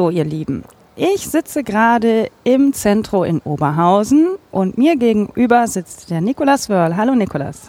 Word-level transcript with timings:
Hallo 0.00 0.08
ihr 0.08 0.24
Lieben, 0.24 0.64
ich 0.96 1.28
sitze 1.28 1.62
gerade 1.62 2.30
im 2.42 2.72
Zentro 2.72 3.22
in 3.22 3.40
Oberhausen 3.40 4.28
und 4.50 4.78
mir 4.78 4.96
gegenüber 4.96 5.66
sitzt 5.66 6.08
der 6.08 6.22
Nikolas 6.22 6.70
Wörl. 6.70 6.96
Hallo 6.96 7.14
Nikolas. 7.14 7.60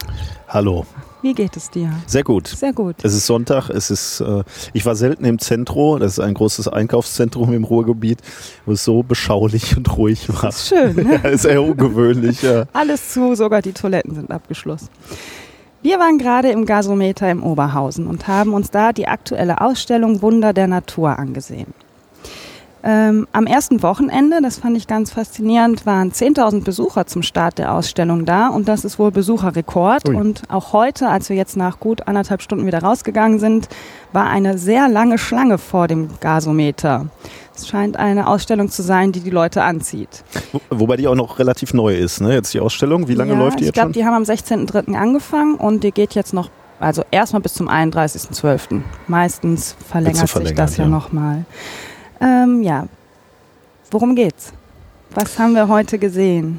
Hallo. 0.48 0.86
Wie 1.20 1.34
geht 1.34 1.58
es 1.58 1.68
dir? 1.68 1.92
Sehr 2.06 2.24
gut. 2.24 2.48
Sehr 2.48 2.72
gut. 2.72 2.96
Es 3.02 3.12
ist 3.12 3.26
Sonntag. 3.26 3.68
Es 3.68 3.90
ist. 3.90 4.20
Äh, 4.22 4.44
ich 4.72 4.86
war 4.86 4.94
selten 4.94 5.26
im 5.26 5.40
Zentro. 5.40 5.98
Das 5.98 6.12
ist 6.12 6.20
ein 6.20 6.32
großes 6.32 6.68
Einkaufszentrum 6.68 7.52
im 7.52 7.64
Ruhrgebiet, 7.64 8.20
wo 8.64 8.72
es 8.72 8.82
so 8.82 9.02
beschaulich 9.02 9.76
und 9.76 9.94
ruhig 9.98 10.26
war. 10.30 10.44
Das 10.44 10.62
ist 10.62 10.68
schön. 10.68 10.96
Ne? 10.96 11.20
ja, 11.22 11.28
ist 11.28 11.44
eher 11.44 11.62
ungewöhnlich. 11.62 12.40
Ja. 12.40 12.64
Alles 12.72 13.10
zu, 13.10 13.34
sogar 13.34 13.60
die 13.60 13.72
Toiletten 13.72 14.14
sind 14.14 14.30
abgeschlossen. 14.30 14.88
Wir 15.82 15.98
waren 15.98 16.16
gerade 16.16 16.50
im 16.50 16.64
Gasometer 16.64 17.30
im 17.30 17.42
Oberhausen 17.42 18.06
und 18.06 18.26
haben 18.26 18.54
uns 18.54 18.70
da 18.70 18.94
die 18.94 19.06
aktuelle 19.06 19.60
Ausstellung 19.60 20.22
Wunder 20.22 20.54
der 20.54 20.68
Natur 20.68 21.18
angesehen. 21.18 21.74
Ähm, 22.84 23.28
am 23.30 23.46
ersten 23.46 23.82
Wochenende, 23.82 24.40
das 24.42 24.58
fand 24.58 24.76
ich 24.76 24.88
ganz 24.88 25.12
faszinierend, 25.12 25.86
waren 25.86 26.10
10.000 26.10 26.64
Besucher 26.64 27.06
zum 27.06 27.22
Start 27.22 27.58
der 27.58 27.72
Ausstellung 27.72 28.24
da 28.24 28.48
und 28.48 28.66
das 28.66 28.84
ist 28.84 28.98
wohl 28.98 29.12
Besucherrekord. 29.12 30.08
Ui. 30.08 30.16
Und 30.16 30.42
auch 30.48 30.72
heute, 30.72 31.08
als 31.08 31.28
wir 31.28 31.36
jetzt 31.36 31.56
nach 31.56 31.78
gut 31.78 32.08
anderthalb 32.08 32.42
Stunden 32.42 32.66
wieder 32.66 32.80
rausgegangen 32.80 33.38
sind, 33.38 33.68
war 34.12 34.28
eine 34.28 34.58
sehr 34.58 34.88
lange 34.88 35.18
Schlange 35.18 35.58
vor 35.58 35.86
dem 35.86 36.08
Gasometer. 36.20 37.06
Es 37.54 37.68
scheint 37.68 37.96
eine 37.96 38.26
Ausstellung 38.26 38.68
zu 38.68 38.82
sein, 38.82 39.12
die 39.12 39.20
die 39.20 39.30
Leute 39.30 39.62
anzieht. 39.62 40.24
Wobei 40.70 40.96
die 40.96 41.06
auch 41.06 41.14
noch 41.14 41.38
relativ 41.38 41.74
neu 41.74 41.94
ist, 41.94 42.20
ne? 42.20 42.34
Jetzt 42.34 42.52
die 42.54 42.60
Ausstellung. 42.60 43.06
Wie 43.06 43.14
lange 43.14 43.34
ja, 43.34 43.38
läuft 43.38 43.60
die 43.60 43.64
jetzt 43.64 43.74
glaub, 43.74 43.84
schon? 43.84 43.90
Ich 43.90 44.00
glaube, 44.00 44.16
die 44.26 44.50
haben 44.50 44.66
am 44.66 44.86
16.03. 44.88 44.94
angefangen 44.94 45.54
und 45.54 45.84
die 45.84 45.92
geht 45.92 46.14
jetzt 46.14 46.34
noch, 46.34 46.50
also 46.80 47.04
erstmal 47.12 47.42
bis 47.42 47.54
zum 47.54 47.68
31.12. 47.68 48.80
Meistens 49.06 49.76
verlängert 49.88 50.28
sich 50.28 50.54
das 50.54 50.78
ja, 50.78 50.84
ja. 50.84 50.90
nochmal. 50.90 51.44
Ähm, 52.22 52.62
ja, 52.62 52.86
worum 53.90 54.14
geht's? 54.14 54.52
Was 55.10 55.38
haben 55.38 55.54
wir 55.54 55.68
heute 55.68 55.98
gesehen? 55.98 56.58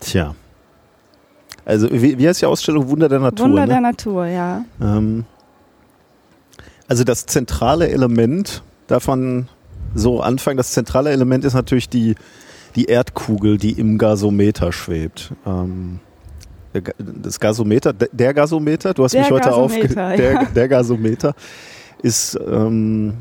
Tja. 0.00 0.34
Also, 1.64 1.90
wie, 1.90 2.16
wie 2.16 2.28
heißt 2.28 2.40
die 2.40 2.46
Ausstellung 2.46 2.88
Wunder 2.88 3.08
der 3.08 3.18
Natur? 3.18 3.46
Wunder 3.46 3.66
ne? 3.66 3.72
der 3.72 3.80
Natur, 3.80 4.26
ja. 4.26 4.64
Ähm, 4.80 5.24
also, 6.86 7.04
das 7.04 7.26
zentrale 7.26 7.88
Element 7.88 8.62
davon 8.86 9.48
so 9.94 10.20
anfangen, 10.20 10.56
das 10.56 10.72
zentrale 10.72 11.10
Element 11.10 11.44
ist 11.44 11.54
natürlich 11.54 11.88
die, 11.88 12.14
die 12.76 12.86
Erdkugel, 12.86 13.58
die 13.58 13.72
im 13.72 13.98
Gasometer 13.98 14.72
schwebt. 14.72 15.32
Ähm, 15.44 15.98
das 16.98 17.40
Gasometer, 17.40 17.92
der 17.92 18.32
Gasometer, 18.32 18.94
du 18.94 19.04
hast 19.04 19.12
der 19.12 19.22
mich 19.22 19.30
heute 19.30 19.52
aufge... 19.52 19.88
Ja. 19.94 20.16
Der, 20.16 20.44
der 20.46 20.68
Gasometer 20.68 21.34
ist 22.02 22.38
ähm, 22.46 23.18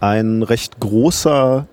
ein 0.00 0.42
recht 0.42 0.80
großer 0.80 1.66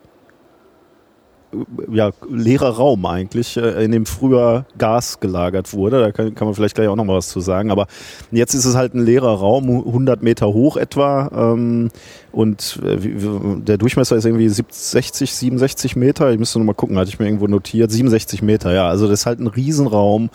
ja, 1.89 2.11
leerer 2.29 2.71
Raum 2.71 3.05
eigentlich, 3.05 3.57
äh, 3.57 3.83
in 3.83 3.91
dem 3.91 4.05
früher 4.05 4.65
Gas 4.77 5.19
gelagert 5.19 5.73
wurde. 5.73 6.01
Da 6.01 6.11
kann, 6.11 6.35
kann 6.35 6.47
man 6.47 6.55
vielleicht 6.55 6.75
gleich 6.75 6.87
auch 6.87 6.95
noch 6.95 7.05
mal 7.05 7.15
was 7.15 7.29
zu 7.29 7.39
sagen. 7.39 7.71
Aber 7.71 7.87
jetzt 8.31 8.53
ist 8.53 8.65
es 8.65 8.75
halt 8.75 8.93
ein 8.93 9.03
leerer 9.03 9.33
Raum, 9.33 9.69
100 9.69 10.21
Meter 10.21 10.47
hoch 10.47 10.77
etwa. 10.77 11.29
Ähm, 11.33 11.89
und 12.31 12.79
äh, 12.83 12.97
der 13.61 13.77
Durchmesser 13.77 14.17
ist 14.17 14.25
irgendwie 14.25 14.49
60, 14.49 15.33
67 15.33 15.95
Meter. 15.95 16.31
Ich 16.31 16.39
müsste 16.39 16.59
noch 16.59 16.65
mal 16.65 16.73
gucken, 16.73 16.97
hatte 16.97 17.09
ich 17.09 17.19
mir 17.19 17.25
irgendwo 17.25 17.47
notiert. 17.47 17.91
67 17.91 18.41
Meter, 18.41 18.73
ja. 18.73 18.89
Also 18.89 19.07
das 19.07 19.21
ist 19.21 19.25
halt 19.25 19.39
ein 19.39 19.47
Riesenraum, 19.47 20.29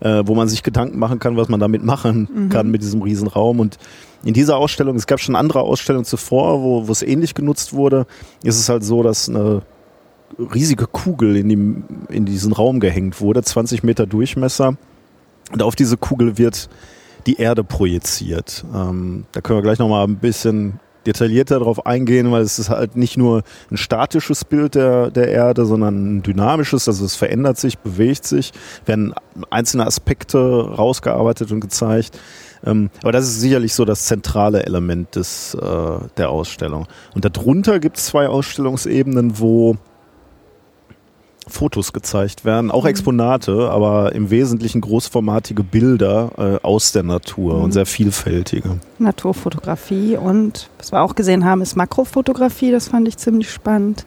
äh, 0.00 0.22
wo 0.24 0.34
man 0.34 0.48
sich 0.48 0.62
Gedanken 0.62 0.98
machen 0.98 1.18
kann, 1.18 1.36
was 1.36 1.48
man 1.48 1.60
damit 1.60 1.84
machen 1.84 2.28
mhm. 2.32 2.48
kann 2.48 2.70
mit 2.70 2.82
diesem 2.82 3.02
Riesenraum. 3.02 3.60
Und 3.60 3.78
in 4.24 4.32
dieser 4.32 4.56
Ausstellung, 4.56 4.96
es 4.96 5.06
gab 5.06 5.20
schon 5.20 5.36
andere 5.36 5.60
Ausstellungen 5.60 6.06
zuvor, 6.06 6.62
wo, 6.62 6.88
wo 6.88 6.92
es 6.92 7.02
ähnlich 7.02 7.34
genutzt 7.34 7.74
wurde, 7.74 8.06
ist 8.42 8.58
es 8.58 8.70
halt 8.70 8.82
so, 8.82 9.02
dass 9.02 9.28
eine 9.28 9.62
riesige 10.38 10.86
Kugel 10.86 11.36
in, 11.36 11.48
dem, 11.48 11.84
in 12.08 12.24
diesen 12.24 12.52
Raum 12.52 12.80
gehängt 12.80 13.20
wurde, 13.20 13.42
20 13.42 13.82
Meter 13.82 14.06
Durchmesser. 14.06 14.76
Und 15.52 15.62
auf 15.62 15.76
diese 15.76 15.96
Kugel 15.96 16.38
wird 16.38 16.68
die 17.26 17.36
Erde 17.36 17.64
projiziert. 17.64 18.64
Ähm, 18.74 19.24
da 19.32 19.40
können 19.40 19.58
wir 19.58 19.62
gleich 19.62 19.78
nochmal 19.78 20.06
ein 20.06 20.16
bisschen 20.16 20.80
detaillierter 21.06 21.58
darauf 21.58 21.86
eingehen, 21.86 22.32
weil 22.32 22.42
es 22.42 22.58
ist 22.58 22.70
halt 22.70 22.96
nicht 22.96 23.16
nur 23.16 23.42
ein 23.70 23.76
statisches 23.76 24.44
Bild 24.44 24.74
der, 24.74 25.10
der 25.10 25.28
Erde, 25.28 25.66
sondern 25.66 26.16
ein 26.16 26.22
dynamisches, 26.22 26.88
also 26.88 27.04
es 27.04 27.14
verändert 27.14 27.58
sich, 27.58 27.78
bewegt 27.78 28.24
sich, 28.24 28.52
werden 28.86 29.14
einzelne 29.50 29.86
Aspekte 29.86 30.38
rausgearbeitet 30.38 31.52
und 31.52 31.60
gezeigt. 31.60 32.18
Ähm, 32.64 32.90
aber 33.02 33.12
das 33.12 33.26
ist 33.26 33.40
sicherlich 33.40 33.74
so 33.74 33.84
das 33.84 34.06
zentrale 34.06 34.64
Element 34.64 35.16
des, 35.16 35.54
äh, 35.54 35.98
der 36.16 36.30
Ausstellung. 36.30 36.86
Und 37.14 37.24
darunter 37.24 37.78
gibt 37.80 37.98
es 37.98 38.06
zwei 38.06 38.28
Ausstellungsebenen, 38.28 39.38
wo 39.38 39.76
Fotos 41.46 41.92
gezeigt 41.92 42.44
werden, 42.44 42.70
auch 42.70 42.84
mhm. 42.84 42.90
Exponate, 42.90 43.70
aber 43.70 44.14
im 44.14 44.30
Wesentlichen 44.30 44.80
großformatige 44.80 45.62
Bilder 45.62 46.30
äh, 46.38 46.66
aus 46.66 46.92
der 46.92 47.02
Natur 47.02 47.56
mhm. 47.56 47.64
und 47.64 47.72
sehr 47.72 47.86
vielfältige. 47.86 48.80
Naturfotografie 48.98 50.16
und 50.16 50.70
was 50.78 50.92
wir 50.92 51.02
auch 51.02 51.14
gesehen 51.14 51.44
haben, 51.44 51.60
ist 51.60 51.76
Makrofotografie, 51.76 52.70
das 52.70 52.88
fand 52.88 53.08
ich 53.08 53.18
ziemlich 53.18 53.50
spannend. 53.50 54.04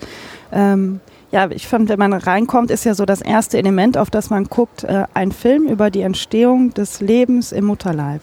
Ähm, 0.51 0.99
ja, 1.29 1.49
ich 1.51 1.67
fand, 1.67 1.89
wenn 1.89 1.99
man 1.99 2.13
reinkommt, 2.13 2.71
ist 2.71 2.85
ja 2.85 2.93
so 2.93 3.05
das 3.05 3.21
erste 3.21 3.57
Element, 3.57 3.97
auf 3.97 4.09
das 4.09 4.29
man 4.29 4.45
guckt, 4.45 4.83
äh, 4.85 5.03
ein 5.13 5.31
Film 5.31 5.67
über 5.67 5.91
die 5.91 6.01
Entstehung 6.01 6.73
des 6.73 7.01
Lebens 7.01 7.51
im 7.51 7.65
Mutterleib. 7.65 8.21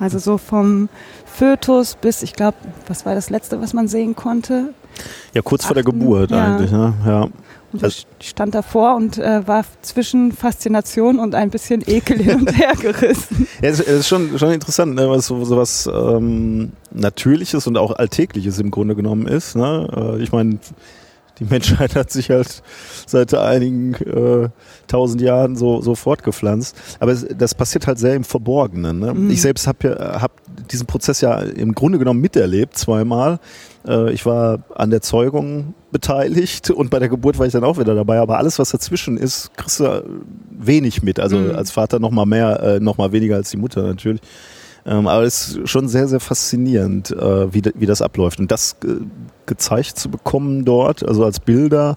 Also 0.00 0.18
so 0.18 0.38
vom 0.38 0.88
Fötus 1.26 1.94
bis, 1.94 2.22
ich 2.22 2.32
glaube, 2.32 2.56
was 2.86 3.04
war 3.04 3.14
das 3.14 3.28
letzte, 3.28 3.60
was 3.60 3.74
man 3.74 3.86
sehen 3.86 4.16
konnte? 4.16 4.72
Ja, 5.34 5.42
kurz 5.42 5.62
Achten, 5.62 5.68
vor 5.68 5.74
der 5.74 5.84
Geburt 5.84 6.30
ja. 6.30 6.44
eigentlich, 6.44 6.72
ne? 6.72 6.94
Ja. 7.06 7.28
Und 7.72 7.84
ich 7.84 8.06
stand 8.20 8.54
davor 8.54 8.96
und 8.96 9.18
äh, 9.18 9.46
war 9.46 9.64
zwischen 9.82 10.32
Faszination 10.32 11.18
und 11.18 11.34
ein 11.34 11.50
bisschen 11.50 11.82
Ekel 11.86 12.18
hin 12.18 12.40
und 12.40 12.58
her 12.58 12.72
gerissen. 12.80 13.46
ja, 13.62 13.68
es 13.68 13.80
ist 13.80 14.08
schon, 14.08 14.38
schon 14.38 14.52
interessant, 14.52 14.94
ne, 14.94 15.08
was 15.08 15.26
so, 15.26 15.44
so 15.44 15.56
was 15.56 15.86
ähm, 15.86 16.72
Natürliches 16.90 17.66
und 17.66 17.76
auch 17.76 17.92
Alltägliches 17.96 18.58
im 18.58 18.70
Grunde 18.70 18.94
genommen 18.94 19.26
ist. 19.26 19.54
Ne? 19.54 20.16
Äh, 20.18 20.22
ich 20.22 20.32
meine, 20.32 20.58
die 21.38 21.44
Menschheit 21.44 21.94
hat 21.94 22.10
sich 22.10 22.30
halt 22.30 22.62
seit 23.06 23.34
einigen 23.34 23.94
äh, 23.94 24.48
tausend 24.86 25.20
Jahren 25.20 25.56
so, 25.56 25.80
so 25.80 25.94
fortgepflanzt. 25.94 26.76
Aber 27.00 27.12
es, 27.12 27.26
das 27.36 27.54
passiert 27.54 27.86
halt 27.86 27.98
sehr 27.98 28.14
im 28.14 28.24
Verborgenen. 28.24 28.98
Ne? 28.98 29.14
Mhm. 29.14 29.30
Ich 29.30 29.42
selbst 29.42 29.66
habe 29.66 29.88
ja, 29.88 30.22
hab 30.22 30.32
diesen 30.70 30.86
Prozess 30.86 31.20
ja 31.20 31.38
im 31.38 31.74
Grunde 31.74 31.98
genommen 31.98 32.20
miterlebt, 32.20 32.76
zweimal. 32.76 33.38
Äh, 33.88 34.12
ich 34.12 34.26
war 34.26 34.60
an 34.74 34.90
der 34.90 35.00
Zeugung 35.00 35.74
beteiligt 35.90 36.70
und 36.70 36.90
bei 36.90 36.98
der 36.98 37.08
Geburt 37.08 37.38
war 37.38 37.46
ich 37.46 37.52
dann 37.52 37.64
auch 37.64 37.78
wieder 37.78 37.94
dabei. 37.94 38.20
Aber 38.20 38.38
alles, 38.38 38.58
was 38.58 38.70
dazwischen 38.70 39.16
ist, 39.16 39.56
kriegst 39.56 39.80
du 39.80 40.04
wenig 40.50 41.02
mit. 41.02 41.18
Also 41.18 41.38
mhm. 41.38 41.56
als 41.56 41.70
Vater 41.70 41.98
noch 41.98 42.10
mal 42.10 42.26
mehr, 42.26 42.62
äh, 42.62 42.80
noch 42.80 42.98
mal 42.98 43.12
weniger 43.12 43.36
als 43.36 43.50
die 43.50 43.56
Mutter 43.56 43.82
natürlich. 43.82 44.20
Ähm, 44.86 45.06
aber 45.06 45.24
es 45.24 45.56
ist 45.56 45.68
schon 45.68 45.88
sehr, 45.88 46.08
sehr 46.08 46.20
faszinierend, 46.20 47.10
äh, 47.10 47.52
wie, 47.52 47.62
wie 47.74 47.86
das 47.86 48.02
abläuft. 48.02 48.38
Und 48.38 48.50
das 48.50 48.76
äh, 48.84 49.04
gezeigt 49.46 49.98
zu 49.98 50.10
bekommen 50.10 50.64
dort, 50.64 51.06
also 51.06 51.24
als 51.24 51.40
Bilder, 51.40 51.96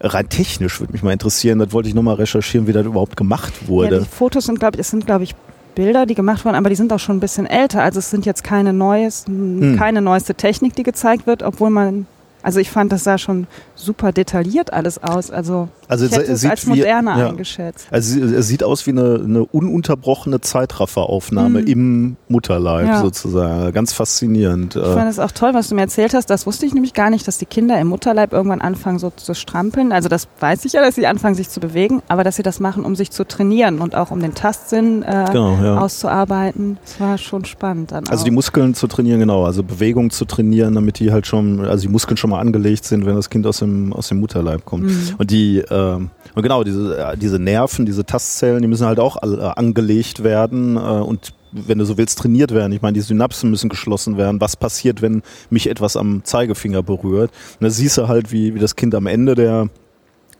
rein 0.00 0.28
technisch 0.28 0.80
würde 0.80 0.92
mich 0.92 1.02
mal 1.02 1.12
interessieren, 1.12 1.58
das 1.58 1.72
wollte 1.72 1.88
ich 1.88 1.94
nochmal 1.94 2.16
recherchieren, 2.16 2.66
wie 2.66 2.72
das 2.72 2.84
überhaupt 2.84 3.16
gemacht 3.16 3.68
wurde. 3.68 3.96
Ja, 3.96 4.00
die 4.00 4.08
Fotos 4.08 4.44
sind, 4.44 4.58
glaube 4.58 4.76
ich, 4.76 4.80
es 4.80 4.90
sind, 4.90 5.06
glaube 5.06 5.24
ich, 5.24 5.34
Bilder, 5.76 6.06
die 6.06 6.16
gemacht 6.16 6.44
wurden, 6.44 6.56
aber 6.56 6.70
die 6.70 6.74
sind 6.74 6.92
auch 6.92 6.98
schon 6.98 7.18
ein 7.18 7.20
bisschen 7.20 7.46
älter. 7.46 7.82
Also 7.82 8.00
es 8.00 8.10
sind 8.10 8.26
jetzt 8.26 8.42
keine 8.42 8.72
neues, 8.72 9.26
hm. 9.26 9.76
keine 9.78 10.02
neueste 10.02 10.34
Technik, 10.34 10.74
die 10.74 10.82
gezeigt 10.82 11.28
wird, 11.28 11.44
obwohl 11.44 11.70
man 11.70 12.06
Also 12.46 12.60
ich 12.60 12.70
fand, 12.70 12.92
das 12.92 13.02
sah 13.02 13.18
schon 13.18 13.48
super 13.74 14.12
detailliert 14.12 14.72
alles 14.72 15.02
aus. 15.02 15.32
Also, 15.32 15.68
Also 15.88 16.04
ich 16.06 16.12
es- 16.12 16.16
hätte 16.18 16.26
es 16.26 16.30
es 16.34 16.40
sieht 16.42 16.50
als 16.52 16.66
wie- 16.66 16.70
moderner 16.70 17.18
ja. 17.18 17.28
eingeschätzt. 17.30 17.88
Also 17.90 18.20
es 18.24 18.46
sieht 18.46 18.62
aus 18.62 18.86
wie 18.86 18.90
eine, 18.92 19.20
eine 19.24 19.44
ununterbrochene 19.44 20.40
Zeitrafferaufnahme 20.40 21.62
Mhm. 21.62 21.66
im 21.66 22.16
Mutterleib 22.28 22.86
Ja. 22.86 23.00
sozusagen. 23.00 23.72
Ganz 23.72 23.92
faszinierend. 23.92 24.76
Ich 24.76 24.82
Äh, 24.82 24.94
fand 24.94 25.10
es 25.10 25.18
auch 25.18 25.32
toll, 25.32 25.54
was 25.54 25.68
du 25.68 25.74
mir 25.74 25.80
erzählt 25.80 26.14
hast. 26.14 26.30
Das 26.30 26.46
wusste 26.46 26.66
ich 26.66 26.74
nämlich 26.74 26.94
gar 26.94 27.10
nicht, 27.10 27.26
dass 27.26 27.38
die 27.38 27.46
Kinder 27.46 27.80
im 27.80 27.88
Mutterleib 27.88 28.32
irgendwann 28.32 28.60
anfangen 28.60 29.00
so 29.00 29.10
zu 29.16 29.34
strampeln. 29.34 29.90
Also 29.90 30.08
das 30.08 30.28
weiß 30.38 30.64
ich 30.66 30.74
ja, 30.74 30.82
dass 30.82 30.94
sie 30.94 31.06
anfangen 31.08 31.34
sich 31.34 31.48
zu 31.48 31.58
bewegen, 31.58 32.00
aber 32.06 32.22
dass 32.22 32.36
sie 32.36 32.44
das 32.44 32.60
machen, 32.60 32.84
um 32.84 32.94
sich 32.94 33.10
zu 33.10 33.24
trainieren 33.26 33.80
und 33.80 33.96
auch 33.96 34.12
um 34.12 34.20
den 34.20 34.34
Tastsinn 34.34 35.02
äh, 35.02 35.24
Genau, 35.32 35.56
ja. 35.60 35.78
auszuarbeiten. 35.80 36.78
Das 36.84 37.00
war 37.00 37.18
schon 37.18 37.44
spannend 37.44 37.90
dann 37.90 38.04
Also 38.08 38.20
auch. 38.20 38.24
die 38.24 38.30
Muskeln 38.30 38.74
zu 38.74 38.86
trainieren, 38.86 39.18
genau. 39.18 39.44
Also 39.44 39.64
Bewegung 39.64 40.10
zu 40.10 40.24
trainieren, 40.24 40.74
damit 40.76 41.00
die 41.00 41.10
halt 41.10 41.26
schon, 41.26 41.64
also 41.64 41.82
die 41.82 41.88
Muskeln 41.88 42.16
schon 42.16 42.30
mal 42.30 42.35
angelegt 42.38 42.84
sind, 42.84 43.06
wenn 43.06 43.16
das 43.16 43.30
Kind 43.30 43.46
aus 43.46 43.58
dem, 43.58 43.92
aus 43.92 44.08
dem 44.08 44.20
Mutterleib 44.20 44.64
kommt. 44.64 44.84
Mhm. 44.84 45.14
Und 45.18 45.30
die, 45.30 45.58
ähm, 45.70 46.10
und 46.34 46.42
genau, 46.42 46.64
diese, 46.64 46.98
äh, 46.98 47.16
diese 47.16 47.38
Nerven, 47.38 47.86
diese 47.86 48.04
Tastzellen, 48.04 48.62
die 48.62 48.68
müssen 48.68 48.86
halt 48.86 49.00
auch 49.00 49.22
äh, 49.22 49.40
angelegt 49.56 50.24
werden 50.24 50.76
äh, 50.76 50.80
und 50.80 51.32
wenn 51.52 51.78
du 51.78 51.84
so 51.84 51.96
willst, 51.96 52.18
trainiert 52.18 52.52
werden. 52.52 52.72
Ich 52.72 52.82
meine, 52.82 52.94
die 52.94 53.00
Synapsen 53.00 53.50
müssen 53.50 53.70
geschlossen 53.70 54.18
werden. 54.18 54.40
Was 54.40 54.56
passiert, 54.56 55.00
wenn 55.00 55.22
mich 55.48 55.70
etwas 55.70 55.96
am 55.96 56.22
Zeigefinger 56.24 56.82
berührt? 56.82 57.30
Und 57.58 57.64
da 57.64 57.70
siehst 57.70 57.96
du 57.96 58.08
halt, 58.08 58.32
wie, 58.32 58.54
wie 58.54 58.58
das 58.58 58.76
Kind 58.76 58.94
am 58.94 59.06
Ende 59.06 59.34
der, 59.34 59.68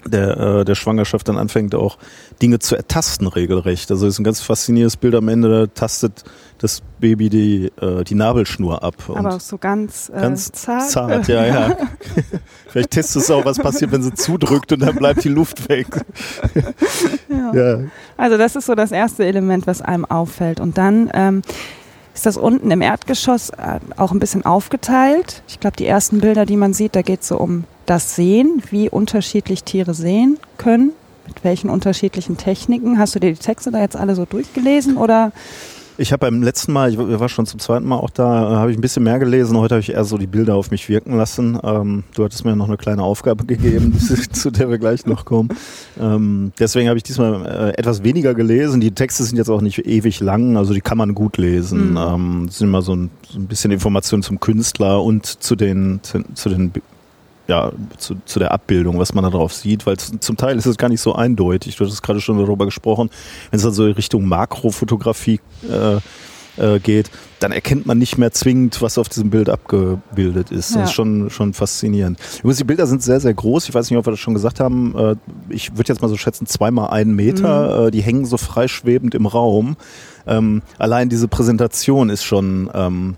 der, 0.08 0.36
äh, 0.36 0.64
der 0.64 0.74
Schwangerschaft 0.74 1.28
dann 1.28 1.38
anfängt, 1.38 1.74
auch 1.74 1.98
Dinge 2.40 2.58
zu 2.58 2.76
ertasten 2.76 3.26
regelrecht. 3.26 3.90
Also 3.90 4.06
ist 4.06 4.18
ein 4.18 4.24
ganz 4.24 4.40
faszinierendes 4.40 4.96
Bild 4.96 5.14
am 5.14 5.28
Ende, 5.28 5.48
da 5.48 5.66
tastet 5.66 6.24
das 6.58 6.82
Baby 7.00 7.28
die, 7.28 7.72
äh, 7.80 8.04
die 8.04 8.14
Nabelschnur 8.14 8.82
ab. 8.82 8.94
Und 9.08 9.18
aber 9.18 9.36
auch 9.36 9.40
so 9.40 9.58
ganz, 9.58 10.10
äh, 10.14 10.20
ganz 10.20 10.52
zart. 10.52 10.88
zart, 10.90 11.28
ja, 11.28 11.46
ja. 11.46 11.76
Vielleicht 12.68 12.92
testest 12.92 13.28
du 13.28 13.34
auch, 13.34 13.44
was 13.44 13.58
passiert, 13.58 13.92
wenn 13.92 14.02
sie 14.02 14.14
zudrückt 14.14 14.72
und 14.72 14.80
dann 14.80 14.96
bleibt 14.96 15.24
die 15.24 15.28
Luft 15.28 15.68
weg. 15.68 15.86
ja. 17.28 17.54
Ja. 17.54 17.78
Also 18.16 18.38
das 18.38 18.56
ist 18.56 18.66
so 18.66 18.74
das 18.74 18.92
erste 18.92 19.24
Element, 19.24 19.66
was 19.66 19.82
einem 19.82 20.04
auffällt. 20.04 20.60
Und 20.60 20.78
dann 20.78 21.10
ähm, 21.14 21.42
ist 22.16 22.24
das 22.24 22.38
unten 22.38 22.70
im 22.70 22.80
Erdgeschoss 22.80 23.50
äh, 23.50 23.78
auch 23.98 24.10
ein 24.10 24.18
bisschen 24.18 24.46
aufgeteilt. 24.46 25.42
Ich 25.48 25.60
glaube, 25.60 25.76
die 25.76 25.86
ersten 25.86 26.20
Bilder, 26.20 26.46
die 26.46 26.56
man 26.56 26.72
sieht, 26.72 26.96
da 26.96 27.02
geht 27.02 27.20
es 27.20 27.28
so 27.28 27.36
um 27.36 27.64
das 27.84 28.16
Sehen, 28.16 28.62
wie 28.70 28.88
unterschiedlich 28.88 29.64
Tiere 29.64 29.92
sehen 29.92 30.38
können, 30.56 30.92
mit 31.26 31.44
welchen 31.44 31.68
unterschiedlichen 31.68 32.38
Techniken. 32.38 32.98
Hast 32.98 33.14
du 33.14 33.20
dir 33.20 33.32
die 33.34 33.38
Texte 33.38 33.70
da 33.70 33.80
jetzt 33.80 33.96
alle 33.96 34.14
so 34.14 34.24
durchgelesen 34.24 34.96
oder? 34.96 35.30
Ich 35.98 36.12
habe 36.12 36.26
beim 36.26 36.42
letzten 36.42 36.72
Mal, 36.72 36.90
ich 36.90 36.98
war 36.98 37.28
schon 37.28 37.46
zum 37.46 37.58
zweiten 37.58 37.86
Mal 37.86 37.96
auch 37.96 38.10
da, 38.10 38.52
äh, 38.52 38.56
habe 38.56 38.70
ich 38.70 38.76
ein 38.76 38.82
bisschen 38.82 39.02
mehr 39.02 39.18
gelesen. 39.18 39.56
Heute 39.56 39.76
habe 39.76 39.80
ich 39.80 39.92
eher 39.92 40.04
so 40.04 40.18
die 40.18 40.26
Bilder 40.26 40.54
auf 40.54 40.70
mich 40.70 40.88
wirken 40.90 41.16
lassen. 41.16 41.58
Ähm, 41.62 42.04
du 42.14 42.24
hattest 42.24 42.44
mir 42.44 42.54
noch 42.54 42.68
eine 42.68 42.76
kleine 42.76 43.02
Aufgabe 43.02 43.44
gegeben, 43.46 43.98
zu 43.98 44.50
der 44.50 44.68
wir 44.68 44.78
gleich 44.78 45.06
noch 45.06 45.24
kommen. 45.24 45.48
Ähm, 45.98 46.52
deswegen 46.58 46.88
habe 46.88 46.98
ich 46.98 47.02
diesmal 47.02 47.46
äh, 47.46 47.78
etwas 47.78 48.02
weniger 48.02 48.34
gelesen. 48.34 48.80
Die 48.80 48.90
Texte 48.90 49.24
sind 49.24 49.38
jetzt 49.38 49.48
auch 49.48 49.62
nicht 49.62 49.86
ewig 49.86 50.20
lang, 50.20 50.58
also 50.58 50.74
die 50.74 50.82
kann 50.82 50.98
man 50.98 51.14
gut 51.14 51.38
lesen. 51.38 51.92
Mhm. 51.92 51.96
Ähm, 51.96 52.46
es 52.48 52.58
sind 52.58 52.68
immer 52.68 52.82
so 52.82 52.94
ein, 52.94 53.10
so 53.28 53.38
ein 53.38 53.46
bisschen 53.46 53.70
Informationen 53.70 54.22
zum 54.22 54.38
Künstler 54.38 55.02
und 55.02 55.24
zu 55.24 55.56
den, 55.56 56.00
zu, 56.02 56.22
zu 56.34 56.50
den 56.50 56.72
ja, 57.48 57.72
zu, 57.98 58.16
zu 58.24 58.38
der 58.38 58.52
Abbildung, 58.52 58.98
was 58.98 59.14
man 59.14 59.24
da 59.24 59.30
drauf 59.30 59.52
sieht, 59.52 59.86
weil 59.86 59.96
zum 59.96 60.36
Teil 60.36 60.56
ist 60.56 60.66
es 60.66 60.78
gar 60.78 60.88
nicht 60.88 61.00
so 61.00 61.14
eindeutig. 61.14 61.76
Du 61.76 61.84
hattest 61.84 62.02
gerade 62.02 62.20
schon 62.20 62.38
darüber 62.38 62.64
gesprochen, 62.64 63.10
wenn 63.50 63.58
es 63.58 63.62
dann 63.62 63.72
so 63.72 63.86
in 63.86 63.92
Richtung 63.92 64.26
Makrofotografie 64.26 65.40
äh, 65.70 65.98
äh, 66.56 66.80
geht, 66.80 67.10
dann 67.40 67.52
erkennt 67.52 67.86
man 67.86 67.98
nicht 67.98 68.18
mehr 68.18 68.32
zwingend, 68.32 68.80
was 68.80 68.98
auf 68.98 69.08
diesem 69.08 69.30
Bild 69.30 69.48
abgebildet 69.48 70.50
ist. 70.50 70.74
Ja. 70.74 70.80
Das 70.80 70.90
ist 70.90 70.94
schon, 70.94 71.30
schon 71.30 71.52
faszinierend. 71.52 72.18
Übrigens, 72.38 72.58
die 72.58 72.64
Bilder 72.64 72.86
sind 72.86 73.02
sehr, 73.02 73.20
sehr 73.20 73.34
groß. 73.34 73.68
Ich 73.68 73.74
weiß 73.74 73.90
nicht, 73.90 73.98
ob 73.98 74.06
wir 74.06 74.12
das 74.12 74.20
schon 74.20 74.34
gesagt 74.34 74.60
haben. 74.60 74.94
Äh, 74.96 75.16
ich 75.50 75.76
würde 75.76 75.92
jetzt 75.92 76.00
mal 76.00 76.08
so 76.08 76.16
schätzen, 76.16 76.46
zweimal 76.46 76.90
einen 76.90 77.14
Meter. 77.14 77.86
Äh, 77.86 77.90
die 77.90 78.00
hängen 78.00 78.24
so 78.24 78.38
freischwebend 78.38 79.14
im 79.14 79.26
Raum. 79.26 79.76
Ähm, 80.26 80.62
allein 80.78 81.08
diese 81.08 81.28
Präsentation 81.28 82.08
ist 82.08 82.24
schon 82.24 82.70
ähm, 82.74 83.16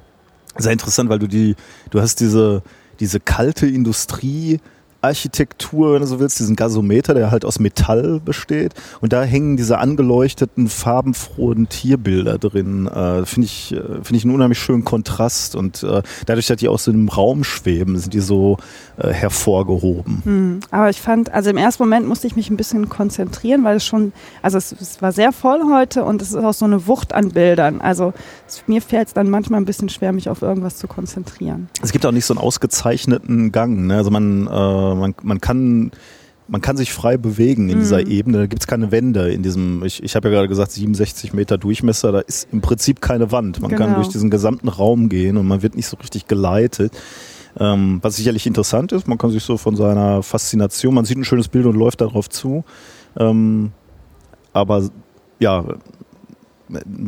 sehr 0.57 0.73
interessant, 0.73 1.09
weil 1.09 1.21
du 1.21 1.29
die, 1.29 1.55
du 1.91 2.01
hast 2.01 2.21
diese, 2.21 2.63
diese 3.01 3.21
kalte 3.21 3.67
Industrie, 3.67 4.61
Architektur, 5.01 5.95
wenn 5.95 6.01
du 6.01 6.07
so 6.07 6.19
willst, 6.19 6.41
diesen 6.41 6.57
Gasometer, 6.57 7.15
der 7.15 7.31
halt 7.31 7.45
aus 7.45 7.61
Metall 7.61 8.21
besteht. 8.25 8.75
Und 9.01 9.13
da 9.13 9.23
hängen 9.23 9.57
diese 9.57 9.79
angeleuchteten, 9.79 10.69
farbenfrohen 10.69 11.69
Tierbilder 11.69 12.39
drin. 12.39 12.87
Äh, 12.87 13.25
Finde 13.25 13.47
ich, 13.47 13.73
äh, 13.73 13.77
finde 14.03 14.17
ich 14.17 14.25
einen 14.25 14.35
unheimlich 14.35 14.59
schönen 14.59 14.85
Kontrast. 14.85 15.55
Und 15.55 15.85
äh, 15.85 16.03
dadurch, 16.27 16.49
dass 16.49 16.57
die 16.57 16.69
auch 16.69 16.81
so 16.81 16.91
im 16.91 17.09
Raum 17.09 17.45
schweben, 17.45 17.97
sind 17.99 18.13
die 18.13 18.21
so 18.21 18.59
äh, 18.97 19.13
hervorgehoben. 19.13 20.23
Hm. 20.25 20.61
Aber 20.73 20.91
ich 20.91 21.01
fand, 21.01 21.33
also 21.33 21.51
im 21.51 21.57
ersten 21.57 21.85
Moment 21.85 22.09
musste 22.09 22.27
ich 22.27 22.35
mich 22.35 22.51
ein 22.51 22.57
bisschen 22.57 22.89
konzentrieren, 22.89 23.63
weil 23.63 23.77
es 23.77 23.87
schon, 23.87 24.13
also 24.43 24.59
es, 24.59 24.73
es 24.73 25.01
war 25.01 25.13
sehr 25.13 25.31
voll 25.31 25.61
heute 25.73 26.03
und 26.03 26.23
es 26.23 26.31
ist 26.31 26.37
auch 26.37 26.55
so 26.55 26.65
eine 26.65 26.89
Wucht 26.89 27.15
an 27.15 27.31
Bildern. 27.31 27.81
Also 27.81 28.13
es, 28.49 28.65
mir 28.67 28.83
fällt 28.83 29.09
es 29.09 29.15
dann 29.15 29.31
manchmal 29.31 29.61
ein 29.61 29.65
bisschen 29.65 29.89
schwer, 29.89 30.13
mich 30.13 30.29
auf 30.29 30.43
irgendwas 30.43 30.77
zu 30.77 30.89
konzentrieren. 30.89 31.69
Es 31.83 31.93
gibt 31.93 32.05
auch 32.05 32.13
nicht 32.13 32.25
so 32.25 32.35
einen 32.35 32.41
ausgezeichneten 32.41 33.53
Gang. 33.53 33.87
Ne? 33.87 33.97
Also 33.97 34.11
man, 34.11 34.49
äh, 34.49 34.88
man, 34.95 35.15
man 35.23 35.41
kann 35.41 35.91
man 36.51 36.63
kann 36.63 36.79
sich 36.79 36.95
frei 36.95 37.19
bewegen 37.19 37.69
in 37.69 37.77
Mhm. 37.77 37.81
dieser 37.81 38.07
Ebene. 38.07 38.39
Da 38.39 38.47
gibt 38.47 38.63
es 38.63 38.67
keine 38.67 38.91
Wände 38.91 39.31
in 39.31 39.43
diesem, 39.43 39.85
ich, 39.85 40.03
ich 40.03 40.17
habe 40.17 40.29
ja 40.29 40.35
gerade 40.35 40.49
gesagt, 40.49 40.71
67 40.73 41.35
Meter 41.35 41.59
Durchmesser, 41.59 42.11
da 42.11 42.21
ist 42.21 42.49
im 42.51 42.63
Prinzip 42.63 43.03
keine 43.03 43.31
Wand. 43.33 43.61
Man 43.61 43.71
kann 43.71 43.89
Genau. 43.89 43.97
durch 43.97 44.09
diesen 44.09 44.31
gesamten 44.31 44.69
Raum 44.69 45.11
gehen 45.11 45.37
und 45.37 45.47
man 45.47 45.61
wird 45.63 45.77
nicht 45.77 45.87
so 45.89 45.99
richtig 45.99 46.27
geleitet. 46.27 46.93
Ähm, 47.61 47.99
was 48.01 48.17
sicherlich 48.17 48.47
interessant 48.47 48.93
ist, 48.93 49.07
man 49.07 49.19
kann 49.19 49.31
sich 49.31 49.43
so 49.43 49.59
von 49.59 49.77
seiner 49.77 50.23
Faszination, 50.23 50.95
man 50.95 51.05
sieht 51.05 51.19
ein 51.19 51.25
schönes 51.25 51.49
Bild 51.49 51.67
und 51.67 51.77
läuft 51.77 52.01
darauf 52.01 52.31
zu. 52.31 52.65
Ähm, 53.19 53.73
aber 54.55 54.89
ja, 55.41 55.65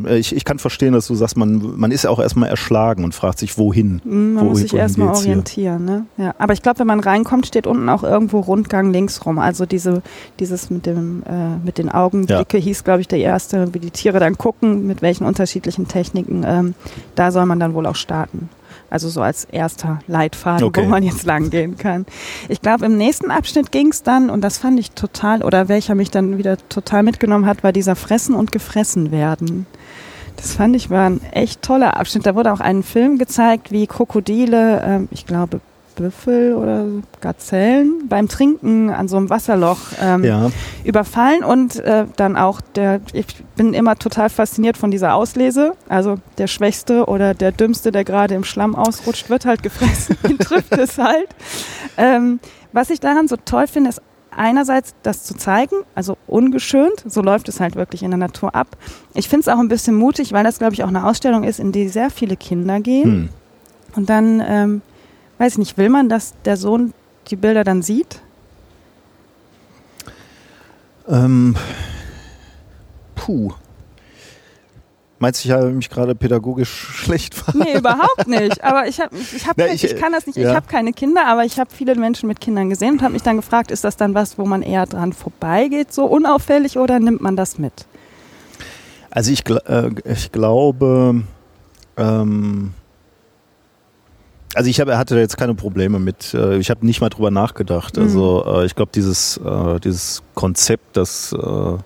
ich, 0.09 0.35
ich 0.35 0.45
kann 0.45 0.59
verstehen, 0.59 0.93
dass 0.93 1.07
du 1.07 1.15
sagst, 1.15 1.37
man, 1.37 1.79
man 1.79 1.91
ist 1.93 2.05
ja 2.05 2.11
auch 2.11 2.19
erstmal 2.19 2.49
erschlagen 2.49 3.05
und 3.05 3.15
fragt 3.15 3.39
sich, 3.39 3.59
wohin. 3.59 4.01
Hm, 4.05 4.35
Man 4.35 4.45
Wohin- 4.45 4.49
muss 4.51 4.61
sich 4.61 4.75
erstmal 4.75 5.09
orientieren. 5.15 5.85
Ne? 5.85 6.07
Ja. 6.17 6.35
Aber 6.39 6.53
ich 6.53 6.63
glaube, 6.63 6.79
wenn 6.81 6.87
man 6.87 7.01
reinkommt, 7.01 7.47
steht 7.47 7.67
unten 7.67 7.89
auch 7.89 8.03
irgendwo 8.03 8.41
Rundgang 8.41 8.91
links 8.93 9.25
rum. 9.27 9.39
Also 9.39 9.67
diese, 9.67 10.03
dieses 10.39 10.71
mit, 10.71 10.87
dem, 10.87 11.23
äh, 11.27 11.57
mit 11.65 11.79
den 11.79 11.89
Augenblicke 11.91 12.59
hieß, 12.59 12.85
glaube 12.85 13.01
ich, 13.03 13.09
der 13.09 13.19
erste, 13.21 13.73
wie 13.75 13.79
die 13.81 13.91
Tiere 13.91 14.19
dann 14.21 14.39
gucken, 14.39 14.87
mit 14.87 15.03
welchen 15.03 15.25
unterschiedlichen 15.25 15.89
Techniken. 15.89 16.43
Ähm, 16.47 16.75
da 17.15 17.31
soll 17.31 17.47
man 17.47 17.61
dann 17.61 17.75
wohl 17.75 17.87
auch 17.87 17.97
starten. 17.97 18.49
Also 18.91 19.09
so 19.09 19.23
als 19.23 19.45
erster 19.45 20.01
Leitfaden, 20.09 20.65
Okay. 20.67 20.85
wo 20.85 20.89
man 20.89 21.03
jetzt 21.03 21.25
lang 21.25 21.51
gehen 21.51 21.79
kann. 21.79 22.07
Ich 22.49 22.61
glaube, 22.61 22.87
im 22.87 22.97
nächsten 22.97 23.31
Abschnitt 23.31 23.71
ging 23.73 23.89
es 23.89 24.03
dann, 24.03 24.29
und 24.31 24.43
das 24.43 24.59
fand 24.59 24.79
ich 24.81 24.91
total, 24.91 25.43
oder 25.43 25.69
welcher 25.69 25.95
mich 25.95 26.11
dann 26.11 26.39
wieder 26.39 26.57
total 26.69 27.03
mitgenommen 27.05 27.47
hat, 27.47 27.63
war 27.63 27.73
dieser 27.73 27.95
Fressen 27.97 28.35
und 28.35 28.51
Gefressen 28.53 29.13
werden. 29.13 29.67
Das 30.37 30.55
fand 30.55 30.75
ich 30.75 30.91
war 30.91 31.09
ein 31.09 31.21
echt 31.33 31.63
toller 31.63 31.97
Abschnitt. 31.99 32.27
Da 32.27 32.35
wurde 32.35 32.53
auch 32.53 32.61
ein 32.61 32.83
Film 32.83 33.19
gezeigt, 33.19 33.71
wie 33.73 33.87
Krokodile, 33.87 34.83
ähm, 34.85 35.09
ich 35.11 35.27
glaube 35.27 35.61
Büffel 36.01 36.55
oder 36.55 36.87
Gazellen 37.21 38.09
beim 38.09 38.27
Trinken 38.27 38.89
an 38.89 39.07
so 39.07 39.19
einem 39.19 39.29
Wasserloch 39.29 39.79
ähm, 40.01 40.25
Ja, 40.25 40.51
überfallen 40.83 41.45
und 41.45 41.77
äh, 41.77 42.07
dann 42.17 42.37
auch 42.37 42.63
der, 42.75 43.01
ich 43.13 43.27
bin 43.55 43.75
immer 43.75 43.97
total 43.97 44.31
fasziniert 44.31 44.79
von 44.79 44.91
dieser 44.91 45.15
Auslese. 45.15 45.75
Also 45.89 46.17
der 46.39 46.47
Schwächste 46.47 47.05
oder 47.05 47.35
der 47.35 47.53
Dümmste, 47.53 47.93
der 47.93 48.05
gerade 48.05 48.35
im 48.35 48.45
Schlamm 48.45 48.75
ausrutscht, 48.75 49.29
wird 49.29 49.45
halt 49.45 49.63
gefressen. 49.63 50.17
Ihn 50.29 50.39
trifft 50.39 50.73
es 50.73 50.97
halt. 50.97 51.29
Ähm, 51.99 52.41
was 52.73 52.89
ich 52.89 53.01
daran 53.01 53.29
so 53.29 53.37
toll 53.37 53.67
finde, 53.67 53.91
ist 53.91 54.01
einerseits 54.35 54.95
das 55.03 55.25
zu 55.25 55.35
zeigen, 55.35 55.77
also 55.95 56.17
ungeschönt, 56.27 57.05
so 57.05 57.21
läuft 57.21 57.49
es 57.49 57.61
halt 57.61 57.75
wirklich 57.75 58.03
in 58.03 58.11
der 58.11 58.19
Natur 58.19 58.55
ab. 58.55 58.77
Ich 59.13 59.29
finde 59.29 59.43
es 59.43 59.49
auch 59.49 59.59
ein 59.59 59.69
bisschen 59.69 59.97
mutig, 59.97 60.33
weil 60.33 60.45
das, 60.45 60.59
glaube 60.59 60.73
ich, 60.73 60.83
auch 60.83 60.89
eine 60.89 61.07
Ausstellung 61.07 61.45
ist, 61.45 61.61
in 61.61 61.73
die 61.73 61.89
sehr 61.89 62.11
viele 62.11 62.37
Kinder 62.37 62.81
gehen. 62.81 63.05
hm. 63.05 63.29
Und 63.97 64.09
dann, 64.09 64.41
ähm, 64.47 64.83
weiß 65.41 65.55
ich 65.55 65.59
nicht, 65.59 65.79
will 65.79 65.89
man, 65.89 66.11
dass 66.11 66.35
der 66.45 66.59
Sohn 66.59 66.93
die 67.29 67.37
Bilder 67.37 67.65
dann 67.65 67.81
sieht? 67.81 68.21
Ähm, 71.09 71.57
puh. 73.15 73.51
Meinst 75.19 75.43
du, 75.43 75.49
ich 75.49 75.53
habe 75.55 75.71
mich 75.71 75.89
gerade 75.89 76.15
pädagogisch 76.15 76.71
schlecht 76.93 77.35
verhalten? 77.35 77.59
Nee, 77.59 77.79
überhaupt 77.79 78.27
nicht. 78.27 78.63
Aber 78.63 78.87
ich, 78.87 79.01
hab, 79.01 79.15
ich, 79.15 79.47
hab, 79.47 79.57
Na, 79.57 79.67
ich, 79.69 79.83
ich, 79.83 79.97
kann 79.97 80.13
das 80.13 80.27
nicht. 80.27 80.37
ja. 80.37 80.51
Ich 80.51 80.55
habe 80.55 80.67
keine 80.67 80.93
Kinder, 80.93 81.27
aber 81.27 81.47
ich 81.47 81.59
habe 81.59 81.71
viele 81.75 81.95
Menschen 81.95 82.27
mit 82.27 82.39
Kindern 82.39 82.69
gesehen 82.69 82.95
und 82.95 83.03
habe 83.03 83.15
mich 83.15 83.23
dann 83.23 83.37
gefragt, 83.37 83.71
ist 83.71 83.83
das 83.83 83.97
dann 83.97 84.15
was, 84.15 84.37
wo 84.37 84.45
man 84.45 84.61
eher 84.61 84.85
dran 84.85 85.15
vorbeigeht, 85.15 85.91
so 85.91 86.05
unauffällig, 86.05 86.77
oder 86.77 87.01
nimmt 87.01 87.23
man 87.23 87.35
das 87.37 87.59
mit? 87.59 87.87
Also 89.11 89.33
ich, 89.33 89.49
äh, 89.49 89.91
ich 90.05 90.33
glaube, 90.33 91.23
ähm, 91.97 92.75
also 94.55 94.69
ich 94.69 94.81
habe, 94.81 94.99
hatte 94.99 95.15
da 95.15 95.21
jetzt 95.21 95.37
keine 95.37 95.55
Probleme 95.55 95.99
mit. 95.99 96.35
Äh, 96.35 96.59
ich 96.59 96.71
habe 96.71 96.85
nicht 96.85 97.01
mal 97.01 97.09
drüber 97.09 97.31
nachgedacht. 97.31 97.97
Mhm. 97.97 98.03
Also 98.03 98.45
äh, 98.47 98.67
ich 98.67 98.75
glaube, 98.75 98.93
dieses, 98.95 99.37
äh, 99.39 99.81
dieses 99.81 100.23
Konzept, 100.35 100.97
dass, 100.97 101.33
äh, 101.33 101.77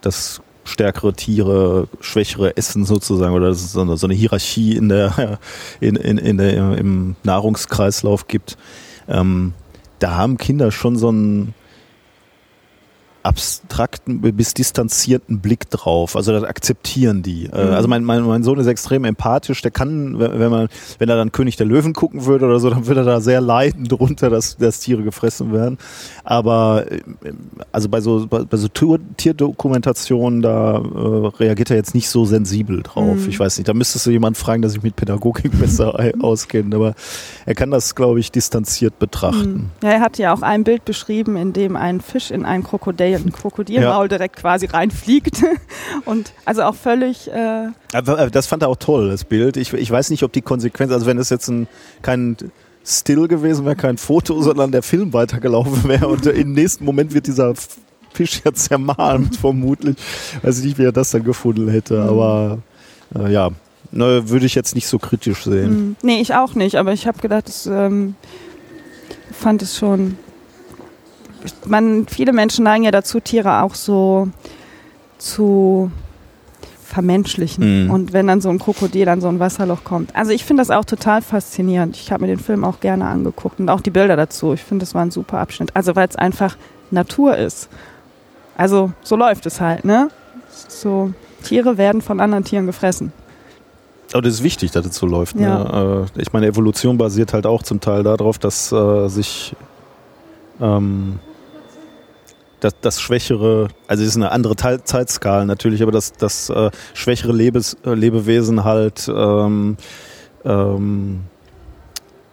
dass 0.00 0.40
stärkere 0.64 1.12
Tiere 1.12 1.88
schwächere 2.00 2.56
essen 2.56 2.84
sozusagen 2.84 3.34
oder 3.34 3.48
dass 3.48 3.62
es 3.62 3.72
so 3.72 3.82
eine, 3.82 3.96
so 3.96 4.06
eine 4.06 4.14
Hierarchie 4.14 4.76
in 4.76 4.88
der, 4.88 5.38
in, 5.80 5.96
in, 5.96 6.18
in 6.18 6.38
der, 6.38 6.76
im 6.76 7.16
Nahrungskreislauf 7.22 8.26
gibt. 8.26 8.56
ähm, 9.08 9.54
da 9.98 10.14
haben 10.16 10.36
Kinder 10.36 10.72
schon 10.72 10.96
so 10.96 11.10
ein 11.10 11.54
abstrakten 13.26 14.20
bis 14.20 14.54
distanzierten 14.54 15.40
Blick 15.40 15.68
drauf. 15.68 16.14
Also 16.14 16.32
das 16.32 16.44
akzeptieren 16.44 17.22
die. 17.22 17.46
Äh, 17.46 17.66
mhm. 17.66 17.72
Also 17.72 17.88
mein, 17.88 18.04
mein, 18.04 18.22
mein 18.22 18.44
Sohn 18.44 18.58
ist 18.58 18.68
extrem 18.68 19.04
empathisch. 19.04 19.62
Der 19.62 19.72
kann, 19.72 20.18
wenn 20.18 20.50
man, 20.50 20.68
wenn 20.98 21.08
er 21.08 21.16
dann 21.16 21.32
König 21.32 21.56
der 21.56 21.66
Löwen 21.66 21.92
gucken 21.92 22.24
würde 22.24 22.46
oder 22.46 22.60
so, 22.60 22.70
dann 22.70 22.86
würde 22.86 23.00
er 23.00 23.06
da 23.06 23.20
sehr 23.20 23.40
leiden 23.40 23.86
drunter, 23.86 24.30
dass, 24.30 24.56
dass 24.56 24.78
Tiere 24.78 25.02
gefressen 25.02 25.52
werden. 25.52 25.78
Aber 26.22 26.90
äh, 26.90 27.00
also 27.72 27.88
bei 27.88 28.00
so 28.00 28.26
bei, 28.28 28.44
bei 28.44 28.56
so 28.56 28.68
Tierdokumentationen, 28.68 30.42
da 30.42 30.76
äh, 30.76 31.26
reagiert 31.38 31.70
er 31.70 31.76
jetzt 31.76 31.94
nicht 31.94 32.08
so 32.08 32.24
sensibel 32.24 32.82
drauf. 32.82 33.16
Mhm. 33.16 33.28
Ich 33.28 33.40
weiß 33.40 33.58
nicht. 33.58 33.68
Da 33.68 33.74
müsstest 33.74 34.06
du 34.06 34.10
jemand 34.10 34.36
fragen, 34.36 34.62
der 34.62 34.70
sich 34.70 34.82
mit 34.82 34.94
Pädagogik 34.94 35.50
besser 35.58 35.98
auskennt. 36.20 36.74
Aber 36.74 36.94
er 37.44 37.54
kann 37.56 37.72
das, 37.72 37.96
glaube 37.96 38.20
ich, 38.20 38.30
distanziert 38.30 39.00
betrachten. 39.00 39.52
Mhm. 39.52 39.70
Ja, 39.82 39.90
er 39.90 40.00
hat 40.00 40.18
ja 40.18 40.32
auch 40.32 40.42
ein 40.42 40.62
Bild 40.62 40.84
beschrieben, 40.84 41.36
in 41.36 41.52
dem 41.52 41.74
ein 41.74 42.00
Fisch 42.00 42.30
in 42.30 42.44
ein 42.44 42.62
Krokodil 42.62 43.15
ein 43.24 43.32
Krokodilmaul 43.32 44.04
ja. 44.04 44.08
direkt 44.08 44.36
quasi 44.36 44.66
reinfliegt. 44.66 45.42
Und 46.04 46.32
also 46.44 46.62
auch 46.62 46.74
völlig. 46.74 47.30
Äh 47.30 47.68
das 48.30 48.46
fand 48.46 48.62
er 48.62 48.68
auch 48.68 48.76
toll, 48.76 49.10
das 49.10 49.24
Bild. 49.24 49.56
Ich, 49.56 49.72
ich 49.72 49.90
weiß 49.90 50.10
nicht, 50.10 50.22
ob 50.22 50.32
die 50.32 50.42
Konsequenz, 50.42 50.92
also 50.92 51.06
wenn 51.06 51.18
es 51.18 51.30
jetzt 51.30 51.48
ein, 51.48 51.66
kein 52.02 52.36
Still 52.84 53.26
gewesen 53.28 53.64
wäre, 53.64 53.76
kein 53.76 53.98
Foto, 53.98 54.40
sondern 54.42 54.70
der 54.70 54.82
Film 54.82 55.12
weitergelaufen 55.12 55.88
wäre 55.88 56.08
und 56.08 56.26
im 56.26 56.52
nächsten 56.52 56.84
Moment 56.84 57.14
wird 57.14 57.26
dieser 57.26 57.54
Fisch 58.12 58.42
ja 58.44 58.52
zermalmt, 58.52 59.36
vermutlich. 59.40 59.96
Weiß 60.42 60.58
ich 60.58 60.64
nicht, 60.64 60.78
wie 60.78 60.84
er 60.84 60.92
das 60.92 61.10
dann 61.10 61.24
gefunden 61.24 61.68
hätte, 61.68 61.94
mhm. 61.94 62.08
aber 62.08 62.58
äh, 63.14 63.32
ja, 63.32 63.50
ne, 63.90 64.28
würde 64.28 64.46
ich 64.46 64.54
jetzt 64.54 64.74
nicht 64.74 64.86
so 64.86 64.98
kritisch 64.98 65.44
sehen. 65.44 65.70
Mhm. 65.70 65.96
Nee, 66.02 66.20
ich 66.20 66.34
auch 66.34 66.54
nicht, 66.54 66.76
aber 66.76 66.92
ich 66.92 67.06
habe 67.06 67.18
gedacht, 67.18 67.48
das, 67.48 67.66
ähm, 67.66 68.14
fand 69.32 69.62
es 69.62 69.76
schon 69.76 70.16
man, 71.66 72.06
viele 72.06 72.32
Menschen 72.32 72.64
neigen 72.64 72.84
ja 72.84 72.90
dazu, 72.90 73.20
Tiere 73.20 73.62
auch 73.62 73.74
so 73.74 74.28
zu 75.18 75.90
vermenschlichen. 76.86 77.84
Mhm. 77.84 77.90
Und 77.90 78.12
wenn 78.12 78.26
dann 78.26 78.40
so 78.40 78.48
ein 78.48 78.58
Krokodil 78.58 79.08
an 79.08 79.20
so 79.20 79.28
ein 79.28 79.40
Wasserloch 79.40 79.84
kommt. 79.84 80.14
Also 80.14 80.32
ich 80.32 80.44
finde 80.44 80.62
das 80.62 80.70
auch 80.70 80.84
total 80.84 81.20
faszinierend. 81.20 81.96
Ich 81.96 82.12
habe 82.12 82.22
mir 82.22 82.28
den 82.28 82.38
Film 82.38 82.64
auch 82.64 82.80
gerne 82.80 83.06
angeguckt 83.06 83.60
und 83.60 83.68
auch 83.68 83.80
die 83.80 83.90
Bilder 83.90 84.16
dazu. 84.16 84.54
Ich 84.54 84.62
finde, 84.62 84.84
das 84.84 84.94
war 84.94 85.02
ein 85.02 85.10
super 85.10 85.38
Abschnitt. 85.38 85.74
Also 85.74 85.96
weil 85.96 86.08
es 86.08 86.16
einfach 86.16 86.56
Natur 86.90 87.36
ist. 87.36 87.68
Also 88.56 88.92
so 89.02 89.16
läuft 89.16 89.46
es 89.46 89.60
halt, 89.60 89.84
ne? 89.84 90.08
So, 90.68 91.12
Tiere 91.42 91.76
werden 91.76 92.00
von 92.00 92.20
anderen 92.20 92.44
Tieren 92.44 92.66
gefressen. 92.66 93.12
Aber 94.12 94.22
das 94.22 94.34
ist 94.34 94.42
wichtig, 94.42 94.70
dass 94.70 94.86
es 94.86 94.96
so 94.96 95.06
läuft. 95.06 95.36
Ne? 95.36 95.42
Ja. 95.42 95.64
Ne? 95.64 96.06
Ich 96.16 96.32
meine, 96.32 96.46
Evolution 96.46 96.96
basiert 96.96 97.34
halt 97.34 97.44
auch 97.44 97.62
zum 97.62 97.80
Teil 97.80 98.04
darauf, 98.04 98.38
dass 98.38 98.72
äh, 98.72 99.08
sich 99.08 99.54
ähm, 100.60 101.18
das, 102.66 102.80
das 102.80 103.00
schwächere, 103.00 103.68
also 103.86 104.02
es 104.02 104.10
ist 104.10 104.16
eine 104.16 104.32
andere 104.32 104.56
Teil, 104.56 104.82
Zeitskala 104.82 105.44
natürlich, 105.44 105.82
aber 105.82 105.92
das, 105.92 106.12
das 106.12 106.50
äh, 106.50 106.70
schwächere 106.94 107.32
Lebes, 107.32 107.76
äh, 107.84 107.94
Lebewesen 107.94 108.64
halt 108.64 109.08
ähm, 109.14 109.76
ähm, 110.44 111.24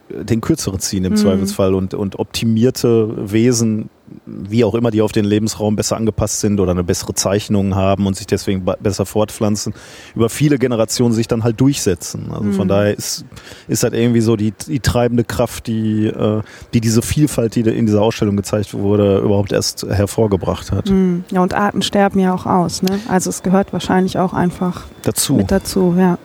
den 0.09 0.41
kürzeren 0.41 0.79
ziehen 0.79 1.05
im 1.05 1.13
mhm. 1.13 1.17
Zweifelsfall 1.17 1.73
und, 1.73 1.93
und 1.93 2.19
optimierte 2.19 3.31
Wesen 3.31 3.89
wie 4.25 4.63
auch 4.63 4.75
immer, 4.75 4.91
die 4.91 5.01
auf 5.01 5.11
den 5.11 5.25
Lebensraum 5.25 5.75
besser 5.75 5.95
angepasst 5.95 6.39
sind 6.39 6.59
oder 6.59 6.71
eine 6.71 6.83
bessere 6.83 7.13
Zeichnung 7.13 7.75
haben 7.75 8.05
und 8.05 8.15
sich 8.15 8.27
deswegen 8.27 8.65
besser 8.79 9.05
fortpflanzen, 9.05 9.73
über 10.15 10.29
viele 10.29 10.57
Generationen 10.59 11.13
sich 11.13 11.27
dann 11.27 11.43
halt 11.43 11.59
durchsetzen. 11.59 12.29
Also 12.31 12.43
mhm. 12.43 12.53
von 12.53 12.67
daher 12.67 12.95
ist, 12.95 13.25
ist 13.67 13.83
halt 13.83 13.93
irgendwie 13.93 14.21
so 14.21 14.35
die, 14.35 14.53
die 14.67 14.79
treibende 14.79 15.23
Kraft, 15.23 15.67
die, 15.67 16.07
äh, 16.07 16.41
die 16.73 16.81
diese 16.81 17.01
Vielfalt, 17.01 17.55
die 17.55 17.61
in 17.61 17.85
dieser 17.85 18.01
Ausstellung 18.01 18.35
gezeigt 18.35 18.73
wurde, 18.73 19.19
überhaupt 19.19 19.51
erst 19.51 19.83
hervorgebracht 19.83 20.71
hat. 20.71 20.89
Mhm. 20.89 21.23
Ja, 21.31 21.41
und 21.41 21.53
Arten 21.53 21.81
sterben 21.81 22.19
ja 22.19 22.33
auch 22.33 22.45
aus. 22.45 22.81
Ne? 22.81 22.99
Also 23.07 23.29
es 23.29 23.43
gehört 23.43 23.73
wahrscheinlich 23.73 24.17
auch 24.17 24.33
einfach 24.33 24.83
dazu. 25.03 25.35
mit 25.35 25.51
dazu, 25.51 25.95
ja. 25.97 26.17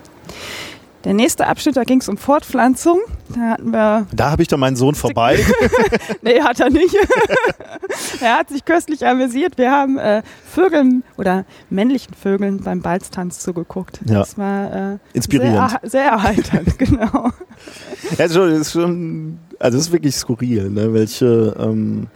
Der 1.05 1.15
nächste 1.15 1.47
Abschnitt, 1.47 1.77
da 1.77 1.85
ging 1.85 2.01
es 2.01 2.09
um 2.09 2.17
Fortpflanzung. 2.17 2.99
Da 3.29 3.41
hatten 3.41 3.71
wir. 3.71 4.07
Da 4.13 4.31
habe 4.31 4.43
ich 4.43 4.49
dann 4.49 4.59
meinen 4.59 4.75
Sohn 4.75 4.97
vorbei. 4.97 5.39
nee, 6.23 6.41
hat 6.41 6.59
er 6.59 6.71
nicht. 6.71 6.97
er 8.21 8.39
hat 8.39 8.49
sich 8.49 8.65
köstlich 8.65 9.07
amüsiert. 9.07 9.59
Wir 9.59 9.71
haben 9.71 9.97
äh, 9.99 10.23
Vögeln 10.45 11.05
oder 11.17 11.45
männlichen 11.71 12.15
Vögeln 12.15 12.63
beim 12.63 12.83
Balztanz 12.83 13.39
zugeguckt. 13.39 14.01
Ja. 14.07 14.19
Das 14.19 14.37
war 14.37 14.93
äh, 14.95 14.99
inspirierend. 15.13 15.71
Sehr, 15.83 15.91
sehr 15.91 16.05
erheiternd, 16.05 16.79
genau. 16.79 17.31
Ja, 18.19 18.25
ist 18.25 18.73
schon, 18.73 19.39
also 19.61 19.79
es 19.79 19.87
ist 19.87 19.93
wirklich 19.93 20.17
skurril, 20.17 20.69
ne? 20.71 20.93
welche. 20.93 21.55
Ähm 21.59 22.09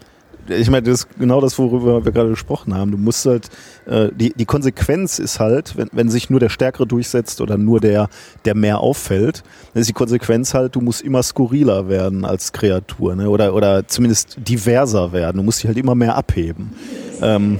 ich 0.58 0.70
meine, 0.70 0.82
das 0.82 1.00
ist 1.00 1.18
genau 1.18 1.40
das, 1.40 1.58
worüber 1.58 2.04
wir 2.04 2.12
gerade 2.12 2.30
gesprochen 2.30 2.74
haben. 2.74 2.90
Du 2.90 2.98
musst 2.98 3.26
halt, 3.26 3.48
äh, 3.86 4.08
die, 4.14 4.32
die 4.32 4.44
Konsequenz 4.44 5.18
ist 5.18 5.40
halt, 5.40 5.76
wenn, 5.76 5.88
wenn 5.92 6.08
sich 6.08 6.30
nur 6.30 6.40
der 6.40 6.48
Stärkere 6.48 6.86
durchsetzt 6.86 7.40
oder 7.40 7.58
nur 7.58 7.80
der, 7.80 8.08
der 8.44 8.54
mehr 8.54 8.78
auffällt, 8.78 9.42
dann 9.72 9.80
ist 9.80 9.88
die 9.88 9.94
Konsequenz 9.94 10.54
halt, 10.54 10.76
du 10.76 10.80
musst 10.80 11.02
immer 11.02 11.22
skurriler 11.22 11.88
werden 11.88 12.24
als 12.24 12.52
Kreatur, 12.52 13.14
ne? 13.14 13.28
oder, 13.28 13.54
oder 13.54 13.86
zumindest 13.88 14.36
diverser 14.38 15.12
werden. 15.12 15.38
Du 15.38 15.42
musst 15.42 15.62
dich 15.62 15.68
halt 15.68 15.78
immer 15.78 15.94
mehr 15.94 16.16
abheben. 16.16 16.72
Ähm, 17.20 17.58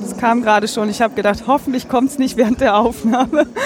das 0.00 0.16
kam 0.18 0.42
gerade 0.42 0.68
schon. 0.68 0.88
Ich 0.88 1.00
habe 1.00 1.14
gedacht, 1.14 1.44
hoffentlich 1.46 1.88
kommt 1.88 2.10
es 2.10 2.18
nicht 2.18 2.36
während 2.36 2.60
der 2.60 2.76
Aufnahme. 2.76 3.46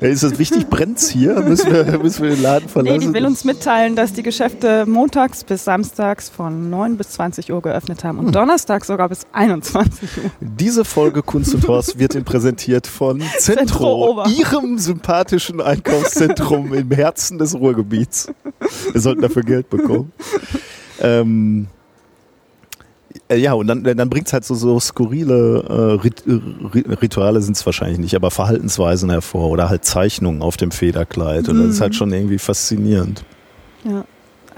Ist 0.00 0.22
das 0.22 0.38
wichtig? 0.38 0.68
Brennt's 0.68 1.08
hier? 1.08 1.40
Müssen 1.48 1.72
wir, 1.72 1.98
müssen 1.98 2.22
wir 2.22 2.30
den 2.30 2.42
Laden 2.42 2.68
verlassen? 2.68 2.98
Nee, 2.98 3.06
die 3.06 3.12
will 3.12 3.26
uns 3.26 3.44
mitteilen, 3.44 3.96
dass 3.96 4.12
die 4.12 4.22
Geschäfte 4.22 4.86
montags 4.86 5.42
bis 5.42 5.64
samstags 5.64 6.28
von 6.28 6.70
9 6.70 6.96
bis 6.96 7.10
20 7.10 7.52
Uhr 7.52 7.60
geöffnet 7.62 8.04
haben 8.04 8.18
und 8.18 8.26
hm. 8.26 8.32
donnerstags 8.32 8.86
sogar 8.86 9.08
bis 9.08 9.26
21 9.32 10.08
Uhr. 10.18 10.30
Diese 10.40 10.84
Folge 10.84 11.22
Kunst 11.22 11.54
und 11.54 11.66
Horst 11.66 11.98
wird 11.98 12.14
Ihnen 12.14 12.24
präsentiert 12.24 12.86
von 12.86 13.20
Zentro, 13.38 14.22
Zentro 14.22 14.28
Ihrem 14.28 14.78
sympathischen 14.78 15.60
Einkaufszentrum 15.60 16.72
im 16.74 16.90
Herzen 16.90 17.38
des 17.38 17.54
Ruhrgebiets. 17.54 18.28
Wir 18.92 19.00
sollten 19.00 19.22
dafür 19.22 19.42
Geld 19.42 19.68
bekommen. 19.68 20.12
Ähm, 21.00 21.66
äh, 21.66 21.77
ja, 23.32 23.52
und 23.54 23.66
dann, 23.66 23.82
dann 23.82 24.10
bringt 24.10 24.26
es 24.26 24.32
halt 24.32 24.44
so, 24.44 24.54
so 24.54 24.78
skurrile 24.80 25.64
äh, 25.68 26.02
Rit 26.02 26.24
Rituale 27.02 27.40
sind 27.40 27.56
es 27.56 27.64
wahrscheinlich 27.64 27.98
nicht, 27.98 28.14
aber 28.14 28.30
Verhaltensweisen 28.30 29.10
hervor 29.10 29.50
oder 29.50 29.68
halt 29.68 29.84
Zeichnungen 29.84 30.42
auf 30.42 30.56
dem 30.56 30.70
Federkleid. 30.70 31.48
Und 31.48 31.58
das 31.58 31.74
ist 31.74 31.80
halt 31.80 31.92
mhm. 31.92 31.96
schon 31.96 32.12
irgendwie 32.12 32.38
faszinierend. 32.38 33.24
Ja. 33.84 34.04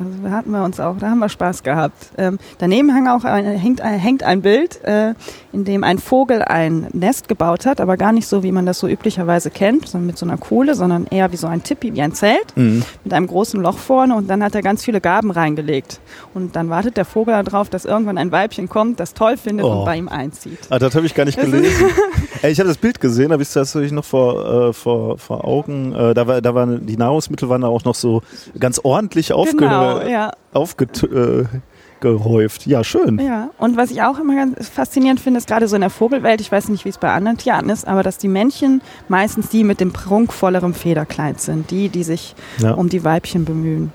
Also 0.00 0.12
da 0.22 0.30
hatten 0.30 0.50
wir 0.50 0.64
uns 0.64 0.80
auch, 0.80 0.96
da 0.98 1.10
haben 1.10 1.18
wir 1.18 1.28
Spaß 1.28 1.62
gehabt. 1.62 2.10
Ähm, 2.16 2.38
daneben 2.58 2.94
hang 2.94 3.06
auch 3.06 3.24
ein, 3.24 3.44
hängt, 3.44 3.82
ein, 3.82 3.98
hängt 3.98 4.22
ein 4.22 4.40
Bild, 4.40 4.82
äh, 4.82 5.12
in 5.52 5.64
dem 5.64 5.84
ein 5.84 5.98
Vogel 5.98 6.42
ein 6.42 6.88
Nest 6.92 7.28
gebaut 7.28 7.66
hat, 7.66 7.82
aber 7.82 7.98
gar 7.98 8.12
nicht 8.12 8.26
so, 8.26 8.42
wie 8.42 8.50
man 8.50 8.64
das 8.64 8.78
so 8.78 8.88
üblicherweise 8.88 9.50
kennt, 9.50 9.88
sondern 9.88 10.06
mit 10.06 10.16
so 10.16 10.24
einer 10.24 10.38
Kohle, 10.38 10.74
sondern 10.74 11.06
eher 11.06 11.30
wie 11.32 11.36
so 11.36 11.46
ein 11.46 11.62
Tippi, 11.62 11.94
wie 11.94 12.00
ein 12.00 12.14
Zelt, 12.14 12.56
mhm. 12.56 12.82
mit 13.04 13.12
einem 13.12 13.26
großen 13.26 13.60
Loch 13.60 13.76
vorne 13.76 14.14
und 14.14 14.30
dann 14.30 14.42
hat 14.42 14.54
er 14.54 14.62
ganz 14.62 14.84
viele 14.84 15.02
Gaben 15.02 15.30
reingelegt. 15.30 16.00
Und 16.32 16.56
dann 16.56 16.70
wartet 16.70 16.96
der 16.96 17.04
Vogel 17.04 17.42
darauf, 17.44 17.68
dass 17.68 17.84
irgendwann 17.84 18.16
ein 18.16 18.32
Weibchen 18.32 18.70
kommt, 18.70 19.00
das 19.00 19.12
toll 19.12 19.36
findet 19.36 19.66
oh. 19.66 19.80
und 19.80 19.84
bei 19.84 19.96
ihm 19.96 20.08
einzieht. 20.08 20.60
Ah, 20.70 20.78
das 20.78 20.94
habe 20.94 21.04
ich 21.04 21.14
gar 21.14 21.26
nicht 21.26 21.38
gelesen. 21.38 21.86
Ey, 22.42 22.52
ich 22.52 22.58
habe 22.58 22.68
das 22.68 22.78
Bild 22.78 23.00
gesehen, 23.00 23.32
habe 23.32 23.42
ich 23.42 23.52
das 23.52 23.74
natürlich 23.74 23.92
noch 23.92 24.04
vor, 24.04 24.68
äh, 24.68 24.72
vor, 24.72 25.18
vor 25.18 25.44
Augen. 25.44 25.92
Äh, 25.92 26.14
da 26.14 26.26
war, 26.26 26.40
da 26.40 26.54
waren 26.54 26.86
die 26.86 26.96
Nahrungsmittel 26.96 27.50
waren 27.50 27.60
da 27.60 27.68
auch 27.68 27.84
noch 27.84 27.94
so 27.94 28.22
ganz 28.58 28.80
ordentlich 28.82 29.34
aufgehört. 29.34 29.58
Genau, 29.58 29.89
ja. 29.98 30.32
aufgehäuft. 30.52 32.66
Ja, 32.66 32.84
schön. 32.84 33.18
Ja, 33.18 33.50
und 33.58 33.76
was 33.76 33.90
ich 33.90 34.02
auch 34.02 34.18
immer 34.18 34.36
ganz 34.36 34.68
faszinierend 34.68 35.20
finde, 35.20 35.38
ist 35.38 35.48
gerade 35.48 35.68
so 35.68 35.76
in 35.76 35.80
der 35.80 35.90
Vogelwelt, 35.90 36.40
ich 36.40 36.50
weiß 36.50 36.68
nicht, 36.68 36.84
wie 36.84 36.90
es 36.90 36.98
bei 36.98 37.12
anderen 37.12 37.38
Tierarten 37.38 37.70
ist, 37.70 37.86
aber 37.86 38.02
dass 38.02 38.18
die 38.18 38.28
Männchen 38.28 38.82
meistens 39.08 39.48
die 39.48 39.64
mit 39.64 39.80
dem 39.80 39.92
prunkvolleren 39.92 40.74
Federkleid 40.74 41.40
sind, 41.40 41.70
die, 41.70 41.88
die 41.88 42.04
sich 42.04 42.34
ja. 42.58 42.72
um 42.72 42.88
die 42.88 43.04
Weibchen 43.04 43.44
bemühen. 43.44 43.92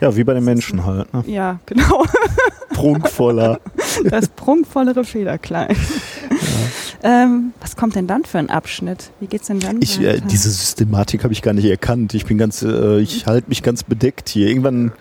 Ja, 0.00 0.16
wie 0.16 0.24
bei 0.24 0.34
den 0.34 0.44
Menschen 0.44 0.84
halt. 0.84 1.12
Ne? 1.14 1.24
Ja, 1.26 1.60
genau. 1.66 2.04
Prunkvoller. 2.70 3.60
Das 4.04 4.28
prunkvollere 4.28 5.04
Federkleid. 5.04 5.70
Ja. 5.70 7.24
Ähm, 7.24 7.52
was 7.60 7.76
kommt 7.76 7.96
denn 7.96 8.06
dann 8.06 8.24
für 8.24 8.38
ein 8.38 8.48
Abschnitt? 8.48 9.10
Wie 9.20 9.26
geht's 9.26 9.48
denn 9.48 9.60
dann? 9.60 9.80
Ich, 9.82 10.00
äh, 10.00 10.20
diese 10.20 10.50
Systematik 10.50 11.24
habe 11.24 11.32
ich 11.32 11.42
gar 11.42 11.52
nicht 11.52 11.64
erkannt. 11.64 12.14
Ich 12.14 12.26
bin 12.26 12.38
ganz, 12.38 12.62
äh, 12.62 13.00
ich 13.00 13.26
halte 13.26 13.48
mich 13.48 13.62
ganz 13.62 13.82
bedeckt 13.82 14.28
hier. 14.28 14.48
Irgendwann 14.48 14.92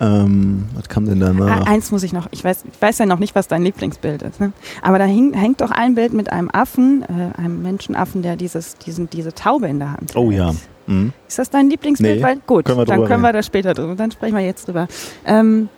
ähm, 0.00 0.68
was 0.74 0.88
kam 0.88 1.06
denn 1.06 1.20
danach? 1.20 1.62
Ah, 1.62 1.70
eins 1.70 1.90
muss 1.90 2.02
ich 2.02 2.12
noch. 2.12 2.26
Ich 2.30 2.44
weiß, 2.44 2.64
ich 2.70 2.82
weiß 2.82 2.98
ja 2.98 3.06
noch 3.06 3.18
nicht, 3.18 3.34
was 3.34 3.48
dein 3.48 3.62
Lieblingsbild 3.62 4.22
ist. 4.22 4.40
Ne? 4.40 4.52
Aber 4.82 4.98
da 4.98 5.04
hing, 5.04 5.32
hängt 5.32 5.60
doch 5.60 5.70
ein 5.70 5.94
Bild 5.94 6.12
mit 6.12 6.30
einem 6.32 6.50
Affen, 6.50 7.02
äh, 7.02 7.38
einem 7.38 7.62
Menschenaffen, 7.62 8.22
der 8.22 8.36
dieses, 8.36 8.76
diesen, 8.76 9.08
diese 9.08 9.32
Taube 9.32 9.68
in 9.68 9.78
der 9.78 9.92
Hand 9.92 10.10
hat. 10.10 10.16
Oh 10.16 10.30
ja. 10.30 10.52
Mhm. 10.86 11.12
Ist 11.26 11.38
das 11.38 11.50
dein 11.50 11.70
Lieblingsbild? 11.70 12.16
Nee, 12.16 12.22
Weil, 12.22 12.36
gut, 12.46 12.66
können 12.66 12.84
dann 12.84 13.04
können 13.06 13.22
wir 13.22 13.32
da 13.32 13.42
später 13.42 13.74
drüber. 13.74 13.94
Dann 13.94 14.10
sprechen 14.10 14.36
wir 14.36 14.44
jetzt 14.44 14.68
drüber. 14.68 14.86
Ähm, 15.24 15.68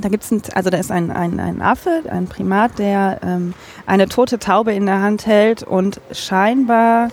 da 0.00 0.08
gibt's 0.08 0.30
ein, 0.30 0.42
also 0.54 0.70
da 0.70 0.78
ist 0.78 0.90
ein, 0.90 1.10
ein, 1.10 1.40
ein 1.40 1.60
Affe, 1.60 2.02
ein 2.08 2.26
Primat, 2.26 2.78
der 2.78 3.20
ähm, 3.22 3.54
eine 3.86 4.08
tote 4.08 4.38
Taube 4.38 4.72
in 4.72 4.86
der 4.86 5.00
Hand 5.00 5.26
hält 5.26 5.62
und 5.62 6.00
scheinbar 6.12 7.08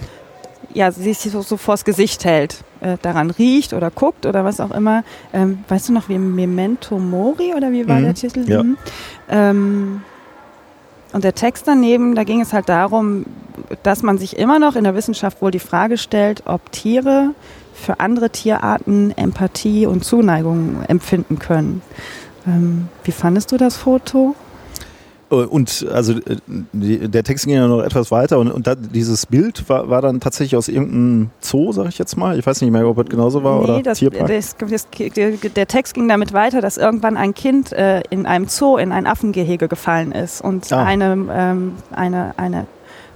ja, 0.74 0.92
sich 0.92 1.20
so, 1.20 1.42
so 1.42 1.58
vors 1.58 1.84
Gesicht 1.84 2.26
hält. 2.26 2.64
Äh, 2.82 2.98
daran 3.02 3.30
riecht 3.32 3.74
oder 3.74 3.92
guckt 3.92 4.26
oder 4.26 4.44
was 4.46 4.60
auch 4.60 4.72
immer. 4.72 5.04
Ähm, 5.34 5.64
weißt 5.68 5.90
du 5.90 5.94
noch, 5.94 6.10
wie 6.10 6.18
Memento 6.18 6.98
Mori 7.00 7.54
oder 7.56 7.72
wie 7.72 7.88
war 7.88 8.00
Mhm, 8.00 8.04
der 8.04 8.14
Titel? 8.16 8.50
ja. 8.50 8.64
Mhm. 8.64 8.78
Ähm, 9.30 10.02
und 11.12 11.24
der 11.24 11.34
Text 11.34 11.68
daneben, 11.68 12.14
da 12.16 12.24
ging 12.24 12.40
es 12.42 12.54
halt 12.54 12.70
darum, 12.70 13.26
dass 13.84 14.04
man 14.04 14.18
sich 14.18 14.38
immer 14.38 14.60
noch 14.60 14.76
in 14.76 14.84
der 14.84 14.94
Wissenschaft 14.96 15.42
wohl 15.42 15.52
die 15.52 15.60
Frage 15.60 15.98
stellt, 15.98 16.44
ob 16.46 16.72
Tiere 16.72 17.32
für 17.74 18.00
andere 18.00 18.30
Tierarten 18.30 19.12
Empathie 19.18 19.86
und 19.88 20.04
Zuneigung 20.04 20.84
empfinden 20.88 21.40
können. 21.40 21.82
Ähm, 22.46 22.90
wie 23.04 23.12
fandest 23.12 23.52
du 23.52 23.58
das 23.58 23.76
Foto? 23.76 24.36
Äh, 25.32 25.36
Und 25.36 25.86
also 25.92 26.14
äh, 26.14 26.38
der 26.74 27.24
Text 27.24 27.46
ging 27.46 27.56
ja 27.56 27.68
noch 27.68 27.82
etwas 27.84 28.12
weiter 28.12 28.40
und, 28.40 28.52
und 28.52 28.68
da, 28.68 28.76
dieses 28.76 29.26
Bild 29.26 29.68
war, 29.70 29.90
war 29.90 30.02
dann 30.02 30.20
tatsächlich 30.20 30.56
aus 30.56 30.68
irgendeinem 30.68 31.30
Zoo, 31.40 31.72
sag 31.72 31.88
ich 31.90 31.98
jetzt 31.98 32.18
mal. 32.18 32.38
Ich 32.40 32.46
weiß 32.46 32.62
nicht 32.62 32.72
mehr, 32.72 32.88
ob 32.88 32.98
es 32.98 33.10
genauso 33.10 33.44
war 33.44 33.62
oder 33.62 33.82
das, 33.82 34.00
Tierpark. 34.00 34.28
das, 34.28 34.56
das, 34.58 34.88
der, 35.56 35.68
Text 35.68 35.94
ging 35.94 36.08
damit 36.08 36.34
weiter, 36.34 36.62
dass 36.62 36.78
irgendwann 36.78 37.18
ein 37.18 37.34
Kind 37.34 37.72
äh, 37.74 38.02
in 38.10 38.26
einem 38.26 38.48
Zoo 38.48 38.78
in 38.78 38.92
ein 38.92 39.08
Affengehege 39.08 39.68
gefallen 39.68 40.12
ist 40.12 40.42
und 40.42 40.72
Ah. 40.72 40.84
eine, 40.84 41.18
ähm, 41.32 41.74
eine, 41.92 42.34
eine, 42.38 42.68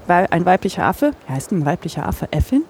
ein 0.08 0.46
weiblicher 0.46 0.86
Affe, 0.86 1.12
wie 1.28 1.34
heißt 1.34 1.52
denn 1.52 1.60
ein 1.60 1.66
weiblicher 1.66 2.08
Affe? 2.08 2.28
Äffin? 2.32 2.64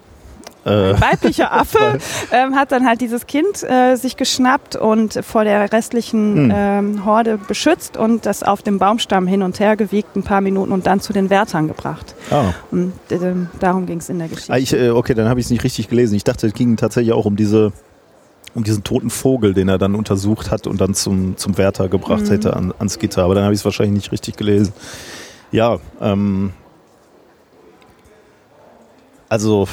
Äh, 0.66 0.70
Ein 0.94 1.02
weiblicher 1.02 1.52
Affe 1.60 2.00
ähm, 2.32 2.56
hat 2.56 2.72
dann 2.72 2.86
halt 2.86 3.02
dieses 3.02 3.28
Kind 3.28 3.64
äh, 3.64 3.96
sich 3.96 4.16
geschnappt 4.18 4.76
und 4.76 5.20
vor 5.26 5.44
der 5.44 5.72
restlichen 5.72 6.36
Hm. 6.36 6.52
ähm, 6.56 7.06
Horde 7.06 7.38
beschützt 7.38 7.98
und 7.98 8.26
das 8.26 8.44
auf 8.44 8.62
dem 8.62 8.80
Baumstamm 8.80 9.28
hin 9.28 9.42
und 9.44 9.60
her 9.60 9.76
gewiegt 9.76 10.16
ein 10.16 10.24
paar 10.24 10.42
Minuten 10.42 10.72
und 10.72 10.88
dann 10.88 11.00
zu 11.00 11.12
den 11.14 11.30
Wärtern 11.30 11.68
gebracht. 11.68 12.16
ah. 12.32 12.54
Und 12.72 12.94
äh, 13.10 13.18
darum 13.60 13.86
ging 13.86 14.00
es 14.00 14.10
in 14.10 14.20
der 14.20 14.28
Geschichte. 14.30 14.54
Ah, 14.54 14.58
ich, 14.58 14.74
äh, 14.74 14.90
okay, 14.90 15.14
dann 15.14 15.28
habe 15.30 15.40
ich 15.40 15.48
es 15.48 15.50
nicht 15.52 15.64
richtig 15.64 15.90
gelesen. 15.90 16.16
Ich 16.16 16.24
dachte, 16.24 16.48
es 16.48 16.54
ging 16.54 16.78
tatsächlich 16.78 17.14
auch 17.14 17.26
um 17.26 17.36
diese 17.36 17.72
um 18.56 18.64
diesen 18.64 18.84
toten 18.84 19.10
Vogel, 19.10 19.56
den 19.56 19.68
er 19.68 19.80
dann 19.80 19.96
untersucht 19.96 20.52
hat 20.52 20.68
und 20.68 20.80
dann 20.80 20.94
zum, 20.94 21.38
zum 21.38 21.58
Wärter 21.58 21.90
gebracht 21.90 22.22
Mhm. 22.26 22.30
hätte 22.30 22.56
an, 22.56 22.72
ans 22.78 23.00
Gitter. 23.00 23.24
Aber 23.24 23.34
dann 23.34 23.46
habe 23.46 23.54
ich 23.56 23.62
es 23.62 23.66
wahrscheinlich 23.66 23.96
nicht 23.96 24.12
richtig 24.12 24.38
gelesen. 24.38 24.74
Ja, 25.52 25.80
ähm, 26.00 26.52
also 29.30 29.68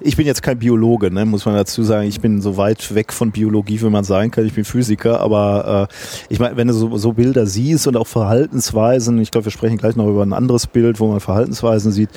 ich 0.00 0.16
bin 0.16 0.26
jetzt 0.26 0.42
kein 0.42 0.58
Biologe, 0.58 1.10
ne, 1.10 1.24
muss 1.24 1.44
man 1.44 1.54
dazu 1.54 1.82
sagen. 1.82 2.06
Ich 2.08 2.20
bin 2.20 2.40
so 2.40 2.56
weit 2.56 2.94
weg 2.94 3.12
von 3.12 3.30
Biologie, 3.30 3.80
wie 3.80 3.90
man 3.90 4.04
sein 4.04 4.30
kann. 4.30 4.46
Ich 4.46 4.54
bin 4.54 4.64
Physiker, 4.64 5.20
aber 5.20 5.88
äh, 5.90 5.94
ich 6.28 6.38
meine, 6.38 6.56
wenn 6.56 6.68
du 6.68 6.74
so, 6.74 6.96
so 6.96 7.12
Bilder 7.12 7.46
siehst 7.46 7.86
und 7.86 7.96
auch 7.96 8.06
Verhaltensweisen, 8.06 9.18
ich 9.18 9.30
glaube, 9.30 9.46
wir 9.46 9.52
sprechen 9.52 9.76
gleich 9.76 9.96
noch 9.96 10.08
über 10.08 10.22
ein 10.22 10.32
anderes 10.32 10.66
Bild, 10.66 11.00
wo 11.00 11.08
man 11.08 11.20
Verhaltensweisen 11.20 11.92
sieht, 11.92 12.10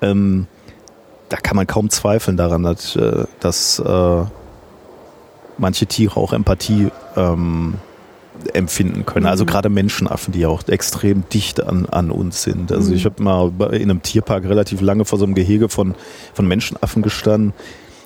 ähm, 0.00 0.46
da 1.28 1.36
kann 1.38 1.56
man 1.56 1.66
kaum 1.66 1.88
zweifeln 1.88 2.36
daran, 2.36 2.62
dass, 2.62 2.96
äh, 2.96 3.24
dass 3.40 3.78
äh, 3.78 4.24
manche 5.56 5.86
Tiere 5.86 6.16
auch 6.18 6.32
Empathie 6.32 6.88
ähm, 7.16 7.74
empfinden 8.54 9.06
können. 9.06 9.26
Also 9.26 9.44
Mhm. 9.44 9.48
gerade 9.48 9.68
Menschenaffen, 9.68 10.32
die 10.32 10.40
ja 10.40 10.48
auch 10.48 10.66
extrem 10.68 11.24
dicht 11.32 11.62
an, 11.62 11.86
an 11.86 12.10
uns 12.10 12.42
sind. 12.42 12.72
Also 12.72 12.90
Mhm. 12.90 12.96
ich 12.96 13.04
habe 13.04 13.22
mal 13.22 13.50
in 13.72 13.90
einem 13.90 14.02
Tierpark 14.02 14.44
relativ 14.44 14.80
lange 14.80 15.04
vor 15.04 15.18
so 15.18 15.24
einem 15.24 15.34
Gehege 15.34 15.68
von, 15.68 15.94
von 16.34 16.46
Menschenaffen 16.46 17.02
gestanden. 17.02 17.52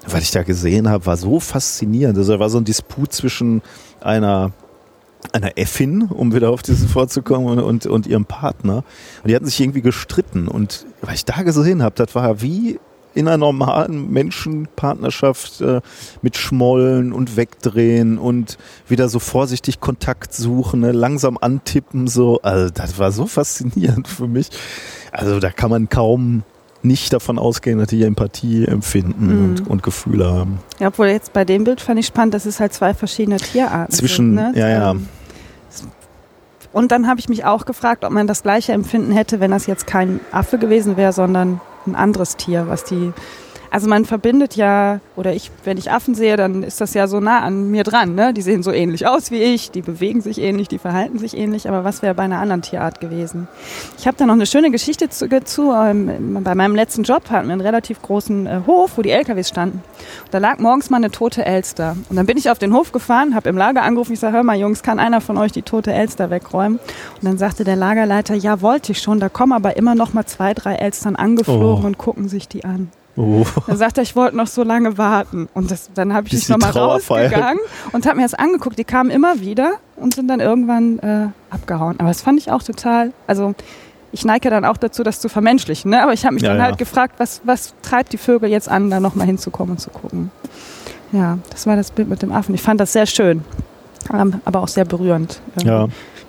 Was 0.09 0.23
ich 0.23 0.31
da 0.31 0.43
gesehen 0.45 0.89
habe, 0.89 1.05
war 1.07 1.17
so 1.17 1.41
faszinierend. 1.41 2.17
Also 2.17 2.33
da 2.35 2.39
war 2.39 2.49
so 2.51 2.59
ein 2.59 2.65
Disput 2.65 3.13
zwischen 3.13 3.63
einer 4.01 4.53
einer 5.33 5.59
Äffin, 5.59 6.03
um 6.03 6.33
wieder 6.35 6.51
auf 6.51 6.63
dieses 6.63 6.89
vorzukommen, 6.89 7.49
und, 7.49 7.59
und, 7.59 7.87
und 7.87 8.07
ihrem 8.07 8.27
Partner. 8.27 8.85
Und 9.23 9.29
die 9.31 9.35
hatten 9.35 9.47
sich 9.47 9.61
irgendwie 9.61 9.81
gestritten. 9.83 10.47
Und 10.47 10.87
was 11.01 11.15
ich 11.15 11.25
da 11.25 11.43
gesehen 11.43 11.83
habe, 11.83 11.97
das 11.97 12.15
war 12.15 12.43
wie 12.43 12.79
in 13.17 13.27
einer 13.29 13.39
normalen 13.39 14.11
Menschenpartnerschaft 14.13 15.61
äh, 15.61 15.81
mit 16.23 16.37
Schmollen 16.37 17.13
und 17.13 17.37
Wegdrehen 17.37 18.19
und 18.19 18.59
wieder 18.89 19.09
so 19.09 19.19
vorsichtig 19.19 19.81
Kontakt 19.81 20.35
suchen, 20.35 20.81
ne, 20.81 20.93
langsam 20.93 21.39
antippen, 21.41 22.07
so. 22.09 22.41
Also 22.43 22.71
das 22.73 22.99
war 22.99 23.11
so 23.13 23.27
faszinierend 23.27 24.07
für 24.07 24.27
mich. 24.29 24.51
Also 25.13 25.41
da 25.41 25.51
kann 25.51 25.71
man 25.71 25.89
kaum 25.89 26.43
nicht 26.83 27.13
davon 27.13 27.39
ausgehen, 27.39 27.79
dass 27.79 27.89
die 27.89 28.05
Empathie 28.05 28.65
empfinden 28.67 29.27
Mhm. 29.27 29.45
und, 29.45 29.67
und 29.69 29.83
Gefühle 29.83 30.31
haben. 30.33 30.61
Ja, 30.79 30.89
obwohl 30.89 31.07
jetzt 31.09 31.33
bei 31.33 31.45
dem 31.45 31.65
Bild 31.65 31.81
fand 31.81 31.99
ich 31.99 32.07
spannend, 32.07 32.35
dass 32.35 32.47
es 32.47 32.61
halt 32.61 32.73
zwei 32.75 32.95
verschiedene 32.95 33.39
Tierarten 33.39 33.93
Zwischen- 33.93 34.37
sind. 34.37 34.53
Ne? 34.55 34.61
ja, 34.61 34.69
ja. 34.69 34.91
Ähm, 34.93 35.09
Und 36.73 36.93
dann 36.93 37.09
habe 37.09 37.19
ich 37.19 37.29
mich 37.29 37.45
auch 37.45 37.65
gefragt, 37.65 38.05
ob 38.05 38.13
man 38.13 38.27
das 38.27 38.43
gleiche 38.43 38.73
Empfinden 38.73 39.11
hätte, 39.13 39.41
wenn 39.41 39.51
das 39.51 39.67
jetzt 39.67 39.87
kein 39.87 40.21
Affe 40.31 40.59
gewesen 40.59 40.97
wäre, 40.99 41.13
sondern 41.13 41.61
ein 41.87 41.95
anderes 41.95 42.37
Tier, 42.37 42.69
was 42.69 42.85
die. 42.85 43.13
Also 43.71 43.89
man 43.89 44.05
verbindet 44.05 44.57
ja, 44.57 45.01
oder 45.17 45.33
ich, 45.35 45.51
wenn 45.65 45.77
ich 45.77 45.91
Affen 45.91 46.15
sehe, 46.15 46.37
dann 46.37 46.63
ist 46.63 46.81
das 46.81 46.95
ja 46.95 47.07
so 47.09 47.21
nah 47.21 47.41
an 47.41 47.71
mir 47.71 47.83
dran. 47.85 48.15
Ne? 48.15 48.33
Die 48.33 48.43
sehen 48.43 48.63
so 48.63 48.73
ähnlich 48.73 49.07
aus 49.07 49.31
wie 49.31 49.43
ich, 49.43 49.71
die 49.71 49.83
bewegen 49.83 50.21
sich 50.21 50.41
ähnlich, 50.41 50.69
die 50.69 50.79
verhalten 50.79 51.19
sich 51.19 51.37
ähnlich. 51.37 51.69
Aber 51.69 51.85
was 51.85 52.03
wäre 52.03 52.15
bei 52.15 52.23
einer 52.23 52.39
anderen 52.39 52.63
Tierart 52.63 53.01
gewesen? 53.01 53.49
Ich 53.99 54.07
habe 54.07 54.17
da 54.17 54.27
noch 54.27 54.35
eine 54.35 54.47
schöne 54.47 54.71
Geschichte 54.71 55.09
zu. 55.09 55.29
zu 55.45 55.73
ähm, 55.73 56.39
bei 56.43 56.55
meinem 56.55 56.75
letzten 56.75 57.03
Job 57.03 57.29
hatten 57.31 57.49
wir 57.49 57.53
einen 57.53 57.61
relativ 57.61 58.01
großen 58.03 58.47
äh, 58.47 58.61
Hof, 58.67 58.93
wo 58.97 59.03
die 59.03 59.11
LKWs 59.11 59.49
standen. 59.49 59.83
Und 60.25 60.35
da 60.35 60.39
lag 60.39 60.59
morgens 60.59 60.91
mal 60.91 60.99
eine 60.99 61.11
tote 61.11 61.45
Elster. 61.45 61.97
Und 62.09 62.17
dann 62.17 62.27
bin 62.27 62.37
ich 62.39 62.51
auf 62.51 62.59
den 62.59 62.73
Hof 62.73 62.93
gefahren, 62.93 63.35
habe 63.35 63.49
im 63.49 63.57
Lager 63.57 63.83
angerufen. 63.83 64.13
Ich 64.13 64.21
sage, 64.21 64.37
hör 64.37 64.43
mal 64.43 64.57
Jungs, 64.57 64.83
kann 64.83 64.99
einer 64.99 65.21
von 65.21 65.37
euch 65.39 65.53
die 65.53 65.63
tote 65.63 65.93
Elster 65.93 66.31
wegräumen? 66.31 66.79
Und 66.79 67.25
dann 67.25 67.39
sagte 67.39 67.65
der 67.65 67.77
Lagerleiter, 67.77 68.35
ja, 68.35 68.61
wollte 68.61 68.93
ich 68.93 69.01
schon. 69.03 69.21
Da 69.21 69.29
kommen 69.29 69.53
aber 69.53 69.77
immer 69.77 69.95
noch 69.95 70.13
mal 70.13 70.25
zwei, 70.27 70.55
drei 70.55 70.75
Elstern 70.77 71.17
angeflogen 71.17 71.85
Oh. 71.85 71.87
und 71.87 71.99
gucken 71.99 72.29
sich 72.29 72.49
die 72.49 72.65
an. 72.65 72.91
Oh. 73.17 73.45
Dann 73.67 73.77
sagte 73.77 74.01
er, 74.01 74.03
ich 74.03 74.15
wollte 74.15 74.37
noch 74.37 74.47
so 74.47 74.63
lange 74.63 74.99
warten. 74.99 75.49
Und 75.55 75.71
das, 75.71 75.91
dann 75.95 76.13
habe 76.13 76.27
ich 76.27 76.33
Bis 76.33 76.49
mich 76.49 76.49
nochmal 76.51 76.71
rausgegangen 76.73 77.61
und 77.93 78.07
habe 78.07 78.17
mir 78.17 78.23
das 78.23 78.35
angeguckt. 78.35 78.79
Die 78.79 78.85
kamen 78.85 79.11
immer 79.11 79.41
wieder 79.41 79.75
und 79.97 80.15
sind 80.15 80.29
dann 80.29 80.41
irgendwann 80.41 80.99
äh, 80.99 81.29
abgehauen. 81.51 81.97
Aber 81.99 82.09
das 82.09 82.21
fand 82.21 82.39
ich 82.39 82.51
auch 82.51 82.63
total, 82.63 83.13
also 83.27 83.55
ich 84.13 84.25
neige 84.25 84.51
dann 84.51 84.65
auch 84.65 84.77
dazu, 84.77 85.03
das 85.03 85.21
zu 85.21 85.29
vermenschlichen. 85.29 85.91
Ne? 85.91 86.03
Aber 86.03 86.13
ich 86.13 86.25
habe 86.25 86.35
mich 86.35 86.43
Ja, 86.43 86.51
dann 86.51 86.59
ja. 86.59 86.65
halt 86.65 86.79
gefragt, 86.79 87.15
was, 87.19 87.41
was 87.45 87.75
treibt 87.83 88.13
die 88.13 88.19
Vögel 88.19 88.51
jetzt 88.51 88.69
an, 88.69 88.91
da 88.91 89.01
nochmal 89.01 89.27
hinzukommen 89.27 89.73
und 89.73 89.79
zu 89.79 89.91
gucken. 89.91 90.31
Ja, 91.13 91.39
das 91.51 91.67
war 91.67 91.77
das 91.77 91.91
Bild 91.91 92.09
mit 92.09 92.21
dem 92.23 92.33
Affen. 92.33 92.55
Ich 92.55 92.63
fand 92.63 92.81
das 92.81 92.93
sehr 92.93 93.07
schön, 93.07 93.45
ähm, 94.13 94.41
aber 94.45 94.61
auch 94.61 94.69
sehr 94.69 94.85
berührend. 94.85 95.41
irgendwie. 95.57 95.69
Ja. 95.69 95.89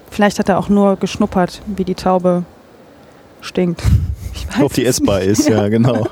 Vielleicht 0.09 0.39
hat 0.39 0.49
er 0.49 0.57
auch 0.57 0.69
nur 0.69 0.95
geschnuppert, 0.95 1.61
wie 1.65 1.83
die 1.83 1.95
Taube 1.95 2.43
stinkt. 3.41 3.83
Ich 4.37 4.47
weiß 4.57 4.63
Auf 4.63 4.73
die 4.73 4.81
nicht. 4.81 4.99
ist, 5.25 5.49
ja, 5.49 5.67
genau. 5.69 6.05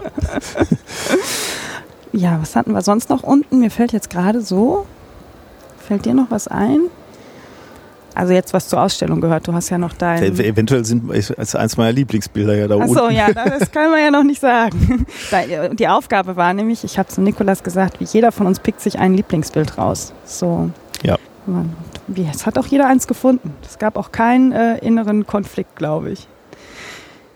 Ja, 2.12 2.38
was 2.42 2.56
hatten 2.56 2.72
wir 2.74 2.82
sonst 2.82 3.10
noch 3.10 3.24
unten? 3.24 3.60
Mir 3.60 3.72
fällt 3.72 3.92
jetzt 3.94 4.10
gerade 4.10 4.42
so. 4.42 4.86
Fällt 5.80 6.06
dir 6.06 6.14
noch 6.14 6.32
was 6.32 6.48
ein? 6.48 6.80
Also 8.16 8.32
jetzt 8.32 8.54
was 8.54 8.70
zur 8.70 8.82
Ausstellung 8.82 9.20
gehört. 9.20 9.46
Du 9.48 9.54
hast 9.54 9.70
ja 9.70 9.78
noch 9.78 9.92
dein. 9.94 10.24
Ev- 10.24 10.40
Eventuell 10.42 10.86
sind 10.86 11.12
ist 11.12 11.56
eins 11.56 11.76
meiner 11.76 11.92
Lieblingsbilder 11.92 12.56
ja 12.56 12.68
da 12.70 12.78
Achso, 12.78 13.04
unten. 13.04 13.16
ja, 13.16 13.28
das 13.34 13.70
kann 13.72 13.92
man 13.92 14.00
ja 14.00 14.10
noch 14.10 14.24
nicht 14.24 14.40
sagen. 14.40 15.06
Da- 15.32 15.68
Die 15.70 15.88
Aufgabe 15.90 16.38
war 16.38 16.54
nämlich, 16.54 16.86
ich 16.86 16.98
habe 16.98 17.10
zu 17.10 17.22
Nikolas 17.22 17.62
gesagt, 17.62 18.00
wie 18.00 18.06
jeder 18.06 18.32
von 18.32 18.48
uns 18.48 18.60
pickt 18.60 18.80
sich 18.80 18.98
ein 19.00 19.14
Lieblingsbild 19.16 19.78
raus. 19.78 20.14
So. 20.24 20.70
Ja. 21.04 21.18
Es 22.32 22.46
hat 22.46 22.58
auch 22.58 22.66
jeder 22.68 22.88
eins 22.88 23.06
gefunden. 23.06 23.54
Es 23.68 23.78
gab 23.78 23.98
auch 23.98 24.12
keinen 24.14 24.52
äh, 24.54 24.78
inneren 24.80 25.28
Konflikt, 25.28 25.76
glaube 25.76 26.12
ich. 26.12 26.28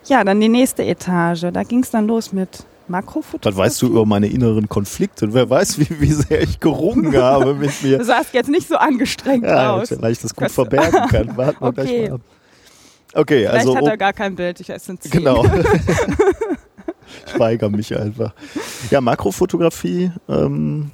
Ja, 0.09 0.23
dann 0.23 0.39
die 0.41 0.49
nächste 0.49 0.83
Etage. 0.83 1.45
Da 1.53 1.63
ging 1.63 1.83
es 1.83 1.91
dann 1.91 2.07
los 2.07 2.33
mit 2.33 2.65
Makrofotografie. 2.87 3.45
Was 3.57 3.65
weißt 3.65 3.81
du 3.83 3.87
über 3.87 4.05
meine 4.05 4.27
inneren 4.27 4.67
Konflikte? 4.67 5.31
Wer 5.33 5.49
weiß, 5.49 5.79
wie, 5.79 5.87
wie 6.01 6.11
sehr 6.11 6.41
ich 6.41 6.59
gerungen 6.59 7.15
habe 7.15 7.53
mit 7.53 7.71
mir. 7.83 7.99
Du 7.99 8.03
sahst 8.05 8.33
jetzt 8.33 8.49
nicht 8.49 8.67
so 8.67 8.75
angestrengt 8.75 9.45
Ja, 9.45 9.73
aus. 9.73 9.89
vielleicht 9.89 10.17
ich 10.17 10.21
das 10.23 10.35
gut 10.35 10.49
verbergen 10.51 11.07
kann. 11.09 11.37
Warten 11.37 11.63
wir 11.63 11.73
gleich 11.73 11.89
Okay. 11.89 12.09
mal 12.09 12.15
ab. 12.15 12.21
Okay, 13.13 13.39
Vielleicht 13.39 13.55
also 13.55 13.75
hat 13.75 13.83
oh, 13.83 13.87
er 13.87 13.97
gar 13.97 14.13
kein 14.13 14.35
Bild. 14.35 14.59
Ich 14.59 14.69
esse 14.69 14.93
ein 14.93 14.99
Zehn. 14.99 15.11
genau. 15.11 15.43
ich 17.27 17.39
weigere 17.39 17.69
mich 17.69 17.95
einfach. 17.97 18.33
Ja, 18.91 19.01
Makrofotografie, 19.01 20.11
ähm, 20.27 20.91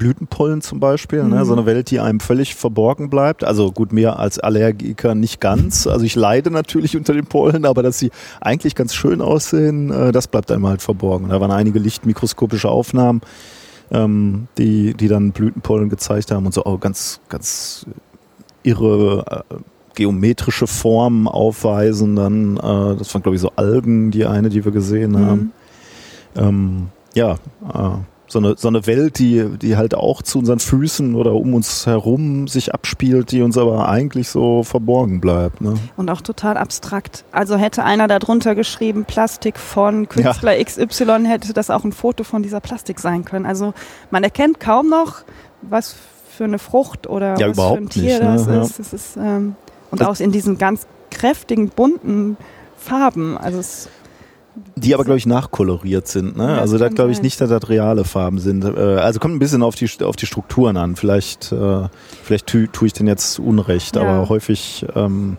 Blütenpollen 0.00 0.62
zum 0.62 0.80
Beispiel, 0.80 1.22
ne? 1.24 1.40
Mhm. 1.40 1.44
so 1.44 1.52
eine 1.52 1.66
Welt, 1.66 1.90
die 1.90 2.00
einem 2.00 2.20
völlig 2.20 2.54
verborgen 2.54 3.10
bleibt. 3.10 3.44
Also 3.44 3.70
gut, 3.70 3.92
mir 3.92 4.18
als 4.18 4.38
Allergiker 4.38 5.14
nicht 5.14 5.40
ganz. 5.40 5.86
Also 5.86 6.06
ich 6.06 6.16
leide 6.16 6.50
natürlich 6.50 6.96
unter 6.96 7.12
den 7.12 7.26
Pollen, 7.26 7.66
aber 7.66 7.82
dass 7.82 7.98
sie 7.98 8.10
eigentlich 8.40 8.74
ganz 8.74 8.94
schön 8.94 9.20
aussehen, 9.20 9.90
äh, 9.90 10.10
das 10.10 10.26
bleibt 10.26 10.50
einem 10.50 10.66
halt 10.66 10.80
verborgen. 10.80 11.28
Da 11.28 11.38
waren 11.42 11.50
einige 11.50 11.78
lichtmikroskopische 11.78 12.70
Aufnahmen, 12.70 13.20
ähm, 13.90 14.48
die, 14.56 14.94
die 14.94 15.08
dann 15.08 15.32
Blütenpollen 15.32 15.90
gezeigt 15.90 16.30
haben 16.30 16.46
und 16.46 16.54
so 16.54 16.64
auch 16.64 16.80
ganz, 16.80 17.20
ganz 17.28 17.84
irre 18.62 19.44
äh, 19.50 19.54
geometrische 19.96 20.66
Formen 20.66 21.28
aufweisen. 21.28 22.16
Dann, 22.16 22.56
äh, 22.56 22.96
das 22.96 23.12
waren 23.12 23.22
glaube 23.22 23.34
ich 23.34 23.42
so 23.42 23.52
Algen, 23.56 24.10
die 24.10 24.24
eine, 24.24 24.48
die 24.48 24.64
wir 24.64 24.72
gesehen 24.72 25.18
haben. 25.18 25.52
Mhm. 26.34 26.42
Ähm, 26.42 26.86
ja, 27.12 27.34
äh, 27.34 27.98
so 28.30 28.38
eine, 28.38 28.54
so 28.56 28.68
eine 28.68 28.86
Welt, 28.86 29.18
die, 29.18 29.44
die 29.58 29.76
halt 29.76 29.94
auch 29.94 30.22
zu 30.22 30.38
unseren 30.38 30.60
Füßen 30.60 31.16
oder 31.16 31.34
um 31.34 31.52
uns 31.52 31.86
herum 31.86 32.46
sich 32.46 32.72
abspielt, 32.72 33.32
die 33.32 33.42
uns 33.42 33.58
aber 33.58 33.88
eigentlich 33.88 34.28
so 34.28 34.62
verborgen 34.62 35.20
bleibt. 35.20 35.60
Ne? 35.60 35.74
Und 35.96 36.10
auch 36.10 36.20
total 36.20 36.56
abstrakt. 36.56 37.24
Also 37.32 37.56
hätte 37.56 37.82
einer 37.82 38.06
darunter 38.06 38.54
geschrieben, 38.54 39.04
Plastik 39.04 39.58
von 39.58 40.08
Künstler 40.08 40.56
ja. 40.56 40.64
XY, 40.64 41.26
hätte 41.26 41.52
das 41.52 41.70
auch 41.70 41.82
ein 41.82 41.92
Foto 41.92 42.22
von 42.22 42.44
dieser 42.44 42.60
Plastik 42.60 43.00
sein 43.00 43.24
können. 43.24 43.46
Also 43.46 43.74
man 44.12 44.22
erkennt 44.22 44.60
kaum 44.60 44.88
noch, 44.88 45.22
was 45.62 45.96
für 46.30 46.44
eine 46.44 46.60
Frucht 46.60 47.08
oder 47.08 47.36
ja, 47.36 47.48
was 47.48 47.56
für 47.56 47.76
ein 47.78 47.88
Tier 47.88 48.20
nicht, 48.20 48.22
ne? 48.22 48.34
das 48.34 48.46
ja. 48.46 48.62
ist. 48.62 48.78
Das 48.78 48.92
ist 48.92 49.16
ähm, 49.16 49.56
und 49.90 50.00
das 50.00 50.08
auch 50.08 50.20
in 50.24 50.30
diesen 50.30 50.56
ganz 50.56 50.86
kräftigen, 51.10 51.68
bunten 51.68 52.36
Farben. 52.76 53.36
Also 53.36 53.58
es 53.58 53.88
die 54.76 54.94
aber, 54.94 55.04
glaube 55.04 55.18
ich, 55.18 55.26
nachkoloriert 55.26 56.08
sind. 56.08 56.36
Ne? 56.36 56.44
Ja, 56.44 56.58
also 56.58 56.78
da 56.78 56.88
glaube 56.88 57.12
ich 57.12 57.22
nicht, 57.22 57.40
dass 57.40 57.50
das 57.50 57.68
reale 57.68 58.04
Farben 58.04 58.38
sind. 58.38 58.64
Äh, 58.64 58.68
also 58.68 59.20
kommt 59.20 59.34
ein 59.34 59.38
bisschen 59.38 59.62
auf 59.62 59.74
die, 59.74 59.88
auf 60.02 60.16
die 60.16 60.26
Strukturen 60.26 60.76
an. 60.76 60.96
Vielleicht, 60.96 61.52
äh, 61.52 61.88
vielleicht 62.22 62.46
tue 62.46 62.70
tu 62.70 62.86
ich 62.86 62.92
den 62.92 63.06
jetzt 63.06 63.38
Unrecht, 63.38 63.96
ja. 63.96 64.02
aber 64.02 64.28
häufig, 64.28 64.86
ähm, 64.94 65.36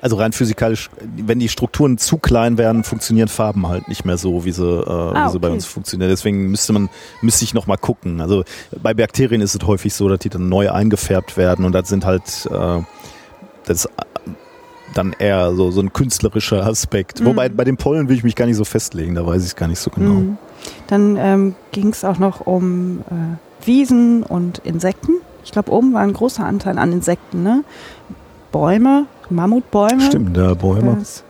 also 0.00 0.16
rein 0.16 0.32
physikalisch, 0.32 0.90
wenn 1.00 1.38
die 1.40 1.48
Strukturen 1.48 1.98
zu 1.98 2.18
klein 2.18 2.58
werden, 2.58 2.84
funktionieren 2.84 3.28
Farben 3.28 3.66
halt 3.66 3.88
nicht 3.88 4.04
mehr 4.04 4.16
so, 4.16 4.44
wie 4.44 4.52
sie, 4.52 4.64
äh, 4.64 4.88
ah, 4.88 5.26
wie 5.26 5.30
sie 5.30 5.36
okay. 5.36 5.46
bei 5.46 5.50
uns 5.50 5.66
funktionieren. 5.66 6.10
Deswegen 6.10 6.50
müsste 6.50 6.72
man, 6.72 6.88
müsste 7.20 7.44
ich 7.44 7.54
nochmal 7.54 7.78
gucken. 7.78 8.20
Also 8.20 8.44
bei 8.80 8.94
Bakterien 8.94 9.40
ist 9.40 9.54
es 9.54 9.66
häufig 9.66 9.94
so, 9.94 10.08
dass 10.08 10.20
die 10.20 10.28
dann 10.28 10.48
neu 10.48 10.70
eingefärbt 10.70 11.36
werden 11.36 11.64
und 11.64 11.72
das 11.72 11.88
sind 11.88 12.04
halt, 12.04 12.48
äh, 12.50 12.82
das 13.66 13.88
dann 14.94 15.14
eher 15.18 15.54
so, 15.54 15.70
so 15.70 15.80
ein 15.80 15.92
künstlerischer 15.92 16.64
Aspekt. 16.66 17.20
Mhm. 17.20 17.26
Wobei 17.26 17.48
bei 17.48 17.64
den 17.64 17.76
Pollen 17.76 18.08
will 18.08 18.16
ich 18.16 18.24
mich 18.24 18.34
gar 18.34 18.46
nicht 18.46 18.56
so 18.56 18.64
festlegen, 18.64 19.14
da 19.14 19.26
weiß 19.26 19.42
ich 19.42 19.48
es 19.48 19.56
gar 19.56 19.68
nicht 19.68 19.80
so 19.80 19.90
genau. 19.90 20.14
Mhm. 20.14 20.38
Dann 20.88 21.16
ähm, 21.16 21.54
ging 21.72 21.88
es 21.88 22.04
auch 22.04 22.18
noch 22.18 22.46
um 22.46 23.00
äh, 23.10 23.66
Wiesen 23.66 24.22
und 24.22 24.58
Insekten. 24.58 25.12
Ich 25.44 25.52
glaube, 25.52 25.72
oben 25.72 25.94
war 25.94 26.02
ein 26.02 26.12
großer 26.12 26.44
Anteil 26.44 26.78
an 26.78 26.92
Insekten, 26.92 27.42
ne? 27.42 27.64
Bäume, 28.52 29.06
Mammutbäume. 29.30 30.00
Stimmt, 30.02 30.36
ja, 30.36 30.54
Bäume. 30.54 30.96
Das 30.98 31.24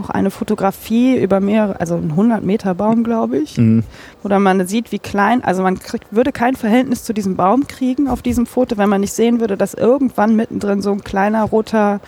auch 0.00 0.10
eine 0.10 0.30
Fotografie 0.30 1.16
über 1.16 1.40
mehrere, 1.40 1.80
also 1.80 1.96
ein 1.96 2.10
100 2.10 2.44
Meter 2.44 2.74
Baum, 2.74 3.04
glaube 3.04 3.38
ich, 3.38 3.58
mhm. 3.58 3.84
wo 4.22 4.28
dann 4.28 4.42
man 4.42 4.66
sieht, 4.66 4.92
wie 4.92 4.98
klein, 4.98 5.42
also 5.44 5.62
man 5.62 5.78
kriegt, 5.78 6.06
würde 6.10 6.32
kein 6.32 6.56
Verhältnis 6.56 7.04
zu 7.04 7.12
diesem 7.12 7.36
Baum 7.36 7.66
kriegen 7.66 8.08
auf 8.08 8.22
diesem 8.22 8.46
Foto, 8.46 8.76
wenn 8.76 8.88
man 8.88 9.00
nicht 9.00 9.12
sehen 9.12 9.40
würde, 9.40 9.56
dass 9.56 9.74
irgendwann 9.74 10.36
mittendrin 10.36 10.82
so 10.82 10.92
ein 10.92 11.04
kleiner 11.04 11.44
roter 11.44 12.00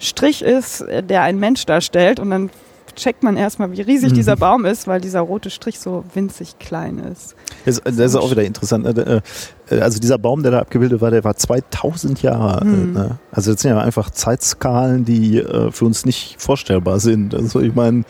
Strich 0.00 0.42
ist, 0.42 0.80
äh, 0.80 1.02
der 1.02 1.22
ein 1.22 1.38
Mensch 1.38 1.64
darstellt. 1.66 2.18
Und 2.18 2.30
dann 2.30 2.50
checkt 2.96 3.22
man 3.22 3.36
erstmal, 3.36 3.70
wie 3.72 3.80
riesig 3.82 4.10
mhm. 4.10 4.16
dieser 4.16 4.36
Baum 4.36 4.64
ist, 4.64 4.88
weil 4.88 5.00
dieser 5.00 5.20
rote 5.20 5.50
Strich 5.50 5.78
so 5.78 6.04
winzig 6.14 6.58
klein 6.58 6.98
ist. 6.98 7.36
Das, 7.64 7.80
das 7.84 7.96
ist 7.96 8.16
auch 8.16 8.30
wieder 8.30 8.42
interessant. 8.42 8.84
Ne? 8.84 9.22
Äh, 9.70 9.80
also 9.80 10.00
dieser 10.00 10.18
Baum, 10.18 10.42
der 10.42 10.52
da 10.52 10.58
abgebildet 10.60 11.00
war, 11.00 11.10
der 11.10 11.22
war 11.22 11.36
2000 11.36 12.22
Jahre 12.22 12.64
mhm. 12.64 12.74
alt. 12.74 12.92
Ne? 12.92 13.18
Also 13.30 13.52
das 13.52 13.62
sind 13.62 13.70
ja 13.70 13.80
einfach 13.80 14.10
Zeitskalen, 14.10 15.04
die 15.04 15.38
äh, 15.38 15.70
für 15.70 15.84
uns 15.84 16.04
nicht 16.04 16.36
vorstellbar 16.40 16.98
sind. 16.98 17.34
Also 17.34 17.60
ich 17.60 17.74
meine, 17.74 18.04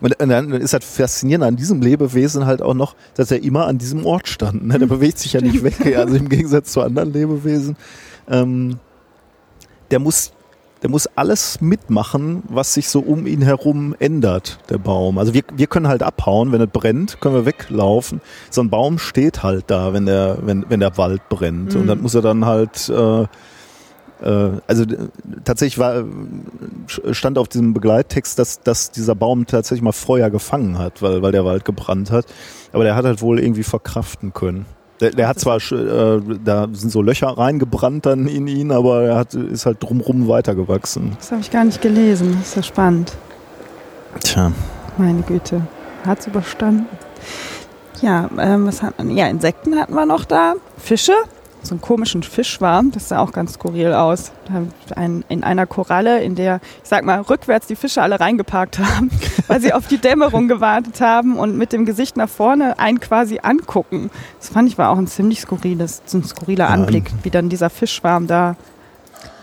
und 0.00 0.18
dann 0.18 0.52
ist 0.52 0.72
halt 0.72 0.82
faszinierend 0.82 1.44
an 1.44 1.56
diesem 1.56 1.82
Lebewesen 1.82 2.46
halt 2.46 2.62
auch 2.62 2.72
noch, 2.72 2.94
dass 3.14 3.30
er 3.30 3.42
immer 3.42 3.66
an 3.66 3.76
diesem 3.76 4.06
Ort 4.06 4.28
stand. 4.28 4.66
Ne? 4.66 4.78
Der 4.78 4.86
mhm. 4.86 4.92
bewegt 4.92 5.18
sich 5.18 5.34
ja 5.34 5.42
nicht 5.42 5.62
weg. 5.62 5.96
Also 5.96 6.14
im 6.14 6.28
Gegensatz 6.28 6.72
zu 6.72 6.80
anderen 6.80 7.12
Lebewesen. 7.12 7.76
Ähm, 8.28 8.78
der 9.90 9.98
muss 9.98 10.32
der 10.82 10.90
muss 10.90 11.06
alles 11.14 11.60
mitmachen, 11.60 12.42
was 12.48 12.74
sich 12.74 12.88
so 12.88 13.00
um 13.00 13.26
ihn 13.26 13.42
herum 13.42 13.94
ändert, 13.98 14.58
der 14.70 14.78
Baum. 14.78 15.18
Also 15.18 15.34
wir, 15.34 15.42
wir 15.54 15.66
können 15.66 15.88
halt 15.88 16.02
abhauen, 16.02 16.52
wenn 16.52 16.60
es 16.60 16.70
brennt, 16.70 17.20
können 17.20 17.34
wir 17.34 17.46
weglaufen. 17.46 18.20
So 18.50 18.62
ein 18.62 18.70
Baum 18.70 18.98
steht 18.98 19.42
halt 19.42 19.64
da, 19.68 19.92
wenn 19.92 20.06
der, 20.06 20.38
wenn, 20.42 20.64
wenn 20.68 20.80
der 20.80 20.96
Wald 20.96 21.28
brennt. 21.28 21.74
Mhm. 21.74 21.82
Und 21.82 21.86
dann 21.86 22.00
muss 22.00 22.14
er 22.14 22.22
dann 22.22 22.46
halt, 22.46 22.88
äh, 22.88 23.22
äh, 23.22 24.60
also 24.66 24.84
tatsächlich 25.44 25.78
war, 25.78 26.04
stand 26.86 27.36
auf 27.36 27.48
diesem 27.48 27.74
Begleittext, 27.74 28.38
dass, 28.38 28.60
dass 28.60 28.90
dieser 28.90 29.14
Baum 29.14 29.46
tatsächlich 29.46 29.82
mal 29.82 29.92
Feuer 29.92 30.30
gefangen 30.30 30.78
hat, 30.78 31.02
weil, 31.02 31.20
weil 31.20 31.32
der 31.32 31.44
Wald 31.44 31.66
gebrannt 31.66 32.10
hat. 32.10 32.26
Aber 32.72 32.84
der 32.84 32.96
hat 32.96 33.04
halt 33.04 33.20
wohl 33.20 33.38
irgendwie 33.38 33.64
verkraften 33.64 34.32
können. 34.32 34.64
Der, 35.00 35.10
der 35.10 35.28
hat 35.28 35.38
zwar, 35.38 35.56
äh, 35.56 36.20
da 36.44 36.68
sind 36.72 36.90
so 36.90 37.00
Löcher 37.02 37.28
reingebrannt 37.28 38.06
dann 38.06 38.26
in 38.26 38.46
ihn, 38.46 38.70
aber 38.70 39.02
er 39.02 39.16
hat, 39.16 39.34
ist 39.34 39.66
halt 39.66 39.82
drumrum 39.82 40.28
weitergewachsen. 40.28 41.16
Das 41.18 41.32
habe 41.32 41.40
ich 41.40 41.50
gar 41.50 41.64
nicht 41.64 41.80
gelesen. 41.80 42.36
Das 42.38 42.48
ist 42.48 42.56
ja 42.56 42.62
spannend. 42.62 43.12
Tja. 44.20 44.52
Meine 44.98 45.22
Güte. 45.22 45.62
Hat's 46.06 46.26
überstanden. 46.26 46.86
Ja, 48.02 48.28
ähm, 48.38 48.66
was 48.66 48.82
hat 48.82 48.98
man? 48.98 49.10
Ja, 49.10 49.28
Insekten 49.28 49.78
hatten 49.78 49.94
wir 49.94 50.06
noch 50.06 50.24
da. 50.24 50.54
Fische 50.78 51.12
so 51.62 51.74
einen 51.74 51.80
komischen 51.80 52.22
Fisch 52.22 52.60
war. 52.60 52.82
Das 52.92 53.08
sah 53.08 53.20
auch 53.20 53.32
ganz 53.32 53.54
skurril 53.54 53.92
aus. 53.92 54.32
Ein, 54.96 55.24
in 55.28 55.44
einer 55.44 55.66
Koralle, 55.66 56.22
in 56.22 56.34
der, 56.34 56.60
ich 56.82 56.88
sag 56.88 57.04
mal, 57.04 57.20
rückwärts 57.20 57.66
die 57.66 57.76
Fische 57.76 58.02
alle 58.02 58.18
reingeparkt 58.18 58.78
haben, 58.78 59.10
weil 59.46 59.60
sie 59.60 59.72
auf 59.72 59.86
die 59.86 59.98
Dämmerung 59.98 60.48
gewartet 60.48 61.00
haben 61.00 61.36
und 61.36 61.56
mit 61.56 61.72
dem 61.72 61.86
Gesicht 61.86 62.16
nach 62.16 62.28
vorne 62.28 62.78
einen 62.78 63.00
quasi 63.00 63.40
angucken. 63.42 64.10
Das 64.38 64.48
fand 64.48 64.68
ich 64.68 64.78
war 64.78 64.90
auch 64.90 64.98
ein 64.98 65.06
ziemlich 65.06 65.40
skurriles, 65.40 66.02
ein 66.12 66.24
skurriler 66.24 66.68
Anblick, 66.68 67.10
wie 67.22 67.30
dann 67.30 67.48
dieser 67.48 67.70
Fischschwarm 67.70 68.26
da 68.26 68.56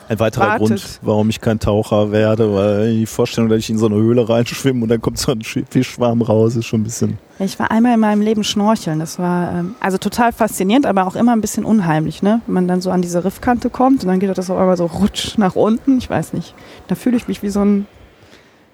ein 0.08 0.20
weiterer 0.20 0.48
wartet. 0.48 0.68
Grund, 0.68 1.00
warum 1.02 1.30
ich 1.30 1.42
kein 1.42 1.60
Taucher 1.60 2.12
werde, 2.12 2.54
weil 2.54 2.94
die 2.94 3.06
Vorstellung, 3.06 3.50
dass 3.50 3.60
ich 3.60 3.70
in 3.70 3.78
so 3.78 3.88
eine 3.88 3.96
Höhle 3.96 4.28
reinschwimme 4.28 4.84
und 4.84 4.90
dann 4.90 5.02
kommt 5.02 5.18
so 5.18 5.32
ein 5.32 5.42
Fischschwarm 5.42 6.22
raus, 6.22 6.56
ist 6.56 6.66
schon 6.66 6.82
ein 6.82 6.84
bisschen. 6.84 7.18
Ich 7.40 7.60
war 7.60 7.70
einmal 7.72 7.94
in 7.94 8.00
meinem 8.00 8.22
Leben 8.22 8.44
schnorcheln. 8.44 9.00
Das 9.00 9.20
war 9.20 9.52
ähm, 9.52 9.76
also 9.80 9.98
total 9.98 10.32
faszinierend, 10.32 10.86
aber 10.86 11.06
auch 11.06 11.16
immer 11.16 11.34
ein 11.34 11.42
bisschen 11.42 11.66
unheimlich, 11.66 12.24
ne? 12.24 12.42
Wenn 12.48 12.54
man 12.54 12.68
dann 12.68 12.82
so 12.82 12.90
an 12.90 13.02
diese 13.02 13.24
Riffkante 13.24 13.70
kommt 13.70 14.04
und 14.04 14.08
dann 14.08 14.20
geht 14.20 14.36
das 14.36 14.50
auf 14.50 14.58
einmal 14.58 14.78
so 14.78 14.86
rutsch 14.86 15.38
nach 15.38 15.56
unten. 15.56 15.98
Ich 15.98 16.10
weiß 16.10 16.34
nicht. 16.34 16.56
Da 16.88 16.96
fühle 16.96 17.18
ich 17.18 17.28
mich 17.28 17.44
wie 17.44 17.50
so 17.50 17.62
ein 17.62 17.88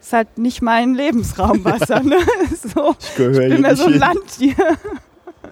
ist 0.03 0.11
halt 0.11 0.37
nicht 0.37 0.61
mein 0.61 0.93
Lebensraumwasser. 0.93 2.01
Ne? 2.03 2.17
So, 2.75 2.95
ich, 2.99 3.19
ich 3.19 3.49
bin 3.49 3.61
mehr 3.61 3.75
so 3.75 3.85
ein 3.85 3.99
Landtier. 3.99 4.55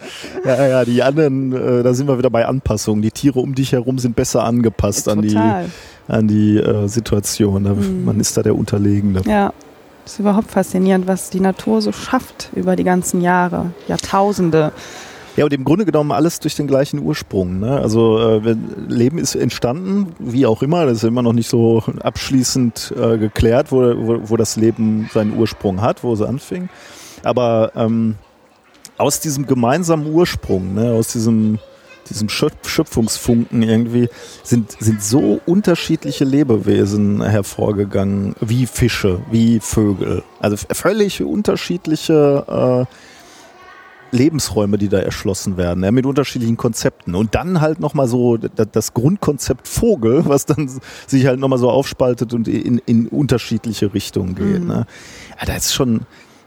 Ja, 0.46 0.68
ja, 0.68 0.86
die 0.86 1.04
anderen, 1.04 1.54
äh, 1.54 1.84
da 1.84 1.94
sind 1.94 2.08
wir 2.08 2.18
wieder 2.18 2.30
bei 2.30 2.46
Anpassungen. 2.46 3.02
Die 3.02 3.12
Tiere 3.12 3.40
um 3.40 3.54
dich 3.56 3.72
herum 3.72 4.00
sind 4.00 4.16
besser 4.16 4.44
angepasst 4.44 5.08
ja, 5.08 5.14
an 5.14 5.22
die, 5.22 5.38
an 6.08 6.28
die 6.28 6.58
äh, 6.58 6.88
Situation. 6.88 7.64
Mhm. 7.64 8.06
Man 8.06 8.20
ist 8.20 8.36
da 8.38 8.44
der 8.44 8.56
Unterlegene. 8.56 9.22
Ja, 9.26 9.54
das 10.04 10.14
ist 10.14 10.20
überhaupt 10.20 10.52
faszinierend, 10.52 11.08
was 11.08 11.30
die 11.30 11.40
Natur 11.40 11.82
so 11.82 11.92
schafft 11.92 12.50
über 12.56 12.76
die 12.76 12.84
ganzen 12.84 13.22
Jahre, 13.22 13.72
Jahrtausende. 13.88 14.72
Ja, 15.38 15.46
und 15.46 15.54
im 15.54 15.64
Grunde 15.64 15.86
genommen 15.86 16.12
alles 16.12 16.40
durch 16.40 16.56
den 16.56 16.68
gleichen 16.68 17.00
Ursprung. 17.00 17.60
Ne? 17.60 17.80
Also 17.80 18.20
äh, 18.20 18.56
Leben 18.90 19.18
ist 19.18 19.36
entstanden, 19.36 20.14
wie 20.20 20.46
auch 20.46 20.62
immer, 20.62 20.86
das 20.86 20.98
ist 20.98 21.04
immer 21.04 21.22
noch 21.22 21.34
nicht 21.34 21.50
so 21.50 21.84
abschließend 22.02 22.94
äh, 22.98 23.18
geklärt, 23.18 23.72
wo, 23.72 23.80
wo, 23.80 24.30
wo, 24.30 24.38
das 24.38 24.58
Leben 24.58 25.10
seinen 25.14 25.38
Ursprung 25.38 25.82
hat, 25.82 26.04
wo 26.04 26.14
es 26.14 26.22
anfing. 26.22 26.68
Aber 27.24 27.72
ähm, 27.76 28.16
aus 29.02 29.20
diesem 29.20 29.48
gemeinsamen 29.48 30.08
Ursprung, 30.08 30.76
ne, 30.76 30.92
aus 30.92 31.10
diesem, 31.10 31.60
diesem 32.10 32.30
Schöpfungsfunken 32.30 33.64
irgendwie, 33.64 34.10
sind, 34.44 34.76
sind 34.80 35.04
so 35.04 35.42
unterschiedliche 35.46 36.24
Lebewesen 36.24 37.22
hervorgegangen, 37.22 38.36
wie 38.40 38.66
Fische, 38.66 39.22
wie 39.32 39.60
Vögel. 39.60 40.24
Also 40.40 40.58
völlig 40.72 41.22
unterschiedliche 41.22 42.88
äh, 42.90 42.96
Lebensräume, 44.12 44.78
die 44.78 44.90
da 44.90 45.00
erschlossen 45.00 45.58
werden, 45.58 45.84
ja, 45.84 45.92
mit 45.92 46.06
unterschiedlichen 46.06 46.58
Konzepten. 46.58 47.16
Und 47.16 47.34
dann 47.34 47.62
halt 47.62 47.80
nochmal 47.80 48.08
so 48.08 48.38
das 48.38 48.94
Grundkonzept 48.94 49.68
Vogel, 49.68 50.24
was 50.26 50.46
dann 50.46 50.70
sich 51.08 51.26
halt 51.26 51.40
nochmal 51.40 51.60
so 51.60 51.70
aufspaltet 51.70 52.34
und 52.34 52.48
in, 52.48 52.80
in 52.86 53.08
unterschiedliche 53.08 53.94
Richtungen 53.94 54.36
geht. 54.36 54.62
Mhm. 54.62 54.68
Ne? 54.68 54.86
Ja, 55.40 55.46
das 55.46 55.68
ist 55.68 55.74
schon, 55.74 56.02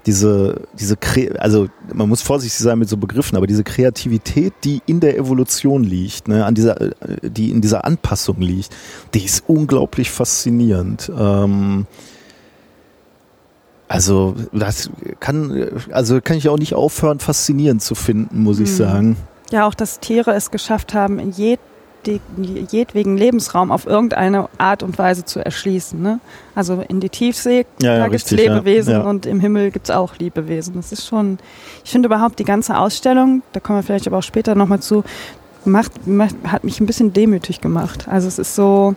diese, 0.06 0.62
diese, 0.78 0.96
also 1.38 1.68
man 1.92 2.08
muss 2.08 2.22
vorsichtig 2.22 2.58
sein 2.58 2.78
mit 2.78 2.88
so 2.88 2.96
Begriffen, 2.96 3.36
aber 3.36 3.46
diese 3.46 3.64
Kreativität, 3.64 4.52
die 4.64 4.82
in 4.86 5.00
der 5.00 5.16
Evolution 5.16 5.82
liegt, 5.82 6.28
ne, 6.28 6.44
an 6.44 6.54
dieser, 6.54 6.76
die 7.22 7.50
in 7.50 7.60
dieser 7.60 7.84
Anpassung 7.84 8.40
liegt, 8.40 8.74
die 9.14 9.24
ist 9.24 9.44
unglaublich 9.46 10.10
faszinierend. 10.10 11.10
Ähm, 11.16 11.86
also 13.88 14.34
das 14.52 14.90
kann, 15.20 15.70
also 15.90 16.20
kann 16.20 16.36
ich 16.36 16.48
auch 16.48 16.58
nicht 16.58 16.74
aufhören, 16.74 17.20
faszinierend 17.20 17.82
zu 17.82 17.94
finden, 17.94 18.42
muss 18.42 18.58
ich 18.58 18.70
mhm. 18.70 18.76
sagen. 18.76 19.16
Ja, 19.50 19.66
auch 19.66 19.74
dass 19.74 20.00
Tiere 20.00 20.34
es 20.34 20.50
geschafft 20.50 20.94
haben, 20.94 21.18
in 21.18 21.30
jedem 21.30 21.73
jedwegen 22.06 23.16
Lebensraum 23.16 23.70
auf 23.70 23.86
irgendeine 23.86 24.48
Art 24.58 24.82
und 24.82 24.98
Weise 24.98 25.24
zu 25.24 25.44
erschließen. 25.44 26.00
Ne? 26.00 26.20
Also 26.54 26.82
in 26.88 27.00
die 27.00 27.08
Tiefsee, 27.08 27.66
ja, 27.80 27.98
da 27.98 28.08
gibt 28.08 28.24
es 28.24 28.30
Lebewesen 28.30 28.94
ja. 28.94 29.00
und 29.02 29.26
im 29.26 29.40
Himmel 29.40 29.70
gibt 29.70 29.88
es 29.88 29.94
auch 29.94 30.16
Lebewesen. 30.16 30.74
Das 30.74 30.92
ist 30.92 31.06
schon, 31.06 31.38
ich 31.84 31.90
finde 31.90 32.06
überhaupt 32.06 32.38
die 32.38 32.44
ganze 32.44 32.78
Ausstellung, 32.78 33.42
da 33.52 33.60
kommen 33.60 33.78
wir 33.78 33.82
vielleicht 33.82 34.06
aber 34.06 34.18
auch 34.18 34.22
später 34.22 34.54
nochmal 34.54 34.80
zu, 34.80 35.04
macht, 35.64 36.06
macht, 36.06 36.36
hat 36.46 36.64
mich 36.64 36.80
ein 36.80 36.86
bisschen 36.86 37.12
demütig 37.12 37.60
gemacht. 37.60 38.08
Also 38.08 38.28
es 38.28 38.38
ist 38.38 38.54
so, 38.54 38.94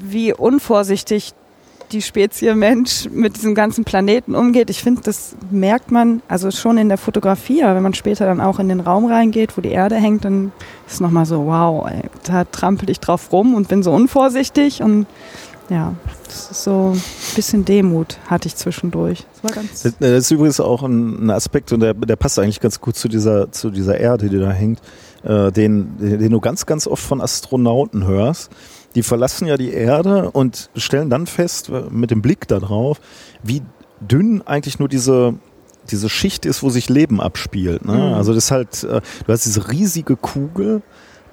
wie 0.00 0.32
unvorsichtig 0.32 1.34
die 1.92 2.02
Spezie 2.02 2.54
Mensch 2.54 3.08
mit 3.10 3.36
diesem 3.36 3.54
ganzen 3.54 3.84
Planeten 3.84 4.34
umgeht. 4.34 4.70
Ich 4.70 4.82
finde, 4.82 5.02
das 5.02 5.36
merkt 5.50 5.90
man 5.90 6.22
also 6.28 6.50
schon 6.50 6.78
in 6.78 6.88
der 6.88 6.98
Fotografie, 6.98 7.62
aber 7.62 7.76
wenn 7.76 7.82
man 7.82 7.94
später 7.94 8.26
dann 8.26 8.40
auch 8.40 8.58
in 8.58 8.68
den 8.68 8.80
Raum 8.80 9.06
reingeht, 9.06 9.56
wo 9.56 9.60
die 9.60 9.70
Erde 9.70 9.96
hängt, 9.96 10.24
dann 10.24 10.52
ist 10.86 10.94
es 10.94 11.00
nochmal 11.00 11.26
so, 11.26 11.46
wow, 11.46 11.86
ey, 11.88 12.02
da 12.24 12.44
trampel 12.44 12.90
ich 12.90 13.00
drauf 13.00 13.32
rum 13.32 13.54
und 13.54 13.68
bin 13.68 13.82
so 13.82 13.92
unvorsichtig 13.92 14.82
und 14.82 15.06
ja, 15.68 15.94
das 16.26 16.50
ist 16.50 16.64
so 16.64 16.92
ein 16.94 17.02
bisschen 17.36 17.64
Demut 17.64 18.18
hatte 18.26 18.48
ich 18.48 18.56
zwischendurch. 18.56 19.24
Das, 19.32 19.44
war 19.44 19.50
ganz 19.52 19.82
das, 19.82 19.94
ist 20.00 20.30
übrigens 20.30 20.60
auch 20.60 20.82
ein, 20.82 21.26
ein 21.26 21.30
Aspekt 21.30 21.72
und 21.72 21.80
der, 21.80 21.94
der, 21.94 22.16
passt 22.16 22.38
eigentlich 22.38 22.60
ganz 22.60 22.80
gut 22.80 22.96
zu 22.96 23.08
dieser, 23.08 23.50
zu 23.52 23.70
dieser 23.70 23.98
Erde, 23.98 24.28
die 24.28 24.38
da 24.38 24.50
hängt, 24.50 24.80
äh, 25.22 25.52
den, 25.52 25.96
den 25.98 26.30
du 26.30 26.40
ganz, 26.40 26.66
ganz 26.66 26.86
oft 26.86 27.02
von 27.02 27.20
Astronauten 27.20 28.06
hörst 28.06 28.50
die 28.94 29.02
verlassen 29.02 29.46
ja 29.46 29.56
die 29.56 29.72
Erde 29.72 30.30
und 30.30 30.70
stellen 30.76 31.10
dann 31.10 31.26
fest, 31.26 31.68
äh, 31.68 31.82
mit 31.90 32.10
dem 32.10 32.22
Blick 32.22 32.48
darauf, 32.48 33.00
wie 33.42 33.62
dünn 34.00 34.42
eigentlich 34.42 34.78
nur 34.78 34.88
diese, 34.88 35.34
diese 35.90 36.08
Schicht 36.08 36.46
ist, 36.46 36.62
wo 36.62 36.70
sich 36.70 36.88
Leben 36.88 37.20
abspielt. 37.20 37.84
Ne? 37.84 37.94
Mhm. 37.94 38.14
Also 38.14 38.34
das 38.34 38.44
ist 38.44 38.50
halt, 38.50 38.84
äh, 38.84 39.00
du 39.26 39.32
hast 39.32 39.46
diese 39.46 39.70
riesige 39.70 40.16
Kugel 40.16 40.82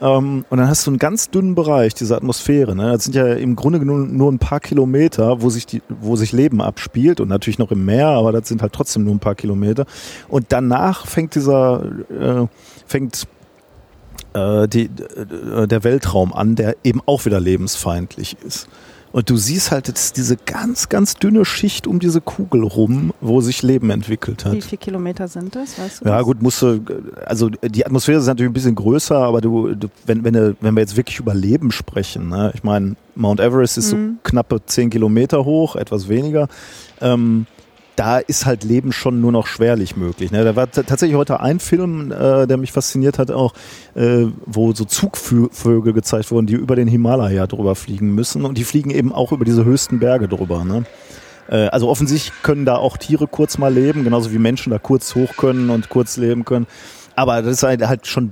ähm, 0.01 0.45
und 0.49 0.57
dann 0.57 0.67
hast 0.67 0.85
du 0.87 0.91
einen 0.91 0.99
ganz 0.99 1.29
dünnen 1.29 1.55
Bereich, 1.55 1.93
diese 1.93 2.15
Atmosphäre. 2.15 2.75
Ne? 2.75 2.91
Das 2.91 3.03
sind 3.03 3.15
ja 3.15 3.25
im 3.33 3.55
Grunde 3.55 3.79
genommen 3.79 4.15
nur 4.15 4.31
ein 4.31 4.39
paar 4.39 4.59
Kilometer, 4.59 5.41
wo 5.41 5.49
sich, 5.49 5.65
die, 5.65 5.81
wo 5.89 6.15
sich 6.15 6.31
Leben 6.31 6.61
abspielt 6.61 7.19
und 7.19 7.27
natürlich 7.27 7.59
noch 7.59 7.71
im 7.71 7.85
Meer, 7.85 8.07
aber 8.07 8.31
das 8.31 8.47
sind 8.47 8.61
halt 8.61 8.73
trotzdem 8.73 9.03
nur 9.03 9.15
ein 9.15 9.19
paar 9.19 9.35
Kilometer. 9.35 9.85
Und 10.27 10.47
danach 10.49 11.05
fängt 11.05 11.35
dieser, 11.35 11.83
äh, 12.09 12.47
fängt 12.85 13.27
äh, 14.33 14.67
die, 14.67 14.85
äh, 14.85 15.67
der 15.67 15.83
Weltraum 15.83 16.33
an, 16.33 16.55
der 16.55 16.75
eben 16.83 17.01
auch 17.05 17.25
wieder 17.25 17.39
lebensfeindlich 17.39 18.37
ist. 18.45 18.67
Und 19.11 19.29
du 19.29 19.37
siehst 19.37 19.71
halt 19.71 19.87
jetzt 19.87 20.17
diese 20.17 20.37
ganz, 20.37 20.87
ganz 20.87 21.15
dünne 21.15 21.43
Schicht 21.43 21.87
um 21.87 21.99
diese 21.99 22.21
Kugel 22.21 22.63
rum, 22.63 23.11
wo 23.21 23.41
sich 23.41 23.63
Leben 23.63 23.89
entwickelt 23.89 24.45
hat. 24.45 24.53
Wie 24.53 24.61
viele 24.61 24.77
Kilometer 24.77 25.27
sind 25.27 25.55
das? 25.55 25.79
Weißt 25.79 26.01
du 26.01 26.05
ja, 26.05 26.17
das? 26.17 26.25
gut, 26.25 26.43
musst 26.43 26.61
du, 26.61 26.79
also 27.25 27.49
die 27.49 27.85
Atmosphäre 27.85 28.19
ist 28.19 28.27
natürlich 28.27 28.51
ein 28.51 28.53
bisschen 28.53 28.75
größer, 28.75 29.15
aber 29.15 29.41
du, 29.41 29.73
du 29.73 29.87
wenn, 30.05 30.23
wenn, 30.23 30.55
wenn 30.61 30.75
wir 30.75 30.81
jetzt 30.81 30.95
wirklich 30.95 31.19
über 31.19 31.33
Leben 31.33 31.71
sprechen, 31.71 32.29
ne? 32.29 32.51
ich 32.53 32.63
meine, 32.63 32.95
Mount 33.15 33.39
Everest 33.39 33.79
ist 33.79 33.93
mhm. 33.93 34.19
so 34.23 34.29
knappe 34.29 34.61
zehn 34.65 34.91
Kilometer 34.91 35.43
hoch, 35.43 35.75
etwas 35.75 36.07
weniger. 36.07 36.47
Ähm, 37.01 37.47
da 37.99 38.19
ist 38.19 38.45
halt 38.45 38.63
Leben 38.63 38.93
schon 38.93 39.19
nur 39.19 39.33
noch 39.33 39.45
schwerlich 39.45 39.97
möglich. 39.97 40.31
Ne? 40.31 40.45
Da 40.45 40.55
war 40.55 40.71
tatsächlich 40.71 41.17
heute 41.17 41.41
ein 41.41 41.59
Film, 41.59 42.13
äh, 42.13 42.47
der 42.47 42.55
mich 42.55 42.71
fasziniert 42.71 43.19
hat, 43.19 43.29
auch, 43.29 43.53
äh, 43.93 44.27
wo 44.45 44.73
so 44.73 44.85
Zugvögel 44.85 45.91
gezeigt 45.91 46.31
wurden, 46.31 46.47
die 46.47 46.53
über 46.53 46.77
den 46.77 46.87
Himalaya 46.87 47.45
drüber 47.45 47.75
fliegen 47.75 48.15
müssen 48.15 48.45
und 48.45 48.57
die 48.57 48.63
fliegen 48.63 48.89
eben 48.89 49.11
auch 49.11 49.33
über 49.33 49.43
diese 49.43 49.65
höchsten 49.65 49.99
Berge 49.99 50.29
drüber. 50.29 50.63
Ne? 50.63 50.85
Äh, 51.49 51.67
also 51.67 51.89
offensichtlich 51.89 52.41
können 52.41 52.63
da 52.63 52.77
auch 52.77 52.95
Tiere 52.95 53.27
kurz 53.27 53.57
mal 53.57 53.73
leben, 53.73 54.05
genauso 54.05 54.31
wie 54.31 54.39
Menschen 54.39 54.69
da 54.69 54.79
kurz 54.79 55.13
hoch 55.15 55.35
können 55.35 55.69
und 55.69 55.89
kurz 55.89 56.15
leben 56.15 56.45
können. 56.45 56.67
Aber 57.17 57.41
das 57.41 57.57
ist 57.57 57.63
halt, 57.63 57.85
halt 57.85 58.07
schon 58.07 58.31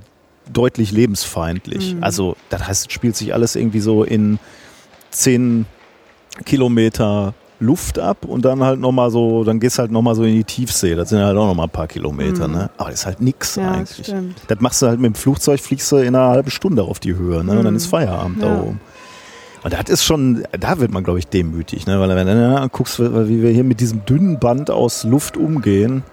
deutlich 0.50 0.92
lebensfeindlich. 0.92 1.94
Mhm. 1.94 2.02
Also 2.02 2.36
das 2.48 2.66
heißt, 2.66 2.86
es 2.86 2.94
spielt 2.94 3.16
sich 3.16 3.34
alles 3.34 3.54
irgendwie 3.54 3.80
so 3.80 4.02
in 4.02 4.38
zehn 5.10 5.66
Kilometer 6.46 7.34
Luft 7.60 7.98
ab 7.98 8.24
und 8.24 8.44
dann 8.44 8.62
halt 8.62 8.78
nochmal 8.78 9.10
so, 9.10 9.42
dann 9.42 9.58
gehst 9.58 9.78
halt 9.78 9.90
nochmal 9.90 10.14
so 10.14 10.22
in 10.22 10.34
die 10.34 10.44
Tiefsee. 10.44 10.94
Das 10.94 11.08
sind 11.08 11.20
halt 11.20 11.36
auch 11.36 11.46
nochmal 11.46 11.66
ein 11.66 11.70
paar 11.70 11.88
Kilometer, 11.88 12.46
mhm. 12.46 12.54
ne? 12.54 12.70
Aber 12.76 12.90
das 12.90 13.00
ist 13.00 13.06
halt 13.06 13.20
nix 13.20 13.56
ja, 13.56 13.72
eigentlich. 13.72 14.06
Das, 14.06 14.22
das, 14.46 14.60
machst 14.60 14.80
du 14.80 14.86
halt 14.86 15.00
mit 15.00 15.12
dem 15.12 15.14
Flugzeug, 15.16 15.60
fliegst 15.60 15.90
du 15.90 15.96
in 15.96 16.14
einer 16.14 16.28
halben 16.28 16.50
Stunde 16.50 16.84
auf 16.84 17.00
die 17.00 17.16
Höhe, 17.16 17.42
ne? 17.42 17.52
Mhm. 17.52 17.58
Und 17.58 17.64
dann 17.64 17.76
ist 17.76 17.86
mhm. 17.86 17.90
Feierabend 17.90 18.42
ja. 18.42 18.48
da 18.48 18.60
oben. 18.60 18.80
Und 19.64 19.72
das 19.72 19.88
ist 19.88 20.04
schon, 20.04 20.44
da 20.58 20.78
wird 20.78 20.92
man, 20.92 21.02
glaube 21.02 21.18
ich, 21.18 21.26
demütig, 21.26 21.86
ne? 21.86 21.98
Weil 21.98 22.14
wenn 22.14 22.26
du 22.28 22.40
ja, 22.40 22.66
guckst, 22.68 23.00
wie 23.00 23.42
wir 23.42 23.50
hier 23.50 23.64
mit 23.64 23.80
diesem 23.80 24.04
dünnen 24.04 24.38
Band 24.38 24.70
aus 24.70 25.02
Luft 25.02 25.36
umgehen, 25.36 26.04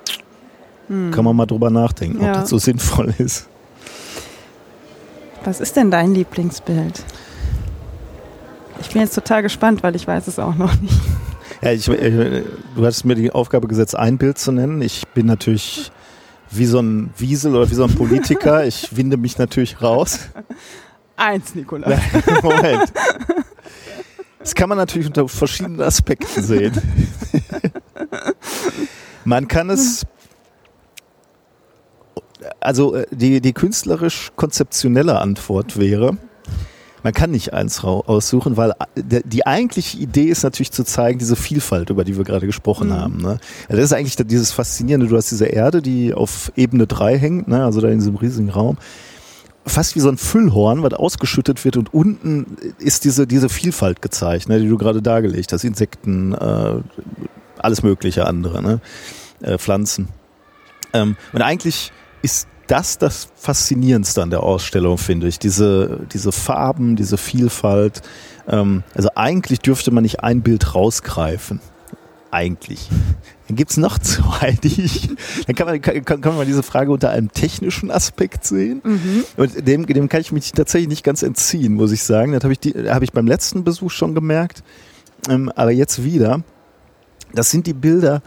mhm. 0.87 1.11
kann 1.11 1.25
man 1.25 1.35
mal 1.35 1.45
drüber 1.45 1.69
nachdenken, 1.69 2.25
ob 2.25 2.33
das 2.33 2.49
so 2.49 2.57
sinnvoll 2.57 3.13
ist. 3.19 3.47
Was 5.43 5.61
ist 5.61 5.75
denn 5.75 5.91
dein 5.91 6.15
Lieblingsbild? 6.15 7.03
Ich 8.81 8.89
bin 8.89 9.01
jetzt 9.01 9.13
total 9.13 9.43
gespannt, 9.43 9.83
weil 9.83 9.95
ich 9.95 10.07
weiß 10.07 10.25
es 10.25 10.39
auch 10.39 10.55
noch 10.55 10.73
nicht. 10.81 10.99
Ja, 11.61 11.71
ich, 11.71 11.87
äh, 11.87 12.43
du 12.75 12.85
hast 12.85 13.05
mir 13.05 13.15
die 13.15 13.31
Aufgabe 13.31 13.67
gesetzt, 13.67 13.95
ein 13.95 14.17
Bild 14.17 14.37
zu 14.37 14.51
nennen. 14.51 14.81
Ich 14.81 15.07
bin 15.09 15.25
natürlich 15.25 15.91
wie 16.51 16.65
so 16.65 16.79
ein 16.79 17.11
Wiesel 17.17 17.55
oder 17.55 17.69
wie 17.69 17.75
so 17.75 17.83
ein 17.83 17.95
Politiker. 17.95 18.65
Ich 18.65 18.89
winde 18.95 19.17
mich 19.17 19.37
natürlich 19.37 19.81
raus. 19.81 20.19
Eins, 21.15 21.55
Nikolas. 21.55 21.99
Moment. 22.43 22.91
Das 24.39 24.53
kann 24.53 24.69
man 24.69 24.77
natürlich 24.77 25.07
unter 25.07 25.27
verschiedenen 25.27 25.81
Aspekten 25.81 26.43
sehen. 26.43 26.73
Man 29.23 29.47
kann 29.47 29.71
es, 29.71 30.05
also 32.59 32.93
äh, 32.93 33.07
die, 33.09 33.41
die 33.41 33.53
künstlerisch-konzeptionelle 33.53 35.19
Antwort 35.19 35.79
wäre, 35.79 36.17
man 37.05 37.13
kann 37.13 37.29
nicht 37.29 37.53
eins 37.53 37.83
aussuchen, 37.83 38.57
weil 38.57 38.71
äh, 38.71 39.21
die 39.23 39.45
eigentliche 39.45 39.99
Idee 39.99 40.23
ist 40.23 40.41
natürlich 40.41 40.71
zu 40.71 40.83
zeigen, 40.83 41.19
diese 41.19 41.35
Vielfalt, 41.35 41.91
über 41.91 42.03
die 42.03 42.17
wir 42.17 42.23
gerade 42.23 42.47
gesprochen 42.47 42.87
mhm. 42.87 42.93
haben. 42.93 43.17
Ne? 43.17 43.37
Also 43.69 43.79
das 43.79 43.85
ist 43.85 43.93
eigentlich 43.93 44.15
dieses 44.15 44.51
Faszinierende. 44.51 45.05
Du 45.05 45.15
hast 45.15 45.29
diese 45.29 45.45
Erde, 45.45 45.83
die 45.83 46.15
auf 46.15 46.51
Ebene 46.55 46.87
3 46.87 47.19
hängt, 47.19 47.47
ne? 47.47 47.63
also 47.63 47.79
da 47.79 47.89
in 47.89 47.99
diesem 47.99 48.15
riesigen 48.15 48.49
Raum 48.49 48.79
fast 49.67 49.95
wie 49.95 49.99
so 49.99 50.09
ein 50.09 50.17
Füllhorn, 50.17 50.81
was 50.81 50.93
ausgeschüttet 50.93 51.63
wird 51.63 51.77
und 51.77 51.93
unten 51.93 52.57
ist 52.79 53.03
diese, 53.03 53.27
diese 53.27 53.49
Vielfalt 53.49 54.01
gezeigt, 54.01 54.47
ne, 54.47 54.59
die 54.59 54.67
du 54.67 54.77
gerade 54.77 55.01
dargelegt 55.01 55.53
hast. 55.53 55.63
Insekten, 55.63 56.33
äh, 56.33 56.81
alles 57.57 57.81
mögliche 57.81 58.27
andere, 58.27 58.61
ne? 58.61 58.79
Äh, 59.41 59.57
Pflanzen. 59.57 60.09
Ähm, 60.93 61.17
und 61.33 61.41
eigentlich 61.41 61.91
ist 62.21 62.47
das 62.67 62.97
das 62.97 63.29
Faszinierendste 63.35 64.21
an 64.21 64.29
der 64.29 64.43
Ausstellung, 64.43 64.97
finde 64.97 65.27
ich. 65.27 65.39
Diese, 65.39 66.01
diese 66.11 66.31
Farben, 66.31 66.95
diese 66.95 67.17
Vielfalt. 67.17 68.01
Ähm, 68.47 68.83
also 68.93 69.09
eigentlich 69.15 69.59
dürfte 69.59 69.91
man 69.91 70.03
nicht 70.03 70.21
ein 70.21 70.41
Bild 70.41 70.75
rausgreifen. 70.75 71.59
Eigentlich. 72.31 72.89
Dann 73.47 73.55
gibt's 73.55 73.77
noch 73.77 73.97
zwei, 73.99 74.51
die 74.51 74.81
ich. 74.81 75.09
Dann 75.45 75.55
kann 75.55 75.67
man, 75.67 75.81
kann, 75.81 76.21
kann 76.21 76.35
man 76.35 76.47
diese 76.47 76.63
Frage 76.63 76.91
unter 76.91 77.11
einem 77.11 77.31
technischen 77.31 77.91
Aspekt 77.91 78.45
sehen. 78.45 78.81
Mhm. 78.83 79.23
Und 79.37 79.67
dem, 79.67 79.85
dem 79.85 80.09
kann 80.09 80.21
ich 80.21 80.31
mich 80.31 80.51
tatsächlich 80.51 80.89
nicht 80.89 81.03
ganz 81.03 81.21
entziehen, 81.23 81.73
muss 81.73 81.91
ich 81.91 82.03
sagen. 82.03 82.33
Das 82.33 82.43
habe 82.43 82.53
ich, 82.53 82.75
hab 82.89 83.03
ich 83.03 83.11
beim 83.11 83.27
letzten 83.27 83.63
Besuch 83.63 83.91
schon 83.91 84.15
gemerkt. 84.15 84.63
Ähm, 85.29 85.51
aber 85.55 85.71
jetzt 85.71 86.03
wieder. 86.03 86.41
Das 87.33 87.51
sind 87.51 87.67
die 87.67 87.73
Bilder, 87.73 88.21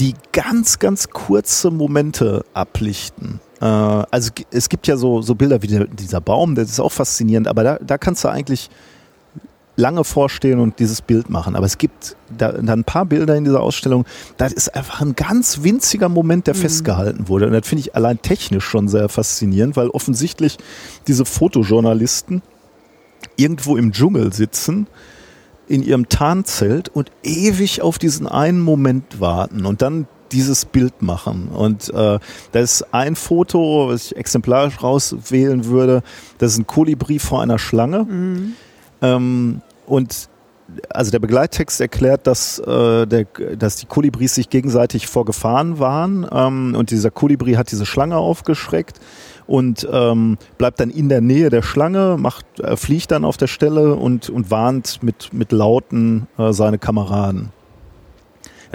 die 0.00 0.14
ganz, 0.32 0.78
ganz 0.78 1.10
kurze 1.10 1.70
Momente 1.70 2.44
ablichten. 2.54 3.40
Äh, 3.64 3.66
also 3.66 4.30
es 4.50 4.68
gibt 4.68 4.86
ja 4.86 4.96
so, 4.96 5.22
so 5.22 5.34
Bilder 5.34 5.62
wie 5.62 5.66
der, 5.66 5.86
dieser 5.86 6.20
Baum, 6.20 6.54
das 6.54 6.70
ist 6.70 6.80
auch 6.80 6.92
faszinierend, 6.92 7.48
aber 7.48 7.64
da, 7.64 7.78
da 7.78 7.98
kannst 7.98 8.22
du 8.22 8.28
eigentlich 8.28 8.70
lange 9.76 10.04
vorstehen 10.04 10.60
und 10.60 10.78
dieses 10.78 11.02
Bild 11.02 11.30
machen. 11.30 11.56
Aber 11.56 11.66
es 11.66 11.78
gibt 11.78 12.16
da, 12.36 12.52
da 12.52 12.72
ein 12.74 12.84
paar 12.84 13.06
Bilder 13.06 13.34
in 13.36 13.44
dieser 13.44 13.60
Ausstellung, 13.60 14.04
das 14.36 14.52
ist 14.52 14.74
einfach 14.76 15.00
ein 15.00 15.16
ganz 15.16 15.62
winziger 15.62 16.08
Moment, 16.08 16.46
der 16.46 16.54
mhm. 16.54 16.60
festgehalten 16.60 17.28
wurde. 17.28 17.46
Und 17.46 17.54
das 17.54 17.66
finde 17.66 17.80
ich 17.80 17.96
allein 17.96 18.20
technisch 18.22 18.64
schon 18.64 18.86
sehr 18.86 19.08
faszinierend, 19.08 19.76
weil 19.76 19.88
offensichtlich 19.88 20.58
diese 21.08 21.24
Fotojournalisten 21.24 22.42
irgendwo 23.36 23.76
im 23.76 23.90
Dschungel 23.90 24.32
sitzen, 24.32 24.86
in 25.66 25.82
ihrem 25.82 26.08
Tarnzelt 26.10 26.90
und 26.90 27.10
ewig 27.22 27.80
auf 27.80 27.98
diesen 27.98 28.28
einen 28.28 28.60
Moment 28.60 29.18
warten 29.18 29.64
und 29.64 29.80
dann 29.80 30.06
dieses 30.34 30.64
Bild 30.64 31.00
machen. 31.00 31.48
Und 31.48 31.88
äh, 31.94 32.18
das 32.52 32.80
ist 32.80 32.94
ein 32.94 33.16
Foto, 33.16 33.88
was 33.88 34.06
ich 34.06 34.16
exemplarisch 34.16 34.82
rauswählen 34.82 35.64
würde. 35.66 36.02
Das 36.38 36.52
ist 36.52 36.58
ein 36.58 36.66
Kolibri 36.66 37.18
vor 37.18 37.40
einer 37.40 37.58
Schlange. 37.58 38.04
Mhm. 38.04 38.52
Ähm, 39.00 39.62
und 39.86 40.28
also 40.90 41.10
der 41.10 41.18
Begleittext 41.18 41.80
erklärt, 41.80 42.26
dass, 42.26 42.58
äh, 42.58 43.06
der, 43.06 43.26
dass 43.56 43.76
die 43.76 43.86
Kolibris 43.86 44.34
sich 44.34 44.48
gegenseitig 44.48 45.06
vor 45.06 45.24
Gefahren 45.24 45.78
waren 45.78 46.26
ähm, 46.30 46.74
und 46.76 46.90
dieser 46.90 47.10
Kolibri 47.10 47.52
hat 47.52 47.70
diese 47.70 47.86
Schlange 47.86 48.16
aufgeschreckt 48.16 48.98
und 49.46 49.86
ähm, 49.90 50.38
bleibt 50.56 50.80
dann 50.80 50.90
in 50.90 51.08
der 51.08 51.20
Nähe 51.20 51.50
der 51.50 51.62
Schlange, 51.62 52.16
macht, 52.18 52.60
äh, 52.60 52.76
fliegt 52.76 53.10
dann 53.10 53.24
auf 53.24 53.36
der 53.36 53.46
Stelle 53.46 53.94
und, 53.94 54.30
und 54.30 54.50
warnt 54.50 55.02
mit, 55.02 55.32
mit 55.32 55.52
Lauten 55.52 56.26
äh, 56.38 56.52
seine 56.52 56.78
Kameraden. 56.78 57.50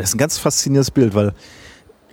Das 0.01 0.11
ist 0.11 0.15
ein 0.15 0.19
ganz 0.19 0.37
faszinierendes 0.37 0.91
Bild, 0.91 1.13
weil 1.13 1.33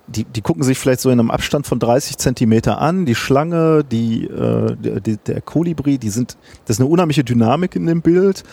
die, 0.08 0.24
die 0.24 0.40
gucken 0.40 0.62
sich 0.62 0.78
vielleicht 0.78 1.00
so 1.00 1.10
in 1.10 1.18
einem 1.18 1.30
Abstand 1.30 1.66
von 1.66 1.78
30 1.78 2.16
Zentimeter 2.18 2.80
an. 2.80 3.06
Die 3.06 3.14
Schlange, 3.14 3.84
die, 3.84 4.24
äh, 4.24 4.76
die, 5.00 5.16
der 5.16 5.40
Kolibri, 5.40 5.98
die 5.98 6.10
sind, 6.10 6.36
das 6.64 6.76
ist 6.76 6.80
eine 6.80 6.88
unheimliche 6.88 7.24
Dynamik 7.24 7.74
in 7.76 7.86
dem 7.86 8.02
Bild. 8.02 8.44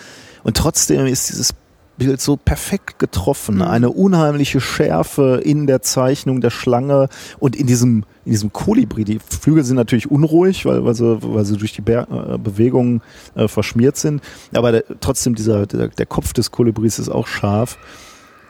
Und 0.42 0.56
trotzdem 0.56 1.06
ist 1.06 1.30
dieses 1.30 1.54
Bild 1.96 2.20
so 2.20 2.36
perfekt 2.36 2.98
getroffen. 2.98 3.56
Mhm. 3.56 3.62
Eine 3.62 3.90
unheimliche 3.90 4.60
Schärfe 4.60 5.40
in 5.44 5.66
der 5.66 5.80
Zeichnung 5.82 6.40
der 6.40 6.50
Schlange 6.50 7.08
und 7.38 7.54
in 7.54 7.66
diesem, 7.66 8.04
in 8.24 8.32
diesem 8.32 8.52
Kolibri. 8.52 9.04
Die 9.04 9.20
Flügel 9.20 9.64
sind 9.64 9.76
natürlich 9.76 10.10
unruhig, 10.10 10.66
weil, 10.66 10.84
weil, 10.84 10.94
sie, 10.94 11.18
weil 11.22 11.44
sie 11.44 11.56
durch 11.56 11.72
die 11.72 11.82
Be 11.82 12.06
äh, 12.10 12.38
Bewegungen 12.38 13.00
äh, 13.36 13.46
verschmiert 13.46 13.96
sind. 13.96 14.22
Aber 14.52 14.72
der, 14.72 14.84
trotzdem 15.00 15.36
dieser, 15.36 15.66
der, 15.66 15.88
der 15.88 16.06
Kopf 16.06 16.32
des 16.32 16.50
Kolibris 16.50 16.98
ist 16.98 17.08
auch 17.08 17.28
scharf. 17.28 17.78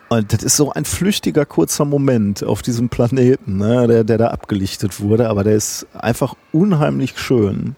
Und 0.09 0.33
das 0.33 0.43
ist 0.43 0.57
so 0.57 0.73
ein 0.73 0.85
flüchtiger, 0.85 1.47
kurzer 1.47 1.85
Moment 1.85 2.45
auf 2.45 2.63
diesem 2.63 2.89
Planeten, 2.89 3.57
ne, 3.57 3.87
der, 3.87 4.05
der 4.05 4.19
da 4.19 4.29
abgelichtet 4.29 5.01
wurde, 5.01 5.29
aber 5.29 5.45
der 5.45 5.55
ist 5.55 5.87
einfach 5.95 6.35
unheimlich 6.53 7.19
schön. 7.19 7.75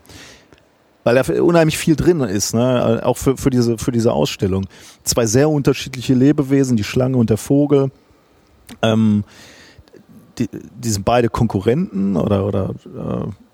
Weil 1.04 1.14
da 1.14 1.40
unheimlich 1.40 1.78
viel 1.78 1.94
drin 1.94 2.20
ist, 2.20 2.52
ne? 2.52 3.00
auch 3.04 3.16
für, 3.16 3.36
für, 3.36 3.50
diese, 3.50 3.78
für 3.78 3.92
diese 3.92 4.12
Ausstellung. 4.12 4.66
Zwei 5.04 5.26
sehr 5.26 5.48
unterschiedliche 5.48 6.14
Lebewesen, 6.14 6.76
die 6.76 6.82
Schlange 6.82 7.16
und 7.16 7.30
der 7.30 7.36
Vogel. 7.36 7.92
Ähm, 8.82 9.22
die, 10.38 10.48
die 10.50 10.88
sind 10.88 11.04
beide 11.04 11.28
Konkurrenten 11.28 12.16
oder, 12.16 12.44
oder 12.44 12.74
äh, 12.84 13.45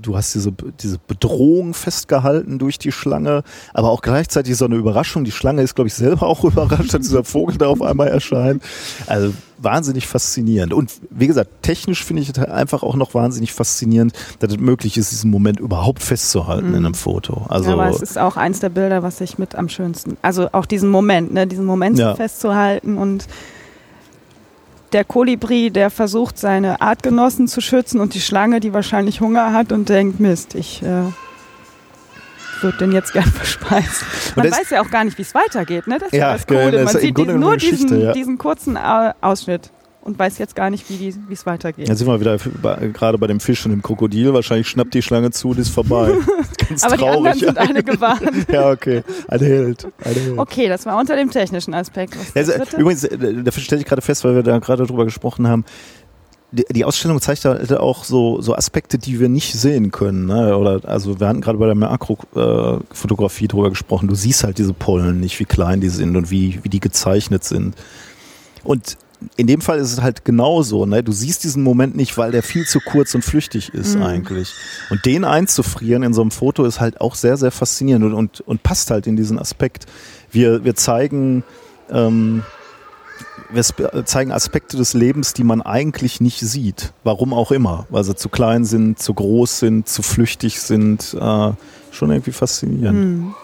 du 0.00 0.16
hast 0.16 0.34
diese, 0.34 0.52
diese 0.80 0.98
Bedrohung 0.98 1.74
festgehalten 1.74 2.58
durch 2.58 2.78
die 2.78 2.92
Schlange, 2.92 3.42
aber 3.74 3.90
auch 3.90 4.02
gleichzeitig 4.02 4.56
so 4.56 4.64
eine 4.64 4.76
Überraschung. 4.76 5.24
Die 5.24 5.32
Schlange 5.32 5.62
ist, 5.62 5.74
glaube 5.74 5.88
ich, 5.88 5.94
selber 5.94 6.26
auch 6.26 6.44
überrascht, 6.44 6.94
dass 6.94 7.02
dieser 7.02 7.24
Vogel 7.24 7.58
da 7.58 7.66
auf 7.68 7.82
einmal 7.82 8.08
erscheint. 8.08 8.62
Also 9.06 9.32
wahnsinnig 9.58 10.06
faszinierend. 10.06 10.72
Und 10.72 10.92
wie 11.10 11.26
gesagt, 11.26 11.62
technisch 11.62 12.04
finde 12.04 12.22
ich 12.22 12.30
es 12.30 12.38
einfach 12.38 12.82
auch 12.82 12.94
noch 12.94 13.14
wahnsinnig 13.14 13.52
faszinierend, 13.52 14.12
dass 14.38 14.52
es 14.52 14.58
möglich 14.58 14.96
ist, 14.96 15.10
diesen 15.10 15.30
Moment 15.30 15.60
überhaupt 15.60 16.02
festzuhalten 16.02 16.68
mhm. 16.68 16.74
in 16.74 16.86
einem 16.86 16.94
Foto. 16.94 17.46
Also, 17.48 17.70
ja, 17.70 17.74
aber 17.74 17.90
es 17.90 18.00
ist 18.00 18.18
auch 18.18 18.36
eins 18.36 18.60
der 18.60 18.68
Bilder, 18.68 19.02
was 19.02 19.20
ich 19.20 19.38
mit 19.38 19.56
am 19.56 19.68
schönsten, 19.68 20.16
also 20.22 20.48
auch 20.52 20.66
diesen 20.66 20.90
Moment, 20.90 21.32
ne, 21.32 21.46
diesen 21.46 21.64
Moment 21.64 21.98
ja. 21.98 22.14
festzuhalten 22.14 22.98
und 22.98 23.26
der 24.92 25.04
Kolibri, 25.04 25.70
der 25.70 25.90
versucht, 25.90 26.38
seine 26.38 26.80
Artgenossen 26.80 27.48
zu 27.48 27.60
schützen 27.60 28.00
und 28.00 28.14
die 28.14 28.20
Schlange, 28.20 28.60
die 28.60 28.72
wahrscheinlich 28.72 29.20
Hunger 29.20 29.52
hat 29.52 29.72
und 29.72 29.88
denkt, 29.88 30.20
Mist, 30.20 30.54
ich 30.54 30.82
äh, 30.82 31.02
würde 32.62 32.78
den 32.78 32.92
jetzt 32.92 33.12
gern 33.12 33.24
verspeisen. 33.30 34.06
Man 34.36 34.50
weiß 34.50 34.70
ja 34.70 34.82
auch 34.82 34.90
gar 34.90 35.04
nicht, 35.04 35.18
wie 35.18 35.22
es 35.22 35.34
weitergeht. 35.34 35.86
Ne? 35.86 35.98
Das 35.98 36.08
ist 36.08 36.18
ja, 36.18 36.32
das 36.32 36.46
Coole. 36.46 36.84
Man 36.84 36.96
sieht 36.96 37.16
diesen, 37.16 37.40
nur 37.40 37.56
diesen, 37.56 38.00
ja. 38.00 38.12
diesen 38.12 38.38
kurzen 38.38 38.76
Ausschnitt 38.76 39.70
und 40.08 40.18
weiß 40.18 40.38
jetzt 40.38 40.56
gar 40.56 40.70
nicht, 40.70 40.86
wie 40.88 41.14
es 41.30 41.46
weitergeht. 41.46 41.86
Jetzt 41.86 41.98
sind 41.98 42.08
wir 42.08 42.18
wieder 42.18 42.38
gerade 42.92 43.18
bei 43.18 43.26
dem 43.26 43.40
Fisch 43.40 43.64
und 43.66 43.72
dem 43.72 43.82
Krokodil. 43.82 44.32
Wahrscheinlich 44.32 44.66
schnappt 44.66 44.94
die 44.94 45.02
Schlange 45.02 45.30
zu 45.30 45.50
und 45.50 45.58
ist 45.58 45.68
vorbei. 45.68 46.14
Ganz 46.68 46.82
Aber 46.82 46.96
traurig. 46.96 47.38
die 47.38 47.46
anderen 47.46 47.56
sind 47.56 47.58
alle 47.58 47.82
gewarnt. 47.82 48.46
ja, 48.52 48.70
okay. 48.70 49.02
Ein 49.28 49.40
Held. 49.40 49.84
Ein 50.02 50.14
Held. 50.14 50.38
Okay, 50.38 50.68
das 50.68 50.86
war 50.86 50.98
unter 50.98 51.14
dem 51.14 51.30
technischen 51.30 51.74
Aspekt. 51.74 52.16
Also, 52.34 52.52
übrigens, 52.78 53.04
äh, 53.04 53.42
dafür 53.44 53.62
stelle 53.62 53.82
ich 53.82 53.86
gerade 53.86 54.00
fest, 54.00 54.24
weil 54.24 54.34
wir 54.34 54.42
da 54.42 54.58
gerade 54.58 54.86
drüber 54.86 55.04
gesprochen 55.04 55.46
haben, 55.46 55.66
die, 56.50 56.64
die 56.70 56.84
Ausstellung 56.86 57.20
zeigt 57.20 57.44
halt 57.44 57.70
auch 57.74 58.04
so, 58.04 58.40
so 58.40 58.54
Aspekte, 58.54 58.96
die 58.96 59.20
wir 59.20 59.28
nicht 59.28 59.52
sehen 59.52 59.90
können. 59.90 60.24
Ne? 60.24 60.56
Oder 60.56 60.80
also 60.88 61.20
wir 61.20 61.28
hatten 61.28 61.42
gerade 61.42 61.58
bei 61.58 61.66
der 61.66 61.74
Makrofotografie 61.74 63.44
äh, 63.44 63.48
drüber 63.48 63.68
gesprochen. 63.68 64.08
Du 64.08 64.14
siehst 64.14 64.42
halt 64.44 64.56
diese 64.56 64.72
Pollen 64.72 65.20
nicht, 65.20 65.38
wie 65.38 65.44
klein 65.44 65.82
die 65.82 65.90
sind 65.90 66.16
und 66.16 66.30
wie, 66.30 66.60
wie 66.62 66.70
die 66.70 66.80
gezeichnet 66.80 67.44
sind. 67.44 67.74
Und 68.64 68.96
in 69.36 69.46
dem 69.46 69.60
Fall 69.60 69.78
ist 69.78 69.92
es 69.92 70.02
halt 70.02 70.24
genauso. 70.24 70.86
Ne? 70.86 71.02
Du 71.02 71.12
siehst 71.12 71.44
diesen 71.44 71.62
Moment 71.62 71.96
nicht, 71.96 72.16
weil 72.16 72.30
der 72.30 72.42
viel 72.42 72.66
zu 72.66 72.80
kurz 72.80 73.14
und 73.14 73.24
flüchtig 73.24 73.74
ist 73.74 73.96
mhm. 73.96 74.02
eigentlich. 74.02 74.52
Und 74.90 75.04
den 75.06 75.24
einzufrieren 75.24 76.02
in 76.02 76.14
so 76.14 76.20
einem 76.20 76.30
Foto 76.30 76.64
ist 76.64 76.80
halt 76.80 77.00
auch 77.00 77.14
sehr, 77.14 77.36
sehr 77.36 77.50
faszinierend 77.50 78.04
und, 78.04 78.14
und, 78.14 78.40
und 78.42 78.62
passt 78.62 78.90
halt 78.90 79.06
in 79.06 79.16
diesen 79.16 79.38
Aspekt. 79.38 79.86
Wir, 80.30 80.64
wir 80.64 80.76
zeigen, 80.76 81.42
ähm, 81.90 82.42
wir 83.50 83.64
zeigen 84.04 84.30
Aspekte 84.30 84.76
des 84.76 84.94
Lebens, 84.94 85.32
die 85.32 85.44
man 85.44 85.62
eigentlich 85.62 86.20
nicht 86.20 86.40
sieht. 86.40 86.92
Warum 87.02 87.32
auch 87.32 87.50
immer. 87.50 87.86
Weil 87.90 88.04
sie 88.04 88.14
zu 88.14 88.28
klein 88.28 88.64
sind, 88.64 89.00
zu 89.00 89.14
groß 89.14 89.58
sind, 89.58 89.88
zu 89.88 90.02
flüchtig 90.02 90.60
sind. 90.60 91.14
Äh, 91.14 91.52
schon 91.90 92.10
irgendwie 92.10 92.32
faszinierend. 92.32 92.98
Mhm. 92.98 93.34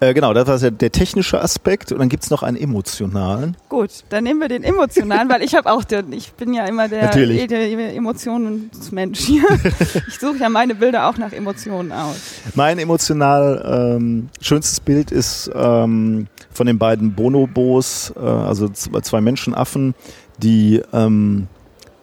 Äh, 0.00 0.14
genau, 0.14 0.32
das 0.32 0.46
war 0.46 0.70
der 0.70 0.92
technische 0.92 1.40
Aspekt 1.40 1.90
und 1.90 1.98
dann 1.98 2.08
gibt 2.08 2.22
es 2.22 2.30
noch 2.30 2.44
einen 2.44 2.56
emotionalen. 2.56 3.56
Gut, 3.68 3.90
dann 4.10 4.24
nehmen 4.24 4.40
wir 4.40 4.48
den 4.48 4.62
emotionalen, 4.62 5.28
weil 5.28 5.42
ich 5.42 5.56
habe 5.56 5.70
auch, 5.72 5.82
den, 5.82 6.12
ich 6.12 6.32
bin 6.34 6.54
ja 6.54 6.66
immer 6.66 6.88
der, 6.88 7.04
Natürlich. 7.04 7.48
der 7.48 7.94
Emotionsmensch 7.96 9.18
hier. 9.18 9.44
ich 10.08 10.18
suche 10.18 10.38
ja 10.38 10.48
meine 10.48 10.76
Bilder 10.76 11.08
auch 11.08 11.18
nach 11.18 11.32
Emotionen 11.32 11.90
aus. 11.90 12.16
Mein 12.54 12.78
emotional 12.78 13.96
ähm, 13.96 14.28
schönstes 14.40 14.78
Bild 14.78 15.10
ist 15.10 15.50
ähm, 15.52 16.28
von 16.50 16.66
den 16.68 16.78
beiden 16.78 17.14
Bonobos, 17.14 18.12
äh, 18.16 18.20
also 18.20 18.68
zwei 18.68 19.20
Menschenaffen, 19.20 19.96
die, 20.38 20.80
ähm, 20.92 21.48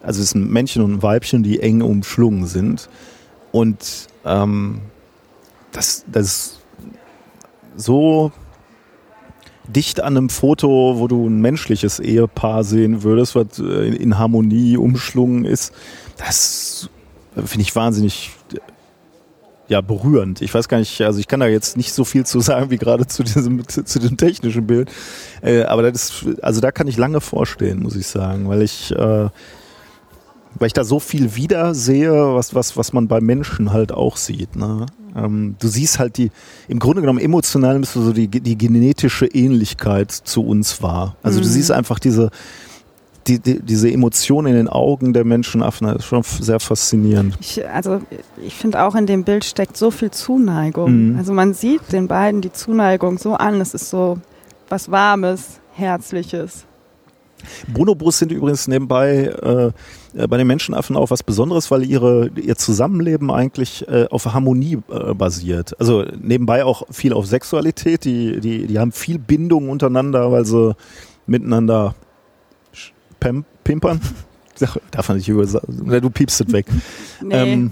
also 0.02 0.20
es 0.20 0.28
ist 0.28 0.34
ein 0.34 0.50
Männchen 0.50 0.82
und 0.82 0.92
ein 0.92 1.02
Weibchen, 1.02 1.42
die 1.42 1.60
eng 1.60 1.80
umschlungen 1.80 2.46
sind. 2.46 2.90
Und 3.52 4.08
ähm, 4.26 4.82
das, 5.72 6.04
das 6.12 6.26
ist 6.26 6.55
so 7.76 8.32
dicht 9.68 10.00
an 10.00 10.16
einem 10.16 10.28
Foto, 10.28 10.98
wo 10.98 11.08
du 11.08 11.26
ein 11.26 11.40
menschliches 11.40 11.98
Ehepaar 11.98 12.64
sehen 12.64 13.02
würdest, 13.02 13.34
was 13.34 13.58
äh, 13.58 13.88
in 13.94 14.18
Harmonie 14.18 14.76
umschlungen 14.76 15.44
ist. 15.44 15.72
Das 16.16 16.88
finde 17.34 17.62
ich 17.62 17.74
wahnsinnig 17.74 18.30
ja, 19.68 19.80
berührend. 19.80 20.42
Ich 20.42 20.54
weiß 20.54 20.68
gar 20.68 20.78
nicht, 20.78 21.00
also 21.02 21.18
ich 21.18 21.26
kann 21.26 21.40
da 21.40 21.46
jetzt 21.46 21.76
nicht 21.76 21.92
so 21.92 22.04
viel 22.04 22.24
zu 22.24 22.40
sagen 22.40 22.70
wie 22.70 22.78
gerade 22.78 23.06
zu 23.06 23.24
diesem, 23.24 23.66
zu 23.68 23.98
dem 23.98 24.16
technischen 24.16 24.66
Bild. 24.66 24.90
Äh, 25.42 25.62
aber 25.62 25.90
das 25.90 26.04
ist, 26.04 26.42
also 26.42 26.60
da 26.60 26.70
kann 26.70 26.86
ich 26.86 26.96
lange 26.96 27.20
vorstehen, 27.20 27.82
muss 27.82 27.96
ich 27.96 28.06
sagen, 28.06 28.48
weil 28.48 28.62
ich, 28.62 28.92
äh, 28.92 29.28
weil 30.58 30.68
ich 30.68 30.72
da 30.72 30.84
so 30.84 31.00
viel 31.00 31.34
wieder 31.34 31.74
sehe, 31.74 32.12
was, 32.12 32.54
was, 32.54 32.76
was 32.76 32.92
man 32.92 33.08
bei 33.08 33.20
Menschen 33.20 33.72
halt 33.72 33.92
auch 33.92 34.16
sieht. 34.16 34.56
Ne? 34.56 34.86
Ähm, 35.14 35.56
du 35.58 35.68
siehst 35.68 35.98
halt 35.98 36.16
die, 36.18 36.30
im 36.68 36.78
Grunde 36.78 37.00
genommen 37.00 37.18
emotional 37.18 37.74
nimmst 37.74 37.96
du 37.96 38.02
so 38.02 38.12
die, 38.12 38.28
die 38.28 38.58
genetische 38.58 39.26
Ähnlichkeit 39.26 40.10
zu 40.10 40.44
uns 40.44 40.82
wahr. 40.82 41.16
Also 41.22 41.38
mhm. 41.38 41.42
du 41.42 41.48
siehst 41.48 41.70
einfach 41.70 41.98
diese, 41.98 42.30
die, 43.26 43.38
die, 43.38 43.60
diese 43.60 43.90
Emotion 43.90 44.46
in 44.46 44.54
den 44.54 44.68
Augen 44.68 45.12
der 45.12 45.24
Menschenaffen, 45.24 45.86
das 45.86 45.96
ist 45.96 46.04
schon 46.04 46.22
sehr 46.22 46.60
faszinierend. 46.60 47.36
Ich, 47.40 47.66
also 47.68 48.00
ich 48.44 48.54
finde 48.54 48.82
auch 48.82 48.94
in 48.94 49.06
dem 49.06 49.24
Bild 49.24 49.44
steckt 49.44 49.76
so 49.76 49.90
viel 49.90 50.10
Zuneigung. 50.10 51.12
Mhm. 51.12 51.18
Also 51.18 51.32
man 51.32 51.54
sieht 51.54 51.92
den 51.92 52.08
beiden 52.08 52.40
die 52.40 52.52
Zuneigung 52.52 53.18
so 53.18 53.34
an, 53.34 53.60
es 53.60 53.74
ist 53.74 53.90
so 53.90 54.18
was 54.68 54.90
Warmes, 54.90 55.60
Herzliches. 55.72 56.64
Bonobos 57.68 58.18
sind 58.18 58.32
übrigens 58.32 58.66
nebenbei 58.66 59.26
äh, 59.26 59.70
äh, 60.16 60.26
bei 60.26 60.36
den 60.36 60.46
Menschenaffen 60.46 60.96
auch 60.96 61.10
was 61.10 61.22
Besonderes, 61.22 61.70
weil 61.70 61.84
ihre, 61.84 62.30
ihr 62.36 62.56
Zusammenleben 62.56 63.30
eigentlich 63.30 63.86
äh, 63.88 64.06
auf 64.10 64.26
Harmonie 64.26 64.78
äh, 64.88 65.14
basiert. 65.14 65.78
Also 65.78 66.04
nebenbei 66.20 66.64
auch 66.64 66.84
viel 66.90 67.12
auf 67.12 67.26
Sexualität. 67.26 68.04
Die, 68.04 68.40
die, 68.40 68.66
die 68.66 68.78
haben 68.78 68.92
viel 68.92 69.18
Bindung 69.18 69.68
untereinander, 69.68 70.32
weil 70.32 70.44
sie 70.44 70.74
miteinander 71.26 71.94
pimpern. 73.64 74.00
Darf 74.90 75.08
man 75.08 75.18
nicht 75.18 75.28
über. 75.28 75.46
Du 75.46 76.10
piepst 76.10 76.40
es 76.40 76.52
weg. 76.52 76.66
Nee. 77.22 77.34
Ähm, 77.34 77.70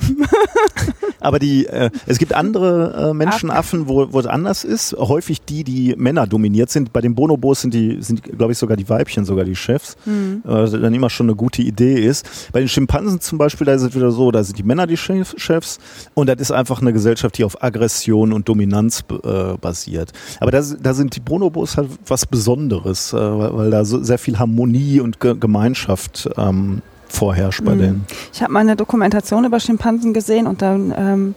aber 1.21 1.39
die, 1.39 1.67
äh, 1.67 1.91
es 2.07 2.19
gibt 2.19 2.35
andere 2.35 3.11
äh, 3.11 3.15
Menschenaffen, 3.15 3.89
wo, 3.89 4.11
wo 4.11 4.19
es 4.19 4.27
anders 4.27 4.65
ist. 4.65 4.97
Häufig 4.99 5.43
die, 5.43 5.65
die 5.65 5.95
Männer 5.99 6.27
dominiert 6.27 6.71
sind. 6.71 6.95
Bei 6.95 7.03
den 7.03 7.15
Bonobos 7.15 7.61
sind 7.61 7.75
die, 7.75 7.99
sind, 8.01 8.23
glaube 8.23 8.53
ich, 8.53 8.59
sogar 8.59 8.79
die 8.79 8.89
Weibchen, 8.89 9.27
sogar 9.27 9.45
die 9.45 9.55
Chefs. 9.55 9.97
Mhm. 10.07 10.43
Äh, 10.47 10.71
dann 10.71 10.95
immer 10.95 11.11
schon 11.11 11.27
eine 11.27 11.37
gute 11.37 11.61
Idee 11.61 11.95
ist. 11.95 12.51
Bei 12.53 12.61
den 12.61 12.69
Schimpansen 12.69 13.21
zum 13.21 13.37
Beispiel, 13.37 13.67
da 13.67 13.75
ist 13.75 13.83
es 13.83 13.95
wieder 13.95 14.11
so, 14.11 14.31
da 14.31 14.43
sind 14.45 14.59
die 14.59 14.63
Männer 14.63 14.87
die 14.87 14.97
Chefs 14.97 15.79
und 16.15 16.29
das 16.29 16.41
ist 16.41 16.51
einfach 16.51 16.81
eine 16.81 16.93
Gesellschaft, 16.93 17.37
die 17.39 17.45
auf 17.45 17.63
Aggression 17.63 18.33
und 18.33 18.49
Dominanz 18.49 19.05
äh, 19.11 19.59
basiert. 19.61 20.13
Aber 20.41 20.51
da, 20.51 20.63
da 20.63 20.95
sind 20.95 21.17
die 21.17 21.21
Bonobos 21.21 21.77
halt 21.77 21.91
was 22.07 22.27
Besonderes, 22.27 23.13
äh, 23.13 23.17
weil, 23.17 23.57
weil 23.57 23.71
da 23.71 23.85
so 23.85 24.03
sehr 24.03 24.19
viel 24.19 24.39
Harmonie 24.39 25.01
und 25.01 25.21
Ge 25.21 25.35
Gemeinschaft 25.39 26.31
ähm, 26.37 26.74
vorherrscht 27.09 27.65
bei 27.65 27.75
mhm. 27.75 27.79
denen. 27.79 28.07
Ich 28.33 28.43
habe 28.43 28.53
mal 28.53 28.61
eine 28.61 28.77
Dokumentation 28.77 29.45
über 29.45 29.61
Schimpansen 29.61 30.13
gesehen 30.13 30.47
und 30.47 30.63
dann 30.63 30.95
ähm, 30.97 31.35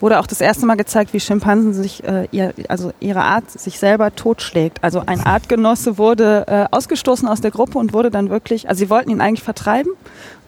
wurde 0.00 0.18
auch 0.18 0.26
das 0.26 0.40
erste 0.40 0.66
Mal 0.66 0.76
gezeigt, 0.76 1.12
wie 1.12 1.20
Schimpansen 1.20 1.74
sich, 1.74 2.02
äh, 2.04 2.26
ihr, 2.30 2.54
also 2.68 2.92
ihre 3.00 3.22
Art 3.22 3.50
sich 3.50 3.78
selber 3.78 4.14
totschlägt. 4.14 4.82
Also 4.82 5.02
ein 5.04 5.20
Artgenosse 5.20 5.98
wurde 5.98 6.44
äh, 6.48 6.66
ausgestoßen 6.74 7.28
aus 7.28 7.40
der 7.40 7.50
Gruppe 7.50 7.78
und 7.78 7.92
wurde 7.92 8.10
dann 8.10 8.30
wirklich, 8.30 8.68
also 8.68 8.78
sie 8.78 8.90
wollten 8.90 9.10
ihn 9.10 9.20
eigentlich 9.20 9.42
vertreiben, 9.42 9.92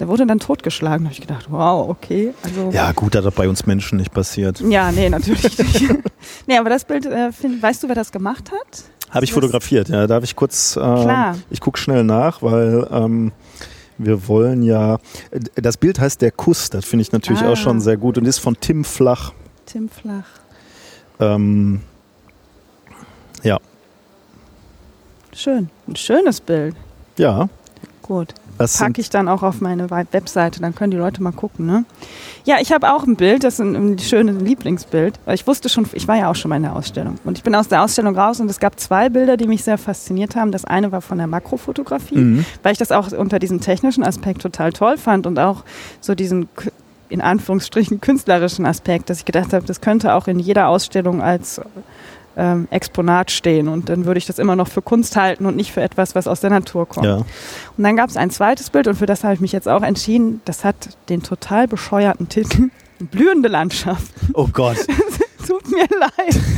der 0.01 0.09
wurde 0.09 0.27
dann 0.27 0.39
totgeschlagen. 0.39 1.05
Da 1.05 1.11
habe 1.11 1.15
ich 1.15 1.21
gedacht, 1.21 1.47
wow, 1.51 1.89
okay. 1.89 2.35
Also, 2.43 2.71
ja, 2.73 2.93
gut, 2.93 3.15
dass 3.15 3.25
das 3.25 3.35
bei 3.35 3.49
uns 3.49 3.67
Menschen 3.67 3.99
nicht 3.99 4.13
passiert. 4.13 4.61
Ja, 4.61 4.91
nee, 4.91 5.09
natürlich 5.09 5.59
nicht. 5.59 5.91
nee, 6.47 6.57
aber 6.57 6.71
das 6.71 6.85
Bild, 6.85 7.07
äh, 7.07 7.33
find, 7.33 7.63
weißt 7.63 7.83
du, 7.83 7.89
wer 7.89 7.95
das 7.95 8.13
gemacht 8.13 8.51
hat? 8.51 8.85
Habe 9.11 9.27
ich 9.27 9.33
fotografiert, 9.33 9.91
ja. 9.91 10.07
Darf 10.07 10.25
ich 10.25 10.35
kurz, 10.37 10.77
äh, 10.77 10.81
Klar. 10.81 11.37
ich 11.51 11.61
gucke 11.61 11.79
schnell 11.79 12.03
nach, 12.03 12.41
weil 12.41 12.89
ähm, 12.91 13.33
wir 14.05 14.29
wollen 14.29 14.63
ja, 14.63 14.99
das 15.55 15.77
Bild 15.77 16.01
heißt 16.01 16.21
Der 16.23 16.31
Kuss, 16.31 16.71
das 16.71 16.85
finde 16.85 17.03
ich 17.03 17.13
natürlich 17.13 17.43
ah. 17.43 17.53
auch 17.53 17.57
schon 17.57 17.81
sehr 17.81 17.97
gut 17.97 18.19
und 18.19 18.27
ist 18.27 18.39
von 18.39 18.57
Tim 18.59 18.85
Flach. 18.85 19.33
Tim 19.67 19.89
Flach. 19.89 20.27
Ähm, 21.21 21.81
ja. 23.43 23.59
schön. 25.35 25.71
Ein 25.87 25.97
schönes 25.97 26.41
Bild. 26.41 26.77
Ja. 27.17 27.49
Gut. 28.03 28.35
Das 28.59 28.79
Packe 28.79 29.01
ich 29.01 29.11
dann 29.11 29.29
auch 29.29 29.43
auf 29.43 29.61
meine 29.61 29.91
Webseite, 29.91 30.61
dann 30.61 30.75
können 30.75 30.91
die 30.91 30.97
Leute 30.97 31.23
mal 31.23 31.33
gucken. 31.33 31.67
Ne? 31.67 31.85
Ja, 32.45 32.57
ich 32.61 32.73
habe 32.73 32.93
auch 32.93 33.05
ein 33.05 33.17
Bild, 33.17 33.45
das 33.45 33.55
ist 33.55 33.61
ein, 33.61 33.75
ein 33.95 33.99
schönes 33.99 34.41
Lieblingsbild. 34.43 35.19
Ich 35.29 35.47
wusste 35.47 35.69
schon, 35.69 35.87
ich 35.93 36.07
war 36.07 36.17
ja 36.17 36.31
auch 36.31 36.35
schon 36.35 36.49
mal 36.51 36.57
in 36.57 36.63
der 36.63 36.77
Ausstellung. 36.77 37.19
Und 37.25 37.39
ich 37.39 37.45
bin 37.45 37.55
aus 37.55 37.69
der 37.69 37.83
Ausstellung 37.83 38.17
raus 38.17 38.41
und 38.41 38.51
es 38.51 38.61
gab 38.61 38.79
zwei 38.79 39.09
Bilder, 39.09 39.37
die 39.37 39.47
mich 39.47 39.65
sehr 39.65 39.79
fasziniert 39.79 40.37
haben. 40.37 40.53
Das 40.53 40.65
eine 40.65 40.93
war 40.93 41.01
von 41.01 41.19
der 41.19 41.27
Makrofotografie, 41.27 42.17
Mhm. 42.19 42.45
weil 42.63 42.73
ich 42.73 42.79
das 42.79 42.93
auch 42.93 43.11
unter 43.13 43.39
diesem 43.39 43.61
technischen 43.61 44.05
Aspekt 44.05 44.43
total 44.43 44.73
toll 44.73 44.97
fand 44.99 45.27
und 45.27 45.39
auch 45.39 45.65
so 46.01 46.15
diesen 46.15 46.49
in 47.09 47.21
Anführungsstrichen 47.21 48.01
künstlerischen 48.01 48.65
Aspekt, 48.65 49.11
dass 49.11 49.19
ich 49.19 49.25
gedacht 49.27 49.53
habe, 49.53 49.67
das 49.67 49.81
könnte 49.83 50.15
auch 50.15 50.29
in 50.29 50.39
jeder 50.39 50.69
Ausstellung 50.69 51.21
als 51.21 51.61
ähm, 52.37 52.69
Exponat 52.71 53.31
stehen 53.31 53.69
und 53.69 53.89
dann 53.89 54.05
würde 54.07 54.19
ich 54.19 54.27
das 54.27 54.39
immer 54.39 54.57
noch 54.57 54.69
für 54.69 54.83
Kunst 54.83 55.17
halten 55.17 55.47
und 55.47 55.57
nicht 55.57 55.73
für 55.73 55.83
etwas, 55.83 56.15
was 56.15 56.27
aus 56.27 56.41
der 56.41 56.51
Natur 56.51 56.87
kommt. 56.89 57.07
Ja. 57.07 57.17
Und 57.17 57.27
dann 57.85 57.97
gab 57.97 58.09
es 58.11 58.17
ein 58.17 58.31
zweites 58.31 58.71
Bild 58.71 58.89
und 58.89 58.95
für 58.97 59.07
das 59.07 59.25
habe 59.25 59.35
ich 59.35 59.41
mich 59.41 59.53
jetzt 59.53 59.69
auch 59.69 59.83
entschieden. 59.83 60.41
Das 60.45 60.65
hat 60.65 60.77
den 61.09 61.23
total 61.23 61.69
bescheuerten 61.69 62.29
Titel 62.29 62.71
Blühende 62.99 63.49
Landschaft. 63.49 64.13
Oh 64.35 64.49
Gott. 64.53 64.77
Tut 65.47 65.71
mir 65.71 65.87
leid. 65.99 66.41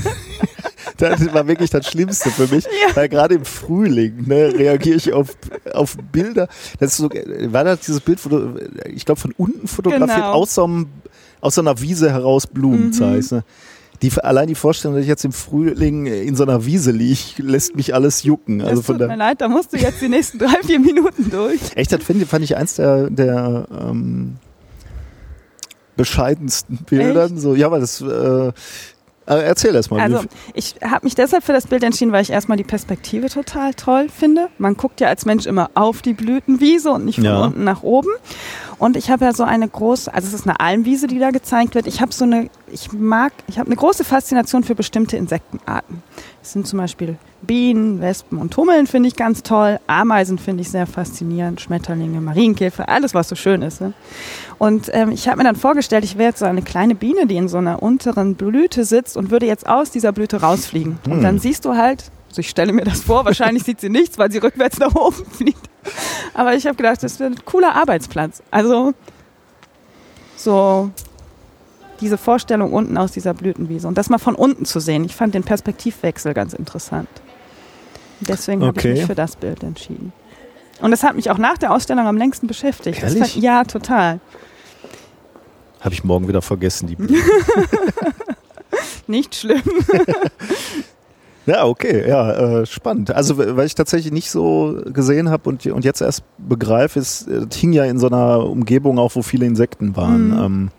Das 0.98 1.32
war 1.32 1.46
wirklich 1.48 1.70
das 1.70 1.86
Schlimmste 1.88 2.30
für 2.30 2.46
mich, 2.54 2.66
weil 2.94 3.08
gerade 3.08 3.34
im 3.36 3.44
Frühling 3.44 4.26
ne, 4.28 4.52
reagiere 4.54 4.96
ich 4.96 5.12
auf, 5.12 5.28
auf 5.72 5.96
Bilder. 6.12 6.46
Das 6.78 6.92
ist 6.92 6.96
so, 6.98 7.08
war 7.08 7.64
das 7.64 7.80
dieses 7.80 8.00
Bild, 8.00 8.20
du, 8.24 8.54
ich 8.86 9.04
glaube, 9.04 9.20
von 9.20 9.32
unten 9.36 9.66
fotografiert, 9.66 10.16
Genau. 10.18 10.32
aus, 10.32 10.54
so 10.54 10.64
einem, 10.64 10.86
aus 11.40 11.54
so 11.56 11.62
einer 11.62 11.80
Wiese 11.80 12.10
heraus 12.12 12.46
Blumen 12.46 12.86
Mhm. 12.86 12.92
zeigst. 12.92 13.32
Ne? 13.32 13.44
Die, 14.02 14.12
allein 14.22 14.48
die 14.48 14.54
Vorstellung, 14.54 14.96
dass 14.96 15.02
ich 15.02 15.08
jetzt 15.08 15.24
im 15.24 15.32
Frühling 15.32 16.06
in 16.06 16.36
so 16.36 16.42
einer 16.42 16.66
Wiese 16.66 16.90
liege, 16.90 17.20
lässt 17.38 17.76
mich 17.76 17.94
alles 17.94 18.22
jucken. 18.22 18.60
Also 18.60 18.82
das 18.82 18.86
tut 18.86 18.98
mir 18.98 19.16
leid, 19.16 19.40
da 19.40 19.48
musst 19.48 19.72
du 19.72 19.78
jetzt 19.78 20.00
die 20.00 20.08
nächsten 20.08 20.38
drei, 20.38 20.60
vier 20.64 20.80
Minuten 20.80 21.30
durch. 21.30 21.60
echt, 21.74 21.92
das 21.92 22.02
fand, 22.02 22.22
fand 22.26 22.44
ich 22.44 22.56
eins 22.56 22.74
der, 22.74 23.08
der 23.08 23.66
ähm, 23.70 24.36
bescheidensten 25.96 26.78
Bildern. 26.78 27.38
So, 27.38 27.54
ja, 27.54 27.70
weil 27.70 27.80
das, 27.80 28.00
äh, 28.00 28.52
erzähl 29.26 29.74
erst 29.74 29.90
mal. 29.90 30.00
Also 30.00 30.22
ich 30.52 30.74
habe 30.82 31.04
mich 31.06 31.14
deshalb 31.14 31.44
für 31.44 31.52
das 31.52 31.66
Bild 31.66 31.82
entschieden, 31.82 32.12
weil 32.12 32.22
ich 32.22 32.30
erstmal 32.30 32.58
die 32.58 32.64
Perspektive 32.64 33.28
total 33.28 33.74
toll 33.74 34.08
finde. 34.08 34.48
Man 34.58 34.76
guckt 34.76 35.00
ja 35.00 35.08
als 35.08 35.24
Mensch 35.24 35.46
immer 35.46 35.70
auf 35.74 36.02
die 36.02 36.12
Blütenwiese 36.12 36.90
und 36.90 37.04
nicht 37.04 37.16
von 37.16 37.24
Ja. 37.24 37.44
unten 37.44 37.64
nach 37.64 37.82
oben. 37.82 38.10
Und 38.78 38.96
ich 38.96 39.10
habe 39.10 39.24
ja 39.24 39.32
so 39.32 39.44
eine 39.44 39.68
große, 39.68 40.12
also 40.12 40.28
es 40.28 40.34
ist 40.34 40.46
eine 40.46 40.60
Almwiese, 40.60 41.06
die 41.06 41.18
da 41.18 41.30
gezeigt 41.30 41.74
wird. 41.74 41.86
Ich 41.86 42.00
habe 42.00 42.12
so 42.12 42.24
eine, 42.24 42.50
ich 42.72 42.92
mag, 42.92 43.32
ich 43.46 43.58
habe 43.58 43.68
eine 43.68 43.76
große 43.76 44.04
Faszination 44.04 44.64
für 44.64 44.74
bestimmte 44.74 45.16
Insektenarten. 45.16 46.02
Das 46.44 46.52
sind 46.52 46.66
zum 46.66 46.78
Beispiel 46.78 47.16
Bienen, 47.40 48.02
Wespen 48.02 48.36
und 48.36 48.54
Hummeln 48.58 48.86
finde 48.86 49.08
ich 49.08 49.16
ganz 49.16 49.42
toll. 49.42 49.80
Ameisen 49.86 50.36
finde 50.38 50.60
ich 50.60 50.70
sehr 50.70 50.86
faszinierend. 50.86 51.58
Schmetterlinge, 51.62 52.20
Marienkäfer, 52.20 52.86
alles 52.86 53.14
was 53.14 53.30
so 53.30 53.34
schön 53.34 53.62
ist. 53.62 53.80
Ne? 53.80 53.94
Und 54.58 54.90
ähm, 54.92 55.10
ich 55.10 55.26
habe 55.26 55.38
mir 55.38 55.44
dann 55.44 55.56
vorgestellt, 55.56 56.04
ich 56.04 56.18
wäre 56.18 56.28
jetzt 56.28 56.40
so 56.40 56.44
eine 56.44 56.60
kleine 56.60 56.94
Biene, 56.94 57.26
die 57.26 57.36
in 57.36 57.48
so 57.48 57.56
einer 57.56 57.82
unteren 57.82 58.34
Blüte 58.34 58.84
sitzt 58.84 59.16
und 59.16 59.30
würde 59.30 59.46
jetzt 59.46 59.66
aus 59.66 59.90
dieser 59.90 60.12
Blüte 60.12 60.42
rausfliegen. 60.42 60.98
Und 61.06 61.12
Hm. 61.12 61.22
dann 61.22 61.38
siehst 61.38 61.64
du 61.64 61.76
halt, 61.76 62.10
also 62.28 62.40
ich 62.40 62.50
stelle 62.50 62.74
mir 62.74 62.84
das 62.84 63.00
vor, 63.00 63.24
wahrscheinlich 63.24 63.62
sieht 63.62 63.80
sie 63.80 63.88
nichts, 63.88 64.18
weil 64.18 64.30
sie 64.30 64.36
rückwärts 64.36 64.78
nach 64.78 64.94
oben 64.94 65.24
fliegt. 65.30 65.70
Aber 66.34 66.54
ich 66.54 66.66
habe 66.66 66.76
gedacht, 66.76 67.02
das 67.02 67.18
wäre 67.20 67.30
ein 67.30 67.42
cooler 67.46 67.74
Arbeitsplatz. 67.74 68.42
Also 68.50 68.92
so 70.36 70.90
diese 72.00 72.18
Vorstellung 72.18 72.72
unten 72.72 72.96
aus 72.98 73.12
dieser 73.12 73.34
Blütenwiese 73.34 73.86
und 73.88 73.96
das 73.98 74.10
mal 74.10 74.18
von 74.18 74.34
unten 74.34 74.64
zu 74.64 74.80
sehen. 74.80 75.04
Ich 75.04 75.14
fand 75.14 75.34
den 75.34 75.42
Perspektivwechsel 75.44 76.34
ganz 76.34 76.52
interessant. 76.52 77.08
Deswegen 78.20 78.62
habe 78.62 78.78
Okay. 78.78 78.92
ich 78.92 78.98
mich 79.00 79.06
für 79.06 79.14
das 79.14 79.36
Bild 79.36 79.62
entschieden. 79.62 80.12
Und 80.80 80.90
das 80.90 81.02
hat 81.02 81.14
mich 81.14 81.30
auch 81.30 81.38
nach 81.38 81.58
der 81.58 81.72
Ausstellung 81.72 82.06
am 82.06 82.16
längsten 82.16 82.46
beschäftigt. 82.46 83.00
Fand, 83.00 83.36
ja, 83.36 83.64
total. 83.64 84.20
Habe 85.80 85.94
ich 85.94 86.02
morgen 86.04 86.26
wieder 86.28 86.42
vergessen, 86.42 86.86
die 86.88 86.96
Bilder. 86.96 87.14
Nicht 89.06 89.34
schlimm. 89.34 89.62
Ja, 91.46 91.66
okay, 91.66 92.08
ja, 92.08 92.60
äh, 92.60 92.64
spannend. 92.66 93.10
Also, 93.10 93.36
weil 93.36 93.66
ich 93.66 93.74
tatsächlich 93.74 94.10
nicht 94.14 94.30
so 94.30 94.80
gesehen 94.86 95.28
habe 95.28 95.46
und, 95.50 95.66
und 95.66 95.84
jetzt 95.84 96.00
erst 96.00 96.22
begreife, 96.38 96.98
ist, 96.98 97.28
äh, 97.28 97.42
hing 97.52 97.74
ja 97.74 97.84
in 97.84 97.98
so 97.98 98.06
einer 98.06 98.46
Umgebung 98.46 98.98
auch, 98.98 99.14
wo 99.14 99.20
viele 99.20 99.44
Insekten 99.44 99.94
waren. 99.94 100.28
Mhm. 100.28 100.42
Ähm, 100.42 100.70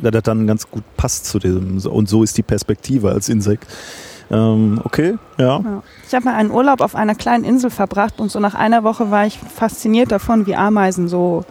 da 0.00 0.10
das 0.10 0.22
dann 0.22 0.46
ganz 0.46 0.70
gut 0.70 0.84
passt 0.96 1.26
zu 1.26 1.38
diesem. 1.38 1.78
Und 1.78 2.08
so 2.08 2.22
ist 2.22 2.36
die 2.38 2.42
Perspektive 2.42 3.10
als 3.10 3.28
Insekt. 3.28 3.66
Ähm, 4.30 4.80
okay, 4.84 5.16
ja. 5.38 5.60
Ja. 5.60 5.82
Ich 6.06 6.14
habe 6.14 6.24
mal 6.24 6.34
einen 6.34 6.50
Urlaub 6.50 6.80
auf 6.80 6.94
einer 6.94 7.14
kleinen 7.14 7.44
Insel 7.44 7.70
verbracht 7.70 8.18
und 8.18 8.30
so 8.30 8.40
nach 8.40 8.54
einer 8.54 8.82
Woche 8.82 9.10
war 9.10 9.26
ich 9.26 9.38
fasziniert 9.38 10.10
davon, 10.10 10.46
wie 10.46 10.56
Ameisen 10.56 11.08
so 11.08 11.44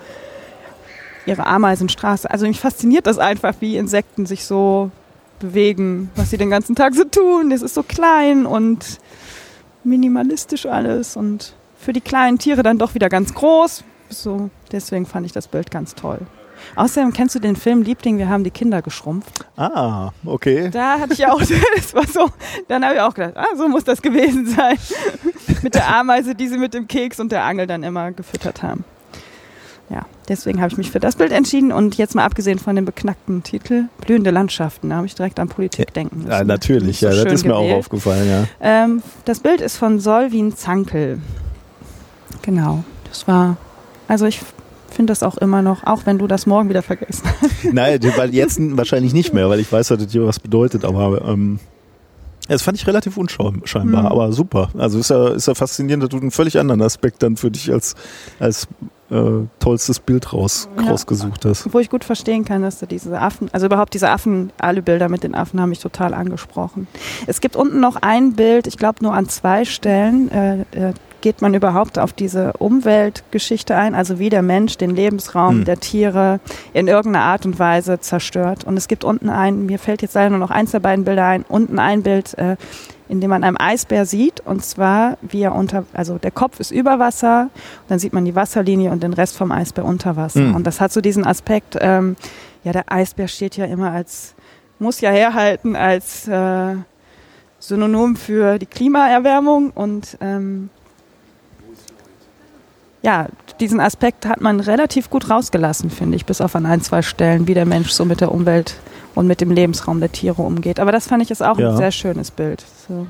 ihre 1.25 1.45
Ameisenstraße. 1.45 2.29
Also 2.29 2.45
mich 2.45 2.59
fasziniert 2.59 3.07
das 3.07 3.17
einfach, 3.17 3.55
wie 3.59 3.77
Insekten 3.77 4.25
sich 4.25 4.45
so 4.45 4.91
bewegen, 5.39 6.09
was 6.15 6.29
sie 6.29 6.37
den 6.37 6.49
ganzen 6.49 6.75
Tag 6.75 6.93
so 6.95 7.03
tun. 7.03 7.49
Das 7.49 7.61
ist 7.61 7.73
so 7.73 7.83
klein 7.83 8.45
und 8.45 8.99
minimalistisch 9.83 10.65
alles 10.65 11.15
und 11.15 11.55
für 11.77 11.93
die 11.93 12.01
kleinen 12.01 12.39
Tiere 12.39 12.63
dann 12.63 12.77
doch 12.77 12.93
wieder 12.95 13.09
ganz 13.09 13.33
groß. 13.33 13.83
So, 14.09 14.49
deswegen 14.71 15.05
fand 15.05 15.25
ich 15.25 15.31
das 15.31 15.47
Bild 15.47 15.71
ganz 15.71 15.95
toll. 15.95 16.19
Außerdem 16.75 17.13
kennst 17.13 17.35
du 17.35 17.39
den 17.39 17.55
Film 17.55 17.81
Liebling, 17.81 18.17
wir 18.17 18.29
haben 18.29 18.43
die 18.43 18.51
Kinder 18.51 18.81
geschrumpft. 18.81 19.45
Ah, 19.57 20.11
okay. 20.25 20.69
Da 20.71 20.99
hatte 20.99 21.13
ich 21.13 21.25
auch, 21.27 21.39
das 21.75 21.93
war 21.93 22.07
so, 22.07 22.29
dann 22.67 22.83
habe 22.83 22.95
ich 22.95 23.01
auch 23.01 23.13
gedacht, 23.13 23.37
ah, 23.37 23.55
so 23.55 23.67
muss 23.67 23.83
das 23.83 24.01
gewesen 24.01 24.45
sein. 24.47 24.77
mit 25.61 25.75
der 25.75 25.87
Ameise, 25.95 26.35
die 26.35 26.47
sie 26.47 26.57
mit 26.57 26.73
dem 26.73 26.87
Keks 26.87 27.19
und 27.19 27.31
der 27.31 27.43
Angel 27.43 27.67
dann 27.67 27.83
immer 27.83 28.11
gefüttert 28.11 28.63
haben. 28.63 28.83
Ja, 29.89 30.05
deswegen 30.27 30.61
habe 30.61 30.71
ich 30.71 30.77
mich 30.77 30.89
für 30.89 30.99
das 30.99 31.15
Bild 31.15 31.31
entschieden 31.31 31.71
und 31.71 31.95
jetzt 31.97 32.15
mal 32.15 32.25
abgesehen 32.25 32.57
von 32.57 32.75
dem 32.75 32.85
beknackten 32.85 33.43
Titel, 33.43 33.83
blühende 34.01 34.31
Landschaften, 34.31 34.89
da 34.89 34.95
habe 34.95 35.05
ich 35.05 35.13
direkt 35.13 35.39
an 35.39 35.47
Politik 35.47 35.93
denken 35.93 36.17
müssen. 36.19 36.31
Ja, 36.31 36.43
natürlich, 36.43 36.99
So 36.99 37.05
ja, 37.07 37.11
das 37.11 37.21
schön 37.21 37.31
ist 37.33 37.45
mir 37.45 37.55
auch 37.55 37.71
aufgefallen, 37.71 38.27
ja. 38.27 38.45
Ähm, 38.61 39.03
das 39.25 39.41
Bild 39.41 39.61
ist 39.61 39.77
von 39.77 39.99
Solvin 39.99 40.55
Zankel. 40.55 41.19
Genau, 42.41 42.83
das 43.07 43.27
war, 43.27 43.57
also 44.07 44.25
ich 44.25 44.41
finde 44.95 45.11
das 45.11 45.21
auch 45.23 45.37
immer 45.37 45.61
noch, 45.61 45.83
auch 45.85 46.05
wenn 46.05 46.17
du 46.17 46.25
das 46.27 46.45
morgen 46.45 46.69
wieder 46.69 46.81
vergessen 46.81 47.23
hast. 47.41 47.63
Nein, 47.73 47.99
weil 48.17 48.33
jetzt 48.33 48.57
wahrscheinlich 48.77 49.13
nicht 49.13 49.33
mehr, 49.33 49.49
weil 49.49 49.59
ich 49.59 49.71
weiß, 49.71 49.89
dass 49.89 49.99
das 50.03 50.11
hier 50.11 50.25
was 50.25 50.39
bedeutet, 50.39 50.83
aber 50.85 51.21
ähm, 51.27 51.59
das 52.47 52.61
fand 52.61 52.77
ich 52.77 52.85
relativ 52.87 53.17
unscheinbar, 53.17 53.83
Mhm. 53.83 53.95
aber 54.07 54.31
super. 54.31 54.69
Also 54.77 54.99
ist 54.99 55.09
ja, 55.09 55.29
ist 55.29 55.47
ja 55.47 55.55
faszinierend, 55.55 56.03
dass 56.03 56.09
du 56.09 56.17
einen 56.17 56.31
völlig 56.31 56.59
anderen 56.59 56.81
Aspekt 56.81 57.23
dann 57.23 57.37
für 57.37 57.49
dich 57.51 57.71
als, 57.71 57.95
als 58.39 58.67
äh, 59.09 59.15
tollstes 59.59 59.99
Bild 59.99 60.31
raus, 60.33 60.67
Ja. 60.79 60.91
rausgesucht 60.91 61.45
hast. 61.45 61.71
Wo 61.73 61.79
ich 61.79 61.89
gut 61.89 62.03
verstehen 62.03 62.45
kann, 62.45 62.61
dass 62.63 62.79
du 62.79 62.85
diese 62.87 63.19
Affen, 63.19 63.49
also 63.51 63.65
überhaupt 63.67 63.93
diese 63.95 64.09
Affen, 64.09 64.51
alle 64.59 64.81
Bilder 64.81 65.09
mit 65.09 65.23
den 65.23 65.33
Affen 65.35 65.59
haben 65.59 65.69
mich 65.69 65.79
total 65.79 66.13
angesprochen. 66.13 66.87
Es 67.27 67.41
gibt 67.41 67.55
unten 67.55 67.79
noch 67.79 67.97
ein 67.97 68.33
Bild, 68.33 68.67
ich 68.67 68.77
glaube 68.77 68.99
nur 69.03 69.13
an 69.13 69.27
zwei 69.29 69.65
Stellen, 69.65 70.29
äh, 70.31 70.61
äh, 70.71 70.93
geht 71.25 71.41
man 71.41 71.55
überhaupt 71.55 71.97
auf 71.97 72.13
diese 72.13 72.53
Umweltgeschichte 72.53 73.75
ein, 73.75 73.95
also 73.95 74.19
wie 74.19 74.29
der 74.29 74.43
Mensch 74.43 74.77
den 74.77 74.91
Lebensraum 74.91 75.55
Hm. 75.55 75.65
der 75.65 75.79
Tiere 75.79 76.39
in 76.71 76.87
irgendeiner 76.87 77.25
Art 77.25 77.47
und 77.47 77.57
Weise 77.57 77.99
zerstört. 77.99 78.63
Und 78.63 78.77
es 78.77 78.87
gibt 78.87 79.03
unten 79.03 79.31
ein, 79.31 79.65
mir 79.65 79.79
fällt 79.79 80.03
jetzt 80.03 80.13
leider 80.13 80.29
nur 80.29 80.37
noch 80.37 80.51
eins 80.51 80.69
der 80.69 80.81
beiden 80.81 81.03
Bilder 81.03 81.25
ein, 81.25 81.43
unten 81.49 81.79
ein 81.79 82.03
Bild, 82.03 82.37
äh, 82.37 82.57
in 83.09 83.21
dem 83.21 83.31
man 83.31 83.43
einen 83.43 83.57
Eisbär 83.57 84.05
sieht 84.05 84.41
und 84.41 84.63
zwar 84.63 85.17
wie 85.23 85.41
er 85.41 85.55
unter, 85.55 85.85
also 85.93 86.19
der 86.19 86.29
Kopf 86.29 86.59
ist 86.59 86.69
über 86.69 86.99
Wasser, 86.99 87.49
dann 87.87 87.97
sieht 87.97 88.13
man 88.13 88.23
die 88.23 88.35
Wasserlinie 88.35 88.91
und 88.91 89.01
den 89.01 89.13
Rest 89.13 89.35
vom 89.35 89.51
Eisbär 89.51 89.83
unter 89.83 90.15
Wasser. 90.15 90.41
Hm. 90.41 90.53
Und 90.53 90.67
das 90.67 90.79
hat 90.79 90.93
so 90.93 91.01
diesen 91.01 91.25
Aspekt, 91.25 91.75
ähm, 91.81 92.17
ja, 92.63 92.71
der 92.71 92.91
Eisbär 92.91 93.29
steht 93.29 93.57
ja 93.57 93.65
immer 93.65 93.89
als, 93.89 94.35
muss 94.77 95.01
ja 95.01 95.09
herhalten 95.09 95.75
als 95.75 96.27
äh, 96.27 96.75
Synonym 97.57 98.15
für 98.15 98.59
die 98.59 98.67
Klimaerwärmung 98.67 99.71
und 99.71 100.19
ähm, 100.21 100.69
ja, 103.05 103.27
diesen 103.59 103.79
Aspekt 103.79 104.25
hat 104.25 104.41
man 104.41 104.59
relativ 104.59 105.09
gut 105.11 105.29
rausgelassen, 105.29 105.91
finde 105.91 106.15
ich, 106.17 106.25
bis 106.25 106.41
auf 106.41 106.55
an 106.55 106.65
ein, 106.65 106.81
zwei 106.81 107.03
Stellen, 107.03 107.47
wie 107.47 107.53
der 107.53 107.65
Mensch 107.67 107.91
so 107.91 108.03
mit 108.03 108.19
der 108.19 108.31
Umwelt 108.31 108.75
und 109.13 109.27
mit 109.27 109.41
dem 109.41 109.51
Lebensraum 109.51 109.99
der 109.99 110.11
Tiere 110.11 110.41
umgeht. 110.41 110.79
Aber 110.79 110.91
das 110.91 111.07
fand 111.07 111.21
ich 111.21 111.29
ist 111.29 111.43
auch 111.43 111.59
Ja. 111.59 111.69
ein 111.71 111.77
sehr 111.77 111.91
schönes 111.91 112.31
Bild. 112.31 112.63
So. 112.87 113.05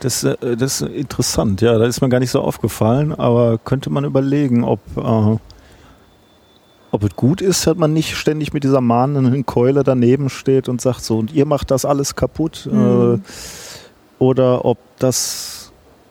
Das, 0.00 0.24
äh, 0.24 0.56
das 0.56 0.80
ist 0.80 0.88
interessant, 0.90 1.60
ja, 1.60 1.78
da 1.78 1.84
ist 1.86 2.00
mir 2.00 2.08
gar 2.08 2.18
nicht 2.18 2.30
so 2.32 2.40
aufgefallen, 2.40 3.12
aber 3.14 3.58
könnte 3.58 3.88
man 3.90 4.04
überlegen, 4.04 4.64
ob, 4.64 4.80
äh, 4.96 5.36
ob 6.92 7.02
es 7.04 7.14
gut 7.14 7.40
ist, 7.40 7.66
dass 7.66 7.76
man 7.76 7.92
nicht 7.92 8.16
ständig 8.16 8.52
mit 8.52 8.64
dieser 8.64 8.80
mahnenden 8.80 9.46
Keule 9.46 9.84
daneben 9.84 10.28
steht 10.28 10.68
und 10.68 10.80
sagt 10.80 11.04
so, 11.04 11.18
und 11.18 11.32
ihr 11.32 11.46
macht 11.46 11.70
das 11.70 11.84
alles 11.84 12.16
kaputt, 12.16 12.68
Mhm. 12.70 13.20
äh, 13.22 14.22
oder 14.24 14.64
ob 14.64 14.78
das, 14.98 15.59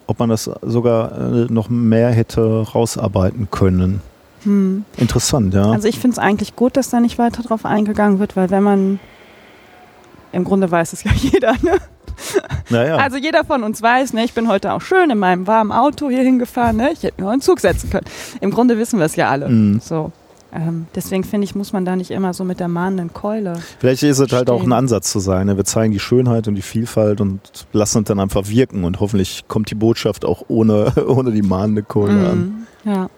ob 0.10 0.18
man 0.18 0.30
das 0.30 0.50
sogar 0.64 1.12
äh, 1.12 1.46
noch 1.50 1.70
mehr 1.70 2.10
hätte 2.10 2.42
rausarbeiten 2.74 3.50
können. 3.52 4.02
Hm. 4.44 4.84
Interessant, 4.98 5.54
ja. 5.54 5.70
Also 5.72 5.88
ich 5.88 6.00
finde 6.00 6.16
es 6.16 6.20
eigentlich 6.20 6.56
gut, 6.56 6.78
dass 6.78 6.90
da 6.90 7.00
nicht 7.00 7.20
weiter 7.20 7.44
drauf 7.44 7.64
eingegangen 7.64 8.18
wird, 8.18 8.36
weil 8.36 8.50
wenn 8.50 8.64
man, 8.64 9.00
im 10.32 10.46
Grunde 10.46 10.72
weiß 10.72 10.94
es 10.94 11.04
ja 11.04 11.12
jeder, 11.16 11.54
ne? 11.62 11.78
Naja. 12.70 12.98
Also 12.98 13.18
jeder 13.18 13.46
von 13.46 13.64
uns 13.64 13.82
weiß, 13.82 14.14
ne, 14.14 14.26
ich 14.26 14.34
bin 14.34 14.48
heute 14.48 14.74
auch 14.74 14.82
schön 14.82 15.12
in 15.12 15.20
meinem 15.20 15.46
warmen 15.46 15.72
Auto 15.72 16.10
hier 16.10 16.24
hingefahren, 16.24 16.78
ne, 16.78 16.92
ich 16.92 17.04
hätte 17.04 17.22
mir 17.22 17.28
auch 17.28 17.32
einen 17.32 17.42
Zug 17.42 17.60
setzen 17.60 17.92
können. 17.92 18.06
Im 18.42 18.50
Grunde 18.50 18.80
wissen 18.80 18.98
wir 18.98 19.06
es 19.06 19.16
ja 19.16 19.30
alle. 19.30 19.48
Mhm. 19.48 19.80
So. 19.80 20.12
Ähm, 20.54 20.88
deswegen 20.96 21.24
finde 21.24 21.46
ich, 21.46 21.56
muss 21.56 21.74
man 21.74 21.86
da 21.86 21.96
nicht 21.96 22.12
immer 22.12 22.34
so 22.34 22.44
mit 22.44 22.60
der 22.60 22.68
mahnenden 22.68 23.14
Keule. 23.14 23.60
Vielleicht 23.80 24.04
ist 24.04 24.20
es 24.20 24.32
halt 24.32 24.50
auch 24.50 24.56
ein 24.56 24.62
Stehen. 24.62 24.74
Ansatz 24.74 25.12
zu 25.12 25.20
sein. 25.20 25.48
ne? 25.48 25.58
Wir 25.58 25.66
zeigen 25.66 25.94
die 25.94 26.00
Schönheit 26.00 26.48
und 26.48 26.56
die 26.56 26.62
Vielfalt 26.62 27.22
und 27.22 27.40
lassen 27.72 28.00
uns 28.00 28.08
dann 28.08 28.20
einfach 28.20 28.48
wirken 28.48 28.84
und 28.84 29.00
hoffentlich 29.00 29.46
kommt 29.48 29.70
die 29.70 29.76
Botschaft 29.76 30.26
auch 30.26 30.46
ohne, 30.48 30.92
ohne 31.08 31.32
die 31.32 31.42
mahnende 31.44 31.84
Keule 31.84 32.30
an. 32.30 32.66
Mhm. 32.84 32.92
Ja. 32.92 33.10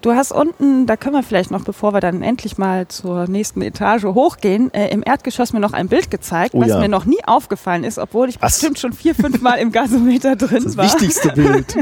Du 0.00 0.12
hast 0.12 0.30
unten, 0.30 0.86
da 0.86 0.96
können 0.96 1.16
wir 1.16 1.24
vielleicht 1.24 1.50
noch, 1.50 1.64
bevor 1.64 1.92
wir 1.92 1.98
dann 2.00 2.22
endlich 2.22 2.56
mal 2.56 2.86
zur 2.86 3.26
nächsten 3.26 3.62
Etage 3.62 4.04
hochgehen, 4.04 4.72
äh, 4.72 4.88
im 4.90 5.02
Erdgeschoss 5.04 5.52
mir 5.52 5.58
noch 5.58 5.72
ein 5.72 5.88
Bild 5.88 6.08
gezeigt, 6.08 6.54
Oh 6.54 6.60
was 6.60 6.68
ja. 6.68 6.78
mir 6.78 6.88
noch 6.88 7.04
nie 7.04 7.18
aufgefallen 7.26 7.82
ist, 7.82 7.98
obwohl 7.98 8.28
ich 8.28 8.40
Was? 8.40 8.52
bestimmt 8.60 8.78
schon 8.78 8.92
vier, 8.92 9.16
fünf 9.16 9.40
Mal 9.40 9.56
im 9.56 9.72
Gasometer 9.72 10.36
drin 10.36 10.62
Das 10.62 10.76
war. 10.76 10.84
wichtigste 10.84 11.30
Bild. 11.32 11.74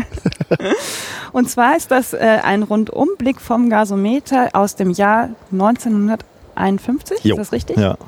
Und 1.32 1.50
zwar 1.50 1.76
ist 1.76 1.90
das 1.90 2.14
äh, 2.14 2.38
ein 2.42 2.62
Rundumblick 2.62 3.38
vom 3.38 3.68
Gasometer 3.68 4.48
aus 4.54 4.76
dem 4.76 4.90
Jahr 4.92 5.28
1951. 5.52 7.22
Jo. 7.22 7.34
Ist 7.34 7.38
das 7.38 7.52
richtig? 7.52 7.76
Ja. 7.76 7.98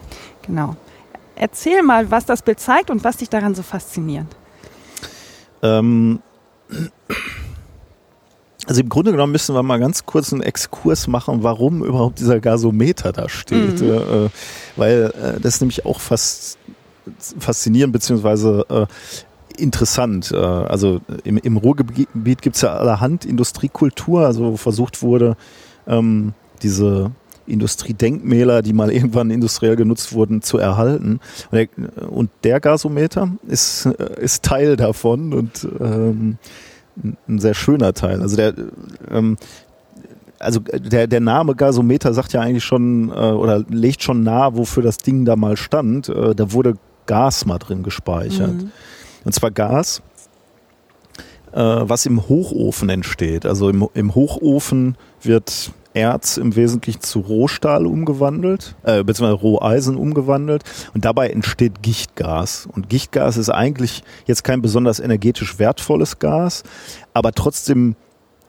Genau. 0.46 0.74
Erzähl 1.36 1.82
mal, 1.82 2.11
was 2.11 2.24
das 2.24 2.40
Bild 2.40 2.61
zeigt 2.61 2.88
und 2.90 3.04
was 3.04 3.18
dich 3.18 3.28
daran 3.28 3.54
so 3.54 3.62
fasziniert. 3.62 4.26
Ähm, 5.62 6.20
also 8.68 8.82
im 8.82 8.90
Grunde 8.90 9.12
genommen 9.12 9.32
müssen 9.32 9.54
wir 9.54 9.62
mal 9.62 9.80
ganz 9.80 10.04
kurz 10.04 10.30
einen 10.30 10.42
Exkurs 10.42 11.06
machen, 11.06 11.42
warum 11.42 11.82
überhaupt 11.82 12.18
dieser 12.18 12.38
Gasometer 12.38 13.12
da 13.12 13.28
steht. 13.30 13.80
Mhm. 13.80 13.88
Äh, 13.88 13.96
äh, 13.96 14.28
weil 14.76 15.12
äh, 15.16 15.40
das 15.40 15.54
ist 15.54 15.60
nämlich 15.62 15.86
auch 15.86 16.00
fast 16.00 16.58
faszinierend 17.38 17.94
beziehungsweise 17.94 18.66
äh, 18.68 19.62
interessant. 19.62 20.32
Äh, 20.32 20.36
also 20.36 21.00
im, 21.24 21.38
im 21.38 21.56
Ruhrgebiet 21.56 22.42
gibt 22.42 22.56
es 22.56 22.62
ja 22.62 22.76
allerhand 22.76 23.24
Industriekultur, 23.24 24.26
also 24.26 24.52
wo 24.52 24.56
versucht 24.58 25.00
wurde, 25.00 25.38
ähm, 25.86 26.34
diese 26.62 27.12
Industriedenkmäler, 27.46 28.60
die 28.60 28.74
mal 28.74 28.92
irgendwann 28.92 29.30
industriell 29.30 29.76
genutzt 29.76 30.12
wurden, 30.12 30.42
zu 30.42 30.58
erhalten. 30.58 31.20
Und 31.50 31.56
der, 31.56 32.10
und 32.10 32.30
der 32.44 32.60
Gasometer 32.60 33.30
ist, 33.46 33.86
ist 33.86 34.42
Teil 34.42 34.76
davon 34.76 35.32
und 35.32 35.66
ähm, 35.80 36.36
ein- 37.03 37.38
sehr 37.38 37.55
schöner 37.55 37.92
Teil. 37.94 38.20
Also 38.22 38.36
der, 38.36 38.55
ähm, 39.11 39.36
also 40.38 40.61
der, 40.61 41.07
der 41.07 41.20
Name 41.20 41.55
Gasometer 41.55 42.14
sagt 42.14 42.32
ja 42.32 42.40
eigentlich 42.40 42.64
schon 42.64 43.11
äh, 43.11 43.12
oder 43.12 43.64
legt 43.68 44.03
schon 44.03 44.22
nahe, 44.22 44.57
wofür 44.57 44.82
das 44.82 44.99
Ding 44.99 45.24
da 45.24 45.36
mal 45.36 45.57
stand. 45.57 46.09
Äh, 46.09 46.34
da 46.34 46.53
wurde 46.53 46.74
Gas 47.07 47.46
mal 47.46 47.59
drin 47.59 47.82
gespeichert. 47.82 48.55
Mhm. 48.55 48.70
Und 49.24 49.34
zwar 49.34 49.51
Gas, 49.51 50.03
äh, 51.53 51.59
was 51.61 52.07
im 52.07 52.28
Hochofen 52.28 52.88
entsteht. 52.88 53.46
Also 53.46 53.68
im, 53.70 53.88
im 53.94 54.14
Hochofen 54.14 54.96
wird 55.22 55.72
Erz 55.99 56.36
im 56.36 56.55
Wesentlichen 56.55 57.01
zu 57.01 57.20
Rohstahl 57.20 57.86
umgewandelt, 57.86 58.76
äh, 58.84 59.03
beziehungsweise 59.03 59.40
Roheisen 59.40 59.96
umgewandelt 59.96 60.62
und 60.94 61.05
dabei 61.05 61.30
entsteht 61.30 61.82
Gichtgas. 61.82 62.68
Und 62.70 62.88
Gichtgas 62.88 63.36
ist 63.36 63.51
eigentlich 63.51 64.05
jetzt 64.26 64.44
kein 64.44 64.62
besonders 64.62 65.01
energetisch 65.01 65.59
wertvolles 65.59 66.18
Gas, 66.18 66.62
aber 67.12 67.32
trotzdem, 67.32 67.96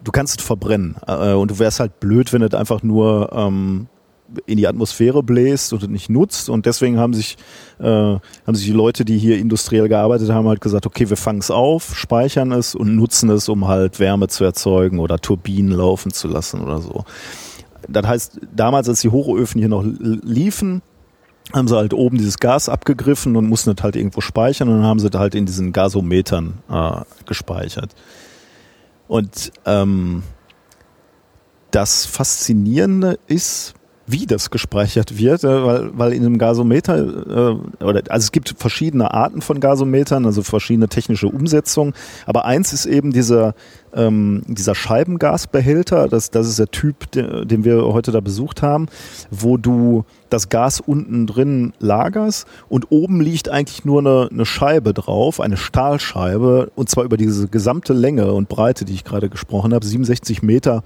du 0.03 0.11
kannst 0.11 0.39
es 0.39 0.45
verbrennen. 0.45 0.95
Äh, 1.07 1.33
und 1.33 1.51
du 1.51 1.59
wärst 1.59 1.79
halt 1.79 1.99
blöd, 1.99 2.31
wenn 2.31 2.43
es 2.43 2.53
einfach 2.53 2.83
nur 2.83 3.31
ähm, 3.33 3.87
in 4.45 4.57
die 4.57 4.67
Atmosphäre 4.67 5.23
bläst 5.23 5.73
und 5.73 5.89
nicht 5.89 6.09
nutzt. 6.09 6.49
Und 6.49 6.65
deswegen 6.65 6.99
haben 6.99 7.13
sich, 7.13 7.37
äh, 7.79 7.85
haben 7.85 8.55
sich 8.55 8.65
die 8.65 8.73
Leute, 8.73 9.05
die 9.05 9.17
hier 9.17 9.37
industriell 9.37 9.87
gearbeitet 9.89 10.29
haben, 10.29 10.47
halt 10.47 10.61
gesagt, 10.61 10.85
okay, 10.85 11.09
wir 11.09 11.17
fangen 11.17 11.39
es 11.39 11.51
auf, 11.51 11.95
speichern 11.95 12.51
es 12.51 12.75
und 12.75 12.95
nutzen 12.95 13.29
es, 13.29 13.49
um 13.49 13.67
halt 13.67 13.99
Wärme 13.99 14.27
zu 14.27 14.43
erzeugen 14.43 14.99
oder 14.99 15.19
Turbinen 15.19 15.71
laufen 15.71 16.11
zu 16.11 16.27
lassen 16.27 16.61
oder 16.61 16.79
so. 16.79 17.05
Das 17.87 18.05
heißt, 18.05 18.39
damals, 18.55 18.87
als 18.89 19.01
die 19.01 19.09
Hochöfen 19.09 19.59
hier 19.59 19.69
noch 19.69 19.83
liefen, 19.83 20.81
haben 21.53 21.67
sie 21.67 21.75
halt 21.75 21.93
oben 21.93 22.17
dieses 22.17 22.37
Gas 22.37 22.69
abgegriffen 22.69 23.35
und 23.35 23.47
mussten 23.47 23.71
es 23.71 23.81
halt 23.81 23.95
irgendwo 23.95 24.21
speichern 24.21 24.69
und 24.69 24.77
dann 24.77 24.85
haben 24.85 24.99
sie 24.99 25.09
das 25.09 25.19
halt 25.19 25.33
in 25.33 25.45
diesen 25.45 25.73
Gasometern 25.73 26.59
äh, 26.69 27.01
gespeichert. 27.25 27.95
Und 29.07 29.51
ähm, 29.65 30.21
das 31.71 32.05
Faszinierende 32.05 33.19
ist, 33.27 33.73
wie 34.11 34.25
das 34.25 34.49
gespeichert 34.49 35.17
wird, 35.17 35.43
äh, 35.43 35.65
weil, 35.65 35.89
weil 35.97 36.13
in 36.13 36.25
einem 36.25 36.37
Gasometer, 36.37 36.97
äh, 36.97 37.83
oder, 37.83 38.01
also 38.09 38.25
es 38.25 38.31
gibt 38.31 38.55
verschiedene 38.57 39.13
Arten 39.13 39.41
von 39.41 39.59
Gasometern, 39.59 40.25
also 40.25 40.41
verschiedene 40.41 40.87
technische 40.87 41.27
Umsetzungen, 41.27 41.93
aber 42.25 42.45
eins 42.45 42.73
ist 42.73 42.85
eben 42.85 43.11
dieser, 43.11 43.53
ähm, 43.93 44.41
dieser 44.47 44.75
Scheibengasbehälter, 44.75 46.07
das, 46.07 46.31
das 46.31 46.47
ist 46.47 46.59
der 46.59 46.71
Typ, 46.71 47.11
de, 47.11 47.45
den 47.45 47.63
wir 47.63 47.83
heute 47.85 48.11
da 48.11 48.19
besucht 48.19 48.61
haben, 48.61 48.87
wo 49.29 49.57
du 49.57 50.05
das 50.29 50.49
Gas 50.49 50.79
unten 50.79 51.27
drin 51.27 51.73
lagerst 51.79 52.47
und 52.67 52.91
oben 52.91 53.21
liegt 53.21 53.49
eigentlich 53.49 53.85
nur 53.85 53.99
eine, 53.99 54.29
eine 54.31 54.45
Scheibe 54.45 54.93
drauf, 54.93 55.39
eine 55.39 55.57
Stahlscheibe, 55.57 56.71
und 56.75 56.89
zwar 56.89 57.03
über 57.03 57.17
diese 57.17 57.47
gesamte 57.47 57.93
Länge 57.93 58.31
und 58.33 58.49
Breite, 58.49 58.85
die 58.85 58.93
ich 58.93 59.03
gerade 59.03 59.29
gesprochen 59.29 59.73
habe, 59.73 59.85
67 59.85 60.41
Meter 60.41 60.83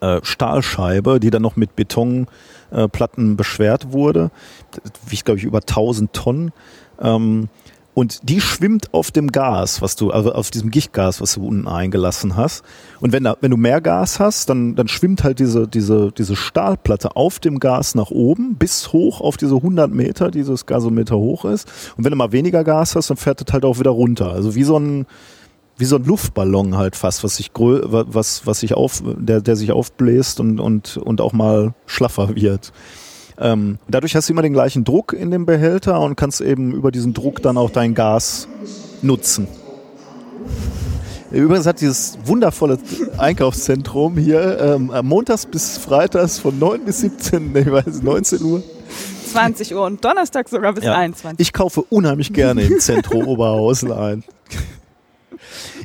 äh, 0.00 0.20
Stahlscheibe, 0.22 1.20
die 1.20 1.30
dann 1.30 1.42
noch 1.42 1.56
mit 1.56 1.76
Betonplatten 1.76 3.32
äh, 3.32 3.34
beschwert 3.36 3.92
wurde. 3.92 4.30
Das 4.70 4.92
wiegt, 5.10 5.24
glaube 5.24 5.38
ich, 5.38 5.44
über 5.44 5.58
1000 5.58 6.12
Tonnen. 6.12 6.52
Ähm, 7.00 7.48
und 7.94 8.28
die 8.28 8.40
schwimmt 8.40 8.92
auf 8.92 9.12
dem 9.12 9.30
Gas, 9.30 9.80
was 9.80 9.94
du, 9.94 10.10
also 10.10 10.32
auf 10.32 10.50
diesem 10.50 10.72
Gichtgas, 10.72 11.20
was 11.20 11.34
du 11.34 11.46
unten 11.46 11.68
eingelassen 11.68 12.34
hast. 12.34 12.64
Und 13.00 13.12
wenn, 13.12 13.22
da, 13.22 13.36
wenn 13.40 13.52
du 13.52 13.56
mehr 13.56 13.80
Gas 13.80 14.18
hast, 14.18 14.50
dann, 14.50 14.74
dann 14.74 14.88
schwimmt 14.88 15.22
halt 15.22 15.38
diese, 15.38 15.68
diese, 15.68 16.10
diese 16.10 16.34
Stahlplatte 16.34 17.14
auf 17.14 17.38
dem 17.38 17.60
Gas 17.60 17.94
nach 17.94 18.10
oben 18.10 18.56
bis 18.56 18.92
hoch 18.92 19.20
auf 19.20 19.36
diese 19.36 19.54
100 19.54 19.92
Meter, 19.92 20.32
die 20.32 20.40
dieses 20.40 20.66
Gasometer 20.66 21.16
hoch 21.16 21.44
ist. 21.44 21.70
Und 21.96 22.02
wenn 22.04 22.10
du 22.10 22.16
mal 22.16 22.32
weniger 22.32 22.64
Gas 22.64 22.96
hast, 22.96 23.10
dann 23.10 23.16
fährt 23.16 23.40
das 23.40 23.52
halt 23.52 23.64
auch 23.64 23.78
wieder 23.78 23.92
runter. 23.92 24.32
Also 24.32 24.56
wie 24.56 24.64
so 24.64 24.76
ein, 24.76 25.06
wie 25.76 25.84
so 25.84 25.96
ein 25.96 26.04
Luftballon 26.04 26.76
halt 26.76 26.96
fast, 26.96 27.24
was 27.24 27.36
sich 27.36 27.50
was 27.54 28.46
was 28.46 28.60
sich 28.60 28.74
auf 28.74 29.02
der 29.04 29.40
der 29.40 29.56
sich 29.56 29.72
aufbläst 29.72 30.40
und 30.40 30.60
und 30.60 30.96
und 30.96 31.20
auch 31.20 31.32
mal 31.32 31.74
schlaffer 31.86 32.34
wird. 32.36 32.72
Ähm, 33.38 33.78
dadurch 33.88 34.14
hast 34.14 34.28
du 34.28 34.32
immer 34.32 34.42
den 34.42 34.52
gleichen 34.52 34.84
Druck 34.84 35.12
in 35.12 35.30
dem 35.30 35.44
Behälter 35.46 36.00
und 36.00 36.16
kannst 36.16 36.40
eben 36.40 36.72
über 36.72 36.92
diesen 36.92 37.14
Druck 37.14 37.42
dann 37.42 37.58
auch 37.58 37.70
dein 37.70 37.94
Gas 37.94 38.46
nutzen. 39.02 39.48
Übrigens 41.32 41.66
hat 41.66 41.80
dieses 41.80 42.16
wundervolle 42.24 42.78
Einkaufszentrum 43.18 44.16
hier 44.16 44.60
ähm, 44.60 44.92
montags 45.02 45.46
bis 45.46 45.78
freitags 45.78 46.38
von 46.38 46.56
9 46.60 46.84
bis 46.84 47.00
17, 47.00 47.52
nee, 47.52 47.60
ich 47.60 47.72
weiß, 47.72 48.02
19 48.02 48.42
Uhr. 48.42 48.62
20 49.32 49.74
Uhr 49.74 49.84
und 49.84 50.04
Donnerstag 50.04 50.48
sogar 50.48 50.72
bis 50.74 50.84
Ja. 50.84 50.94
21. 50.94 51.40
Ich 51.44 51.52
kaufe 51.52 51.82
unheimlich 51.82 52.32
gerne 52.32 52.62
im 52.62 52.78
Zentrum 52.78 53.26
Oberhausen 53.26 53.90
ein. 53.90 54.22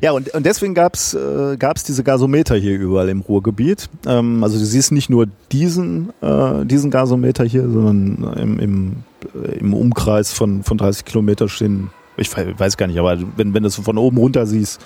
Ja, 0.02 0.12
und, 0.12 0.34
und 0.34 0.46
deswegen 0.46 0.74
gab's 0.74 1.14
äh, 1.14 1.58
gab's 1.58 1.84
diese 1.84 2.04
Gasometer 2.04 2.56
hier 2.56 2.78
überall 2.78 3.10
im 3.10 3.22
Ruhrgebiet. 3.22 3.90
Ähm, 4.06 4.44
also 4.44 4.58
du 4.58 4.66
siehst 4.66 4.92
nicht 4.92 5.10
nur 5.10 5.28
diesen, 5.52 6.10
äh, 6.22 6.66
diesen 6.66 6.92
Gasometer 6.92 7.44
hier, 7.44 7.70
sondern 7.70 8.34
im, 8.38 8.60
im, 8.60 8.96
äh, 9.44 9.60
im 9.60 9.74
Umkreis 9.74 10.32
von, 10.34 10.64
von 10.64 10.78
30 10.78 11.06
Kilometer 11.06 11.50
stehen, 11.50 11.90
ich 12.18 12.36
we- 12.36 12.54
weiß 12.58 12.78
gar 12.78 12.88
nicht, 12.88 13.00
aber 13.00 13.18
wenn, 13.38 13.54
wenn 13.54 13.64
du 13.64 13.68
es 13.68 13.76
von 13.76 13.98
oben 13.98 14.18
runter 14.18 14.46
siehst, 14.46 14.80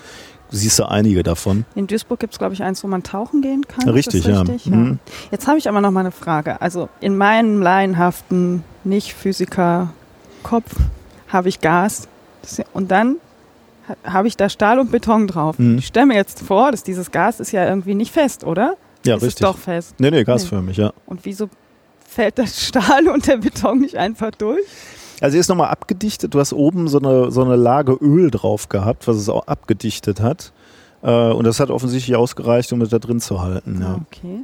siehst 0.52 0.78
du 0.78 0.84
einige 0.88 1.24
davon. 1.24 1.66
In 1.74 1.88
Duisburg 1.88 2.20
gibt 2.20 2.34
es, 2.34 2.38
glaube 2.40 2.54
ich, 2.54 2.62
eins, 2.62 2.84
wo 2.84 2.88
man 2.88 3.02
tauchen 3.02 3.42
gehen 3.42 3.66
kann. 3.68 3.90
Richtig, 3.90 4.26
ja. 4.26 4.42
richtig? 4.42 4.68
Mhm. 4.68 5.00
Jetzt 5.32 5.48
habe 5.48 5.58
ich 5.58 5.68
aber 5.68 5.82
noch 5.82 5.90
mal 5.90 6.02
eine 6.02 6.12
Frage. 6.12 6.62
Also 6.62 6.90
in 7.02 7.18
meinem 7.18 7.60
laienhaften 7.62 8.64
Nicht-Physiker-Kopf 8.84 10.76
habe 11.28 11.50
ich 11.50 11.60
Gas 11.62 12.08
ja- 12.58 12.66
und 12.74 12.92
dann 12.92 13.16
habe 14.04 14.28
ich 14.28 14.38
da 14.38 14.50
Stahl 14.50 14.80
und 14.80 14.92
Beton 14.92 15.28
drauf. 15.28 15.60
Mhm. 15.60 15.78
Ich 15.78 15.88
stelle 15.88 16.06
mir 16.08 16.16
jetzt 16.16 16.42
vor, 16.42 16.72
dass 16.72 16.84
dieses 16.84 17.12
Gas 17.12 17.40
ist 17.40 17.52
ja 17.52 17.68
irgendwie 17.68 17.96
nicht 17.96 18.12
fest, 18.14 18.44
oder? 18.44 18.76
Ja, 19.06 19.16
ist 19.18 19.24
richtig. 19.24 19.46
es 19.46 19.52
doch 19.52 19.58
fest. 19.58 19.96
Nee, 20.00 20.12
nee, 20.12 20.24
gasförmig, 20.24 20.78
ja. 20.78 20.94
Und 21.06 21.26
wieso 21.26 21.50
fällt 22.08 22.38
das 22.40 22.62
Stahl 22.66 23.08
und 23.10 23.28
der 23.28 23.38
Beton 23.38 23.80
nicht 23.80 23.98
einfach 23.98 24.32
durch? 24.32 24.62
Also 25.22 25.34
hier 25.34 25.42
ist 25.42 25.50
nochmal 25.50 25.70
abgedichtet. 25.70 26.34
Du 26.34 26.40
hast 26.40 26.54
oben 26.54 26.88
so 26.88 27.00
eine, 27.00 27.32
so 27.32 27.44
eine 27.44 27.56
Lage 27.56 27.94
Öl 27.94 28.30
drauf 28.32 28.70
gehabt, 28.70 29.08
was 29.08 29.18
es 29.18 29.30
auch 29.30 29.48
abgedichtet 29.48 30.22
hat. 30.22 30.54
Äh, 31.02 31.12
und 31.32 31.46
das 31.46 31.60
hat 31.60 31.70
offensichtlich 31.70 32.16
ausgereicht, 32.16 32.72
um 32.74 32.82
es 32.82 32.90
da 32.90 33.00
drin 33.00 33.20
zu 33.20 33.42
halten. 33.42 33.80
Ah, 33.82 33.86
Ja. 33.86 34.00
okay. 34.10 34.40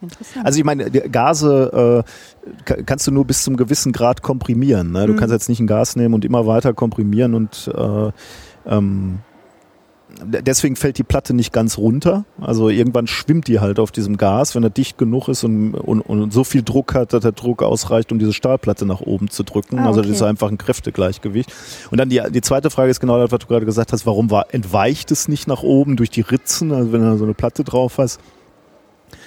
Interessant. 0.00 0.44
Also 0.44 0.58
ich 0.58 0.64
meine, 0.64 0.90
Gase 0.90 2.04
äh, 2.04 2.62
ka- 2.64 2.82
kannst 2.84 3.06
du 3.06 3.12
nur 3.12 3.24
bis 3.24 3.44
zum 3.44 3.56
gewissen 3.56 3.92
Grad 3.92 4.20
komprimieren. 4.22 4.90
Ne? 4.90 5.06
Du 5.06 5.12
Mhm. 5.12 5.16
kannst 5.16 5.32
jetzt 5.32 5.48
nicht 5.48 5.60
ein 5.60 5.68
Gas 5.68 5.94
nehmen 5.94 6.14
und 6.14 6.24
immer 6.24 6.44
weiter 6.46 6.72
komprimieren 6.74 7.34
und 7.34 7.70
äh, 7.72 8.10
ähm, 8.66 9.20
deswegen 10.24 10.76
fällt 10.76 10.98
die 10.98 11.02
Platte 11.02 11.34
nicht 11.34 11.52
ganz 11.52 11.78
runter. 11.78 12.24
Also 12.40 12.68
irgendwann 12.68 13.06
schwimmt 13.06 13.48
die 13.48 13.60
halt 13.60 13.78
auf 13.78 13.90
diesem 13.90 14.16
Gas, 14.16 14.54
wenn 14.54 14.62
er 14.62 14.70
dicht 14.70 14.98
genug 14.98 15.28
ist 15.28 15.44
und, 15.44 15.74
und, 15.74 16.00
und 16.00 16.32
so 16.32 16.44
viel 16.44 16.62
Druck 16.62 16.94
hat, 16.94 17.12
dass 17.12 17.22
der 17.22 17.32
Druck 17.32 17.62
ausreicht, 17.62 18.12
um 18.12 18.18
diese 18.18 18.32
Stahlplatte 18.32 18.86
nach 18.86 19.00
oben 19.00 19.28
zu 19.28 19.42
drücken. 19.42 19.78
Ah, 19.78 19.82
okay. 19.82 19.88
Also 19.88 20.02
das 20.02 20.10
ist 20.10 20.22
einfach 20.22 20.50
ein 20.50 20.58
Kräftegleichgewicht. 20.58 21.52
Und 21.90 21.98
dann 21.98 22.08
die, 22.08 22.20
die 22.30 22.40
zweite 22.40 22.70
Frage 22.70 22.90
ist 22.90 23.00
genau 23.00 23.18
das, 23.18 23.32
was 23.32 23.40
du 23.40 23.46
gerade 23.46 23.66
gesagt 23.66 23.92
hast, 23.92 24.06
warum 24.06 24.30
war, 24.30 24.52
entweicht 24.54 25.10
es 25.10 25.28
nicht 25.28 25.46
nach 25.46 25.62
oben 25.62 25.96
durch 25.96 26.10
die 26.10 26.22
Ritzen, 26.22 26.72
also 26.72 26.92
wenn 26.92 27.02
du 27.02 27.16
so 27.16 27.24
eine 27.24 27.34
Platte 27.34 27.64
drauf 27.64 27.98
hast? 27.98 28.20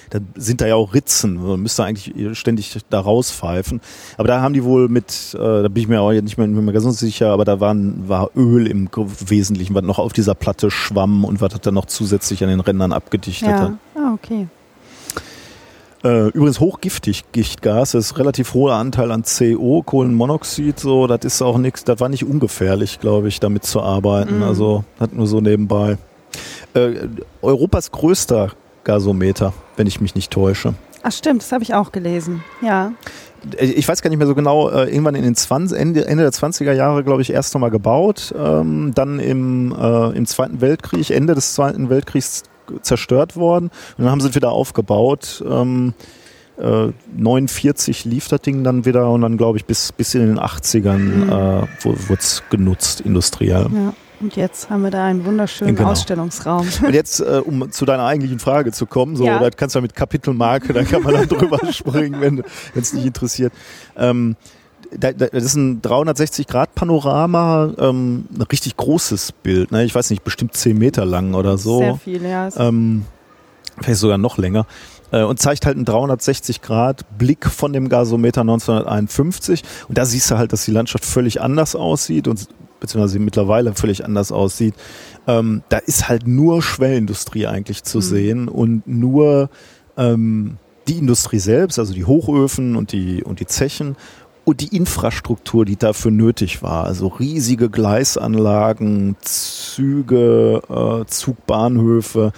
Da 0.10 0.20
sind 0.36 0.62
da 0.62 0.68
ja 0.68 0.76
auch 0.76 0.94
Ritzen. 0.94 1.36
Man 1.36 1.62
müsste 1.62 1.84
eigentlich 1.84 2.14
ständig 2.38 2.78
da 2.90 3.00
rauspfeifen. 3.00 3.82
Aber 4.18 4.28
da 4.28 4.42
haben 4.42 4.54
die 4.54 4.64
wohl 4.64 4.90
mit, 4.90 5.34
äh, 5.34 5.38
da 5.38 5.68
bin 5.68 5.84
ich 5.84 5.88
mir 5.88 6.02
auch 6.02 6.12
nicht 6.12 6.38
mehr, 6.38 6.48
nicht 6.48 6.62
mehr 6.62 6.74
ganz 6.74 7.00
sicher, 7.00 7.30
aber 7.30 7.46
da 7.46 7.60
waren, 7.60 8.08
war 8.08 8.30
Öl 8.36 8.68
im 8.68 8.90
Wesentlichen, 8.96 9.76
was 9.76 9.84
noch 9.84 10.00
auf 10.00 10.14
dieser 10.14 10.36
Platte 10.36 10.72
schwamm 10.72 11.26
und 11.26 11.42
was 11.42 11.54
hat 11.54 11.66
dann 11.66 11.74
noch 11.74 11.86
zusätzlich 11.86 12.44
an 12.44 12.50
den 12.50 12.60
Rändern 12.60 12.94
abgedichtet 12.94 13.50
ja. 13.50 13.60
hat. 13.60 13.74
Ah, 13.96 14.14
okay. 14.14 14.48
Äh, 16.06 16.28
übrigens 16.28 16.60
hochgiftig, 16.60 17.24
Gichtgas, 17.32 17.94
das 17.94 18.12
ist 18.12 18.20
relativ 18.20 18.54
hoher 18.54 18.76
Anteil 18.76 19.12
an 19.12 19.24
CO, 19.24 19.82
Kohlenmonoxid, 19.84 20.80
so, 20.80 21.08
das 21.08 21.26
ist 21.26 21.42
auch 21.42 21.58
nichts, 21.58 21.84
das 21.84 22.00
war 22.00 22.10
nicht 22.10 22.24
ungefährlich, 22.24 23.00
glaube 23.00 23.28
ich, 23.28 23.40
damit 23.40 23.66
zu 23.66 23.82
arbeiten. 23.82 24.40
Mm. 24.40 24.44
Also 24.44 24.84
hat 25.00 25.14
nur 25.14 25.26
so 25.26 25.42
nebenbei. 25.42 25.98
Äh, 26.76 27.08
Europas 27.42 27.92
größter 27.92 28.52
Gasometer, 28.86 29.52
wenn 29.76 29.88
ich 29.88 30.00
mich 30.00 30.16
nicht 30.16 30.32
täusche. 30.32 30.74
Ach 31.04 31.12
stimmt, 31.12 31.42
das 31.42 31.52
habe 31.52 31.64
ich 31.64 31.74
auch 31.74 31.92
gelesen, 31.92 32.44
ja. 32.62 32.94
Äh, 33.58 33.66
ich 33.66 33.88
weiß 33.88 34.02
gar 34.02 34.10
nicht 34.10 34.18
mehr 34.18 34.28
so 34.28 34.36
genau, 34.36 34.70
äh, 34.70 34.90
irgendwann 34.90 35.16
in 35.16 35.24
den 35.24 35.36
20, 35.36 35.78
Ende, 35.78 36.08
Ende 36.08 36.24
der 36.24 36.32
20er 36.32 36.72
Jahre, 36.72 37.04
glaube 37.04 37.22
ich, 37.22 37.32
erst 37.32 37.54
nochmal 37.54 37.72
gebaut, 37.72 38.34
ähm, 38.38 38.94
dann 38.96 39.20
im, 39.20 39.76
äh, 39.78 40.18
im 40.18 40.26
Zweiten 40.26 40.62
Weltkrieg, 40.62 41.10
Ende 41.10 41.36
des 41.36 41.54
Zweiten 41.54 41.90
Weltkriegs 41.90 42.44
zerstört 42.82 43.36
worden 43.36 43.70
und 43.98 44.04
dann 44.04 44.10
haben 44.12 44.22
sie 44.22 44.34
wieder 44.34 44.52
aufgebaut. 44.52 45.44
Ähm, 45.48 45.94
äh, 46.58 46.88
49 47.16 48.06
lief 48.06 48.28
das 48.30 48.42
Ding 48.42 48.64
dann 48.64 48.86
wieder 48.86 49.12
und 49.12 49.22
dann, 49.22 49.38
glaube 49.38 49.58
ich, 49.58 49.66
bis, 49.66 49.92
bis 49.92 50.16
in 50.16 50.26
den 50.26 50.40
80ern 50.40 50.98
mhm. 50.98 51.30
äh, 51.30 51.84
wurde 51.84 52.20
es 52.20 52.44
genutzt, 52.50 53.02
industriell. 53.02 53.68
Ja. 53.74 53.94
Und 54.22 54.36
jetzt 54.36 54.70
haben 54.70 54.84
wir 54.84 54.92
da 54.92 55.06
einen 55.06 55.26
wunderschönen 55.26 55.76
genau. 55.76 55.92
Ausstellungsraum. 55.92 56.68
Und 56.86 56.94
jetzt, 56.94 57.20
äh, 57.20 57.42
um 57.44 57.72
zu 57.72 57.86
deiner 57.86 58.06
eigentlichen 58.06 58.40
Frage 58.40 58.72
zu 58.72 58.86
kommen, 58.86 59.16
so, 59.16 59.26
ja. 59.26 59.40
das 59.40 59.58
kannst 59.58 59.76
du 59.76 59.80
ja 59.80 59.82
mit 59.82 59.96
Kapitelmarke, 59.96 60.74
da 60.74 60.84
kann 60.84 61.04
man 61.04 61.14
dann 61.14 61.28
drüber 61.28 61.60
springen, 61.72 62.22
wenn 62.22 62.44
es 62.76 62.94
nicht 62.94 63.06
interessiert. 63.06 63.54
Ähm, 63.98 64.36
das 64.98 65.32
ist 65.32 65.56
ein 65.56 65.82
360-Grad-Panorama, 65.82 67.74
ähm, 67.78 68.26
ein 68.34 68.42
richtig 68.44 68.78
großes 68.78 69.32
Bild. 69.32 69.72
Ne? 69.72 69.84
Ich 69.84 69.94
weiß 69.96 70.10
nicht, 70.10 70.24
bestimmt 70.24 70.56
10 70.56 70.78
Meter 70.78 71.06
lang 71.06 71.34
oder 71.34 71.58
so. 71.58 71.80
Sehr 71.80 71.96
viel, 71.96 72.24
ja. 72.24 72.50
Ähm, 72.58 73.06
vielleicht 73.82 74.00
sogar 74.00 74.18
noch 74.18 74.38
länger. 74.38 74.66
Äh, 75.12 75.24
und 75.24 75.40
zeigt 75.40 75.66
halt 75.66 75.76
einen 75.76 75.86
360-Grad-Blick 75.86 77.46
von 77.48 77.74
dem 77.74 77.90
Gasometer 77.90 78.42
1951. 78.42 79.64
Und 79.88 79.98
da 79.98 80.06
siehst 80.06 80.32
du 80.32 80.38
halt, 80.38 80.54
dass 80.54 80.66
die 80.66 80.72
Landschaft 80.72 81.06
völlig 81.06 81.42
anders 81.42 81.76
aussieht 81.76 82.28
und 82.28 82.48
beziehungsweise 82.86 83.20
mittlerweile 83.20 83.74
völlig 83.74 84.06
anders 84.06 84.32
aussieht, 84.32 84.76
ähm, 85.28 85.64
da 85.70 85.78
ist 85.78 86.08
halt 86.08 86.28
nur 86.28 86.62
Schwellindustrie 86.62 87.48
eigentlich 87.48 87.84
zu 87.84 87.98
mhm. 87.98 88.02
sehen 88.02 88.48
und 88.48 88.88
nur 88.88 89.50
ähm, 89.98 90.58
die 90.88 90.98
Industrie 90.98 91.40
selbst, 91.40 91.80
also 91.80 91.94
die 91.94 92.06
Hochöfen 92.06 92.76
und 92.76 92.92
die, 92.92 93.24
und 93.24 93.40
die 93.40 93.48
Zechen 93.48 93.96
und 94.44 94.62
die 94.62 94.76
Infrastruktur, 94.76 95.66
die 95.66 95.76
dafür 95.76 96.12
nötig 96.12 96.62
war. 96.62 96.86
Also 96.86 97.08
riesige 97.08 97.70
Gleisanlagen, 97.70 99.16
Züge, 99.22 100.62
äh, 100.70 101.06
Zugbahnhöfe, 101.08 102.32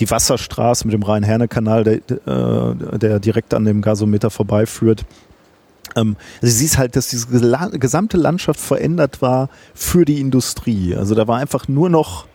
die 0.00 0.10
Wasserstraße 0.10 0.86
mit 0.86 0.94
dem 0.94 1.04
Rhein-Herne-Kanal, 1.04 1.84
der, 1.84 1.94
äh, 1.94 2.98
der 2.98 3.20
direkt 3.20 3.54
an 3.54 3.64
dem 3.64 3.80
Gasometer 3.80 4.30
vorbeiführt. 4.30 5.04
Ähm, 5.96 6.16
also 6.40 6.52
du 6.52 6.58
siehst 6.58 6.78
halt, 6.78 6.94
dass 6.94 7.08
diese 7.08 7.26
gesamte 7.26 8.16
Landschaft 8.16 8.60
verändert 8.60 9.22
war 9.22 9.48
für 9.74 10.04
die 10.04 10.20
Industrie. 10.20 10.94
Also 10.94 11.14
da 11.14 11.26
war 11.26 11.38
einfach 11.38 11.66
nur 11.66 11.88
noch 11.88 12.26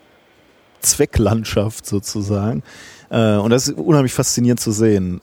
Zwecklandschaft 0.80 1.86
sozusagen. 1.86 2.62
Äh, 3.10 3.36
und 3.36 3.50
das 3.50 3.68
ist 3.68 3.78
unheimlich 3.78 4.12
faszinierend 4.12 4.60
zu 4.60 4.72
sehen. 4.72 5.20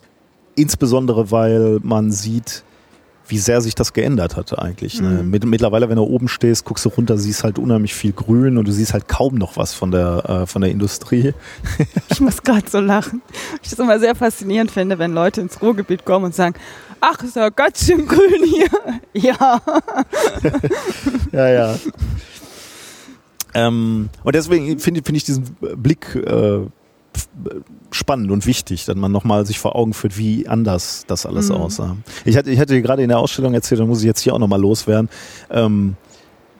Insbesondere, 0.56 1.32
weil 1.32 1.80
man 1.84 2.12
sieht, 2.12 2.64
wie 3.30 3.38
sehr 3.38 3.62
sich 3.62 3.76
das 3.76 3.94
geändert 3.94 4.36
hat 4.36 4.58
eigentlich. 4.58 5.02
Ne? 5.02 5.24
Mhm. 5.24 5.50
Mittlerweile, 5.50 5.90
wenn 5.90 5.96
du 5.96 6.04
oben 6.04 6.28
stehst, 6.28 6.66
guckst 6.66 6.86
du 6.86 6.90
runter, 6.90 7.18
siehst 7.18 7.44
halt 7.44 7.60
unheimlich 7.60 7.94
viel 7.94 8.12
Grün 8.12 8.58
und 8.58 8.68
du 8.68 8.72
siehst 8.72 8.94
halt 8.94 9.08
kaum 9.08 9.36
noch 9.36 9.58
was 9.58 9.74
von 9.74 9.92
der, 9.92 10.24
äh, 10.28 10.46
von 10.46 10.62
der 10.62 10.72
Industrie. 10.72 11.34
ich 12.10 12.20
muss 12.20 12.42
gerade 12.44 12.70
so 12.70 12.80
lachen. 12.80 13.22
Ich 13.62 13.70
das 13.70 13.80
immer 13.80 14.00
sehr 14.00 14.16
faszinierend 14.16 14.72
finde, 14.72 15.00
wenn 15.00 15.14
Leute 15.14 15.42
ins 15.42 15.62
Ruhrgebiet 15.62 16.06
kommen 16.06 16.26
und 16.26 16.36
sagen, 16.36 16.56
ach, 17.02 17.24
ist 17.24 17.36
ja 17.36 17.50
ganz 17.50 17.86
schön 17.86 18.08
grün 18.08 18.44
hier. 18.44 18.70
ja. 19.14 19.62
ja, 21.32 21.50
ja. 21.50 21.76
Ähm, 23.54 24.10
und 24.24 24.36
deswegen 24.36 24.80
finde 24.80 25.02
find 25.04 25.18
ich 25.18 25.24
diesen 25.24 25.56
Blick 25.78 26.16
äh, 26.16 26.62
spannend 27.92 28.32
und 28.32 28.46
wichtig, 28.46 28.86
dass 28.86 28.96
man 28.96 29.12
nochmal 29.12 29.46
sich 29.46 29.60
vor 29.60 29.76
Augen 29.76 29.94
führt, 29.94 30.18
wie 30.18 30.48
anders 30.48 31.06
das 31.08 31.26
alles 31.26 31.50
mhm. 31.50 31.56
aussah. 31.56 31.98
Ich 32.26 32.38
hatte, 32.38 32.50
ich 32.52 32.60
hatte 32.60 32.82
gerade 32.82 33.04
in 33.04 33.10
der 33.10 33.20
Ausstellung 33.20 33.54
erzählt, 33.54 33.82
da 33.82 33.86
muss 33.86 34.00
ich 34.00 34.06
jetzt 34.06 34.22
hier 34.22 34.34
auch 34.34 34.40
nochmal 34.40 34.62
loswerden, 34.62 35.10
ähm, 35.50 35.96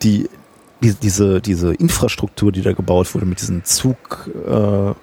die, 0.02 0.30
die, 0.82 0.94
diese, 0.94 1.42
diese 1.42 1.74
Infrastruktur, 1.74 2.52
die 2.52 2.62
da 2.62 2.74
gebaut 2.74 3.14
wurde 3.14 3.26
mit 3.26 3.42
diesen 3.42 3.64
Zuggleisen 3.66 4.96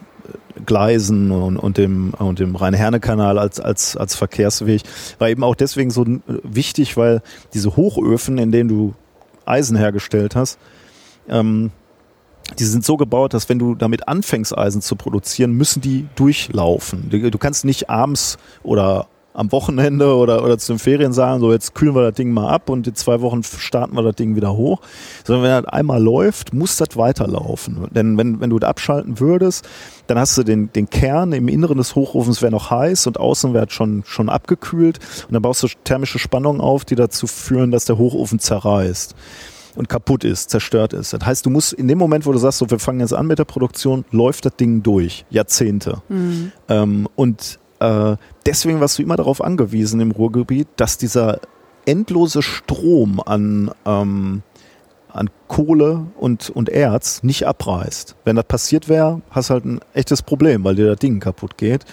äh, 1.31 1.35
und, 1.35 1.57
und 1.57 1.79
dem, 1.79 2.15
und 2.15 2.39
dem 2.39 2.57
Rhein-Herne-Kanal 2.57 3.39
als, 3.39 3.61
als, 3.61 3.97
als 3.97 4.15
Verkehrsweg, 4.17 4.83
war 5.19 5.29
eben 5.29 5.45
auch 5.45 5.55
deswegen 5.55 5.91
so 5.91 6.05
wichtig, 6.43 6.97
weil 6.97 7.23
diese 7.55 7.77
Hochöfen, 7.77 8.39
in 8.39 8.53
denen 8.53 8.69
du 8.69 8.95
Eisen 9.45 9.77
hergestellt 9.77 10.35
hast, 10.35 10.59
ähm, 11.29 11.71
die 12.59 12.64
sind 12.64 12.84
so 12.84 12.97
gebaut, 12.97 13.34
dass 13.34 13.49
wenn 13.49 13.59
du 13.59 13.74
damit 13.74 14.09
anfängst, 14.09 14.57
Eisen 14.57 14.80
zu 14.80 14.97
produzieren, 14.97 15.53
müssen 15.53 15.80
die 15.80 16.07
durchlaufen. 16.14 17.11
Du 17.11 17.38
kannst 17.38 17.64
nicht 17.64 17.90
abends 17.90 18.38
oder 18.62 19.09
am 19.36 19.53
Wochenende 19.53 20.16
oder, 20.16 20.42
oder 20.42 20.57
zu 20.57 20.72
den 20.72 20.78
Ferien 20.78 21.12
sagen, 21.12 21.40
so 21.40 21.53
jetzt 21.53 21.74
kühlen 21.74 21.94
wir 21.94 22.03
das 22.03 22.14
Ding 22.14 22.30
mal 22.30 22.49
ab 22.49 22.70
und 22.70 22.86
in 22.86 22.94
zwei 22.94 23.20
Wochen 23.20 23.42
starten 23.42 23.94
wir 23.94 24.03
das 24.03 24.14
Ding 24.14 24.34
wieder 24.34 24.57
hoch. 24.57 24.80
Sondern 25.24 25.44
wenn 25.44 25.62
das 25.62 25.72
einmal 25.72 26.03
läuft, 26.03 26.55
muss 26.55 26.76
das 26.76 26.97
weiterlaufen. 26.97 27.86
Denn 27.90 28.16
wenn, 28.16 28.40
wenn 28.40 28.49
du 28.49 28.59
das 28.59 28.70
abschalten 28.70 29.20
würdest, 29.20 29.68
dann 30.07 30.18
hast 30.18 30.38
du 30.38 30.42
den, 30.42 30.72
den 30.72 30.88
Kern 30.88 31.32
im 31.32 31.49
Inneren 31.49 31.76
des 31.76 31.94
Hochofens 31.94 32.40
wäre 32.40 32.53
noch 32.53 32.70
heiß 32.70 33.07
und 33.09 33.20
außen 33.20 33.53
wäre 33.53 33.68
schon, 33.68 34.05
schon 34.07 34.30
abgekühlt. 34.30 35.01
Und 35.26 35.34
dann 35.34 35.42
baust 35.42 35.62
du 35.62 35.68
thermische 35.84 36.18
Spannungen 36.18 36.62
auf, 36.62 36.86
die 36.86 36.94
dazu 36.94 37.26
führen, 37.26 37.70
dass 37.70 37.84
der 37.84 37.99
Hochofen 37.99 38.38
zerreißt 38.38 39.14
und 39.77 39.89
kaputt 39.89 40.24
ist, 40.24 40.51
zerstört 40.51 40.93
ist. 40.93 41.12
Das 41.12 41.24
heißt, 41.24 41.47
du 41.47 41.51
musst 41.51 41.72
in 41.72 41.89
dem 41.89 41.99
Moment, 41.99 42.27
wo 42.27 42.33
du 42.33 42.39
sagst, 42.39 42.59
so 42.59 42.70
wir 42.70 42.79
fangen 42.79 43.01
jetzt 43.01 43.14
an 43.14 43.27
mit 43.27 43.39
der 43.39 43.45
Produktion, 43.45 44.05
läuft 44.11 44.45
das 44.45 44.57
Ding 44.57 44.83
durch, 44.83 45.24
Jahrzehnte. 45.31 46.03
Mhm. 46.09 46.53
Ähm, 46.68 47.09
und 47.14 47.59
äh, 47.81 48.16
deswegen 48.45 48.81
warst 48.81 48.99
du 48.99 49.03
immer 49.03 49.16
darauf 49.16 49.43
angewiesen 49.43 50.01
im 50.01 50.11
Ruhrgebiet, 50.11 50.68
dass 50.77 50.99
dieser 50.99 51.41
endlose 51.85 52.43
Strom 52.43 53.20
an 53.24 53.70
ähm, 53.85 54.43
an 55.16 55.31
Kohle 55.49 56.07
und, 56.16 56.51
und 56.51 56.68
Erz 56.68 57.22
nicht 57.22 57.47
abreißt. 57.47 58.16
Wenn 58.24 58.37
das 58.37 58.45
passiert 58.45 58.89
wäre, 58.89 59.22
hast 59.31 59.49
du 59.51 59.55
halt 59.55 59.64
ein 59.64 59.81
echtes 59.95 60.22
Problem, 60.22 60.62
weil 60.64 60.74
dir 60.74 60.89
das 60.89 60.99
Ding 60.99 61.20
kaputt 61.20 61.57
geht. 61.57 61.85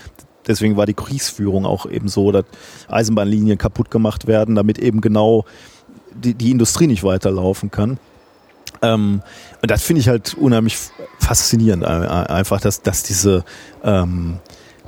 Deswegen 0.45 0.75
war 0.75 0.85
die 0.85 0.93
Kriegsführung 0.93 1.65
auch 1.65 1.89
eben 1.89 2.09
so, 2.09 2.31
dass 2.33 2.43
Eisenbahnlinien 2.89 3.57
kaputt 3.57 3.89
gemacht 3.89 4.27
werden, 4.27 4.55
damit 4.55 4.77
eben 4.77 4.99
genau 4.99 5.45
die, 6.15 6.33
die 6.33 6.51
Industrie 6.51 6.87
nicht 6.87 7.03
weiterlaufen 7.03 7.71
kann. 7.71 7.97
Ähm, 8.81 9.21
und 9.61 9.71
das 9.71 9.83
finde 9.83 10.01
ich 10.01 10.09
halt 10.09 10.35
unheimlich 10.35 10.77
faszinierend, 11.19 11.85
einfach, 11.85 12.59
dass, 12.59 12.81
dass 12.81 13.03
diese, 13.03 13.45
ähm, 13.83 14.39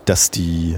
dass 0.05 0.31
die, 0.31 0.77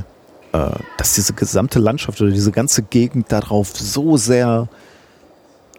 äh, 0.54 0.70
dass 0.98 1.14
diese 1.16 1.34
gesamte 1.34 1.80
Landschaft 1.80 2.22
oder 2.22 2.32
diese 2.32 2.52
ganze 2.52 2.84
Gegend 2.84 3.32
darauf 3.32 3.76
so 3.76 4.18
sehr 4.18 4.68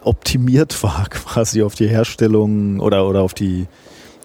optimiert 0.03 0.81
war, 0.83 1.07
quasi 1.09 1.63
auf 1.63 1.75
die 1.75 1.87
Herstellung 1.87 2.79
oder, 2.79 3.07
oder 3.07 3.21
auf 3.21 3.33
die, 3.33 3.67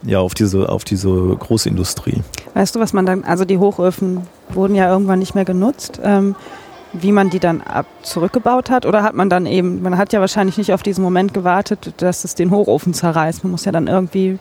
ja, 0.03 0.19
auf 0.19 0.35
diese, 0.35 0.69
auf 0.69 0.85
diese 0.85 1.09
Großindustrie. 1.11 2.23
Weißt 2.55 2.75
du, 2.75 2.81
was 2.81 2.93
man 2.93 3.07
dann, 3.07 3.25
also 3.25 3.45
die 3.45 3.59
Hochöfen 3.59 4.23
wurden 4.51 4.75
ja 4.75 4.91
irgendwann 4.91 5.19
nicht 5.19 5.35
mehr 5.35 5.45
genutzt. 5.45 6.01
Ähm, 6.03 6.35
wie 6.95 7.13
man 7.13 7.29
die 7.31 7.41
dann 7.41 7.61
ab 7.61 7.87
zurückgebaut 8.03 8.71
hat? 8.71 8.87
Oder 8.87 9.03
hat 9.03 9.15
man 9.15 9.29
dann 9.29 9.47
eben, 9.47 9.83
man 9.83 9.99
hat 9.99 10.13
ja 10.13 10.21
wahrscheinlich 10.21 10.57
nicht 10.57 10.73
auf 10.73 10.83
diesen 10.83 11.03
Moment 11.03 11.35
gewartet, 11.35 11.93
dass 11.99 12.25
es 12.25 12.35
den 12.35 12.51
Hochofen 12.51 12.95
zerreißt. 12.95 13.45
Man 13.45 13.51
muss 13.51 13.65
ja 13.65 13.73
dann 13.73 13.89
irgendwie 13.89 14.39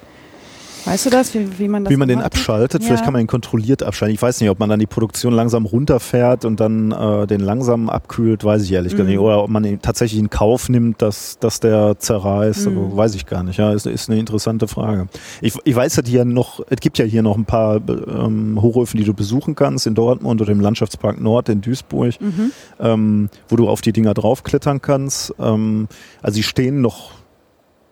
Weißt 0.85 1.05
du 1.05 1.09
das, 1.09 1.33
wie, 1.33 1.47
wie 1.59 1.67
man 1.69 1.85
das 1.85 1.91
Wie 1.91 1.97
man 1.97 2.07
den 2.09 2.19
abschaltet, 2.21 2.81
Ja. 2.81 2.87
vielleicht 2.87 3.03
kann 3.05 3.13
man 3.13 3.21
ihn 3.21 3.27
kontrolliert 3.27 3.83
abschalten. 3.83 4.13
Ich 4.13 4.21
weiß 4.21 4.41
nicht, 4.41 4.49
ob 4.49 4.59
man 4.59 4.69
dann 4.69 4.79
die 4.79 4.85
Produktion 4.85 5.31
langsam 5.33 5.65
runterfährt 5.65 6.43
und 6.43 6.59
dann 6.59 6.91
äh, 6.91 7.25
den 7.25 7.39
langsam 7.39 7.89
abkühlt, 7.89 8.43
weiß 8.43 8.63
ich 8.63 8.71
ehrlich 8.73 8.93
Mhm. 8.93 8.97
gar 8.97 9.03
nicht. 9.05 9.19
Oder 9.19 9.43
ob 9.43 9.49
man 9.49 9.63
ihn 9.63 9.81
tatsächlich 9.81 10.19
in 10.19 10.29
Kauf 10.29 10.67
nimmt, 10.67 11.01
dass, 11.01 11.39
dass 11.39 11.59
der 11.61 11.97
zerreißt, 11.99 12.67
Mhm. 12.69 12.77
aber 12.77 12.97
weiß 12.97 13.15
ich 13.15 13.25
gar 13.25 13.43
nicht. 13.43 13.57
Ja, 13.57 13.71
ist, 13.71 13.85
ist 13.85 14.09
eine 14.09 14.19
interessante 14.19 14.67
Frage. 14.67 15.07
Ich, 15.41 15.53
ich 15.63 15.75
weiß, 15.75 15.95
dass 15.95 16.09
hier 16.09 16.25
noch, 16.25 16.59
es 16.69 16.77
gibt 16.81 16.97
ja 16.97 17.05
hier 17.05 17.23
noch 17.23 17.37
ein 17.37 17.45
paar 17.45 17.77
ähm, 17.87 18.61
Hochöfen, 18.61 18.97
die 18.99 19.05
du 19.05 19.13
besuchen 19.13 19.55
kannst, 19.55 19.87
in 19.87 19.95
Dortmund 19.95 20.41
oder 20.41 20.51
im 20.51 20.59
Landschaftspark 20.59 21.21
Nord 21.21 21.47
in 21.49 21.61
Duisburg, 21.61 22.19
Mhm. 22.19 22.51
ähm, 22.81 23.29
wo 23.47 23.55
du 23.55 23.69
auf 23.69 23.79
die 23.81 23.93
Dinger 23.93 24.13
draufklettern 24.13 24.81
kannst. 24.81 25.33
Ähm, 25.39 25.87
also 26.21 26.35
die 26.35 26.43
stehen 26.43 26.81
noch 26.81 27.11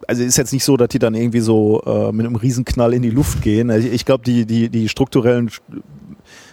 also 0.08 0.24
ist 0.24 0.38
jetzt 0.38 0.54
nicht 0.54 0.64
so, 0.64 0.78
dass 0.78 0.90
die 0.90 1.00
dann 1.00 1.16
irgendwie 1.16 1.40
so 1.40 1.82
äh, 1.86 2.12
mit 2.12 2.26
einem 2.26 2.36
Riesenknall 2.36 2.94
in 2.94 3.02
die 3.02 3.10
Luft 3.10 3.42
gehen. 3.42 3.70
Also 3.70 3.88
Ich, 3.88 3.94
ich 3.94 4.06
glaube, 4.06 4.24
die, 4.24 4.46
die, 4.46 4.70
die 4.70 4.90
strukturellen 4.90 5.52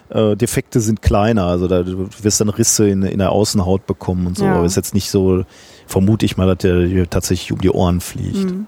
äh, 0.09 0.35
Defekte 0.35 0.79
sind 0.79 1.01
kleiner. 1.01 1.45
Also 1.45 1.67
da, 1.67 1.83
du 1.83 2.09
wirst 2.21 2.41
dann 2.41 2.49
Risse 2.49 2.89
in, 2.89 3.03
in 3.03 3.19
der 3.19 3.31
Außenhaut 3.31 3.85
bekommen 3.85 4.27
und 4.27 4.37
so. 4.37 4.45
Ja. 4.45 4.55
Aber 4.55 4.65
ist 4.65 4.75
jetzt 4.75 4.93
nicht 4.93 5.09
so, 5.09 5.43
vermute 5.87 6.25
ich 6.25 6.37
mal, 6.37 6.47
dass 6.47 6.57
der 6.59 7.09
tatsächlich 7.09 7.51
um 7.51 7.61
die 7.61 7.69
Ohren 7.69 8.01
fliegt. 8.01 8.51
Mhm. 8.51 8.67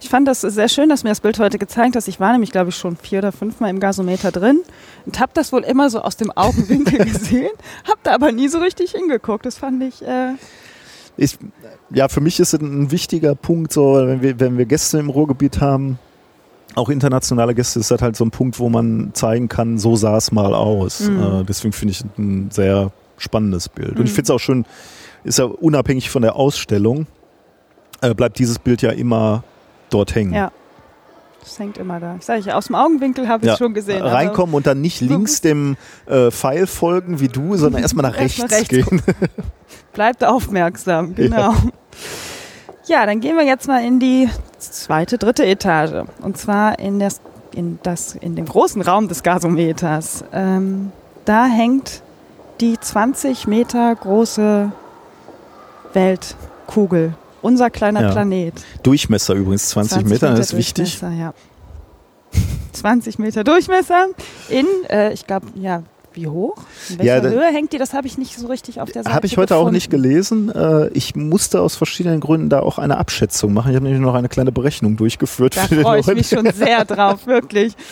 Ich 0.00 0.08
fand 0.08 0.28
das 0.28 0.40
sehr 0.40 0.68
schön, 0.68 0.88
dass 0.88 1.04
mir 1.04 1.10
das 1.10 1.20
Bild 1.20 1.38
heute 1.38 1.58
gezeigt 1.58 1.96
hast. 1.96 2.08
Ich 2.08 2.20
war 2.20 2.32
nämlich, 2.32 2.52
glaube 2.52 2.70
ich, 2.70 2.76
schon 2.76 2.96
vier 2.96 3.18
oder 3.18 3.32
fünfmal 3.32 3.70
im 3.70 3.80
Gasometer 3.80 4.30
drin 4.30 4.60
und 5.06 5.20
habe 5.20 5.32
das 5.34 5.52
wohl 5.52 5.62
immer 5.62 5.90
so 5.90 6.00
aus 6.00 6.16
dem 6.16 6.30
Augenwinkel 6.30 6.98
gesehen, 7.04 7.50
habe 7.84 7.98
da 8.02 8.12
aber 8.12 8.32
nie 8.32 8.48
so 8.48 8.58
richtig 8.58 8.92
hingeguckt. 8.92 9.46
Das 9.46 9.58
fand 9.58 9.82
ich, 9.82 10.02
äh, 10.02 10.34
Ich, 11.22 11.36
ja, 11.90 12.08
für 12.08 12.20
mich 12.22 12.40
ist 12.40 12.54
es 12.54 12.60
ein 12.62 12.90
wichtiger 12.90 13.34
Punkt, 13.34 13.72
so, 13.72 13.94
wenn 14.06 14.22
wir, 14.22 14.40
wenn 14.40 14.56
wir 14.56 14.64
Gäste 14.64 14.98
im 14.98 15.10
Ruhrgebiet 15.10 15.60
haben, 15.60 15.98
auch 16.76 16.88
internationale 16.88 17.54
Gäste, 17.54 17.78
ist 17.80 17.90
das 17.90 18.00
halt 18.00 18.16
so 18.16 18.24
ein 18.24 18.30
Punkt, 18.30 18.58
wo 18.58 18.70
man 18.70 19.10
zeigen 19.12 19.48
kann, 19.48 19.76
so 19.76 19.96
sah 19.96 20.16
es 20.16 20.32
mal 20.32 20.54
aus. 20.54 21.00
Mhm. 21.10 21.20
Äh, 21.40 21.44
deswegen 21.44 21.72
finde 21.72 21.92
ich 21.92 22.00
es 22.00 22.06
ein 22.16 22.50
sehr 22.50 22.90
spannendes 23.18 23.68
Bild. 23.68 23.98
Und 23.98 24.04
ich 24.06 24.12
Mhm. 24.12 24.14
finde 24.14 24.22
es 24.22 24.30
auch 24.30 24.38
schön, 24.38 24.64
ist 25.24 25.38
ja 25.38 25.44
unabhängig 25.44 26.08
von 26.08 26.22
der 26.22 26.36
Ausstellung, 26.36 27.06
äh, 28.00 28.14
bleibt 28.14 28.38
dieses 28.38 28.58
Bild 28.58 28.80
ja 28.80 28.90
immer 28.90 29.44
dort 29.90 30.14
hängen. 30.14 30.32
ja, 30.32 30.52
das 31.42 31.58
hängt 31.58 31.78
immer 31.78 32.00
da. 32.00 32.16
Ich 32.18 32.24
sage, 32.24 32.54
aus 32.54 32.66
dem 32.66 32.74
Augenwinkel 32.76 33.28
habe 33.28 33.42
ich 33.42 33.46
Ja, 33.48 33.52
es 33.54 33.58
schon 33.58 33.74
gesehen. 33.74 34.02
aber 34.02 34.12
Reinkommen 34.12 34.54
und 34.54 34.66
dann 34.66 34.80
nicht 34.80 35.00
links 35.00 35.40
dem 35.40 35.76
äh, 36.06 36.30
Pfeil 36.30 36.66
folgen 36.66 37.20
wie 37.20 37.28
du, 37.28 37.56
sondern 37.56 37.82
erstmal 37.82 38.10
nach 38.10 38.16
rechts, 38.18 38.38
Erst 38.38 38.52
rechts 38.54 38.68
gehen. 38.68 39.02
Bleibt 39.92 40.24
aufmerksam, 40.24 41.14
genau. 41.14 41.54
Ja. 42.86 43.06
dann 43.06 43.20
gehen 43.20 43.36
wir 43.36 43.44
jetzt 43.44 43.66
mal 43.68 43.84
in 43.84 43.98
die 44.00 44.28
zweite, 44.58 45.18
dritte 45.18 45.44
Etage. 45.46 46.04
Und 46.20 46.36
zwar 46.38 46.78
in, 46.78 46.98
das, 46.98 47.20
in, 47.54 47.78
das, 47.82 48.14
in 48.14 48.36
den 48.36 48.46
großen 48.46 48.82
Raum 48.82 49.08
des 49.08 49.22
Gasometers. 49.22 50.24
Ähm, 50.32 50.92
da 51.24 51.46
hängt 51.46 52.02
die 52.60 52.78
20 52.78 53.46
Meter 53.46 53.94
große 53.94 54.70
Weltkugel. 55.92 57.14
Unser 57.42 57.70
kleiner 57.70 58.02
Ja. 58.02 58.10
Planet. 58.12 58.54
Durchmesser 58.82 59.34
übrigens, 59.34 59.68
20, 59.70 60.04
Meter, 60.06 60.30
das 60.34 60.52
ist 60.52 60.56
wichtig. 60.56 61.00
Ja. 61.00 61.32
20 62.72 63.18
Meter 63.18 63.44
Durchmesser 63.44 64.06
in, 64.48 64.66
äh, 64.88 65.12
ich 65.12 65.26
glaube, 65.26 65.46
ja, 65.54 65.82
wie 66.14 66.26
hoch? 66.26 66.56
In 66.88 66.98
welcher 66.98 67.14
Ja, 67.16 67.20
da- 67.20 67.28
Höhe 67.30 67.46
hängt 67.52 67.72
die? 67.72 67.78
Das 67.78 67.92
habe 67.92 68.06
ich 68.06 68.18
nicht 68.18 68.38
so 68.38 68.46
richtig 68.48 68.80
auf 68.80 68.90
der 68.90 69.02
Seite 69.04 69.14
Habe 69.14 69.26
ich 69.26 69.36
heute 69.36 69.54
auch 69.56 69.60
gefunden. 69.60 69.74
nicht 69.76 69.90
gelesen. 69.90 70.50
Äh, 70.54 70.88
Ich 70.92 71.14
musste 71.16 71.60
aus 71.60 71.76
verschiedenen 71.76 72.20
Gründen 72.20 72.48
da 72.48 72.60
auch 72.60 72.78
eine 72.78 72.98
Abschätzung 72.98 73.52
machen. 73.52 73.70
Ich 73.70 73.76
habe 73.76 73.84
nämlich 73.84 74.02
noch 74.02 74.14
eine 74.14 74.28
kleine 74.28 74.52
Berechnung 74.52 74.96
durchgeführt. 74.96 75.56
Da 75.56 75.62
freue 75.62 76.00
ich 76.00 76.06
mich 76.06 76.28
schon 76.28 76.50
sehr 76.52 76.84
drauf, 76.84 77.26
wirklich. 77.26 77.74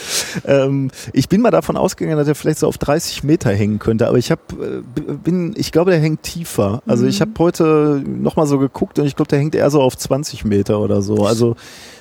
Ähm, 0.47 0.91
ich 1.13 1.29
bin 1.29 1.41
mal 1.41 1.51
davon 1.51 1.77
ausgegangen, 1.77 2.17
dass 2.19 2.29
er 2.29 2.35
vielleicht 2.35 2.59
so 2.59 2.69
auf 2.69 2.79
30 2.79 3.25
Meter 3.25 3.51
hängen 3.51 3.79
könnte, 3.79 4.09
aber 4.09 4.19
ich 4.19 4.31
habe, 4.31 4.41
äh, 4.61 5.13
bin, 5.13 5.55
ich 5.57 5.73
glaube, 5.73 5.91
der 5.91 6.01
hängt 6.01 6.23
tiefer. 6.23 6.83
Also 6.87 7.05
Mhm. 7.05 7.09
ich 7.11 7.21
habe 7.21 7.33
heute 7.39 8.03
nochmal 8.07 8.47
so 8.47 8.59
geguckt 8.59 8.99
und 8.99 9.07
ich 9.07 9.17
glaube, 9.17 9.29
der 9.29 9.39
hängt 9.39 9.55
eher 9.55 9.71
so 9.71 9.81
auf 9.81 9.97
20 9.97 10.45
Meter 10.45 10.81
oder 10.81 11.03
so. 11.03 11.25
Also 11.27 11.57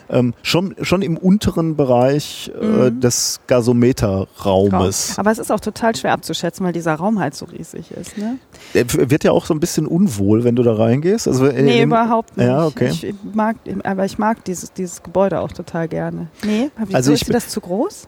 ähm, 0.09 0.33
schon, 0.41 0.75
schon 0.81 1.01
im 1.01 1.17
unteren 1.17 1.75
Bereich 1.75 2.51
äh, 2.59 2.65
Mhm. 2.89 2.99
des 3.01 3.39
Gasometerraumes. 3.47 5.17
Aber 5.17 5.31
es 5.31 5.39
ist 5.39 5.51
auch 5.51 5.59
total 5.59 5.95
schwer 5.95 6.13
abzuschätzen, 6.13 6.65
weil 6.65 6.73
dieser 6.73 6.95
Raum 6.95 7.19
halt 7.19 7.35
so 7.35 7.45
riesig 7.45 7.91
ist. 7.91 8.17
Ne? 8.17 8.37
Er 8.73 8.85
wird 9.09 9.23
ja 9.23 9.31
auch 9.31 9.45
so 9.45 9.53
ein 9.53 9.59
bisschen 9.59 9.85
unwohl, 9.87 10.43
wenn 10.43 10.55
du 10.55 10.63
da 10.63 10.73
reingehst. 10.75 11.27
Also, 11.27 11.45
Nee, 11.45 11.83
überhaupt 11.83 12.37
nicht. 12.37 12.47
Ja, 12.47 12.65
okay. 12.65 12.89
Ich 12.91 13.13
mag, 13.33 13.57
aber 13.83 14.05
ich 14.05 14.17
mag 14.17 14.43
dieses, 14.45 14.73
dieses 14.73 15.03
Gebäude 15.03 15.39
auch 15.39 15.51
total 15.51 15.87
gerne. 15.87 16.27
Nee, 16.43 16.69
hab 16.79 16.89
ich, 16.89 16.95
Also 16.95 17.11
ich 17.13 17.21
ist 17.23 17.33
das 17.33 17.49
zu 17.49 17.61
groß? 17.61 18.07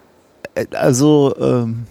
Äh, 0.55 0.65
Also 0.75 1.35
ähm, 1.39 1.85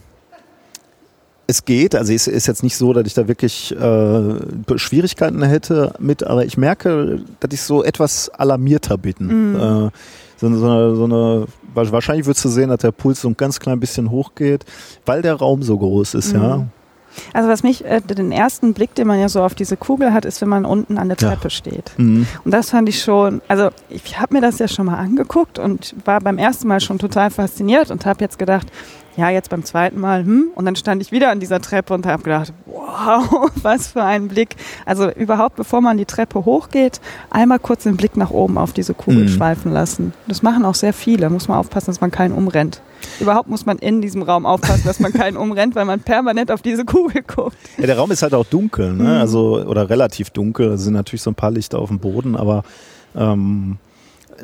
es 1.51 1.65
geht, 1.65 1.95
also 1.95 2.13
es 2.13 2.27
ist 2.27 2.47
jetzt 2.47 2.63
nicht 2.63 2.77
so, 2.77 2.93
dass 2.93 3.07
ich 3.07 3.15
da 3.15 3.27
wirklich 3.27 3.75
äh, 3.75 4.79
Schwierigkeiten 4.79 5.43
hätte 5.43 5.95
mit, 5.99 6.23
aber 6.23 6.45
ich 6.45 6.59
merke, 6.59 7.21
dass 7.41 7.51
ich 7.53 7.63
so 7.63 7.83
etwas 7.83 8.29
alarmierter 8.29 8.99
bin. 8.99 9.15
Mhm. 9.19 9.57
Äh, 9.57 9.91
so, 10.37 10.55
so, 10.55 10.67
eine, 10.71 10.95
so 10.95 11.05
eine, 11.05 11.47
wa- 11.75 11.91
wahrscheinlich 11.91 12.27
würdest 12.27 12.45
du 12.45 12.49
sehen, 12.51 12.69
dass 12.69 12.81
der 12.81 12.93
Puls 12.93 13.23
so 13.23 13.29
ein 13.29 13.37
ganz 13.37 13.59
klein 13.61 13.81
bisschen 13.81 14.11
hochgeht, 14.11 14.65
weil 15.07 15.23
der 15.23 15.35
Raum 15.35 15.63
so 15.63 15.79
groß 15.79 16.15
ist, 16.15 16.33
ja. 16.33 16.59
Mhm. 16.59 16.67
Also 17.33 17.49
was 17.49 17.63
mich, 17.65 17.85
äh, 17.85 18.01
den 18.03 18.31
ersten 18.31 18.75
Blick, 18.75 18.95
den 18.95 19.09
man 19.09 19.19
ja 19.19 19.29
so 19.29 19.43
auf 19.43 19.55
diese 19.55 19.77
Kugel 19.77 20.13
hat, 20.13 20.25
ist, 20.27 20.41
wenn 20.43 20.51
man 20.51 20.65
unten 20.65 20.99
an 20.99 21.09
der 21.09 21.17
Ja. 21.19 21.31
Treppe 21.31 21.49
steht. 21.51 21.91
Mhm. 21.97 22.27
Und 22.45 22.53
das 22.53 22.71
fand 22.71 22.89
ich 22.91 23.03
schon, 23.03 23.41
also 23.49 23.71
ich 23.89 24.21
habe 24.21 24.35
mir 24.35 24.41
das 24.43 24.59
ja 24.61 24.69
schon 24.69 24.87
mal 24.87 24.99
angeguckt 24.99 25.59
und 25.59 25.97
war 26.05 26.21
beim 26.21 26.37
ersten 26.39 26.69
Mal 26.69 26.81
schon 26.81 26.99
total 26.99 27.31
fasziniert 27.31 27.91
und 27.91 28.05
habe 28.07 28.21
jetzt 28.23 28.39
gedacht, 28.39 28.69
ja, 29.19 29.31
jetzt 29.31 29.51
beim 29.51 29.64
zweiten 29.64 29.99
Mal, 29.99 30.23
hm, 30.25 30.51
und 30.55 30.64
dann 30.64 30.77
stand 30.77 31.03
ich 31.03 31.11
wieder 31.11 31.31
an 31.31 31.41
dieser 31.41 31.61
Treppe 31.61 31.93
und 31.93 32.07
habe 32.07 32.23
gedacht, 32.23 32.53
wow, 32.66 33.51
was 33.62 33.89
für 33.89 34.05
ein 34.05 34.29
Blick. 34.29 34.55
Also 34.87 35.11
überhaupt, 35.11 35.57
bevor 35.57 35.81
man 35.81 35.97
die 35.99 36.05
Treppe 36.05 36.45
hochgeht, 36.45 37.01
einmal 37.29 37.59
kurz 37.59 37.83
den 37.83 37.97
Blick 37.97 38.16
nach 38.16 38.31
oben 38.31 38.57
auf 38.59 38.73
diese 38.73 38.95
Kugel 38.95 39.25
Mhm. 39.25 39.29
schweifen 39.29 39.73
lassen. 39.73 40.12
Das 40.29 40.43
machen 40.43 40.64
auch 40.64 40.77
sehr 40.77 40.93
viele, 40.93 41.29
muss 41.31 41.49
man 41.49 41.59
aufpassen, 41.59 41.87
dass 41.87 42.01
man 42.01 42.12
keinen 42.12 42.33
umrennt. 42.33 42.81
Überhaupt 43.19 43.49
muss 43.49 43.66
man 43.66 43.79
in 43.79 44.01
diesem 44.01 44.23
Raum 44.23 44.47
aufpassen, 44.47 44.83
dass 44.85 45.01
man 45.01 45.12
keinen 45.12 45.37
umrennt, 45.45 45.75
weil 45.75 45.85
man 45.85 45.99
permanent 46.01 46.53
auf 46.53 46.62
diese 46.62 46.85
Kugel 46.85 47.23
guckt. 47.23 47.57
Ja, 47.77 47.87
der 47.87 47.99
Raum 47.99 48.12
ist 48.12 48.23
halt 48.23 48.35
auch 48.35 48.47
dunkel, 48.47 48.93
ne? 48.93 49.03
Mhm. 49.03 49.09
Also, 49.21 49.64
oder 49.66 49.91
relativ 49.91 50.31
dunkel. 50.31 50.69
Es 50.75 50.83
sind 50.83 50.95
natürlich 50.95 51.23
so 51.23 51.31
ein 51.33 51.35
paar 51.35 51.51
Lichter 51.51 51.81
auf 51.81 51.89
dem 51.89 51.99
Boden, 51.99 52.37
aber 52.37 52.62
ähm, 53.16 53.79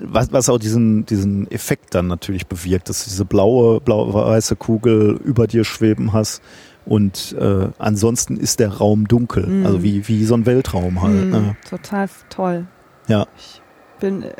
was, 0.03 0.33
was 0.33 0.49
auch 0.49 0.59
diesen, 0.59 1.07
diesen 1.07 1.51
Effekt 1.51 1.95
dann 1.95 2.07
natürlich 2.07 2.47
bewirkt, 2.47 2.89
dass 2.89 3.05
du 3.05 3.11
diese 3.11 3.25
blaue, 3.25 3.81
blau-weiße 3.81 4.57
Kugel 4.57 5.19
über 5.25 5.47
dir 5.47 5.65
schweben 5.65 6.13
hast. 6.13 6.43
Und 6.87 7.35
äh, 7.41 7.69
ansonsten 7.79 8.37
ist 8.37 8.61
der 8.61 8.69
Raum 8.75 9.09
dunkel. 9.09 9.47
Mhm. 9.47 9.67
Also 9.67 9.83
wie, 9.83 10.07
wie 10.09 10.25
so 10.25 10.35
ein 10.35 10.45
Weltraum 10.47 11.01
halt. 11.03 11.15
Hm, 11.23 11.31
Ne? 11.31 11.57
Total 11.69 12.09
toll. 12.29 12.67
Ja. 13.09 13.27
Ich 13.39 13.63
bin 14.01 14.23
äh, 14.23 14.33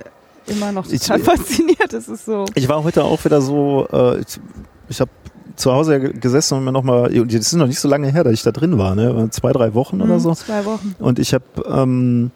immer 0.47 0.71
noch 0.73 0.87
Ich- 0.91 1.01
total 1.01 1.21
fasziniert. 1.21 1.93
Es 1.95 2.09
ist 2.09 2.27
so. 2.27 2.45
Ich 2.55 2.69
war 2.69 2.85
heute 2.85 3.05
auch 3.05 3.25
wieder 3.25 3.41
so, 3.41 3.87
äh, 3.93 4.19
ich, 4.21 4.41
ich 4.89 5.01
habe 5.01 5.11
zu 5.57 5.73
Hause 5.73 6.01
gesessen 6.01 6.59
und 6.59 6.65
mir 6.65 6.73
nochmal, 6.73 7.09
das 7.27 7.35
ist 7.35 7.53
noch 7.55 7.69
nicht 7.69 7.79
so 7.81 7.89
lange 7.89 8.11
her, 8.11 8.25
dass 8.25 8.33
ich 8.33 8.43
da 8.43 8.51
drin 8.51 8.77
war, 8.77 8.95
ne? 8.97 9.29
zwei, 9.31 9.53
drei 9.53 9.73
Wochen 9.75 10.01
oder 10.03 10.15
Hm, 10.15 10.21
so. 10.21 10.35
Zwei 10.35 10.65
Wochen. 10.65 10.97
Und 10.99 11.19
ich 11.21 11.33
habe 11.33 11.45
ähm, 11.67 12.33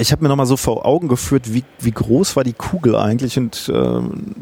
ich 0.00 0.12
habe 0.12 0.22
mir 0.22 0.28
nochmal 0.28 0.46
so 0.46 0.56
vor 0.56 0.86
Augen 0.86 1.08
geführt, 1.08 1.52
wie, 1.52 1.64
wie 1.78 1.90
groß 1.90 2.36
war 2.36 2.44
die 2.44 2.52
Kugel 2.52 2.96
eigentlich 2.96 3.38
und 3.38 3.70
ähm, 3.72 4.34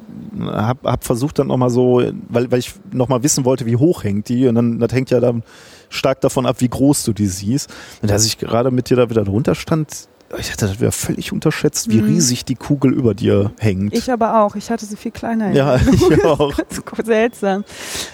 habe 0.47 0.91
hab 0.91 1.05
versucht 1.05 1.39
dann 1.39 1.49
nochmal 1.49 1.71
so, 1.71 2.03
weil, 2.29 2.51
weil 2.51 2.59
ich 2.59 2.75
nochmal 2.93 3.23
wissen 3.23 3.45
wollte, 3.45 3.67
wie 3.67 3.77
hoch 3.77 4.05
hängt 4.05 4.29
die 4.29 4.47
und 4.47 4.55
dann, 4.55 4.79
das 4.79 4.93
hängt 4.93 5.11
ja 5.11 5.21
dann 5.21 5.43
stark 5.89 6.21
davon 6.21 6.47
ab, 6.47 6.57
wie 6.61 6.69
groß 6.69 7.05
du 7.05 7.13
die 7.13 7.27
siehst. 7.27 7.71
Und 8.03 8.11
als 8.13 8.25
ich 8.27 8.39
gerade 8.39 8.71
mit 8.71 8.91
dir 8.91 8.97
da 8.97 9.11
wieder 9.11 9.25
drunter 9.25 9.55
stand, 9.55 10.09
ich 10.37 10.53
hatte 10.53 10.67
das 10.67 10.79
wieder 10.79 10.93
völlig 10.93 11.33
unterschätzt, 11.33 11.89
wie 11.91 12.03
Mhm. 12.03 12.09
riesig 12.09 12.45
die 12.45 12.55
Kugel 12.55 12.93
über 12.93 13.15
dir 13.15 13.53
hängt. 13.59 13.95
Ich 13.95 14.11
aber 14.13 14.43
auch. 14.43 14.57
Ich 14.57 14.71
hatte 14.71 14.85
sie 14.85 14.97
viel 14.97 15.11
kleiner. 15.13 15.49
in 15.49 15.57
ja, 15.57 15.77
ich 15.93 16.25
auch. 16.25 16.53
Das 16.69 16.79
ist 16.99 17.07
seltsam. 17.07 17.65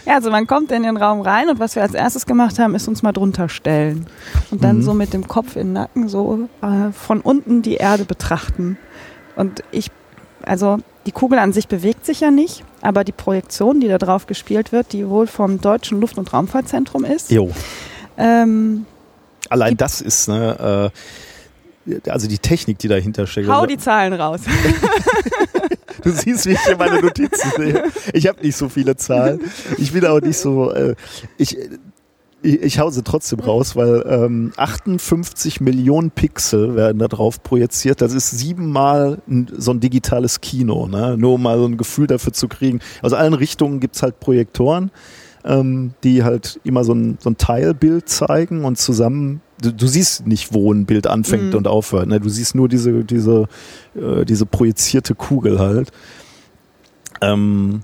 Ja, 0.07 0.15
also 0.15 0.31
man 0.31 0.47
kommt 0.47 0.71
in 0.71 0.85
den 0.85 0.97
Raum 0.97 1.21
rein 1.23 1.49
und 1.49 1.59
was 1.59 1.75
wir 1.75 1.83
als 1.83 1.95
erstes 1.95 2.25
gemacht 2.27 2.59
haben, 2.61 2.75
ist 2.77 2.87
uns 2.87 3.03
mal 3.03 3.11
drunter 3.13 3.49
stellen. 3.49 4.07
Und 4.53 4.63
dann 4.63 4.77
Mhm. 4.79 4.83
so 4.83 4.95
mit 4.95 5.13
dem 5.13 5.27
Kopf 5.27 5.57
in 5.57 5.69
den 5.69 5.73
Nacken 5.73 6.09
so 6.09 6.49
äh, 6.63 6.93
von 6.93 7.21
unten 7.21 7.63
die 7.63 7.75
Erde 7.75 8.05
betrachten. 8.05 8.79
Und 9.35 9.65
ich, 9.73 9.91
also 10.45 10.79
die 11.07 11.13
Kugel 11.13 11.39
an 11.41 11.53
sich 11.53 11.67
bewegt 11.67 12.07
sich 12.07 12.21
ja 12.21 12.31
nicht, 12.31 12.63
aber 12.81 13.03
die 13.03 13.13
Projektion, 13.13 13.81
die 13.81 13.89
da 13.89 13.99
drauf 13.99 14.27
gespielt 14.27 14.71
wird, 14.71 14.93
die 14.93 15.09
wohl 15.09 15.27
vom 15.27 15.61
Deutschen 15.61 16.01
Luft- 16.01 16.17
und 16.19 16.33
Raumfahrtzentrum 16.33 17.05
ist, 17.05 17.31
Jo. 17.33 17.51
ähm, 18.17 18.87
Allein 19.51 19.77
das 19.77 20.01
ist, 20.01 20.29
ne, 20.29 20.91
äh, 20.93 20.99
also 22.09 22.29
die 22.29 22.39
Technik, 22.39 22.79
die 22.79 22.89
dahinter 22.89 23.27
steckt. 23.27 23.49
hau 23.49 23.55
Also- 23.55 23.67
die 23.67 23.79
Zahlen 23.79 24.13
raus. 24.13 24.41
Du 26.03 26.11
siehst, 26.11 26.45
wie 26.45 26.51
ich 26.53 26.61
hier 26.67 26.77
meine 26.77 27.01
Notizen 27.01 27.51
sehe. 27.57 27.85
Ich 28.13 28.27
habe 28.27 28.43
nicht 28.43 28.57
so 28.57 28.69
viele 28.69 28.95
Zahlen. 28.97 29.41
Ich 29.79 29.93
bin 29.93 30.05
auch 30.05 30.21
nicht 30.21 30.37
so. 30.37 30.71
Äh, 30.71 30.97
ich, 31.39 31.57
ich, 32.43 32.63
ich 32.63 32.79
hau 32.79 32.91
sie 32.91 33.03
trotzdem 33.03 33.41
raus, 33.41 33.75
weil 33.75 34.05
ähm, 34.07 34.53
58 34.57 35.63
Millionen 35.63 36.11
Pixel 36.11 36.77
werden 36.77 36.99
da 36.99 37.09
drauf 37.09 37.43
projiziert. 37.43 38.03
Das 38.03 38.13
ist 38.13 38.31
siebenmal 38.33 39.23
so 39.57 39.71
ein 39.73 39.81
digitales 39.81 40.43
Kino, 40.43 40.87
ne? 40.89 41.17
nur 41.17 41.35
um 41.35 41.43
mal 41.43 41.57
so 41.59 41.65
ein 41.65 41.79
Gefühl 41.79 42.07
dafür 42.07 42.35
zu 42.35 42.49
kriegen. 42.49 42.81
Aus 43.01 43.15
allen 43.15 43.33
Richtungen 43.33 43.81
gibt's 43.81 44.03
halt 44.03 44.21
Projektoren, 44.21 44.91
ähm, 45.45 45.95
die 46.03 46.23
halt 46.23 46.61
immer 46.65 46.85
so 46.85 46.93
ein, 46.93 47.17
so 47.19 47.31
ein 47.31 47.39
Teilbild 47.39 48.11
zeigen 48.11 48.67
und 48.67 48.77
zusammen 48.77 49.41
Du, 49.65 49.73
du, 49.73 49.87
siehst 49.87 50.27
nicht, 50.27 50.53
wo 50.53 50.73
ein 50.73 50.87
Bild 50.87 51.07
anfängt 51.07 51.51
mhm. 51.51 51.59
und 51.59 51.67
aufhört. 51.67 52.09
Ne? 52.09 52.21
Du 52.21 52.29
siehst 52.29 52.55
nur 52.55 52.69
diese, 52.69 53.05
diese, 53.05 53.49
äh, 53.95 54.25
diese 54.25 54.47
projizierte 54.47 55.15
Kugel 55.15 55.59
halt. 55.59 55.91
Ähm, 57.21 57.81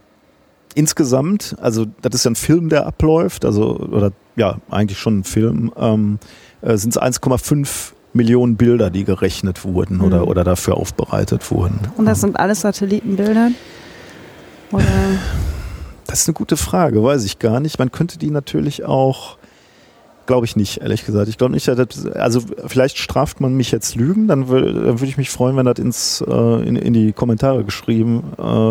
insgesamt, 0.75 1.57
also 1.61 1.87
das 2.03 2.15
ist 2.15 2.25
ja 2.25 2.33
ein 2.33 2.37
Film, 2.37 2.69
der 2.69 2.87
abläuft, 2.87 3.45
also 3.45 3.79
oder 3.79 4.13
ja, 4.37 4.59
eigentlich 4.71 4.99
schon 4.99 5.21
ein 5.21 5.25
Film, 5.25 5.73
ähm, 5.77 6.19
äh, 6.63 6.77
sind 6.77 6.97
es 6.97 7.01
1,5 7.01 7.93
Millionen 8.13 8.57
Bilder, 8.57 8.91
die 8.91 9.05
gerechnet 9.05 9.65
wurden 9.65 9.99
mhm. 9.99 10.05
oder, 10.05 10.29
oder 10.29 10.45
dafür 10.45 10.77
aufbereitet 10.77 11.51
wurden. 11.51 11.79
Und 11.97 12.07
das 12.07 12.21
sind 12.21 12.39
alles 12.39 12.61
Satellitenbilder? 12.63 13.51
Oder? 14.73 14.85
Das 16.07 16.23
ist 16.23 16.29
eine 16.29 16.35
gute 16.35 16.57
Frage, 16.57 17.03
weiß 17.03 17.25
ich 17.25 17.39
gar 17.39 17.61
nicht. 17.61 17.79
Man 17.79 17.93
könnte 17.93 18.19
die 18.19 18.31
natürlich 18.31 18.85
auch, 18.85 19.39
glaube 20.31 20.47
ich 20.47 20.55
nicht, 20.55 20.81
ehrlich 20.81 21.05
gesagt. 21.05 21.29
Ich 21.29 21.39
glaube 21.39 21.53
nicht, 21.53 21.67
dass, 21.67 22.07
also 22.07 22.41
vielleicht 22.69 22.99
straft 22.99 23.41
man 23.41 23.57
mich 23.57 23.73
jetzt 23.73 23.97
Lügen, 23.97 24.29
dann, 24.29 24.47
würde 24.47 25.05
ich 25.07 25.17
mich 25.17 25.29
freuen, 25.29 25.57
wenn 25.57 25.67
das 25.67 25.81
ins, 25.81 26.25
äh, 26.25 26.69
in, 26.69 26.77
in 26.77 26.93
die 26.93 27.13
Kommentare 27.13 27.65
geschrieben 27.65 28.23
äh, 28.39 28.71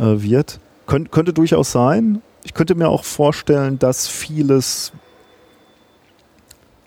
äh, 0.00 0.22
wird. 0.22 0.60
Könnt, 0.86 1.10
könnte 1.10 1.32
durchaus 1.32 1.72
sein. 1.72 2.22
Ich 2.44 2.54
könnte 2.54 2.76
mir 2.76 2.90
auch 2.90 3.02
vorstellen, 3.02 3.80
dass 3.80 4.06
vieles 4.06 4.92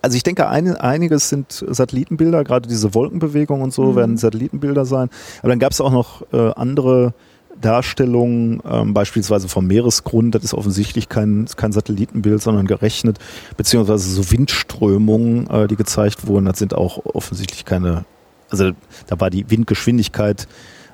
also 0.02 0.16
ich 0.16 0.24
denke, 0.24 0.48
ein, 0.48 0.76
einiges 0.78 1.28
sind 1.28 1.52
Satellitenbilder, 1.52 2.46
gerade 2.46 2.68
diese 2.70 2.96
Wolkenbewegung 2.96 3.62
und 3.62 3.74
so 3.74 3.92
mhm. 3.92 3.96
werden 3.98 4.18
Satellitenbilder 4.18 4.86
sein. 4.86 5.10
Aber 5.40 5.50
dann 5.50 5.60
gab 5.60 5.74
es 5.74 5.82
auch 5.82 5.92
noch 5.92 6.24
äh, 6.32 6.52
andere 6.56 7.14
Darstellungen, 7.60 8.62
ähm, 8.70 8.94
beispielsweise 8.94 9.48
vom 9.48 9.68
Meeresgrund. 9.68 10.36
Das 10.36 10.44
ist 10.44 10.54
offensichtlich 10.54 11.10
kein, 11.10 11.48
kein 11.56 11.72
Satellitenbild, 11.72 12.42
sondern 12.42 12.68
gerechnet, 12.68 13.20
beziehungsweise 13.58 14.10
so 14.10 14.32
Windströmungen, 14.32 15.50
äh, 15.50 15.68
die 15.68 15.76
gezeigt 15.76 16.28
wurden. 16.28 16.46
Das 16.46 16.60
sind 16.60 16.74
auch 16.74 17.06
offensichtlich 17.06 17.66
keine, 17.66 18.06
also 18.50 18.72
da 19.08 19.20
war 19.20 19.30
die 19.30 19.50
Windgeschwindigkeit 19.50 20.48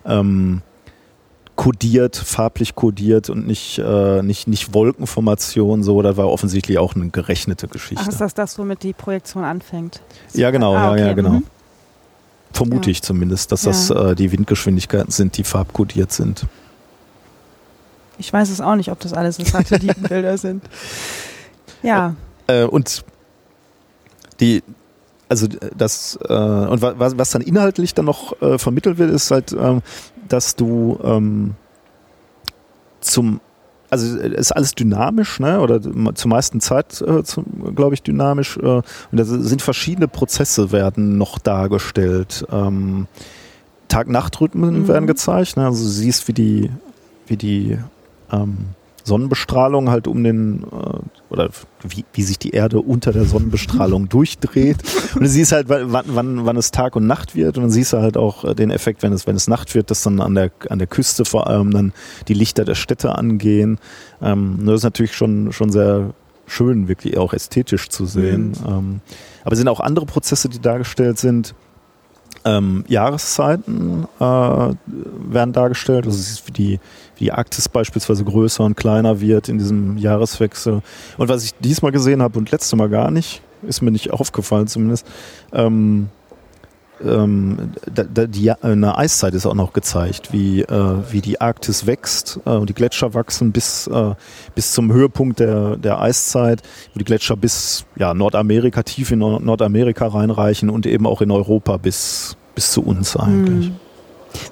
ähm, 0.06 0.62
kodiert, 1.58 2.16
farblich 2.16 2.76
kodiert 2.76 3.30
und 3.30 3.46
nicht, 3.48 3.80
äh, 3.80 4.22
nicht, 4.22 4.48
nicht 4.48 4.74
Wolkenformation, 4.74 5.84
so, 5.84 6.02
das 6.02 6.16
war 6.16 6.30
offensichtlich 6.30 6.78
auch 6.78 6.96
eine 6.96 7.10
gerechnete 7.10 7.68
Geschichte. 7.68 8.04
Ach, 8.06 8.10
ist 8.10 8.22
das 8.22 8.34
das, 8.34 8.58
womit 8.60 8.84
die 8.84 8.94
Projektion 8.94 9.44
anfängt? 9.44 10.02
Ja, 10.34 10.52
genau, 10.52 10.76
ah, 10.76 10.92
okay. 10.92 11.02
ja, 11.02 11.08
ja, 11.08 11.14
genau. 11.14 11.30
Mhm. 11.32 11.44
Vermute 12.52 12.90
ja. 12.90 12.92
ich 12.92 13.02
zumindest, 13.02 13.52
dass 13.52 13.64
ja. 13.64 13.72
das 13.72 13.90
äh, 13.90 14.16
die 14.16 14.32
Windgeschwindigkeiten 14.32 15.12
sind, 15.12 15.38
die 15.38 15.44
farbkodiert 15.44 16.12
sind. 16.12 16.46
Ich 18.18 18.34
weiß 18.34 18.50
es 18.50 18.62
auch 18.62 18.76
nicht, 18.76 18.92
ob 18.92 19.00
das 19.00 19.14
alles 19.14 19.36
Satellitenbilder 19.38 20.38
sind. 20.38 20.64
Ja. 21.84 22.16
Äh, 22.48 22.64
und 22.64 23.04
die, 24.40 24.64
also 25.30 25.48
das, 25.48 26.18
äh, 26.28 26.34
und 26.34 26.82
was, 26.82 27.18
was 27.18 27.30
dann 27.30 27.42
inhaltlich 27.42 27.94
dann 27.94 28.06
noch 28.06 28.42
äh, 28.42 28.58
vermittelt 28.58 28.98
wird, 28.98 29.12
ist 29.12 29.32
halt, 29.32 29.54
ähm, 29.54 29.82
dass 30.28 30.56
du 30.56 31.00
ähm, 31.04 31.56
zum 33.02 33.40
also 33.90 34.18
ist 34.18 34.52
alles 34.52 34.76
dynamisch, 34.76 35.40
ne? 35.40 35.62
Oder 35.62 35.82
zur 35.82 36.30
meisten 36.30 36.60
Zeit, 36.60 37.02
äh, 37.02 37.24
glaube 37.74 37.94
ich, 37.94 38.04
dynamisch. 38.04 38.58
Äh, 38.58 38.68
und 38.68 38.86
da 39.12 39.24
sind 39.24 39.62
verschiedene 39.62 40.08
Prozesse 40.08 40.72
werden 40.72 41.18
noch 41.18 41.40
dargestellt. 41.40 42.46
Ähm, 42.52 43.08
Tag-Nacht-Rhythmen 43.88 44.82
mhm. 44.82 44.88
werden 44.88 45.08
gezeigt. 45.08 45.58
Ne? 45.58 45.66
Also 45.66 45.84
du 45.84 45.90
siehst, 45.90 46.28
wie 46.28 46.34
die, 46.34 46.72
wie 47.28 47.38
die 47.38 47.78
ähm, 48.32 48.58
Sonnenbestrahlung 49.04 49.90
halt 49.90 50.08
um 50.08 50.24
den, 50.24 50.64
äh, 50.64 51.00
oder 51.30 51.50
wie, 51.88 52.06
wie 52.14 52.24
sich 52.24 52.40
die 52.40 52.52
Erde 52.52 52.80
unter 52.80 53.12
der 53.12 53.26
Sonnenbestrahlung 53.26 54.10
durchdreht. 54.10 54.78
Und 55.16 55.22
du 55.22 55.28
siehst 55.28 55.52
halt, 55.52 55.70
wann, 55.70 56.06
wann, 56.08 56.46
wann 56.46 56.58
es 56.58 56.72
Tag 56.72 56.96
und 56.96 57.08
Nacht 57.08 57.36
wird. 57.36 57.58
Und 57.58 57.64
dann 57.64 57.72
siehst 57.72 57.94
du 57.94 57.98
halt 57.98 58.18
auch 58.18 58.44
äh, 58.44 58.56
den 58.56 58.72
Effekt, 58.72 59.04
wenn 59.04 59.14
es, 59.14 59.28
wenn 59.28 59.36
es 59.36 59.48
Nacht 59.48 59.76
wird, 59.76 59.92
dass 59.92 60.04
dann 60.04 60.22
an 60.22 60.36
der, 60.36 60.52
an 60.70 60.80
der 60.80 60.88
Küste 60.88 61.26
vor 61.26 61.48
allem 61.48 61.72
dann 61.72 61.94
die 62.28 62.34
Lichter 62.34 62.66
der 62.66 62.76
Städte 62.76 63.16
angehen. 63.16 63.80
Ähm, 64.22 64.60
das 64.66 64.76
ist 64.76 64.84
natürlich 64.84 65.16
schon, 65.16 65.52
schon 65.52 65.72
sehr 65.72 66.14
schön, 66.46 66.88
wirklich 66.88 67.18
auch 67.18 67.34
ästhetisch 67.34 67.90
zu 67.90 68.06
sehen. 68.06 68.50
Mhm. 68.50 68.68
Ähm, 68.68 69.02
aber 69.44 69.54
es 69.54 69.60
sind 69.60 69.68
auch 69.68 69.80
andere 69.80 70.06
Prozesse, 70.06 70.50
die 70.50 70.60
dargestellt 70.60 71.20
sind. 71.20 71.54
Ähm, 72.46 72.86
Jahreszeiten 72.88 74.08
äh, 74.20 74.24
werden 74.24 75.54
dargestellt. 75.54 76.06
Also 76.06 76.42
die 76.54 76.80
wie 77.18 77.26
die 77.26 77.32
Arktis 77.32 77.70
beispielsweise 77.70 78.24
größer 78.24 78.64
und 78.64 78.76
kleiner 78.76 79.22
wird 79.22 79.50
in 79.50 79.58
diesem 79.58 79.98
Jahreswechsel. 79.98 80.82
Und 81.18 81.30
was 81.30 81.44
ich 81.44 81.54
diesmal 81.60 81.92
gesehen 81.92 82.22
habe 82.22 82.38
und 82.38 82.52
letzte 82.52 82.76
Mal 82.76 82.90
gar 82.90 83.12
nicht, 83.12 83.42
ist 83.64 83.82
mir 83.82 83.92
nicht 83.92 84.12
aufgefallen 84.12 84.68
zumindest, 84.68 85.06
ähm, 85.52 86.10
ähm, 87.04 87.74
da, 87.94 88.04
da, 88.04 88.26
die, 88.26 88.52
eine 88.52 88.98
Eiszeit 88.98 89.34
ist 89.34 89.46
auch 89.46 89.54
noch 89.54 89.74
gezeigt, 89.74 90.34
wie, 90.34 90.62
äh, 90.62 90.96
wie 91.12 91.22
die 91.22 91.40
Arktis 91.40 91.86
wächst 91.86 92.40
äh, 92.46 92.50
und 92.50 92.70
die 92.70 92.74
Gletscher 92.74 93.14
wachsen 93.14 93.52
bis, 93.52 93.88
äh, 93.88 94.16
bis 94.56 94.72
zum 94.74 94.92
Höhepunkt 94.92 95.40
der, 95.40 95.78
der 95.78 96.02
Eiszeit, 96.02 96.64
wo 96.94 97.00
die 97.00 97.06
Gletscher 97.06 97.36
bis 97.36 97.86
ja, 97.98 98.14
Nordamerika, 98.14 98.84
tief 98.84 99.12
in 99.12 99.20
Nordamerika 99.20 100.08
reinreichen 100.08 100.70
und 100.70 100.86
eben 100.86 101.06
auch 101.06 101.22
in 101.22 101.32
Europa 101.32 101.78
bis, 101.78 102.36
bis 102.56 102.72
zu 102.72 102.82
uns 102.82 103.16
eigentlich. 103.16 103.70
Mhm. 103.70 103.87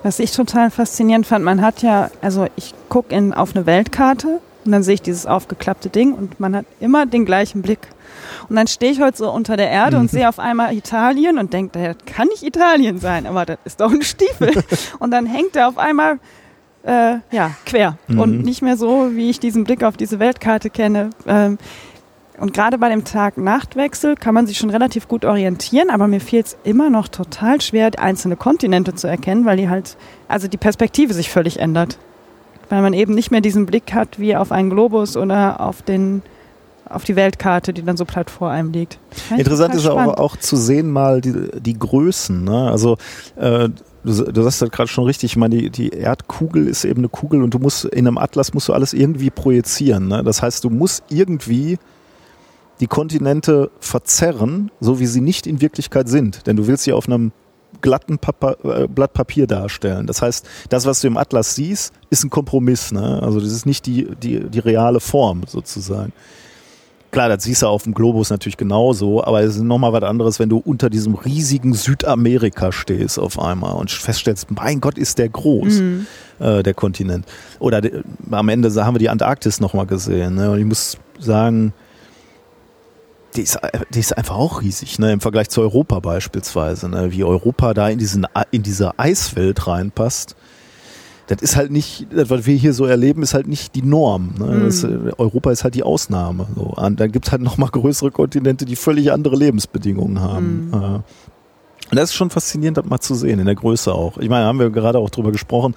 Was 0.04 0.20
ich 0.20 0.32
total 0.32 0.72
faszinierend 0.72 1.26
fand, 1.26 1.44
man 1.44 1.62
hat 1.62 1.82
ja, 1.82 2.10
also 2.22 2.48
ich 2.56 2.74
gucke 2.90 3.16
auf 3.36 3.56
eine 3.56 3.66
Weltkarte 3.66 4.40
und 4.66 4.72
dann 4.72 4.84
sehe 4.84 4.96
ich 4.96 5.02
dieses 5.02 5.26
aufgeklappte 5.26 5.90
Ding 5.90 6.14
und 6.14 6.40
man 6.40 6.56
hat 6.56 6.66
immer 6.80 7.06
den 7.06 7.26
gleichen 7.26 7.62
Blick. 7.62 7.88
Und 8.50 8.56
dann 8.56 8.68
stehe 8.68 8.92
ich 8.92 9.02
heute 9.02 9.18
so 9.18 9.32
unter 9.32 9.58
der 9.58 9.70
Erde 9.70 9.98
und 9.98 10.10
sehe 10.10 10.28
auf 10.28 10.40
einmal 10.40 10.74
Italien 10.74 11.38
und 11.38 11.54
denke, 11.54 11.96
das 11.96 12.14
kann 12.14 12.28
nicht 12.28 12.44
Italien 12.44 13.00
sein, 13.00 13.28
aber 13.28 13.46
das 13.46 13.58
ist 13.66 13.82
doch 13.82 13.92
ein 13.92 14.02
Stiefel. 14.02 14.52
und 15.00 15.12
dann 15.12 15.26
hängt 15.26 15.56
er 15.56 15.68
auf 15.68 15.78
einmal 15.78 16.20
äh, 16.84 17.18
ja, 17.32 17.52
quer 17.66 17.98
mhm. 18.08 18.20
und 18.20 18.42
nicht 18.44 18.62
mehr 18.62 18.78
so, 18.78 19.10
wie 19.14 19.30
ich 19.30 19.40
diesen 19.40 19.64
Blick 19.64 19.84
auf 19.84 19.98
diese 19.98 20.20
Weltkarte 20.20 20.70
kenne. 20.70 21.10
Ähm, 21.28 21.58
und 22.40 22.54
gerade 22.54 22.78
bei 22.78 22.90
dem 22.90 23.06
Tag-Nacht-Wechsel 23.06 24.16
kann 24.16 24.34
man 24.34 24.46
sich 24.46 24.58
schon 24.58 24.70
relativ 24.70 25.08
gut 25.08 25.26
orientieren, 25.26 25.90
aber 25.90 26.08
mir 26.08 26.20
fehlt 26.20 26.48
es 26.48 26.58
immer 26.64 26.90
noch 26.90 27.08
total 27.08 27.62
schwer, 27.62 27.92
einzelne 27.98 28.36
Kontinente 28.36 28.94
zu 28.94 29.08
erkennen, 29.08 29.46
weil 29.46 29.58
die 29.58 29.70
halt, 29.70 29.98
also 30.28 30.48
die 30.48 30.58
Perspektive 30.58 31.14
sich 31.14 31.30
völlig 31.30 31.60
ändert. 31.60 31.98
Weil 32.70 32.82
man 32.82 32.94
eben 32.94 33.14
nicht 33.14 33.32
mehr 33.32 33.42
diesen 33.42 33.66
Blick 33.66 33.94
hat 33.94 34.20
wie 34.20 34.36
auf 34.36 34.52
einen 34.52 34.70
Globus 34.70 35.18
oder 35.18 35.62
auf 35.62 35.82
den 35.82 36.24
auf 36.88 37.04
die 37.04 37.16
Weltkarte, 37.16 37.74
die 37.74 37.84
dann 37.84 37.98
so 37.98 38.06
platt 38.06 38.30
vor 38.30 38.52
einem 38.52 38.72
liegt. 38.72 39.00
Interessant 39.36 39.74
ist 39.74 39.88
aber 39.88 40.20
auch 40.20 40.38
zu 40.38 40.56
sehen 40.56 40.92
mal 40.92 41.20
die, 41.20 41.50
die 41.60 41.78
Größen. 41.78 42.44
Ne? 42.44 42.70
Also 42.70 42.98
äh, 43.38 43.70
du, 44.04 44.32
du 44.32 44.44
sagst 44.44 44.62
halt 44.62 44.72
gerade 44.72 44.88
schon 44.88 45.06
richtig, 45.06 45.32
ich 45.32 45.36
meine, 45.36 45.56
die, 45.58 45.70
die 45.72 45.90
Erdkugel 45.90 46.68
ist 46.68 46.86
eben 46.86 47.00
eine 47.00 47.10
Kugel 47.10 47.42
und 47.42 47.54
du 47.56 47.60
musst 47.60 47.86
in 47.86 48.08
einem 48.08 48.20
Atlas 48.20 48.54
musst 48.54 48.68
du 48.70 48.74
alles 48.74 48.94
irgendwie 48.94 49.32
projizieren. 49.32 50.08
Ne? 50.08 50.24
Das 50.24 50.44
heißt, 50.44 50.64
du 50.64 50.70
musst 50.70 51.04
irgendwie 51.10 51.80
die 52.80 52.88
Kontinente 52.88 53.72
verzerren, 53.80 54.72
so 54.80 55.00
wie 55.00 55.06
sie 55.06 55.22
nicht 55.22 55.48
in 55.48 55.62
Wirklichkeit 55.62 56.10
sind. 56.10 56.46
Denn 56.48 56.56
du 56.56 56.68
willst 56.68 56.84
sie 56.84 56.94
auf 56.94 57.08
einem 57.08 57.32
glatten 57.82 58.18
Papa, 58.18 58.56
äh, 58.64 58.88
Blatt 58.88 59.14
Papier 59.14 59.48
darstellen. 59.48 60.08
Das 60.08 60.22
heißt, 60.22 60.46
das, 60.70 60.86
was 60.86 61.02
du 61.02 61.08
im 61.08 61.18
Atlas 61.18 61.56
siehst, 61.56 61.94
ist 62.10 62.24
ein 62.24 62.30
Kompromiss. 62.30 62.92
Ne? 62.92 63.22
Also 63.22 63.40
das 63.40 63.52
ist 63.52 63.66
nicht 63.66 63.86
die, 63.86 64.08
die, 64.22 64.40
die 64.42 64.60
reale 64.60 65.00
Form 65.00 65.44
sozusagen. 65.48 66.12
Klar, 67.12 67.30
das 67.30 67.44
siehst 67.44 67.62
du 67.62 67.68
auf 67.68 67.84
dem 67.84 67.94
Globus 67.94 68.30
natürlich 68.30 68.58
genauso, 68.58 69.24
aber 69.24 69.42
es 69.42 69.56
ist 69.56 69.62
nochmal 69.62 69.94
was 69.94 70.04
anderes, 70.04 70.38
wenn 70.38 70.50
du 70.50 70.58
unter 70.58 70.90
diesem 70.90 71.16
riesigen 71.16 71.74
Südamerika 71.74 72.74
stehst 72.74 73.18
auf 73.20 73.40
einmal 73.40 73.76
und 73.76 73.90
feststellst, 73.90 74.48
mein 74.52 74.82
Gott, 74.82 74.98
ist 74.98 75.18
der 75.18 75.30
groß, 75.30 75.76
mhm. 75.76 76.08
äh, 76.40 76.62
der 76.62 76.74
Kontinent. 76.74 77.26
Oder 77.60 77.80
de, 77.80 78.04
am 78.32 78.50
Ende 78.50 78.70
haben 78.84 78.96
wir 78.96 79.00
die 79.00 79.10
Antarktis 79.10 79.62
nochmal 79.62 79.86
gesehen. 79.86 80.36
Ne? 80.36 80.52
Und 80.52 80.60
ich 80.60 80.66
muss 80.66 80.98
sagen, 81.18 81.72
die 83.36 83.42
ist, 83.42 83.60
die 83.94 84.00
ist 84.00 84.18
einfach 84.18 84.36
auch 84.36 84.62
riesig, 84.62 85.00
ne, 85.00 85.12
im 85.12 85.22
Vergleich 85.22 85.50
zu 85.50 85.62
Europa 85.62 86.00
beispielsweise, 86.00 86.90
ne, 86.90 87.12
wie 87.12 87.24
Europa 87.24 87.74
da 87.74 87.90
in 87.90 88.00
diesen, 88.00 88.28
in 88.52 88.64
diese 88.64 88.98
Eiswelt 88.98 89.68
reinpasst. 89.68 90.36
Das 91.28 91.42
ist 91.42 91.56
halt 91.56 91.72
nicht, 91.72 92.08
das, 92.12 92.30
was 92.30 92.46
wir 92.46 92.56
hier 92.56 92.74
so 92.74 92.86
erleben, 92.86 93.24
ist 93.24 93.34
halt 93.34 93.48
nicht 93.48 93.74
die 93.74 93.82
Norm. 93.82 94.36
Ne? 94.38 94.66
Das, 94.66 94.84
mhm. 94.84 95.12
Europa 95.18 95.52
ist 95.52 95.64
halt 95.64 95.74
die 95.74 95.82
Ausnahme. 95.82 96.46
So. 96.56 96.62
Und 96.62 97.00
dann 97.00 97.12
gibt 97.12 97.26
es 97.26 97.32
halt 97.32 97.42
nochmal 97.42 97.70
größere 97.72 98.12
Kontinente, 98.12 98.66
die 98.66 98.76
völlig 98.76 99.12
andere 99.12 99.36
Lebensbedingungen 99.36 100.22
haben. 100.22 100.70
Mhm. 100.70 101.04
Und 101.92 102.00
das 102.00 102.10
ist 102.10 102.16
schon 102.16 102.30
faszinierend, 102.30 102.78
das 102.78 102.86
mal 102.86 103.00
zu 103.00 103.16
sehen, 103.16 103.40
in 103.40 103.46
der 103.46 103.56
Größe 103.56 103.94
auch. 103.94 104.18
Ich 104.18 104.30
meine, 104.30 104.46
haben 104.46 104.60
wir 104.60 104.70
gerade 104.70 105.00
auch 105.00 105.10
drüber 105.10 105.32
gesprochen, 105.32 105.76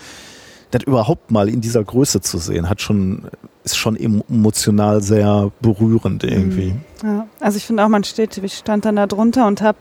das 0.70 0.82
überhaupt 0.84 1.30
mal 1.30 1.48
in 1.48 1.60
dieser 1.60 1.82
Größe 1.82 2.20
zu 2.20 2.38
sehen, 2.38 2.68
hat 2.68 2.82
schon, 2.82 3.28
ist 3.64 3.76
schon 3.76 3.96
emotional 3.96 5.02
sehr 5.02 5.50
berührend 5.60 6.24
irgendwie. 6.24 6.72
Mhm. 6.72 6.80
Ja, 7.02 7.26
also 7.40 7.56
ich 7.56 7.64
finde 7.64 7.84
auch, 7.84 7.88
man 7.88 8.04
steht, 8.04 8.36
ich 8.36 8.54
stand 8.54 8.84
dann 8.84 8.96
da 8.96 9.06
drunter 9.06 9.46
und 9.46 9.62
habe 9.62 9.78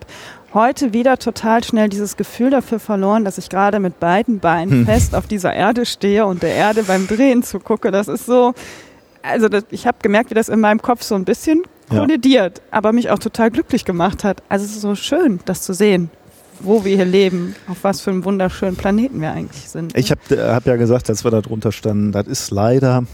heute 0.54 0.94
wieder 0.94 1.18
total 1.18 1.64
schnell 1.64 1.90
dieses 1.90 2.16
Gefühl 2.16 2.50
dafür 2.50 2.80
verloren, 2.80 3.26
dass 3.26 3.38
ich 3.38 3.50
gerade 3.50 3.80
mit 3.80 4.00
beiden 4.00 4.40
Beinen 4.40 4.72
hm. 4.72 4.86
fest 4.86 5.14
auf 5.14 5.28
dieser 5.28 5.54
Erde 5.54 5.86
stehe 5.86 6.26
und 6.26 6.42
der 6.42 6.56
Erde 6.56 6.84
beim 6.84 7.08
Drehen 7.08 7.44
zugucke. 7.44 7.92
Das 7.92 8.08
ist 8.08 8.26
so, 8.26 8.54
also 9.22 9.50
das, 9.50 9.66
ich 9.72 9.86
habe 9.86 9.98
gemerkt, 10.02 10.30
wie 10.30 10.36
das 10.36 10.50
in 10.50 10.60
meinem 10.60 10.82
Kopf 10.82 11.04
so 11.04 11.16
ein 11.16 11.26
bisschen 11.26 11.64
kollidiert, 11.90 12.58
ja. 12.58 12.64
aber 12.72 12.92
mich 12.92 13.10
auch 13.10 13.20
total 13.20 13.52
glücklich 13.52 13.86
gemacht 13.86 14.24
hat. 14.24 14.44
Also 14.50 14.66
es 14.66 14.72
ist 14.72 14.82
so 14.82 14.96
schön, 14.96 15.40
das 15.46 15.62
zu 15.62 15.74
sehen, 15.74 16.10
wo 16.60 16.86
wir 16.86 16.96
hier 16.96 17.06
leben, 17.06 17.56
auf 17.68 17.84
was 17.84 18.02
für 18.02 18.12
einem 18.12 18.26
wunderschönen 18.26 18.76
Planeten 18.76 19.22
wir 19.22 19.32
eigentlich 19.32 19.70
sind. 19.70 19.94
Ne? 19.94 20.00
Ich 20.00 20.12
habe 20.12 20.22
äh, 20.36 20.54
hab 20.54 20.66
ja 20.66 20.76
gesagt, 20.76 21.10
als 21.10 21.24
wir 21.24 21.32
da 21.32 21.42
drunter 21.42 21.72
standen, 21.72 22.12
das 22.12 22.28
ist 22.28 22.52
leider 22.52 23.06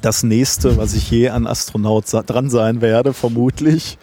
das 0.00 0.22
nächste, 0.22 0.76
was 0.76 0.94
ich 0.94 1.10
je 1.10 1.30
an 1.30 1.46
Astronaut 1.46 2.04
dran 2.10 2.50
sein 2.50 2.80
werde, 2.80 3.12
vermutlich. 3.12 3.98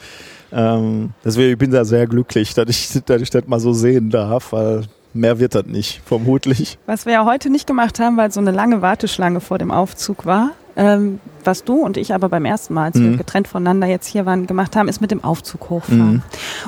Ähm, 0.52 1.12
deswegen 1.24 1.52
ich 1.54 1.58
bin 1.58 1.72
da 1.72 1.86
sehr 1.86 2.08
glücklich, 2.08 2.54
dass 2.54 2.70
ich, 2.70 3.02
dass 3.06 3.22
ich 3.22 3.30
das 3.30 3.48
mal 3.48 3.60
so 3.60 3.74
sehen 3.74 4.10
darf, 4.10 4.54
weil 4.54 4.84
mehr 5.14 5.40
wird 5.40 5.56
das 5.56 5.66
nicht, 5.66 6.02
vermutlich. 6.06 6.78
Was 6.86 7.06
wir 7.06 7.14
ja 7.14 7.26
heute 7.26 7.50
nicht 7.50 7.68
gemacht 7.68 8.00
haben, 8.00 8.18
weil 8.18 8.32
so 8.32 8.40
eine 8.40 8.52
lange 8.52 8.82
Warteschlange 8.82 9.40
vor 9.40 9.58
dem 9.58 9.72
Aufzug 9.72 10.26
war, 10.26 10.52
ähm, 10.76 11.20
was 11.44 11.64
du 11.64 11.76
und 11.76 11.98
ich 11.98 12.14
aber 12.14 12.30
beim 12.30 12.46
ersten 12.46 12.74
Mal, 12.74 12.86
als 12.86 12.96
mhm. 12.96 13.12
wir 13.12 13.18
getrennt 13.18 13.48
voneinander 13.48 13.86
jetzt 13.88 14.08
hier 14.08 14.26
waren, 14.26 14.48
gemacht 14.48 14.76
haben, 14.76 14.88
ist 14.88 15.02
mit 15.02 15.12
dem 15.12 15.24
Aufzug 15.24 15.70
hochfahren. 15.70 16.14
Mhm. 16.14 16.22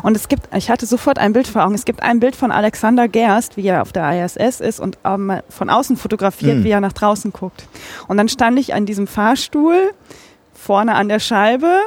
Und 0.04 0.16
es 0.16 0.28
gibt, 0.28 0.54
ich 0.56 0.70
hatte 0.70 0.86
sofort 0.86 1.18
ein 1.18 1.34
Bild 1.34 1.48
vor 1.48 1.66
Augen. 1.66 1.74
Es 1.74 1.86
gibt 1.86 2.04
ein 2.04 2.20
Bild 2.20 2.36
von 2.36 2.52
Alexander 2.52 3.08
Gerst, 3.08 3.58
wie 3.58 3.68
er 3.68 3.82
auf 3.82 3.92
der 3.92 4.24
ISS 4.24 4.60
ist 4.60 4.80
und 4.80 4.98
ähm, 5.04 5.40
von 5.50 5.70
außen 5.70 5.98
fotografiert, 5.98 6.58
mhm. 6.58 6.64
wie 6.64 6.70
er 6.70 6.82
nach 6.82 6.94
draußen 6.94 7.34
guckt. 7.34 7.68
Und 8.08 8.18
dann 8.18 8.30
stand 8.30 8.60
ich 8.60 8.74
an 8.74 8.86
diesem 8.86 9.08
Fahrstuhl 9.08 9.92
vorne 10.54 10.96
an 10.96 11.10
der 11.10 11.20
Scheibe 11.20 11.80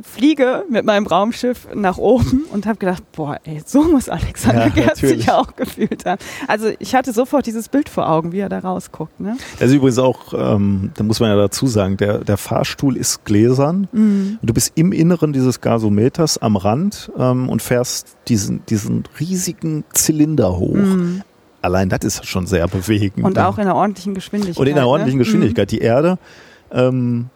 fliege 0.00 0.64
mit 0.70 0.84
meinem 0.84 1.06
Raumschiff 1.06 1.68
nach 1.74 1.98
oben 1.98 2.44
und 2.52 2.66
habe 2.66 2.78
gedacht, 2.78 3.02
boah, 3.12 3.38
ey, 3.44 3.62
so 3.64 3.82
muss 3.82 4.08
Alexander 4.08 4.66
ja, 4.66 4.68
Gerst 4.68 5.00
sich 5.00 5.30
auch 5.30 5.54
gefühlt 5.56 6.04
haben. 6.06 6.20
Also 6.48 6.70
ich 6.78 6.94
hatte 6.94 7.12
sofort 7.12 7.46
dieses 7.46 7.68
Bild 7.68 7.88
vor 7.88 8.08
Augen, 8.08 8.32
wie 8.32 8.40
er 8.40 8.48
da 8.48 8.60
rausguckt. 8.60 9.20
Ne? 9.20 9.36
Das 9.58 9.70
ist 9.70 9.76
übrigens 9.76 9.98
auch, 9.98 10.32
ähm, 10.34 10.90
da 10.94 11.04
muss 11.04 11.20
man 11.20 11.30
ja 11.30 11.36
dazu 11.36 11.66
sagen, 11.66 11.96
der, 11.96 12.18
der 12.18 12.36
Fahrstuhl 12.36 12.96
ist 12.96 13.24
gläsern. 13.24 13.88
Mhm. 13.92 14.38
Du 14.42 14.54
bist 14.54 14.72
im 14.74 14.92
Inneren 14.92 15.32
dieses 15.32 15.60
Gasometers 15.60 16.38
am 16.38 16.56
Rand 16.56 17.10
ähm, 17.18 17.48
und 17.48 17.62
fährst 17.62 18.16
diesen, 18.28 18.64
diesen 18.66 19.04
riesigen 19.20 19.84
Zylinder 19.92 20.56
hoch. 20.56 20.74
Mhm. 20.74 21.22
Allein 21.60 21.88
das 21.88 22.00
ist 22.02 22.26
schon 22.26 22.46
sehr 22.46 22.66
bewegend. 22.66 23.24
Und 23.24 23.38
auch 23.38 23.56
in 23.56 23.62
einer 23.62 23.76
ordentlichen 23.76 24.14
Geschwindigkeit. 24.14 24.58
Und 24.58 24.66
in 24.66 24.76
einer 24.76 24.88
ordentlichen 24.88 25.18
ne? 25.18 25.24
Geschwindigkeit. 25.24 25.68
Mhm. 25.68 25.76
Die 25.76 25.80
Erde 25.80 26.18
ähm, 26.72 27.30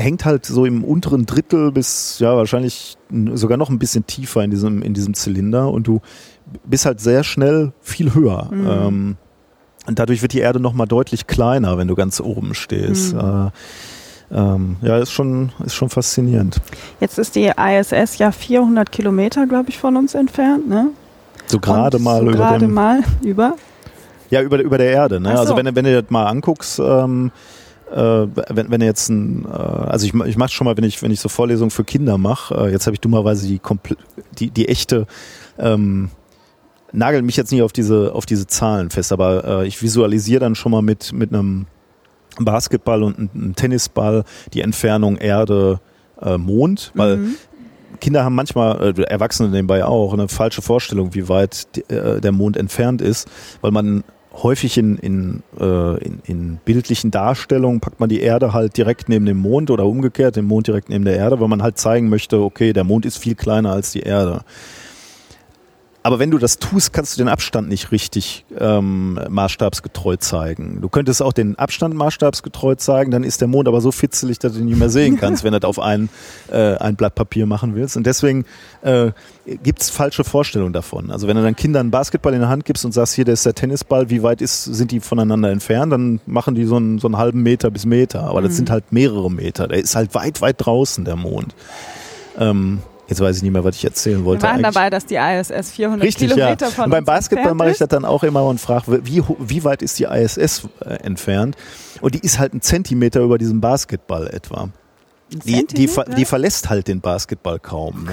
hängt 0.00 0.24
halt 0.24 0.46
so 0.46 0.64
im 0.64 0.84
unteren 0.84 1.26
Drittel 1.26 1.72
bis 1.72 2.18
ja 2.18 2.36
wahrscheinlich 2.36 2.96
sogar 3.34 3.56
noch 3.56 3.70
ein 3.70 3.78
bisschen 3.78 4.06
tiefer 4.06 4.42
in 4.42 4.50
diesem, 4.50 4.82
in 4.82 4.94
diesem 4.94 5.14
Zylinder 5.14 5.70
und 5.70 5.86
du 5.86 6.00
bist 6.64 6.86
halt 6.86 7.00
sehr 7.00 7.24
schnell 7.24 7.72
viel 7.80 8.14
höher. 8.14 8.48
Mhm. 8.52 8.68
Ähm, 8.68 9.16
und 9.86 9.98
dadurch 9.98 10.22
wird 10.22 10.32
die 10.32 10.40
Erde 10.40 10.60
nochmal 10.60 10.86
deutlich 10.86 11.26
kleiner, 11.26 11.78
wenn 11.78 11.88
du 11.88 11.94
ganz 11.94 12.20
oben 12.20 12.54
stehst. 12.54 13.14
Mhm. 13.14 13.20
Äh, 13.20 13.50
ähm, 14.32 14.76
ja, 14.82 14.98
ist 14.98 15.10
schon, 15.10 15.50
ist 15.64 15.74
schon 15.74 15.88
faszinierend. 15.88 16.60
Jetzt 17.00 17.18
ist 17.18 17.34
die 17.34 17.50
ISS 17.56 18.18
ja 18.18 18.30
400 18.30 18.92
Kilometer, 18.92 19.46
glaube 19.46 19.70
ich, 19.70 19.78
von 19.78 19.96
uns 19.96 20.14
entfernt, 20.14 20.68
ne? 20.68 20.88
So 21.46 21.58
gerade 21.58 21.98
mal 21.98 22.20
so 22.20 22.28
über 22.28 22.32
gerade 22.32 22.68
mal 22.68 23.02
über? 23.22 23.56
Ja, 24.30 24.40
über, 24.42 24.60
über 24.60 24.78
der 24.78 24.92
Erde. 24.92 25.18
Ne? 25.18 25.30
Also 25.30 25.42
so. 25.42 25.54
Also 25.54 25.56
wenn, 25.56 25.74
wenn 25.74 25.84
du 25.84 26.00
das 26.00 26.10
mal 26.10 26.26
anguckst, 26.26 26.78
ähm, 26.78 27.32
äh, 27.90 28.26
wenn, 28.48 28.70
wenn 28.70 28.80
jetzt 28.80 29.08
ein, 29.08 29.44
äh, 29.44 29.48
also 29.48 30.06
ich, 30.06 30.14
ich 30.14 30.36
mache 30.36 30.50
schon 30.50 30.64
mal, 30.64 30.76
wenn 30.76 30.84
ich, 30.84 31.02
wenn 31.02 31.10
ich 31.10 31.20
so 31.20 31.28
Vorlesungen 31.28 31.70
für 31.70 31.84
Kinder 31.84 32.18
mache, 32.18 32.54
äh, 32.54 32.70
jetzt 32.70 32.86
habe 32.86 32.94
ich 32.94 33.00
dummerweise 33.00 33.46
die, 33.46 33.60
die, 34.38 34.50
die 34.50 34.68
echte, 34.68 35.06
ähm, 35.58 36.10
nagel 36.92 37.22
mich 37.22 37.36
jetzt 37.36 37.52
nicht 37.52 37.62
auf 37.62 37.72
diese, 37.72 38.12
auf 38.14 38.26
diese 38.26 38.46
Zahlen 38.46 38.90
fest, 38.90 39.12
aber 39.12 39.62
äh, 39.62 39.66
ich 39.66 39.82
visualisiere 39.82 40.40
dann 40.40 40.54
schon 40.54 40.72
mal 40.72 40.82
mit, 40.82 41.12
mit 41.12 41.32
einem 41.32 41.66
Basketball 42.38 43.02
und 43.02 43.18
einem 43.34 43.54
Tennisball 43.54 44.24
die 44.54 44.62
Entfernung 44.62 45.16
Erde, 45.16 45.80
äh, 46.20 46.38
Mond, 46.38 46.92
weil 46.94 47.16
mhm. 47.16 47.34
Kinder 48.00 48.24
haben 48.24 48.34
manchmal, 48.34 48.94
äh, 48.96 49.02
Erwachsene 49.02 49.48
nebenbei 49.48 49.84
auch, 49.84 50.12
eine 50.12 50.28
falsche 50.28 50.62
Vorstellung, 50.62 51.14
wie 51.14 51.28
weit 51.28 51.76
die, 51.76 51.82
äh, 51.92 52.20
der 52.20 52.32
Mond 52.32 52.56
entfernt 52.56 53.02
ist, 53.02 53.28
weil 53.60 53.72
man 53.72 54.04
häufig 54.42 54.78
in, 54.78 54.96
in, 54.98 55.42
äh, 55.58 55.98
in, 56.04 56.20
in 56.24 56.60
bildlichen 56.64 57.10
Darstellungen 57.10 57.80
packt 57.80 58.00
man 58.00 58.08
die 58.08 58.20
Erde 58.20 58.52
halt 58.52 58.76
direkt 58.76 59.08
neben 59.08 59.26
dem 59.26 59.38
Mond 59.38 59.70
oder 59.70 59.86
umgekehrt, 59.86 60.36
den 60.36 60.46
Mond 60.46 60.66
direkt 60.66 60.88
neben 60.88 61.04
der 61.04 61.16
Erde, 61.16 61.40
weil 61.40 61.48
man 61.48 61.62
halt 61.62 61.78
zeigen 61.78 62.08
möchte, 62.08 62.40
okay, 62.40 62.72
der 62.72 62.84
Mond 62.84 63.06
ist 63.06 63.18
viel 63.18 63.34
kleiner 63.34 63.72
als 63.72 63.92
die 63.92 64.00
Erde. 64.00 64.42
Aber 66.02 66.18
wenn 66.18 66.30
du 66.30 66.38
das 66.38 66.58
tust, 66.58 66.94
kannst 66.94 67.14
du 67.14 67.18
den 67.18 67.28
Abstand 67.28 67.68
nicht 67.68 67.92
richtig 67.92 68.46
ähm, 68.58 69.20
maßstabsgetreu 69.28 70.16
zeigen. 70.16 70.80
Du 70.80 70.88
könntest 70.88 71.22
auch 71.22 71.34
den 71.34 71.58
Abstand 71.58 71.94
maßstabsgetreu 71.94 72.74
zeigen, 72.76 73.10
dann 73.10 73.22
ist 73.22 73.42
der 73.42 73.48
Mond 73.48 73.68
aber 73.68 73.82
so 73.82 73.92
fitzelig, 73.92 74.38
dass 74.38 74.54
du 74.54 74.60
ihn 74.60 74.66
nicht 74.66 74.78
mehr 74.78 74.88
sehen 74.88 75.16
kannst, 75.20 75.44
wenn 75.44 75.52
du 75.52 75.60
das 75.60 75.68
auf 75.68 75.78
ein, 75.78 76.08
äh, 76.50 76.76
ein 76.76 76.96
Blatt 76.96 77.14
Papier 77.14 77.44
machen 77.44 77.74
willst. 77.74 77.98
Und 77.98 78.06
deswegen 78.06 78.46
äh, 78.80 79.12
gibt 79.62 79.82
es 79.82 79.90
falsche 79.90 80.24
Vorstellungen 80.24 80.72
davon. 80.72 81.10
Also 81.10 81.28
wenn 81.28 81.36
du 81.36 81.42
dann 81.42 81.54
Kindern 81.54 81.80
einen 81.80 81.90
Basketball 81.90 82.32
in 82.32 82.40
der 82.40 82.48
Hand 82.48 82.64
gibst 82.64 82.84
und 82.86 82.92
sagst, 82.92 83.14
hier, 83.14 83.26
der 83.26 83.34
ist 83.34 83.44
der 83.44 83.54
Tennisball, 83.54 84.08
wie 84.08 84.22
weit 84.22 84.40
ist, 84.40 84.64
sind 84.64 84.92
die 84.92 85.00
voneinander 85.00 85.50
entfernt, 85.50 85.92
dann 85.92 86.20
machen 86.24 86.54
die 86.54 86.64
so 86.64 86.76
einen, 86.76 86.98
so 86.98 87.08
einen 87.08 87.18
halben 87.18 87.42
Meter 87.42 87.70
bis 87.70 87.84
Meter. 87.84 88.22
Aber 88.22 88.40
das 88.40 88.52
mhm. 88.52 88.56
sind 88.56 88.70
halt 88.70 88.90
mehrere 88.90 89.30
Meter. 89.30 89.68
Der 89.68 89.78
ist 89.78 89.94
halt 89.96 90.14
weit, 90.14 90.40
weit 90.40 90.56
draußen, 90.58 91.04
der 91.04 91.16
Mond. 91.16 91.54
Ähm, 92.38 92.78
Jetzt 93.10 93.20
weiß 93.20 93.38
ich 93.38 93.42
nicht 93.42 93.52
mehr, 93.52 93.64
was 93.64 93.74
ich 93.74 93.84
erzählen 93.84 94.24
wollte. 94.24 94.42
Wir 94.42 94.50
waren 94.50 94.64
eigentlich. 94.64 94.72
dabei, 94.72 94.88
dass 94.88 95.04
die 95.04 95.16
ISS 95.16 95.72
400 95.72 96.06
Richtig, 96.06 96.30
Kilometer 96.30 96.66
ja. 96.66 96.70
von 96.70 96.84
und 96.84 96.90
beim 96.92 97.04
Basketball 97.04 97.54
mache 97.54 97.72
ich 97.72 97.78
das 97.78 97.88
dann 97.88 98.04
auch 98.04 98.22
immer 98.22 98.44
und 98.44 98.60
frage, 98.60 99.04
wie, 99.04 99.20
wie 99.40 99.64
weit 99.64 99.82
ist 99.82 99.98
die 99.98 100.04
ISS 100.04 100.68
äh, 100.80 100.94
entfernt? 101.02 101.56
Und 102.00 102.14
die 102.14 102.20
ist 102.20 102.38
halt 102.38 102.54
ein 102.54 102.62
Zentimeter 102.62 103.20
über 103.20 103.36
diesem 103.36 103.60
Basketball 103.60 104.28
etwa. 104.28 104.68
Die, 105.28 105.66
die, 105.66 105.88
die, 106.16 106.24
verlässt 106.24 106.70
halt 106.70 106.86
den 106.86 107.00
Basketball 107.00 107.58
kaum. 107.58 108.04
Ne? 108.04 108.12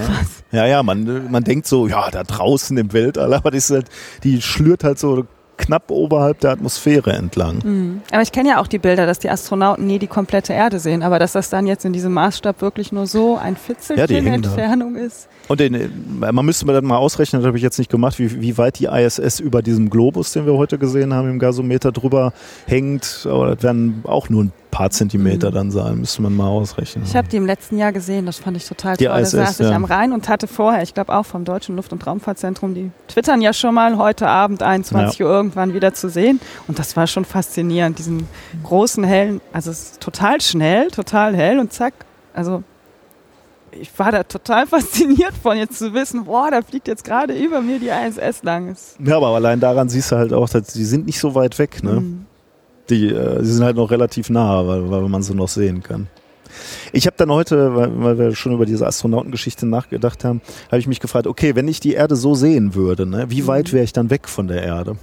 Ja, 0.52 0.66
ja, 0.66 0.82
man, 0.82 1.32
man 1.32 1.44
denkt 1.44 1.68
so, 1.68 1.88
ja, 1.88 2.10
da 2.10 2.24
draußen 2.24 2.76
im 2.78 2.92
Weltall, 2.92 3.34
aber 3.36 3.52
die, 3.52 3.58
ist 3.58 3.70
halt, 3.70 3.88
die 4.24 4.42
schlürt 4.42 4.84
halt 4.84 4.98
so 4.98 5.26
knapp 5.58 5.92
oberhalb 5.92 6.40
der 6.40 6.52
Atmosphäre 6.52 7.14
entlang. 7.14 7.60
Mhm. 7.64 8.02
Aber 8.12 8.22
ich 8.22 8.32
kenne 8.32 8.50
ja 8.50 8.62
auch 8.62 8.68
die 8.68 8.80
Bilder, 8.80 9.06
dass 9.06 9.20
die 9.20 9.30
Astronauten 9.30 9.86
nie 9.86 10.00
die 10.00 10.08
komplette 10.08 10.54
Erde 10.54 10.80
sehen, 10.80 11.04
aber 11.04 11.20
dass 11.20 11.34
das 11.34 11.50
dann 11.50 11.68
jetzt 11.68 11.84
in 11.86 11.94
diesem 11.94 12.14
Maßstab 12.14 12.62
wirklich 12.62 12.92
nur 12.92 13.08
so 13.08 13.38
ein 13.38 13.56
Fitzelchen 13.56 14.26
ja, 14.26 14.34
Entfernung 14.34 14.96
da. 14.96 15.02
ist. 15.02 15.28
Und 15.48 15.60
den, 15.60 16.20
man 16.20 16.46
müsste 16.46 16.66
mir 16.66 16.74
dann 16.74 16.86
mal 16.86 16.98
ausrechnen, 16.98 17.42
das 17.42 17.48
habe 17.48 17.58
ich 17.58 17.64
jetzt 17.64 17.78
nicht 17.78 17.90
gemacht, 17.90 18.20
wie, 18.20 18.42
wie 18.42 18.58
weit 18.58 18.80
die 18.80 18.86
ISS 18.86 19.40
über 19.40 19.62
diesem 19.62 19.90
Globus, 19.90 20.34
den 20.34 20.46
wir 20.46 20.54
heute 20.54 20.78
gesehen 20.78 21.14
haben, 21.14 21.30
im 21.30 21.40
Gasometer 21.40 21.92
drüber 21.92 22.34
hängt. 22.66 23.26
Aber 23.30 23.56
das 23.56 23.64
werden 23.64 24.04
auch 24.04 24.30
nur 24.30 24.46
ein 24.46 24.52
paar 24.72 24.90
Zentimeter 24.90 25.50
mhm. 25.50 25.56
dann 25.56 25.72
sein, 25.72 26.00
müsste 26.00 26.22
man 26.22 26.36
mal 26.36 26.48
ausrechnen. 26.48 27.06
Ich 27.06 27.16
habe 27.16 27.28
die 27.28 27.38
im 27.38 27.46
letzten 27.46 27.78
Jahr 27.78 27.92
gesehen, 27.92 28.26
das 28.26 28.38
fand 28.38 28.58
ich 28.58 28.68
total 28.68 28.98
die 28.98 29.06
toll. 29.06 29.20
ISS, 29.20 29.32
da 29.32 29.46
saß 29.46 29.60
ja. 29.60 29.70
ich 29.70 29.76
am 29.76 29.86
Rhein 29.86 30.12
und 30.12 30.30
hatte 30.30 30.48
vorher, 30.48 30.84
ich 30.84 30.94
glaube 30.94 31.16
auch 31.16 31.26
vom 31.26 31.46
Deutschen 31.46 31.76
Luft- 31.76 31.94
und 31.94 32.06
Raumfahrtzentrum, 32.06 32.74
die 32.74 32.92
twittern 33.08 33.42
ja 33.42 33.54
schon 33.54 33.74
mal 33.74 33.98
heute 33.98 34.28
Abend 34.28 34.64
21 34.64 35.20
ja. 35.20 35.26
Uhr 35.26 35.32
irgendwann 35.32 35.74
wieder 35.74 35.94
zu 35.94 36.10
sehen. 36.10 36.40
Und 36.68 36.80
das 36.80 36.96
war 36.96 37.08
schon 37.08 37.26
faszinierend, 37.26 37.98
diesen 37.98 38.28
großen, 38.64 39.04
hellen, 39.04 39.42
also 39.54 39.72
es 39.72 39.92
ist 39.92 40.02
total 40.02 40.42
schnell, 40.42 40.92
total 40.92 41.36
hell 41.36 41.60
und 41.60 41.74
zack, 41.74 41.94
also 42.34 42.64
ich 43.72 43.98
war 43.98 44.12
da 44.12 44.24
total 44.24 44.68
fasziniert 44.68 45.34
von 45.42 45.58
jetzt 45.58 45.80
zu 45.80 45.94
wissen, 45.94 46.26
boah, 46.26 46.52
da 46.52 46.62
fliegt 46.62 46.88
jetzt 46.88 47.04
gerade 47.04 47.34
über 47.34 47.62
mir 47.62 47.80
die 47.80 47.90
ISS 47.90 48.44
lang. 48.44 48.76
Ja, 49.04 49.18
aber 49.18 49.28
allein 49.28 49.60
daran 49.60 49.90
siehst 49.90 50.12
du 50.12 50.18
halt 50.18 50.34
auch, 50.34 50.50
dass 50.50 50.68
die 50.68 50.86
sind 50.86 51.06
nicht 51.06 51.20
so 51.20 51.36
weit 51.36 51.58
weg, 51.60 51.84
ne? 51.84 52.02
Mhm. 52.02 52.27
Die, 52.90 53.08
äh, 53.08 53.40
die 53.40 53.46
sind 53.46 53.64
halt 53.64 53.76
noch 53.76 53.92
relativ 53.92 54.30
nah, 54.30 54.66
weil, 54.68 54.90
weil 54.90 55.02
man 55.04 55.24
sie 55.24 55.36
noch 55.36 55.50
sehen 55.50 55.84
kann. 55.84 56.08
Ich 56.92 57.06
habe 57.06 57.16
dann 57.18 57.32
heute, 57.32 57.76
weil, 57.76 57.92
weil, 58.02 58.18
wir 58.18 58.36
schon 58.36 58.54
über 58.54 58.66
diese 58.66 58.88
Astronautengeschichte 58.88 59.66
nachgedacht 59.66 60.24
haben, 60.24 60.42
habe 60.68 60.80
ich 60.80 60.88
mich 60.88 61.00
gefragt, 61.00 61.28
okay, 61.28 61.56
wenn 61.56 61.68
ich 61.68 61.80
die 61.80 61.94
Erde 61.94 62.16
so 62.16 62.36
sehen 62.36 62.74
würde, 62.74 63.06
ne, 63.06 63.26
wie 63.30 63.44
mhm. 63.44 63.48
weit 63.48 63.74
wäre 63.74 63.84
ich 63.84 63.94
dann 63.94 64.10
weg 64.10 64.28
von 64.28 64.48
der 64.48 64.64
Erde? 64.64 64.98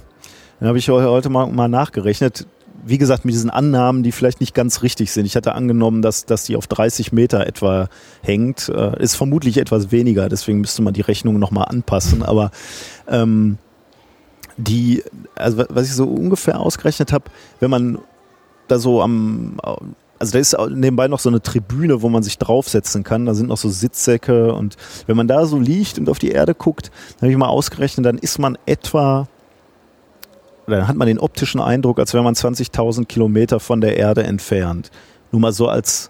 Dann 0.59 0.69
habe 0.69 0.77
ich 0.77 0.89
heute 0.89 1.29
mal, 1.29 1.47
mal 1.47 1.67
nachgerechnet 1.67 2.47
wie 2.85 2.99
gesagt, 2.99 3.25
mit 3.25 3.33
diesen 3.33 3.49
Annahmen, 3.49 4.03
die 4.03 4.11
vielleicht 4.11 4.39
nicht 4.39 4.53
ganz 4.53 4.83
richtig 4.83 5.11
sind. 5.11 5.25
Ich 5.25 5.35
hatte 5.35 5.55
angenommen, 5.55 6.03
dass, 6.03 6.25
dass 6.25 6.43
die 6.43 6.55
auf 6.55 6.67
30 6.67 7.11
Meter 7.11 7.47
etwa 7.47 7.89
hängt. 8.21 8.69
Äh, 8.69 9.01
ist 9.01 9.15
vermutlich 9.15 9.57
etwas 9.57 9.91
weniger, 9.91 10.29
deswegen 10.29 10.61
müsste 10.61 10.83
man 10.83 10.93
die 10.93 11.01
Rechnung 11.01 11.39
nochmal 11.39 11.65
anpassen. 11.65 12.21
Aber 12.21 12.51
ähm, 13.07 13.57
die, 14.57 15.03
also 15.35 15.65
was 15.69 15.87
ich 15.87 15.93
so 15.93 16.05
ungefähr 16.05 16.59
ausgerechnet 16.59 17.11
habe, 17.11 17.25
wenn 17.59 17.69
man 17.69 17.99
da 18.67 18.79
so 18.79 19.01
am, 19.01 19.57
also 20.17 20.33
da 20.33 20.39
ist 20.39 20.57
nebenbei 20.69 21.07
noch 21.07 21.19
so 21.19 21.29
eine 21.29 21.41
Tribüne, 21.41 22.01
wo 22.01 22.09
man 22.09 22.23
sich 22.23 22.37
draufsetzen 22.37 23.03
kann. 23.03 23.25
Da 23.25 23.33
sind 23.33 23.47
noch 23.47 23.57
so 23.57 23.69
Sitzsäcke 23.69 24.53
und 24.53 24.77
wenn 25.07 25.17
man 25.17 25.27
da 25.27 25.45
so 25.45 25.59
liegt 25.59 25.99
und 25.99 26.09
auf 26.09 26.19
die 26.19 26.31
Erde 26.31 26.55
guckt, 26.55 26.91
habe 27.17 27.31
ich 27.31 27.37
mal 27.37 27.47
ausgerechnet, 27.47 28.05
dann 28.05 28.17
ist 28.17 28.39
man 28.39 28.57
etwa 28.65 29.27
dann 30.67 30.87
hat 30.87 30.95
man 30.95 31.07
den 31.07 31.19
optischen 31.19 31.61
Eindruck, 31.61 31.99
als 31.99 32.13
wäre 32.13 32.23
man 32.23 32.33
20.000 32.33 33.05
Kilometer 33.05 33.59
von 33.59 33.81
der 33.81 33.97
Erde 33.97 34.23
entfernt. 34.23 34.89
Nur 35.31 35.41
mal 35.41 35.51
so 35.51 35.67
als, 35.67 36.09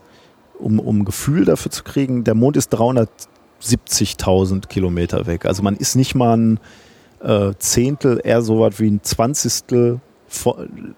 um, 0.60 0.80
um 0.80 1.04
Gefühl 1.04 1.44
dafür 1.46 1.72
zu 1.72 1.84
kriegen, 1.84 2.24
der 2.24 2.36
Mond 2.36 2.56
ist 2.56 2.74
370.000 2.74 4.68
Kilometer 4.68 5.26
weg. 5.26 5.46
Also 5.46 5.62
man 5.62 5.76
ist 5.76 5.96
nicht 5.96 6.16
mal 6.16 6.38
ein 6.38 6.60
äh, 7.26 7.54
Zehntel, 7.58 8.22
eher 8.24 8.42
so 8.42 8.60
was 8.60 8.80
wie 8.80 8.90
ein 8.90 9.04
Zwanzigstel 9.04 10.00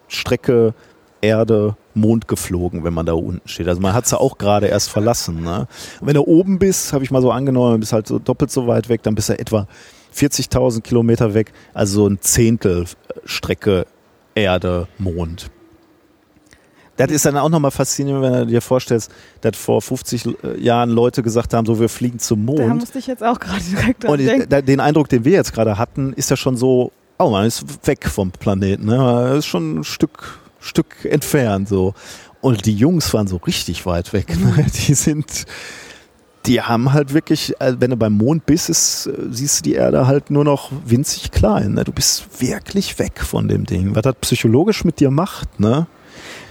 Strecke 0.07 0.73
Erde, 1.21 1.75
Mond 1.93 2.27
geflogen, 2.27 2.83
wenn 2.83 2.93
man 2.93 3.05
da 3.05 3.13
unten 3.13 3.47
steht. 3.47 3.67
Also 3.67 3.81
man 3.81 3.93
hat 3.93 4.05
es 4.05 4.11
ja 4.11 4.19
auch 4.19 4.37
gerade 4.37 4.67
erst 4.67 4.89
verlassen. 4.89 5.41
Ne? 5.43 5.67
Und 5.99 6.07
wenn 6.07 6.13
du 6.13 6.23
oben 6.23 6.59
bist, 6.59 6.93
habe 6.93 7.03
ich 7.03 7.11
mal 7.11 7.21
so 7.21 7.31
angenommen, 7.31 7.79
bist 7.79 7.93
halt 7.93 8.07
so 8.07 8.19
doppelt 8.19 8.51
so 8.51 8.67
weit 8.67 8.89
weg, 8.89 9.03
dann 9.03 9.15
bist 9.15 9.29
du 9.29 9.39
etwa 9.39 9.67
40.000 10.15 10.81
Kilometer 10.81 11.33
weg, 11.33 11.53
also 11.73 12.07
ein 12.07 12.19
Zehntel 12.21 12.85
Strecke 13.25 13.85
Erde, 14.35 14.87
Mond. 14.97 15.49
Das 16.97 17.11
ist 17.11 17.25
dann 17.25 17.37
auch 17.37 17.49
nochmal 17.49 17.71
faszinierend, 17.71 18.23
wenn 18.23 18.33
du 18.33 18.45
dir 18.47 18.61
vorstellst, 18.61 19.11
dass 19.41 19.55
vor 19.55 19.81
50 19.81 20.25
äh, 20.25 20.59
Jahren 20.59 20.89
Leute 20.89 21.23
gesagt 21.23 21.53
haben, 21.53 21.65
so 21.65 21.79
wir 21.79 21.89
fliegen 21.89 22.19
zum 22.19 22.43
Mond. 22.43 22.59
Da 22.59 22.73
musste 22.73 22.99
ich 22.99 23.07
jetzt 23.07 23.23
auch 23.23 23.39
gerade 23.39 23.63
direkt 23.63 24.03
dran 24.03 24.11
Und 24.11 24.19
denken. 24.19 24.65
den 24.65 24.79
Eindruck, 24.79 25.07
den 25.07 25.23
wir 25.23 25.33
jetzt 25.33 25.53
gerade 25.53 25.77
hatten, 25.77 26.13
ist 26.13 26.29
ja 26.29 26.35
schon 26.35 26.57
so, 26.57 26.91
oh 27.19 27.29
man 27.29 27.45
ist 27.45 27.87
weg 27.87 28.09
vom 28.09 28.31
Planeten. 28.31 28.85
Ne? 28.85 28.97
Das 28.97 29.39
ist 29.39 29.45
schon 29.45 29.79
ein 29.79 29.83
Stück, 29.83 30.39
Stück 30.59 31.05
entfernt 31.05 31.69
so. 31.69 31.93
Und 32.41 32.65
die 32.65 32.73
Jungs 32.73 33.13
waren 33.13 33.27
so 33.27 33.37
richtig 33.37 33.85
weit 33.85 34.13
weg. 34.13 34.29
Ne? 34.29 34.53
Mhm. 34.57 34.65
Die 34.87 34.93
sind, 34.93 35.45
die 36.47 36.61
haben 36.61 36.93
halt 36.93 37.13
wirklich, 37.13 37.59
äh, 37.59 37.75
wenn 37.79 37.91
du 37.91 37.97
beim 37.97 38.13
Mond 38.13 38.45
bist, 38.45 38.69
ist, 38.69 39.07
äh, 39.07 39.11
siehst 39.29 39.59
du 39.59 39.63
die 39.69 39.75
Erde 39.75 40.07
halt 40.07 40.31
nur 40.31 40.43
noch 40.43 40.71
winzig 40.85 41.31
klein. 41.31 41.73
Ne? 41.73 41.83
Du 41.83 41.91
bist 41.91 42.41
wirklich 42.41 42.97
weg 42.99 43.21
von 43.21 43.47
dem 43.47 43.65
Ding. 43.65 43.95
Was 43.95 44.03
das 44.03 44.15
psychologisch 44.21 44.83
mit 44.83 44.99
dir 44.99 45.11
macht, 45.11 45.59
ne? 45.59 45.87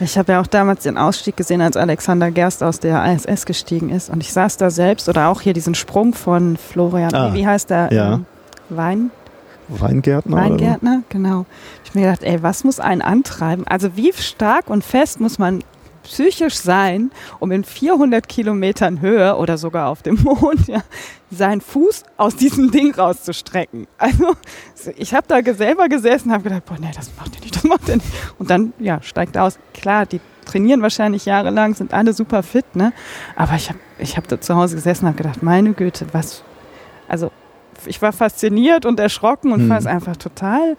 Ich 0.00 0.18
habe 0.18 0.32
ja 0.32 0.40
auch 0.40 0.46
damals 0.46 0.82
den 0.82 0.98
Ausstieg 0.98 1.36
gesehen, 1.36 1.60
als 1.60 1.76
Alexander 1.76 2.30
Gerst 2.30 2.62
aus 2.62 2.80
der 2.80 3.04
ISS 3.04 3.46
gestiegen 3.46 3.90
ist. 3.90 4.10
Und 4.10 4.22
ich 4.22 4.32
saß 4.32 4.56
da 4.56 4.70
selbst 4.70 5.08
oder 5.08 5.28
auch 5.28 5.40
hier 5.40 5.52
diesen 5.52 5.74
Sprung 5.74 6.14
von 6.14 6.56
Florian, 6.56 7.14
ah, 7.14 7.34
wie 7.34 7.46
heißt 7.46 7.70
der? 7.70 7.92
Ja. 7.92 8.14
Ähm, 8.14 8.26
Wein? 8.68 9.10
Weingärtner? 9.68 10.36
Weingärtner, 10.36 11.02
genau. 11.08 11.46
Ich 11.82 11.90
habe 11.90 12.00
mir 12.00 12.06
gedacht, 12.06 12.22
ey, 12.22 12.42
was 12.42 12.64
muss 12.64 12.78
einen 12.78 13.02
antreiben? 13.02 13.66
Also 13.66 13.96
wie 13.96 14.12
stark 14.12 14.68
und 14.68 14.84
fest 14.84 15.20
muss 15.20 15.38
man 15.38 15.62
psychisch 16.06 16.56
sein, 16.56 17.10
um 17.40 17.52
in 17.52 17.64
400 17.64 18.28
Kilometern 18.28 19.00
Höhe 19.00 19.36
oder 19.36 19.58
sogar 19.58 19.88
auf 19.88 20.02
dem 20.02 20.14
Mond 20.22 20.68
ja, 20.68 20.82
seinen 21.30 21.60
Fuß 21.60 22.04
aus 22.16 22.36
diesem 22.36 22.70
Ding 22.70 22.94
rauszustrecken. 22.94 23.86
Also 23.98 24.36
ich 24.96 25.14
habe 25.14 25.26
da 25.28 25.42
selber 25.54 25.88
gesessen 25.88 26.28
und 26.28 26.34
habe 26.34 26.44
gedacht, 26.44 26.64
boah, 26.66 26.76
nee, 26.80 26.90
das 26.94 27.10
macht 27.18 27.34
er 27.36 27.40
nicht, 27.40 27.56
das 27.56 27.64
macht 27.64 27.88
er 27.88 27.96
nicht. 27.96 28.08
Und 28.38 28.50
dann, 28.50 28.72
ja, 28.78 29.02
steigt 29.02 29.36
aus. 29.36 29.58
Klar, 29.74 30.06
die 30.06 30.20
trainieren 30.44 30.80
wahrscheinlich 30.82 31.26
jahrelang, 31.26 31.74
sind 31.74 31.92
alle 31.92 32.12
super 32.12 32.42
fit, 32.42 32.76
ne? 32.76 32.92
Aber 33.34 33.54
ich 33.54 33.68
habe 33.68 33.78
ich 33.98 34.16
hab 34.16 34.28
da 34.28 34.40
zu 34.40 34.54
Hause 34.54 34.76
gesessen 34.76 35.04
und 35.04 35.08
habe 35.08 35.22
gedacht, 35.22 35.42
meine 35.42 35.72
Güte, 35.72 36.06
was, 36.12 36.44
also 37.08 37.30
ich 37.84 38.00
war 38.00 38.12
fasziniert 38.12 38.86
und 38.86 39.00
erschrocken 39.00 39.52
und 39.52 39.60
hm. 39.60 39.68
fand 39.68 39.80
es 39.80 39.86
einfach 39.86 40.16
total 40.16 40.76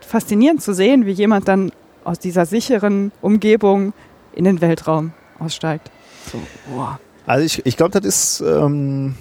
faszinierend 0.00 0.62
zu 0.62 0.74
sehen, 0.74 1.06
wie 1.06 1.12
jemand 1.12 1.48
dann 1.48 1.70
aus 2.04 2.18
dieser 2.18 2.46
sicheren 2.46 3.12
Umgebung 3.20 3.92
in 4.38 4.44
den 4.44 4.60
Weltraum 4.60 5.12
aussteigt. 5.38 5.90
So, 6.30 6.38
wow. 6.74 6.96
Also 7.26 7.44
ich, 7.44 7.66
ich 7.66 7.76
glaube, 7.76 8.00
das 8.00 8.06
ist, 8.06 8.40
ähm, 8.40 9.16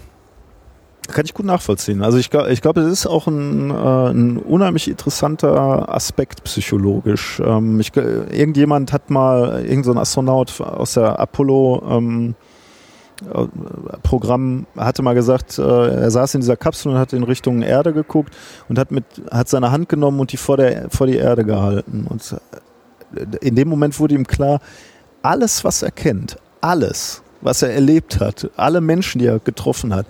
kann 1.07 1.26
ich 1.26 1.34
gut 1.34 1.45
nachvollziehen. 1.45 2.03
Also 2.03 2.18
ich, 2.18 2.32
ich 2.34 2.61
glaube, 2.61 2.82
das 2.82 2.91
ist 2.91 3.07
auch 3.07 3.28
ein, 3.28 3.72
äh, 3.72 3.74
ein 3.74 4.38
unheimlich 4.38 4.88
interessanter 4.88 5.93
Aspekt 5.93 6.43
psychologisch. 6.43 7.41
Ähm, 7.43 7.80
ich, 7.80 7.95
irgendjemand 7.95 8.93
hat 8.93 9.09
mal, 9.09 9.65
irgendein 9.65 9.84
so 9.84 9.99
Astronaut 9.99 10.61
aus 10.61 10.93
der 10.93 11.20
Apollo 11.20 11.84
ähm, 11.89 12.36
äh, 13.34 13.47
Programm 14.03 14.68
hatte 14.78 15.01
mal 15.01 15.15
gesagt, 15.15 15.57
äh, 15.57 15.61
er 15.63 16.11
saß 16.11 16.36
in 16.36 16.41
dieser 16.41 16.55
Kapsel 16.55 16.91
und 16.91 16.99
hat 16.99 17.13
in 17.13 17.24
Richtung 17.24 17.63
Erde 17.63 17.91
geguckt 17.91 18.36
und 18.70 18.78
hat 18.78 18.91
mit 18.91 19.05
hat 19.32 19.49
seine 19.49 19.72
Hand 19.72 19.89
genommen 19.89 20.20
und 20.20 20.32
die 20.32 20.38
vor 20.38 20.55
der 20.55 20.91
vor 20.91 21.07
die 21.07 21.15
Erde 21.15 21.43
gehalten 21.43 22.05
und 22.07 22.32
äh, 22.32 22.38
in 23.41 23.55
dem 23.55 23.70
Moment 23.70 23.99
wurde 23.99 24.13
ihm 24.13 24.28
klar, 24.28 24.59
alles, 25.22 25.63
was 25.63 25.82
er 25.82 25.91
kennt, 25.91 26.38
alles, 26.61 27.22
was 27.41 27.61
er 27.61 27.74
erlebt 27.74 28.20
hat, 28.20 28.49
alle 28.55 28.82
Menschen, 28.82 29.20
die 29.20 29.26
er 29.26 29.39
getroffen 29.39 29.93
hat, 29.93 30.05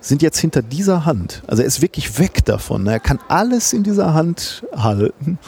sind 0.00 0.22
jetzt 0.22 0.38
hinter 0.38 0.62
dieser 0.62 1.04
Hand. 1.04 1.42
Also 1.46 1.62
er 1.62 1.66
ist 1.66 1.82
wirklich 1.82 2.18
weg 2.18 2.44
davon. 2.44 2.86
Er 2.86 3.00
kann 3.00 3.18
alles 3.28 3.72
in 3.72 3.82
dieser 3.82 4.14
Hand 4.14 4.64
halten. 4.74 5.38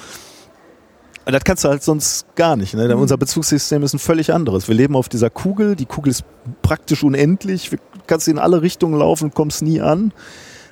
Und 1.28 1.32
das 1.32 1.44
kannst 1.44 1.62
du 1.62 1.68
halt 1.68 1.82
sonst 1.82 2.34
gar 2.36 2.56
nicht. 2.56 2.74
Ne? 2.74 2.88
Mhm. 2.88 3.02
Unser 3.02 3.18
Bezugssystem 3.18 3.82
ist 3.82 3.92
ein 3.92 3.98
völlig 3.98 4.32
anderes. 4.32 4.66
Wir 4.66 4.74
leben 4.74 4.96
auf 4.96 5.08
dieser 5.08 5.30
Kugel. 5.30 5.76
Die 5.76 5.84
Kugel 5.84 6.10
ist 6.10 6.24
praktisch 6.62 7.04
unendlich. 7.04 7.70
Du 7.70 7.76
kannst 8.06 8.28
in 8.28 8.38
alle 8.38 8.62
Richtungen 8.62 8.98
laufen, 8.98 9.32
kommst 9.32 9.62
nie 9.62 9.80
an. 9.80 10.12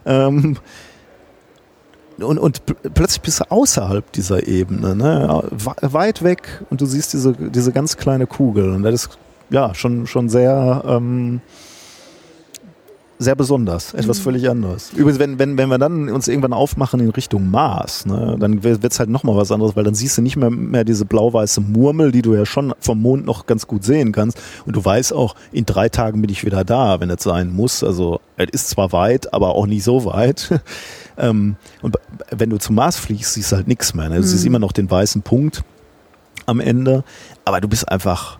Ähm, 0.07 0.57
und, 2.19 2.39
und 2.39 2.63
plötzlich 2.95 3.21
bist 3.23 3.41
du 3.41 3.51
außerhalb 3.51 4.11
dieser 4.13 4.47
Ebene, 4.47 4.97
ne? 4.97 5.43
weit 5.83 6.23
weg 6.23 6.63
und 6.71 6.81
du 6.81 6.87
siehst 6.87 7.13
diese, 7.13 7.33
diese 7.33 7.73
ganz 7.73 7.97
kleine 7.97 8.27
Kugel. 8.27 8.71
Und 8.71 8.83
das 8.83 8.95
ist 8.95 9.19
ja 9.51 9.75
schon, 9.75 10.07
schon 10.07 10.29
sehr, 10.29 10.83
ähm, 10.87 11.41
sehr 13.19 13.35
besonders, 13.35 13.95
etwas 13.95 14.19
mhm. 14.19 14.23
völlig 14.23 14.51
anderes. 14.51 14.93
Übrigens, 14.93 15.19
wenn, 15.19 15.39
wenn, 15.39 15.57
wenn 15.57 15.69
wir 15.69 15.79
dann 15.79 16.11
uns 16.11 16.29
irgendwann 16.29 16.53
aufmachen 16.53 17.01
in 17.01 17.11
Richtung 17.11 17.51
Mars, 17.51 18.05
ne, 18.05 18.37
dann 18.39 18.63
wird 18.63 18.85
es 18.85 18.99
halt 18.99 19.09
nochmal 19.09 19.37
was 19.37 19.51
anderes, 19.51 19.75
weil 19.75 19.85
dann 19.85 19.95
siehst 19.95 20.19
du 20.19 20.23
nicht 20.23 20.37
mehr, 20.37 20.51
mehr 20.51 20.85
diese 20.85 21.05
blau-weiße 21.05 21.61
Murmel, 21.61 22.13
die 22.13 22.23
du 22.23 22.35
ja 22.35 22.45
schon 22.45 22.75
vom 22.81 23.01
Mond 23.01 23.25
noch 23.25 23.47
ganz 23.47 23.67
gut 23.67 23.85
sehen 23.85 24.13
kannst. 24.13 24.39
Und 24.67 24.77
du 24.77 24.85
weißt 24.85 25.13
auch, 25.13 25.35
in 25.53 25.65
drei 25.65 25.89
Tagen 25.89 26.21
bin 26.21 26.31
ich 26.31 26.45
wieder 26.45 26.65
da, 26.65 27.01
wenn 27.01 27.11
es 27.11 27.23
sein 27.23 27.53
muss. 27.53 27.83
Also 27.83 28.21
es 28.37 28.49
ist 28.53 28.69
zwar 28.71 28.93
weit, 28.93 29.33
aber 29.33 29.55
auch 29.55 29.67
nicht 29.67 29.85
so 29.85 30.05
weit. 30.05 30.61
ähm, 31.19 31.57
und 31.81 31.97
wenn 32.31 32.51
du 32.51 32.59
zum 32.59 32.75
Mars 32.75 32.97
fliegst, 32.97 33.35
siehst 33.35 33.53
du 33.53 33.57
halt 33.57 33.69
nichts 33.69 33.95
mehr. 33.95 34.09
Ne? 34.09 34.17
Du 34.17 34.23
mhm. 34.23 34.27
siehst 34.27 34.45
immer 34.45 34.59
noch 34.59 34.73
den 34.73 34.91
weißen 34.91 35.23
Punkt 35.23 35.65
am 36.45 36.61
Ende, 36.61 37.03
aber 37.45 37.61
du 37.61 37.69
bist 37.69 37.89
einfach 37.89 38.39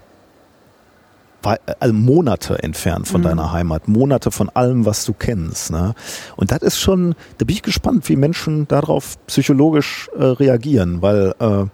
also 1.43 1.95
Monate 1.95 2.63
entfernt 2.63 3.07
von 3.07 3.21
mhm. 3.21 3.25
deiner 3.25 3.53
Heimat, 3.53 3.89
Monate 3.89 4.31
von 4.31 4.49
allem, 4.51 4.85
was 4.87 5.05
du 5.05 5.13
kennst. 5.13 5.71
Ne? 5.71 5.95
Und 6.37 6.51
das 6.51 6.63
ist 6.63 6.81
schon, 6.81 7.15
da 7.39 7.45
bin 7.45 7.55
ich 7.55 7.63
gespannt, 7.63 8.09
wie 8.09 8.17
Menschen 8.17 8.67
darauf 8.69 9.17
psychologisch 9.27 10.11
äh, 10.19 10.25
reagieren, 10.25 11.03
weil 11.03 11.35
äh, 11.39 11.67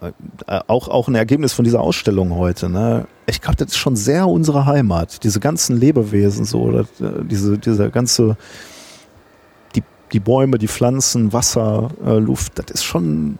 äh, 0.00 0.60
auch, 0.66 0.88
auch 0.88 1.08
ein 1.08 1.14
Ergebnis 1.14 1.52
von 1.52 1.64
dieser 1.64 1.80
Ausstellung 1.80 2.34
heute. 2.34 2.70
Ne? 2.70 3.06
Ich 3.26 3.40
glaube, 3.40 3.56
das 3.56 3.68
ist 3.68 3.76
schon 3.76 3.96
sehr 3.96 4.28
unsere 4.28 4.66
Heimat. 4.66 5.22
Diese 5.24 5.40
ganzen 5.40 5.76
Lebewesen, 5.76 6.44
so, 6.44 6.70
das, 6.70 6.86
äh, 7.00 7.24
diese, 7.24 7.58
diese 7.58 7.90
ganze, 7.90 8.36
die, 9.76 9.82
die 10.12 10.20
Bäume, 10.20 10.58
die 10.58 10.68
Pflanzen, 10.68 11.32
Wasser, 11.32 11.90
äh, 12.04 12.18
Luft, 12.18 12.58
das 12.58 12.70
ist 12.70 12.84
schon 12.84 13.38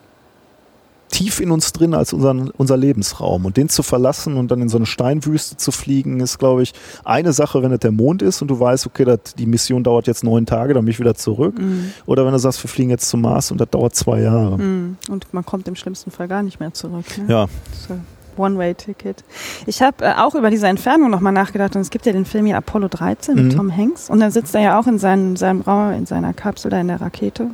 tief 1.11 1.41
in 1.41 1.51
uns 1.51 1.73
drin 1.73 1.95
als 1.95 2.13
unseren, 2.13 2.51
unser 2.51 2.77
Lebensraum. 2.77 3.45
Und 3.45 3.57
den 3.57 3.69
zu 3.69 3.83
verlassen 3.83 4.37
und 4.37 4.51
dann 4.51 4.63
in 4.63 4.69
so 4.69 4.79
eine 4.79 4.87
Steinwüste 4.87 5.57
zu 5.57 5.73
fliegen, 5.73 6.21
ist, 6.21 6.39
glaube 6.39 6.63
ich, 6.63 6.73
eine 7.05 7.33
Sache, 7.33 7.63
wenn 7.63 7.73
es 7.73 7.81
der 7.81 7.93
Mond 7.93 8.23
ist 8.23 8.41
und 8.43 8.49
du 8.49 8.59
weißt, 8.59 8.87
okay, 8.87 9.05
dat, 9.05 9.39
die 9.39 9.47
Mission 9.47 9.85
dauert 9.85 10.07
jetzt 10.07 10.25
neun 10.25 10.47
Tage, 10.47 10.75
dann 10.75 10.85
bin 10.85 10.93
ich 10.93 11.01
wieder 11.01 11.15
zurück. 11.15 11.59
Mhm. 11.59 11.93
Oder 12.07 12.25
wenn 12.25 12.33
du 12.33 12.39
sagst, 12.39 12.63
wir 12.63 12.69
fliegen 12.69 12.91
jetzt 12.91 13.09
zum 13.09 13.21
Mars 13.21 13.51
und 13.51 13.61
das 13.61 13.69
dauert 13.71 13.95
zwei 13.95 14.21
Jahre. 14.21 14.59
Mhm. 14.59 14.97
Und 15.09 15.33
man 15.33 15.45
kommt 15.45 15.69
im 15.69 15.77
schlimmsten 15.77 16.11
Fall 16.11 16.29
gar 16.29 16.43
nicht 16.43 16.61
mehr 16.61 16.73
zurück. 16.73 17.05
Ne? 17.19 17.25
Ja. 17.29 17.47
So. 17.89 17.97
One-Way-Ticket. 18.37 19.25
Ich 19.67 19.83
habe 19.83 20.05
äh, 20.05 20.15
auch 20.17 20.35
über 20.35 20.51
diese 20.51 20.67
Entfernung 20.67 21.11
nochmal 21.11 21.33
nachgedacht 21.33 21.77
und 21.77 21.83
es 21.83 21.91
gibt 21.91 22.07
ja 22.07 22.13
den 22.13 22.25
Film 22.25 22.47
hier 22.47 22.57
Apollo 22.57 22.89
13 22.89 23.35
mit 23.35 23.45
mhm. 23.47 23.51
Tom 23.51 23.77
Hanks 23.77 24.09
und 24.09 24.21
da 24.21 24.31
sitzt 24.31 24.55
er 24.55 24.63
ja 24.63 24.81
auch 24.81 24.87
in 24.87 24.99
seinem, 24.99 25.37
seinem 25.37 25.61
Raum, 25.61 25.93
in 25.93 26.07
seiner 26.07 26.33
Kapsel 26.33 26.71
da 26.71 26.81
in 26.81 26.89
der 26.89 27.01
Rakete 27.01 27.49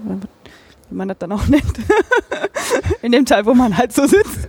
wie 0.90 0.96
man 0.96 1.08
das 1.08 1.18
dann 1.18 1.32
auch 1.32 1.46
nennt, 1.48 1.64
in 3.02 3.12
dem 3.12 3.26
Teil, 3.26 3.46
wo 3.46 3.54
man 3.54 3.76
halt 3.76 3.92
so 3.92 4.06
sitzt. 4.06 4.48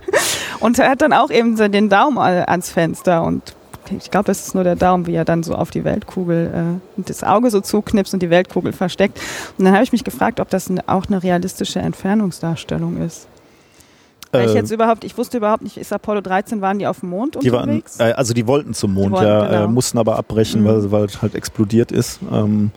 Und 0.60 0.78
er 0.78 0.90
hat 0.90 1.02
dann 1.02 1.12
auch 1.12 1.30
eben 1.30 1.56
so 1.56 1.68
den 1.68 1.88
Daumen 1.88 2.18
ans 2.18 2.70
Fenster 2.70 3.22
und 3.22 3.54
ich 3.90 4.10
glaube, 4.10 4.26
das 4.26 4.46
ist 4.46 4.54
nur 4.54 4.64
der 4.64 4.76
Daumen, 4.76 5.06
wie 5.06 5.14
er 5.14 5.24
dann 5.24 5.42
so 5.42 5.54
auf 5.54 5.70
die 5.70 5.84
Weltkugel 5.84 6.78
äh, 6.98 7.02
das 7.02 7.24
Auge 7.24 7.50
so 7.50 7.60
zuknipst 7.60 8.12
und 8.12 8.22
die 8.22 8.28
Weltkugel 8.28 8.72
versteckt. 8.72 9.18
Und 9.56 9.64
dann 9.64 9.72
habe 9.72 9.84
ich 9.84 9.92
mich 9.92 10.04
gefragt, 10.04 10.40
ob 10.40 10.50
das 10.50 10.70
auch 10.86 11.06
eine 11.06 11.22
realistische 11.22 11.78
Entfernungsdarstellung 11.78 13.00
ist. 13.00 13.28
Weil 14.30 14.46
ich 14.46 14.54
äh, 14.54 14.58
jetzt 14.58 14.70
überhaupt, 14.70 15.04
ich 15.04 15.16
wusste 15.16 15.38
überhaupt 15.38 15.62
nicht, 15.62 15.78
ist 15.78 15.92
Apollo 15.92 16.20
13, 16.20 16.60
waren 16.60 16.78
die 16.78 16.86
auf 16.86 17.00
dem 17.00 17.10
Mond 17.10 17.38
die 17.42 17.50
unterwegs? 17.50 17.98
Waren, 17.98 18.10
äh, 18.10 18.14
also 18.14 18.34
die 18.34 18.46
wollten 18.46 18.74
zum 18.74 18.92
Mond, 18.92 19.12
wollten, 19.12 19.26
ja, 19.26 19.46
genau. 19.46 19.64
äh, 19.64 19.68
mussten 19.68 19.98
aber 19.98 20.16
abbrechen, 20.16 20.62
mhm. 20.62 20.66
weil, 20.66 20.90
weil 20.90 21.04
es 21.04 21.22
halt 21.22 21.34
explodiert 21.34 21.92
ist. 21.92 22.20
Ähm, 22.30 22.70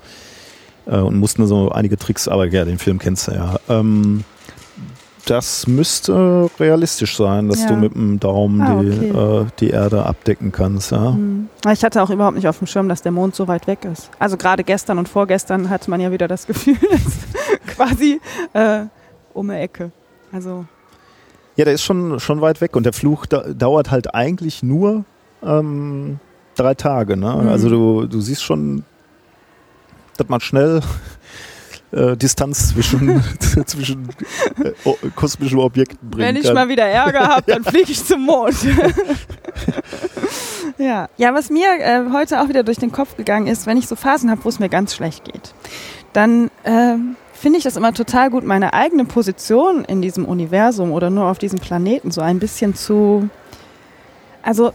äh, 0.85 0.97
und 0.97 1.17
mussten 1.17 1.45
so 1.47 1.69
einige 1.69 1.97
Tricks, 1.97 2.27
aber 2.27 2.47
ja, 2.47 2.65
den 2.65 2.77
Film 2.77 2.99
kennst 2.99 3.27
du 3.27 3.33
ja. 3.33 3.59
Ähm, 3.69 4.23
das 5.25 5.67
müsste 5.67 6.49
realistisch 6.59 7.15
sein, 7.15 7.47
dass 7.47 7.61
ja. 7.61 7.67
du 7.67 7.75
mit 7.75 7.93
dem 7.93 8.19
Daumen 8.19 8.61
ah, 8.61 8.79
okay. 8.79 8.89
die, 8.89 9.07
äh, 9.07 9.45
die 9.59 9.69
Erde 9.69 10.05
abdecken 10.05 10.51
kannst. 10.51 10.91
Ja. 10.91 11.11
Mhm. 11.11 11.47
Ich 11.71 11.83
hatte 11.83 12.01
auch 12.01 12.09
überhaupt 12.09 12.35
nicht 12.35 12.47
auf 12.47 12.57
dem 12.57 12.67
Schirm, 12.67 12.89
dass 12.89 13.01
der 13.01 13.11
Mond 13.11 13.35
so 13.35 13.47
weit 13.47 13.67
weg 13.67 13.85
ist. 13.85 14.09
Also 14.19 14.37
gerade 14.37 14.63
gestern 14.63 14.97
und 14.97 15.07
vorgestern 15.07 15.69
hatte 15.69 15.89
man 15.89 16.01
ja 16.01 16.11
wieder 16.11 16.27
das 16.27 16.47
Gefühl, 16.47 16.77
quasi 17.67 18.19
äh, 18.53 18.85
um 19.33 19.49
eine 19.49 19.59
Ecke. 19.59 19.91
Also 20.31 20.65
Ja, 21.55 21.65
der 21.65 21.75
ist 21.75 21.83
schon, 21.83 22.19
schon 22.19 22.41
weit 22.41 22.61
weg 22.61 22.75
und 22.75 22.85
der 22.85 22.93
Fluch 22.93 23.25
da, 23.25 23.41
dauert 23.53 23.91
halt 23.91 24.15
eigentlich 24.15 24.63
nur 24.63 25.05
ähm, 25.43 26.19
drei 26.55 26.73
Tage. 26.73 27.15
Ne? 27.15 27.39
Mhm. 27.41 27.49
Also 27.49 27.69
du, 27.69 28.07
du 28.07 28.21
siehst 28.21 28.43
schon, 28.43 28.83
dass 30.17 30.27
man 30.29 30.39
schnell 30.41 30.81
äh, 31.91 32.15
Distanz 32.17 32.69
zwischen, 32.69 33.21
zwischen 33.65 34.09
äh, 34.63 34.71
o- 34.85 34.97
kosmischen 35.15 35.59
Objekten 35.59 36.09
bringen 36.09 36.27
Wenn 36.27 36.35
ich 36.35 36.43
kann. 36.43 36.53
mal 36.55 36.69
wieder 36.69 36.85
Ärger 36.85 37.27
habe, 37.27 37.43
dann 37.51 37.63
fliege 37.63 37.91
ich 37.91 38.03
zum 38.05 38.21
Mond. 38.25 38.55
ja. 40.77 41.09
ja, 41.17 41.33
was 41.33 41.49
mir 41.49 41.67
äh, 41.79 42.01
heute 42.13 42.41
auch 42.41 42.49
wieder 42.49 42.63
durch 42.63 42.77
den 42.77 42.91
Kopf 42.91 43.17
gegangen 43.17 43.47
ist, 43.47 43.67
wenn 43.67 43.77
ich 43.77 43.87
so 43.87 43.95
Phasen 43.95 44.29
habe, 44.31 44.43
wo 44.43 44.49
es 44.49 44.59
mir 44.59 44.69
ganz 44.69 44.95
schlecht 44.95 45.25
geht, 45.25 45.53
dann 46.13 46.49
ähm, 46.65 47.15
finde 47.33 47.57
ich 47.57 47.63
das 47.63 47.75
immer 47.77 47.93
total 47.93 48.29
gut, 48.29 48.43
meine 48.43 48.73
eigene 48.73 49.05
Position 49.05 49.85
in 49.85 50.01
diesem 50.01 50.25
Universum 50.25 50.91
oder 50.91 51.09
nur 51.09 51.25
auf 51.25 51.39
diesem 51.39 51.59
Planeten 51.59 52.11
so 52.11 52.21
ein 52.21 52.39
bisschen 52.39 52.75
zu. 52.75 53.29
Also, 54.43 54.71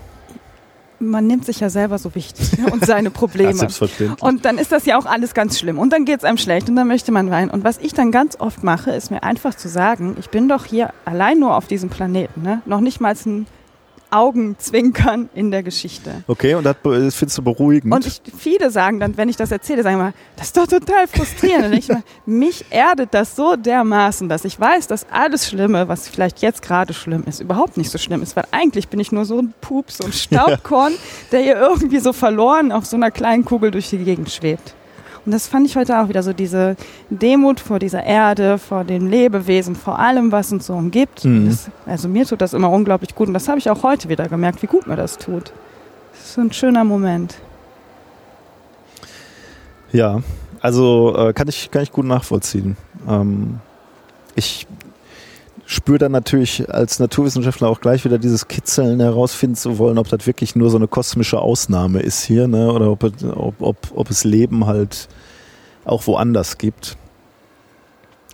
man 0.98 1.26
nimmt 1.26 1.44
sich 1.44 1.60
ja 1.60 1.70
selber 1.70 1.98
so 1.98 2.14
wichtig 2.14 2.58
ne, 2.58 2.70
und 2.70 2.84
seine 2.84 3.04
ja, 3.08 3.10
Probleme. 3.10 3.54
selbstverständlich. 3.54 4.22
Und 4.22 4.44
dann 4.44 4.58
ist 4.58 4.72
das 4.72 4.86
ja 4.86 4.98
auch 4.98 5.06
alles 5.06 5.34
ganz 5.34 5.58
schlimm. 5.58 5.78
Und 5.78 5.92
dann 5.92 6.04
geht 6.04 6.18
es 6.18 6.24
einem 6.24 6.38
schlecht 6.38 6.68
und 6.68 6.76
dann 6.76 6.88
möchte 6.88 7.12
man 7.12 7.30
weinen. 7.30 7.50
Und 7.50 7.64
was 7.64 7.78
ich 7.78 7.92
dann 7.92 8.10
ganz 8.12 8.38
oft 8.38 8.62
mache, 8.62 8.90
ist 8.92 9.10
mir 9.10 9.22
einfach 9.22 9.54
zu 9.54 9.68
sagen, 9.68 10.16
ich 10.18 10.30
bin 10.30 10.48
doch 10.48 10.64
hier 10.64 10.92
allein 11.04 11.38
nur 11.38 11.56
auf 11.56 11.66
diesem 11.66 11.90
Planeten. 11.90 12.42
Ne? 12.42 12.62
Noch 12.66 12.80
nicht 12.80 13.00
mal 13.00 13.14
ein 13.26 13.46
Augenzwinkern 14.10 15.28
in 15.34 15.50
der 15.50 15.62
Geschichte. 15.62 16.22
Okay, 16.26 16.54
und 16.54 16.64
das, 16.64 16.76
das 16.82 17.14
findest 17.14 17.38
du 17.38 17.42
beruhigend. 17.42 17.92
Und 17.92 18.06
ich, 18.06 18.20
viele 18.36 18.70
sagen 18.70 19.00
dann, 19.00 19.16
wenn 19.16 19.28
ich 19.28 19.36
das 19.36 19.50
erzähle, 19.50 19.82
sagen 19.82 19.96
immer, 19.96 20.12
das 20.36 20.46
ist 20.48 20.56
doch 20.56 20.66
total 20.66 21.06
frustrierend. 21.06 21.66
Und 21.66 21.72
ich, 21.74 21.88
mich 22.26 22.64
erdet 22.70 23.14
das 23.14 23.36
so 23.36 23.56
dermaßen, 23.56 24.28
dass 24.28 24.44
ich 24.44 24.58
weiß, 24.58 24.86
dass 24.86 25.06
alles 25.10 25.48
Schlimme, 25.48 25.88
was 25.88 26.08
vielleicht 26.08 26.40
jetzt 26.40 26.62
gerade 26.62 26.94
schlimm 26.94 27.24
ist, 27.26 27.40
überhaupt 27.40 27.76
nicht 27.76 27.90
so 27.90 27.98
schlimm 27.98 28.22
ist. 28.22 28.36
Weil 28.36 28.44
eigentlich 28.50 28.88
bin 28.88 29.00
ich 29.00 29.12
nur 29.12 29.24
so 29.24 29.38
ein 29.38 29.54
Pups, 29.60 29.98
so 29.98 30.04
ein 30.04 30.12
Staubkorn, 30.36 30.94
der 31.32 31.40
hier 31.40 31.56
irgendwie 31.56 31.98
so 31.98 32.12
verloren 32.12 32.72
auf 32.72 32.86
so 32.86 32.96
einer 32.96 33.10
kleinen 33.10 33.44
Kugel 33.44 33.70
durch 33.70 33.90
die 33.90 33.98
Gegend 33.98 34.30
schwebt. 34.30 34.74
Und 35.26 35.32
das 35.32 35.48
fand 35.48 35.66
ich 35.66 35.76
heute 35.76 35.98
auch 35.98 36.08
wieder 36.08 36.22
so, 36.22 36.32
diese 36.32 36.76
Demut 37.10 37.58
vor 37.58 37.80
dieser 37.80 38.04
Erde, 38.04 38.58
vor 38.58 38.84
den 38.84 39.10
Lebewesen, 39.10 39.74
vor 39.74 39.98
allem, 39.98 40.30
was 40.30 40.52
uns 40.52 40.66
so 40.66 40.74
umgibt. 40.74 41.24
Mhm. 41.24 41.48
Das, 41.48 41.70
also 41.84 42.08
mir 42.08 42.24
tut 42.24 42.40
das 42.40 42.54
immer 42.54 42.70
unglaublich 42.70 43.14
gut 43.14 43.26
und 43.26 43.34
das 43.34 43.48
habe 43.48 43.58
ich 43.58 43.68
auch 43.68 43.82
heute 43.82 44.08
wieder 44.08 44.28
gemerkt, 44.28 44.62
wie 44.62 44.68
gut 44.68 44.86
mir 44.86 44.94
das 44.94 45.18
tut. 45.18 45.52
Das 46.12 46.20
ist 46.20 46.34
so 46.34 46.40
ein 46.40 46.52
schöner 46.52 46.84
Moment. 46.84 47.34
Ja, 49.92 50.22
also 50.60 51.14
äh, 51.16 51.32
kann, 51.32 51.48
ich, 51.48 51.72
kann 51.72 51.82
ich 51.82 51.90
gut 51.90 52.06
nachvollziehen. 52.06 52.76
Ähm, 53.08 53.58
ich 54.36 54.68
spüre 55.66 55.98
dann 55.98 56.12
natürlich 56.12 56.70
als 56.72 57.00
Naturwissenschaftler 57.00 57.68
auch 57.68 57.80
gleich 57.80 58.04
wieder 58.04 58.18
dieses 58.18 58.46
Kitzeln 58.46 59.00
herausfinden 59.00 59.56
zu 59.56 59.78
wollen, 59.78 59.98
ob 59.98 60.08
das 60.08 60.26
wirklich 60.26 60.54
nur 60.54 60.70
so 60.70 60.76
eine 60.76 60.86
kosmische 60.86 61.40
Ausnahme 61.40 62.00
ist 62.00 62.22
hier, 62.22 62.46
ne? 62.46 62.72
oder 62.72 62.90
ob, 62.90 63.02
ob, 63.02 63.60
ob, 63.60 63.76
ob 63.94 64.10
es 64.10 64.22
Leben 64.22 64.66
halt 64.66 65.08
auch 65.84 66.06
woanders 66.06 66.58
gibt. 66.58 66.96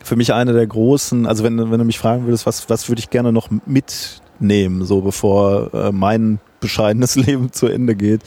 Für 0.05 0.17
mich 0.17 0.35
eine 0.35 0.53
der 0.53 0.67
großen, 0.67 1.27
also 1.27 1.43
wenn, 1.43 1.59
wenn 1.71 1.79
du 1.79 1.85
mich 1.85 1.99
fragen 1.99 2.27
würdest, 2.27 2.45
was, 2.45 2.69
was 2.69 2.89
würde 2.89 3.01
ich 3.01 3.09
gerne 3.09 3.33
noch 3.33 3.49
mitnehmen, 3.67 4.85
so 4.85 5.01
bevor 5.01 5.73
äh, 5.73 5.91
mein 5.91 6.39
bescheidenes 6.61 7.17
Leben 7.17 7.51
zu 7.53 7.67
Ende 7.67 7.97
geht, 7.97 8.21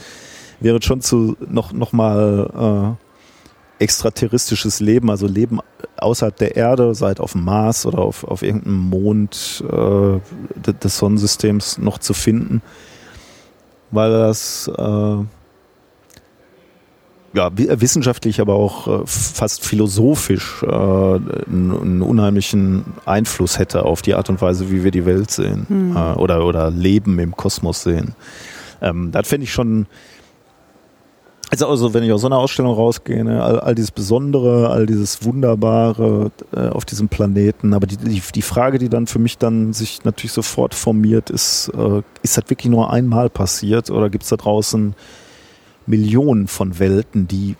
wäre 0.58 0.82
schon 0.82 1.00
zu 1.00 1.36
noch, 1.48 1.72
noch 1.72 1.92
mal 1.92 2.96
äh, 2.98 3.05
extraterrestrisches 3.78 4.80
Leben, 4.80 5.10
also 5.10 5.26
Leben 5.26 5.60
außerhalb 5.98 6.36
der 6.36 6.56
Erde, 6.56 6.94
sei 6.94 7.12
es 7.12 7.20
auf 7.20 7.32
dem 7.32 7.44
Mars 7.44 7.84
oder 7.86 7.98
auf, 7.98 8.24
auf 8.24 8.42
irgendeinem 8.42 8.76
Mond 8.88 9.62
äh, 9.66 9.72
de- 9.72 10.74
des 10.82 10.98
Sonnensystems 10.98 11.78
noch 11.78 11.98
zu 11.98 12.14
finden, 12.14 12.62
weil 13.90 14.10
das 14.10 14.70
äh, 14.76 15.16
ja, 17.34 17.50
wi- 17.58 17.68
wissenschaftlich, 17.80 18.40
aber 18.40 18.54
auch 18.54 18.86
äh, 19.02 19.06
fast 19.06 19.64
philosophisch 19.64 20.62
äh, 20.62 20.66
einen, 20.66 21.78
einen 21.78 22.02
unheimlichen 22.02 22.84
Einfluss 23.04 23.58
hätte 23.58 23.84
auf 23.84 24.00
die 24.00 24.14
Art 24.14 24.30
und 24.30 24.40
Weise, 24.40 24.70
wie 24.70 24.84
wir 24.84 24.90
die 24.90 25.04
Welt 25.04 25.30
sehen 25.30 25.66
Hm. 25.68 25.96
äh, 25.96 26.12
oder, 26.14 26.46
oder 26.46 26.70
Leben 26.70 27.18
im 27.18 27.36
Kosmos 27.36 27.82
sehen. 27.82 28.14
Ähm, 28.80 29.10
das 29.12 29.28
finde 29.28 29.44
ich 29.44 29.52
schon, 29.52 29.86
also, 31.50 31.68
also 31.68 31.94
wenn 31.94 32.02
ich 32.02 32.12
aus 32.12 32.22
so 32.22 32.26
einer 32.26 32.38
Ausstellung 32.38 32.74
rausgehe, 32.74 33.24
ne, 33.24 33.42
all, 33.42 33.60
all 33.60 33.74
dieses 33.74 33.92
Besondere, 33.92 34.70
all 34.70 34.86
dieses 34.86 35.24
Wunderbare 35.24 36.32
äh, 36.52 36.68
auf 36.68 36.84
diesem 36.84 37.08
Planeten, 37.08 37.72
aber 37.72 37.86
die, 37.86 37.96
die, 37.96 38.20
die 38.34 38.42
Frage, 38.42 38.78
die 38.78 38.88
dann 38.88 39.06
für 39.06 39.20
mich 39.20 39.38
dann 39.38 39.72
sich 39.72 40.04
natürlich 40.04 40.32
sofort 40.32 40.74
formiert, 40.74 41.30
ist, 41.30 41.70
äh, 41.76 42.02
ist 42.22 42.36
das 42.36 42.44
wirklich 42.48 42.70
nur 42.70 42.92
einmal 42.92 43.30
passiert 43.30 43.90
oder 43.90 44.10
gibt 44.10 44.24
es 44.24 44.30
da 44.30 44.36
draußen 44.36 44.94
Millionen 45.86 46.48
von 46.48 46.80
Welten, 46.80 47.28
die 47.28 47.54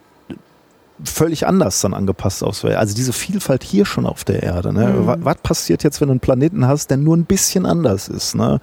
völlig 1.04 1.46
anders 1.46 1.80
dann 1.80 1.94
angepasst 1.94 2.42
aussehen. 2.42 2.74
Also 2.74 2.94
diese 2.94 3.12
Vielfalt 3.12 3.62
hier 3.62 3.84
schon 3.84 4.06
auf 4.06 4.24
der 4.24 4.42
Erde. 4.42 4.72
Ne? 4.72 4.88
Mhm. 4.88 5.06
Was, 5.06 5.18
was 5.20 5.36
passiert 5.36 5.84
jetzt, 5.84 6.00
wenn 6.00 6.08
du 6.08 6.12
einen 6.12 6.20
Planeten 6.20 6.66
hast, 6.66 6.90
der 6.90 6.96
nur 6.96 7.16
ein 7.16 7.26
bisschen 7.26 7.66
anders 7.66 8.08
ist? 8.08 8.34
Ne? 8.34 8.60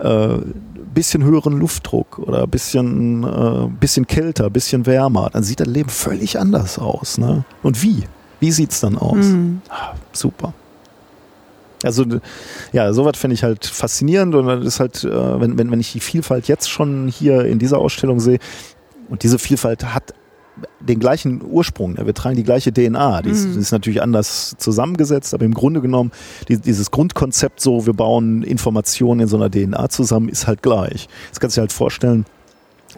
Äh, 0.00 0.38
bisschen 0.94 1.22
höheren 1.22 1.58
Luftdruck 1.58 2.18
oder 2.18 2.46
bisschen, 2.46 3.22
äh, 3.24 3.68
bisschen 3.78 4.06
kälter, 4.06 4.50
bisschen 4.50 4.86
wärmer, 4.86 5.30
dann 5.32 5.42
sieht 5.42 5.60
das 5.60 5.68
Leben 5.68 5.88
völlig 5.88 6.38
anders 6.38 6.78
aus. 6.78 7.16
Ne? 7.16 7.44
Und 7.62 7.82
wie? 7.82 8.04
Wie 8.40 8.50
sieht's 8.50 8.80
dann 8.80 8.98
aus? 8.98 9.26
Mhm. 9.26 9.62
Ah, 9.68 9.94
super. 10.12 10.52
Also 11.82 12.04
ja, 12.72 12.92
sowas 12.92 13.16
finde 13.16 13.34
ich 13.34 13.42
halt 13.42 13.64
faszinierend 13.64 14.34
und 14.34 14.46
das 14.46 14.66
ist 14.66 14.80
halt, 14.80 15.04
äh, 15.04 15.40
wenn, 15.40 15.56
wenn, 15.56 15.70
wenn 15.70 15.80
ich 15.80 15.92
die 15.92 16.00
Vielfalt 16.00 16.48
jetzt 16.48 16.68
schon 16.68 17.08
hier 17.08 17.44
in 17.44 17.58
dieser 17.58 17.78
Ausstellung 17.78 18.20
sehe 18.20 18.38
und 19.08 19.22
diese 19.22 19.38
Vielfalt 19.38 19.94
hat 19.94 20.12
den 20.80 20.98
gleichen 20.98 21.42
Ursprung, 21.44 21.94
ne? 21.94 22.06
wir 22.06 22.14
tragen 22.14 22.36
die 22.36 22.42
gleiche 22.44 22.72
DNA, 22.72 23.22
die, 23.22 23.30
ist, 23.30 23.46
Mhm. 23.46 23.52
die 23.54 23.58
ist 23.60 23.72
natürlich 23.72 24.02
anders 24.02 24.54
zusammengesetzt, 24.58 25.34
aber 25.34 25.44
im 25.44 25.54
Grunde 25.54 25.80
genommen 25.80 26.10
die, 26.48 26.56
dieses 26.58 26.90
Grundkonzept 26.90 27.60
so, 27.60 27.86
wir 27.86 27.92
bauen 27.92 28.42
Informationen 28.42 29.20
in 29.20 29.28
so 29.28 29.36
einer 29.36 29.50
DNA 29.50 29.88
zusammen, 29.88 30.28
ist 30.28 30.46
halt 30.46 30.62
gleich. 30.62 31.08
Das 31.30 31.40
kannst 31.40 31.56
du 31.56 31.60
dir 31.60 31.62
halt 31.62 31.72
vorstellen, 31.72 32.24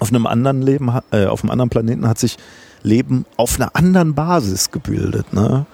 auf 0.01 0.09
einem 0.09 0.27
anderen 0.27 0.63
Leben, 0.63 0.91
äh, 1.11 1.27
auf 1.27 1.43
einem 1.43 1.51
anderen 1.51 1.71
Planeten 1.71 2.09
hat 2.09 2.19
sich 2.19 2.37
Leben 2.83 3.27
auf 3.37 3.61
einer 3.61 3.77
anderen 3.77 4.15
Basis 4.15 4.71
gebildet, 4.71 5.33
ne? 5.33 5.67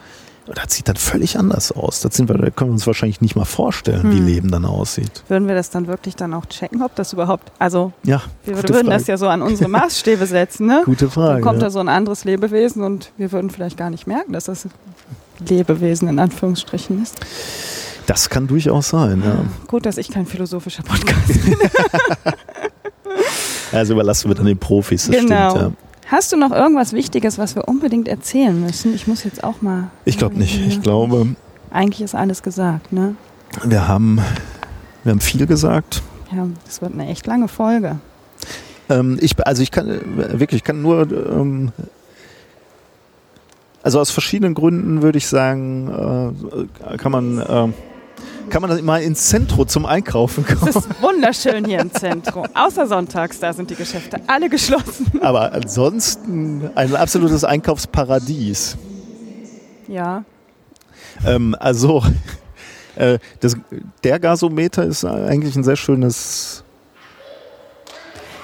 Das 0.55 0.75
sieht 0.75 0.89
dann 0.89 0.97
völlig 0.97 1.39
anders 1.39 1.73
aus. 1.73 2.01
Das, 2.01 2.15
sind 2.17 2.29
wir, 2.29 2.39
das 2.39 2.55
können 2.57 2.71
wir 2.71 2.75
uns 2.75 2.87
wahrscheinlich 2.87 3.21
nicht 3.21 3.37
mal 3.37 3.45
vorstellen, 3.45 4.11
wie 4.13 4.19
Hm. 4.19 4.27
Leben 4.27 4.51
dann 4.51 4.65
aussieht. 4.65 5.23
Würden 5.29 5.47
wir 5.49 5.55
das 5.55 5.71
dann 5.71 5.87
wirklich 5.87 6.17
dann 6.17 6.33
auch 6.35 6.47
checken, 6.47 6.83
ob 6.83 6.95
das 6.95 7.13
überhaupt, 7.13 7.53
also 7.59 7.93
Ja, 8.05 8.23
wir 8.45 8.57
würden 8.57 8.75
Frage. 8.75 8.89
das 8.91 9.07
ja 9.07 9.17
so 9.17 9.29
an 9.29 9.43
unsere 9.43 9.69
Maßstäbe 9.71 10.27
setzen, 10.27 10.67
ne? 10.67 10.83
Gute 10.85 11.11
Frage. 11.11 11.35
Dann 11.35 11.43
kommt 11.43 11.59
ja. 11.61 11.67
da 11.67 11.71
so 11.71 11.79
ein 11.81 11.89
anderes 11.89 12.25
Lebewesen 12.25 12.83
und 12.83 13.13
wir 13.17 13.31
würden 13.33 13.51
vielleicht 13.51 13.77
gar 13.77 13.91
nicht 13.91 14.07
merken, 14.07 14.33
dass 14.33 14.45
das 14.45 14.67
Lebewesen 15.47 16.09
in 16.09 16.19
Anführungsstrichen 16.19 17.03
ist. 17.03 17.17
Das 18.07 18.31
kann 18.31 18.47
durchaus 18.47 18.89
sein, 18.89 19.23
ja. 19.25 19.45
Gut, 19.67 19.85
dass 19.85 19.99
ich 19.99 20.11
kein 20.11 20.25
philosophischer 20.27 20.83
Podcast 20.83 21.27
bin. 21.45 21.57
Also 23.73 23.93
überlassen 23.93 24.31
wir 24.31 24.35
dann 24.35 24.47
den 24.47 24.59
Profis, 24.59 25.07
das 25.09 25.17
Genau. 25.17 25.51
stimmt, 25.51 25.63
ja. 25.77 25.88
Hast 26.11 26.33
du 26.33 26.39
noch 26.39 26.53
irgendwas 26.53 26.95
Wichtiges, 26.95 27.37
was 27.37 27.55
wir 27.55 27.69
unbedingt 27.69 28.09
erzählen 28.09 28.59
müssen? 28.59 28.95
Ich 28.95 29.07
muss 29.07 29.25
jetzt 29.25 29.45
auch 29.45 29.61
mal. 29.61 29.91
Ich 30.07 30.17
glaube 30.17 30.39
nicht. 30.39 30.59
Ich 30.67 30.81
glaube, 30.81 31.37
Eigentlich 31.71 32.01
ist 32.01 32.15
alles 32.15 32.43
gesagt, 32.43 32.93
ne? 32.93 33.15
wir 33.63 33.89
haben, 33.89 34.19
wir 35.05 35.13
haben 35.13 35.21
viel 35.21 35.47
gesagt. 35.47 36.03
Ja, 36.35 36.47
das 36.65 36.81
wird 36.81 36.95
eine 36.95 37.09
echt 37.09 37.27
lange 37.27 37.47
Folge. 37.49 37.97
Ähm, 38.89 39.19
ich, 39.21 39.35
also 39.47 39.63
ich 39.63 39.71
kann 39.71 40.01
wirklich, 40.17 40.61
ich 40.61 40.65
kann 40.65 40.81
nur, 40.81 41.11
ähm, 41.11 41.73
also 43.83 44.01
aus 44.01 44.11
verschiedenen 44.11 44.55
Gründen 44.55 45.03
würde 45.03 45.19
ich 45.19 45.27
sagen, 45.27 46.33
äh, 46.89 46.97
kann 46.97 47.13
man, 47.13 47.39
äh, 47.39 47.69
kann 48.51 48.63
man 48.63 48.85
mal 48.85 49.03
ins 49.03 49.29
Zentrum 49.29 49.69
zum 49.69 49.87
Einkaufen 49.87 50.45
Es 50.49 50.59
kommen. 50.59 50.69
ist 50.71 51.03
wunderschön 51.03 51.65
hier 51.65 51.81
im 51.81 51.93
Zentrum. 51.93 52.47
Außer 52.55 52.87
sonntags, 52.87 53.39
da 53.41 53.53
sind 53.53 53.71
die 53.71 53.75
Geschäfte 53.75 54.21
alle 54.27 54.49
geschlossen. 54.49 55.21
Aber 55.21 55.53
ansonsten 55.53 56.71
ein 56.75 56.95
absolutes 56.97 57.45
Einkaufsparadies. 57.45 58.77
Ja. 59.87 60.25
Ähm, 61.27 61.57
also 61.59 62.03
äh, 62.97 63.19
das, 63.41 63.57
der 64.05 64.19
Gasometer 64.19 64.85
ist 64.85 65.05
eigentlich 65.05 65.57
ein 65.57 65.65
sehr 65.65 65.77
schönes. 65.77 66.65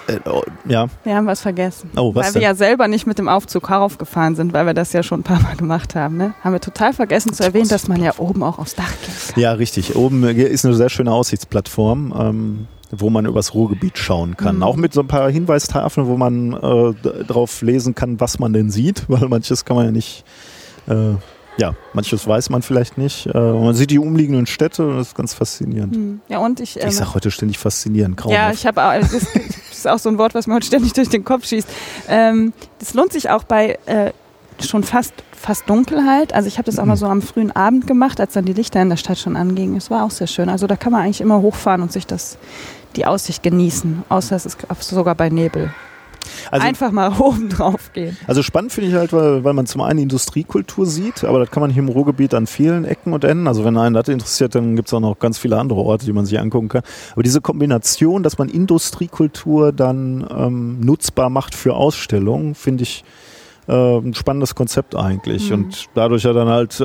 Äh, 0.06 0.18
oh, 0.26 0.42
ja, 0.66 0.88
Wir 1.04 1.16
haben 1.16 1.26
was 1.26 1.40
vergessen. 1.40 1.90
Oh, 1.96 2.14
was 2.14 2.26
weil 2.26 2.32
denn? 2.32 2.42
wir 2.42 2.48
ja 2.48 2.54
selber 2.54 2.88
nicht 2.88 3.06
mit 3.06 3.18
dem 3.18 3.28
Aufzug 3.28 3.70
raufgefahren 3.70 4.34
sind, 4.34 4.52
weil 4.52 4.66
wir 4.66 4.74
das 4.74 4.92
ja 4.92 5.02
schon 5.02 5.20
ein 5.20 5.22
paar 5.22 5.40
Mal 5.40 5.56
gemacht 5.56 5.94
haben. 5.94 6.16
Ne? 6.16 6.34
Haben 6.42 6.52
wir 6.52 6.60
total 6.60 6.92
vergessen 6.92 7.32
zu 7.32 7.42
erwähnen, 7.42 7.68
dass 7.68 7.88
man 7.88 8.02
ja 8.02 8.12
oben 8.18 8.42
auch 8.42 8.58
aufs 8.58 8.74
Dach 8.74 8.84
kann. 8.84 9.40
Ja, 9.40 9.52
richtig. 9.52 9.96
Oben 9.96 10.24
ist 10.24 10.64
eine 10.64 10.74
sehr 10.74 10.90
schöne 10.90 11.12
Aussichtsplattform, 11.12 12.14
ähm, 12.18 12.68
wo 12.90 13.10
man 13.10 13.26
übers 13.26 13.54
Ruhrgebiet 13.54 13.98
schauen 13.98 14.36
kann. 14.36 14.56
Mhm. 14.56 14.62
Auch 14.62 14.76
mit 14.76 14.92
so 14.92 15.00
ein 15.00 15.08
paar 15.08 15.30
Hinweistafeln, 15.30 16.06
wo 16.06 16.16
man 16.16 16.52
äh, 16.52 17.24
drauf 17.24 17.62
lesen 17.62 17.94
kann, 17.94 18.20
was 18.20 18.38
man 18.38 18.52
denn 18.52 18.70
sieht, 18.70 19.04
weil 19.08 19.28
manches 19.28 19.64
kann 19.64 19.76
man 19.76 19.86
ja 19.86 19.92
nicht 19.92 20.24
äh, 20.86 21.14
ja, 21.56 21.74
manches 21.92 22.26
weiß 22.26 22.50
man 22.50 22.62
vielleicht 22.62 22.98
nicht. 22.98 23.26
Äh, 23.26 23.38
man 23.38 23.74
sieht 23.74 23.90
die 23.90 23.98
umliegenden 23.98 24.46
Städte 24.46 24.86
und 24.86 24.96
das 24.96 25.08
ist 25.08 25.14
ganz 25.14 25.34
faszinierend. 25.34 25.94
Hm. 25.94 26.20
Ja, 26.28 26.38
und 26.38 26.60
ich. 26.60 26.80
Ähm, 26.80 26.88
ich 26.88 26.96
sage 26.96 27.14
heute 27.14 27.30
ständig 27.30 27.58
faszinierend. 27.58 28.16
Grauenhaft. 28.16 28.42
Ja, 28.44 28.52
ich 28.52 28.66
habe 28.66 28.80
ist, 29.84 29.90
auch 29.90 29.98
so 29.98 30.08
ein 30.08 30.18
Wort, 30.18 30.34
was 30.34 30.46
mir 30.46 30.54
heute 30.54 30.66
ständig 30.66 30.92
durch 30.92 31.08
den 31.08 31.24
Kopf 31.24 31.46
schießt. 31.46 31.68
Ähm, 32.08 32.52
das 32.78 32.94
lohnt 32.94 33.12
sich 33.12 33.30
auch 33.30 33.44
bei 33.44 33.78
äh, 33.86 34.12
schon 34.60 34.84
fast 34.84 35.14
fast 35.44 35.68
Dunkelheit. 35.68 36.32
Also 36.32 36.48
ich 36.48 36.56
habe 36.56 36.64
das 36.64 36.78
auch 36.78 36.86
mal 36.86 36.96
so 36.96 37.06
am 37.06 37.20
frühen 37.20 37.54
Abend 37.54 37.86
gemacht, 37.86 38.18
als 38.18 38.32
dann 38.32 38.46
die 38.46 38.54
Lichter 38.54 38.80
in 38.80 38.88
der 38.88 38.96
Stadt 38.96 39.18
schon 39.18 39.36
angingen. 39.36 39.76
Es 39.76 39.90
war 39.90 40.04
auch 40.04 40.10
sehr 40.10 40.26
schön. 40.26 40.48
Also 40.48 40.66
da 40.66 40.76
kann 40.76 40.90
man 40.90 41.02
eigentlich 41.02 41.20
immer 41.20 41.42
hochfahren 41.42 41.82
und 41.82 41.92
sich 41.92 42.06
das 42.06 42.38
die 42.96 43.04
Aussicht 43.06 43.42
genießen, 43.42 44.04
außer 44.08 44.36
es 44.36 44.46
ist 44.46 44.58
sogar 44.80 45.14
bei 45.14 45.28
Nebel. 45.28 45.74
Also, 46.50 46.66
Einfach 46.66 46.90
mal 46.90 47.12
oben 47.18 47.48
drauf 47.48 47.92
gehen. 47.92 48.16
Also 48.26 48.42
spannend 48.42 48.72
finde 48.72 48.90
ich 48.90 48.96
halt, 48.96 49.12
weil, 49.12 49.44
weil 49.44 49.52
man 49.54 49.66
zum 49.66 49.80
einen 49.80 49.98
Industriekultur 49.98 50.86
sieht, 50.86 51.24
aber 51.24 51.38
das 51.40 51.50
kann 51.50 51.60
man 51.60 51.70
hier 51.70 51.82
im 51.82 51.88
Ruhrgebiet 51.88 52.34
an 52.34 52.46
vielen 52.46 52.84
Ecken 52.84 53.12
und 53.12 53.24
Enden. 53.24 53.46
Also 53.46 53.64
wenn 53.64 53.76
einen 53.76 53.94
das 53.94 54.08
interessiert, 54.08 54.54
dann 54.54 54.76
gibt 54.76 54.88
es 54.88 54.94
auch 54.94 55.00
noch 55.00 55.18
ganz 55.18 55.38
viele 55.38 55.58
andere 55.58 55.80
Orte, 55.80 56.06
die 56.06 56.12
man 56.12 56.26
sich 56.26 56.38
angucken 56.38 56.68
kann. 56.68 56.82
Aber 57.12 57.22
diese 57.22 57.40
Kombination, 57.40 58.22
dass 58.22 58.38
man 58.38 58.48
Industriekultur 58.48 59.72
dann 59.72 60.26
ähm, 60.30 60.80
nutzbar 60.80 61.30
macht 61.30 61.54
für 61.54 61.74
Ausstellungen, 61.74 62.54
finde 62.54 62.82
ich 62.84 63.04
äh, 63.68 63.98
ein 63.98 64.14
spannendes 64.14 64.54
Konzept 64.54 64.94
eigentlich. 64.94 65.50
Mhm. 65.50 65.54
Und 65.54 65.88
dadurch 65.94 66.24
ja 66.24 66.32
dann 66.32 66.48
halt 66.48 66.82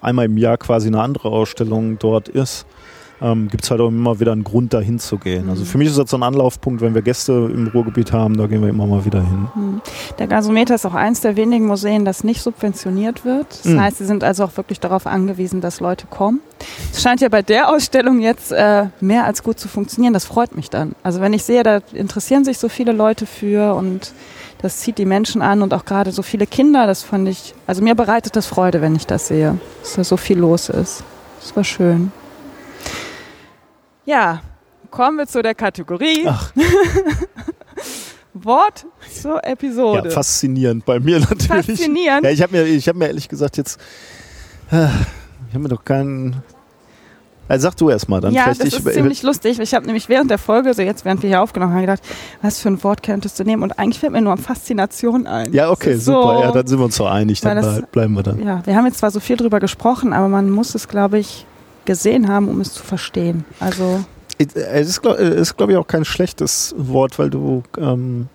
einmal 0.00 0.26
im 0.26 0.36
Jahr 0.36 0.56
quasi 0.56 0.88
eine 0.88 1.00
andere 1.00 1.28
Ausstellung 1.28 1.98
dort 1.98 2.28
ist 2.28 2.66
ähm, 3.22 3.48
gibt 3.48 3.64
es 3.64 3.70
halt 3.70 3.80
auch 3.80 3.88
immer 3.88 4.18
wieder 4.20 4.32
einen 4.32 4.44
Grund, 4.44 4.72
dahin 4.72 4.98
zu 4.98 5.18
gehen. 5.18 5.48
Also 5.48 5.64
für 5.64 5.78
mich 5.78 5.88
ist 5.88 5.98
das 5.98 6.10
so 6.10 6.16
ein 6.16 6.22
Anlaufpunkt, 6.22 6.80
wenn 6.80 6.94
wir 6.94 7.02
Gäste 7.02 7.32
im 7.32 7.68
Ruhrgebiet 7.68 8.12
haben, 8.12 8.36
da 8.36 8.46
gehen 8.46 8.62
wir 8.62 8.68
immer 8.68 8.86
mal 8.86 9.04
wieder 9.04 9.20
hin. 9.20 9.48
Hm. 9.54 9.80
Der 10.18 10.26
Gasometer 10.26 10.74
ist 10.74 10.84
auch 10.84 10.94
eins 10.94 11.20
der 11.20 11.36
wenigen 11.36 11.66
Museen, 11.66 12.04
das 12.04 12.24
nicht 12.24 12.42
subventioniert 12.42 13.24
wird. 13.24 13.46
Das 13.62 13.64
mhm. 13.64 13.80
heißt, 13.80 13.98
sie 13.98 14.06
sind 14.06 14.24
also 14.24 14.44
auch 14.44 14.56
wirklich 14.56 14.80
darauf 14.80 15.06
angewiesen, 15.06 15.60
dass 15.60 15.80
Leute 15.80 16.06
kommen. 16.08 16.40
Es 16.92 17.02
scheint 17.02 17.20
ja 17.20 17.28
bei 17.28 17.42
der 17.42 17.68
Ausstellung 17.68 18.20
jetzt 18.20 18.52
äh, 18.52 18.86
mehr 19.00 19.24
als 19.24 19.42
gut 19.42 19.58
zu 19.58 19.68
funktionieren. 19.68 20.12
Das 20.12 20.24
freut 20.24 20.54
mich 20.54 20.70
dann. 20.70 20.94
Also 21.02 21.20
wenn 21.20 21.32
ich 21.32 21.44
sehe, 21.44 21.62
da 21.62 21.80
interessieren 21.92 22.44
sich 22.44 22.58
so 22.58 22.68
viele 22.68 22.92
Leute 22.92 23.26
für 23.26 23.74
und 23.74 24.12
das 24.60 24.78
zieht 24.78 24.98
die 24.98 25.04
Menschen 25.04 25.42
an 25.42 25.62
und 25.62 25.74
auch 25.74 25.84
gerade 25.84 26.12
so 26.12 26.22
viele 26.22 26.46
Kinder, 26.46 26.86
das 26.86 27.02
fand 27.02 27.28
ich, 27.28 27.54
also 27.66 27.82
mir 27.82 27.94
bereitet 27.94 28.36
das 28.36 28.46
Freude, 28.46 28.80
wenn 28.80 28.94
ich 28.94 29.06
das 29.06 29.28
sehe, 29.28 29.58
dass 29.82 29.94
da 29.94 30.04
so 30.04 30.16
viel 30.16 30.38
los 30.38 30.68
ist. 30.68 31.02
Das 31.40 31.56
war 31.56 31.64
schön. 31.64 32.12
Ja, 34.04 34.40
kommen 34.90 35.18
wir 35.18 35.26
zu 35.26 35.42
der 35.42 35.54
Kategorie. 35.54 36.24
Ach. 36.26 36.52
Wort 38.34 38.86
zur 39.22 39.44
Episode. 39.44 40.08
Ja, 40.08 40.14
faszinierend 40.14 40.84
bei 40.84 40.98
mir 40.98 41.20
natürlich. 41.20 41.66
Faszinierend. 41.66 42.24
Ja, 42.24 42.30
ich 42.30 42.42
habe 42.42 42.52
mir, 42.56 42.80
hab 42.80 42.96
mir 42.96 43.06
ehrlich 43.06 43.28
gesagt 43.28 43.56
jetzt, 43.56 43.78
äh, 44.70 44.86
ich 44.86 45.54
habe 45.54 45.60
mir 45.60 45.68
doch 45.68 45.84
keinen. 45.84 46.42
Also 47.48 47.68
sag 47.68 47.76
du 47.76 47.90
erst 47.90 48.08
mal, 48.08 48.20
dann 48.20 48.32
ja, 48.32 48.46
das 48.46 48.60
ich. 48.60 48.78
ist 48.78 48.94
ziemlich 48.94 49.22
lustig. 49.22 49.58
Ich 49.60 49.74
habe 49.74 49.84
nämlich 49.84 50.08
während 50.08 50.30
der 50.30 50.38
Folge, 50.38 50.72
so 50.72 50.80
jetzt 50.80 51.04
während 51.04 51.22
wir 51.22 51.28
hier 51.28 51.42
aufgenommen 51.42 51.74
haben, 51.74 51.82
gedacht, 51.82 52.00
was 52.40 52.60
für 52.60 52.68
ein 52.68 52.82
Wort 52.82 53.02
könntest 53.02 53.38
du 53.38 53.44
nehmen? 53.44 53.62
Und 53.62 53.78
eigentlich 53.78 53.98
fällt 53.98 54.12
mir 54.12 54.22
nur 54.22 54.36
Faszination 54.38 55.26
ein. 55.26 55.52
Ja, 55.52 55.70
okay, 55.70 55.96
super. 55.96 56.36
So, 56.36 56.42
ja, 56.42 56.52
dann 56.52 56.66
sind 56.66 56.78
wir 56.78 56.84
uns 56.84 56.96
so 56.96 57.04
einig. 57.04 57.40
Dann 57.42 57.56
das, 57.60 57.82
bleiben 57.92 58.14
wir 58.14 58.22
dann. 58.22 58.42
Ja, 58.42 58.64
wir 58.64 58.74
haben 58.74 58.86
jetzt 58.86 58.98
zwar 58.98 59.10
so 59.10 59.20
viel 59.20 59.36
drüber 59.36 59.60
gesprochen, 59.60 60.14
aber 60.14 60.28
man 60.28 60.50
muss 60.50 60.74
es, 60.74 60.88
glaube 60.88 61.18
ich, 61.18 61.44
gesehen 61.84 62.28
haben, 62.28 62.48
um 62.48 62.60
es 62.60 62.74
zu 62.74 62.82
verstehen. 62.82 63.44
Also 63.60 64.04
es 64.38 64.88
ist, 64.88 65.02
glaube 65.02 65.44
glaub 65.56 65.70
ich, 65.70 65.76
auch 65.76 65.86
kein 65.86 66.04
schlechtes 66.04 66.74
Wort, 66.76 67.18
weil 67.18 67.30
du 67.30 67.62
ähm, 67.78 68.28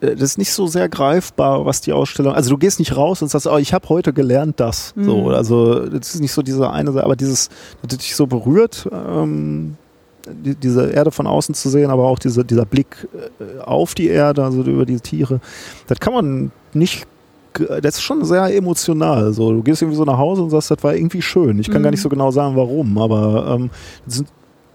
äh, 0.00 0.14
das 0.14 0.30
ist 0.30 0.38
nicht 0.38 0.52
so 0.52 0.66
sehr 0.66 0.88
greifbar, 0.88 1.66
was 1.66 1.80
die 1.80 1.92
Ausstellung. 1.92 2.34
Also 2.34 2.50
du 2.50 2.58
gehst 2.58 2.78
nicht 2.78 2.96
raus 2.96 3.22
und 3.22 3.28
sagst, 3.28 3.46
oh, 3.46 3.58
ich 3.58 3.72
habe 3.72 3.88
heute 3.88 4.12
gelernt 4.12 4.60
das. 4.60 4.94
Mhm. 4.96 5.04
So, 5.04 5.28
also 5.30 5.86
das 5.86 6.14
ist 6.14 6.20
nicht 6.20 6.32
so 6.32 6.42
diese 6.42 6.70
eine, 6.70 6.90
aber 7.02 7.16
dieses, 7.16 7.48
das 7.82 7.98
dich 7.98 8.14
so 8.14 8.26
berührt, 8.26 8.88
ähm, 8.92 9.76
die, 10.26 10.54
diese 10.54 10.90
Erde 10.90 11.10
von 11.10 11.26
außen 11.26 11.54
zu 11.54 11.68
sehen, 11.68 11.90
aber 11.90 12.04
auch 12.04 12.18
diese, 12.18 12.44
dieser 12.44 12.66
Blick 12.66 13.08
äh, 13.38 13.60
auf 13.60 13.94
die 13.94 14.08
Erde, 14.08 14.44
also 14.44 14.62
über 14.62 14.84
die 14.84 15.00
Tiere, 15.00 15.40
das 15.86 16.00
kann 16.00 16.12
man 16.12 16.50
nicht 16.72 17.06
das 17.58 17.96
ist 17.96 18.02
schon 18.02 18.24
sehr 18.24 18.54
emotional. 18.54 19.32
So, 19.32 19.52
du 19.52 19.62
gehst 19.62 19.82
irgendwie 19.82 19.96
so 19.96 20.04
nach 20.04 20.18
Hause 20.18 20.42
und 20.42 20.50
sagst, 20.50 20.70
das 20.70 20.82
war 20.82 20.94
irgendwie 20.94 21.22
schön. 21.22 21.58
Ich 21.58 21.70
kann 21.70 21.80
mhm. 21.80 21.84
gar 21.84 21.90
nicht 21.90 22.02
so 22.02 22.08
genau 22.08 22.30
sagen, 22.30 22.56
warum, 22.56 22.98
aber 22.98 23.56
ähm, 23.56 23.70
sind, 24.06 24.28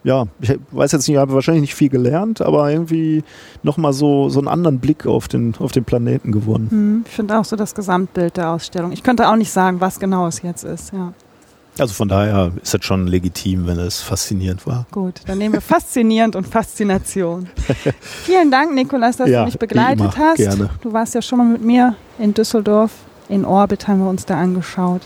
ja, 0.03 0.25
ich 0.39 0.57
weiß 0.71 0.91
jetzt 0.93 1.07
nicht, 1.07 1.15
ich 1.15 1.21
habe 1.21 1.33
wahrscheinlich 1.33 1.61
nicht 1.61 1.75
viel 1.75 1.89
gelernt, 1.89 2.41
aber 2.41 2.71
irgendwie 2.71 3.23
nochmal 3.61 3.93
so, 3.93 4.29
so 4.29 4.39
einen 4.39 4.47
anderen 4.47 4.79
Blick 4.79 5.05
auf 5.05 5.27
den, 5.27 5.53
auf 5.59 5.71
den 5.71 5.83
Planeten 5.83 6.31
gewonnen. 6.31 6.67
Mhm. 6.71 7.03
Ich 7.05 7.13
finde 7.13 7.39
auch 7.39 7.45
so 7.45 7.55
das 7.55 7.75
Gesamtbild 7.75 8.37
der 8.37 8.51
Ausstellung. 8.51 8.91
Ich 8.91 9.03
könnte 9.03 9.29
auch 9.29 9.35
nicht 9.35 9.51
sagen, 9.51 9.79
was 9.79 9.99
genau 9.99 10.27
es 10.27 10.41
jetzt 10.41 10.63
ist, 10.63 10.93
ja. 10.93 11.13
Also 11.77 11.93
von 11.93 12.09
daher 12.09 12.51
ist 12.61 12.73
es 12.73 12.85
schon 12.85 13.07
legitim, 13.07 13.65
wenn 13.65 13.79
es 13.79 14.01
faszinierend 14.01 14.67
war. 14.67 14.85
Gut, 14.91 15.21
dann 15.25 15.37
nehmen 15.37 15.53
wir 15.53 15.61
faszinierend 15.61 16.35
und 16.35 16.47
Faszination. 16.47 17.49
Vielen 18.25 18.51
Dank, 18.51 18.73
Nikolas, 18.73 19.17
dass 19.17 19.29
ja, 19.29 19.39
du 19.39 19.45
mich 19.45 19.57
begleitet 19.57 20.01
immer, 20.01 20.17
hast. 20.17 20.37
Gerne. 20.37 20.69
Du 20.81 20.91
warst 20.91 21.15
ja 21.15 21.21
schon 21.21 21.37
mal 21.37 21.47
mit 21.47 21.61
mir 21.61 21.95
in 22.19 22.33
Düsseldorf. 22.33 22.91
In 23.29 23.45
Orbit 23.45 23.87
haben 23.87 23.99
wir 23.99 24.09
uns 24.09 24.25
da 24.25 24.37
angeschaut. 24.37 25.01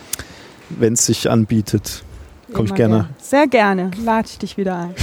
Wenn 0.69 0.93
es 0.93 1.05
sich 1.05 1.29
anbietet, 1.29 2.03
komme 2.51 2.67
ich 2.67 2.73
gerne. 2.73 2.95
gerne. 2.95 3.09
Sehr 3.21 3.47
gerne. 3.47 3.91
Lade 4.03 4.27
ich 4.27 4.39
dich 4.39 4.57
wieder 4.57 4.75
ein. 4.75 4.95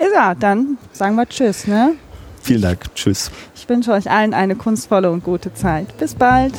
ja, 0.14 0.34
dann 0.34 0.78
sagen 0.92 1.16
wir 1.16 1.28
Tschüss. 1.28 1.66
Ne? 1.66 1.96
Vielen 2.40 2.62
Dank. 2.62 2.94
Tschüss. 2.94 3.30
Ich 3.54 3.68
wünsche 3.68 3.92
euch 3.92 4.10
allen 4.10 4.32
eine 4.32 4.56
kunstvolle 4.56 5.10
und 5.10 5.22
gute 5.22 5.52
Zeit. 5.52 5.98
Bis 5.98 6.14
bald. 6.14 6.54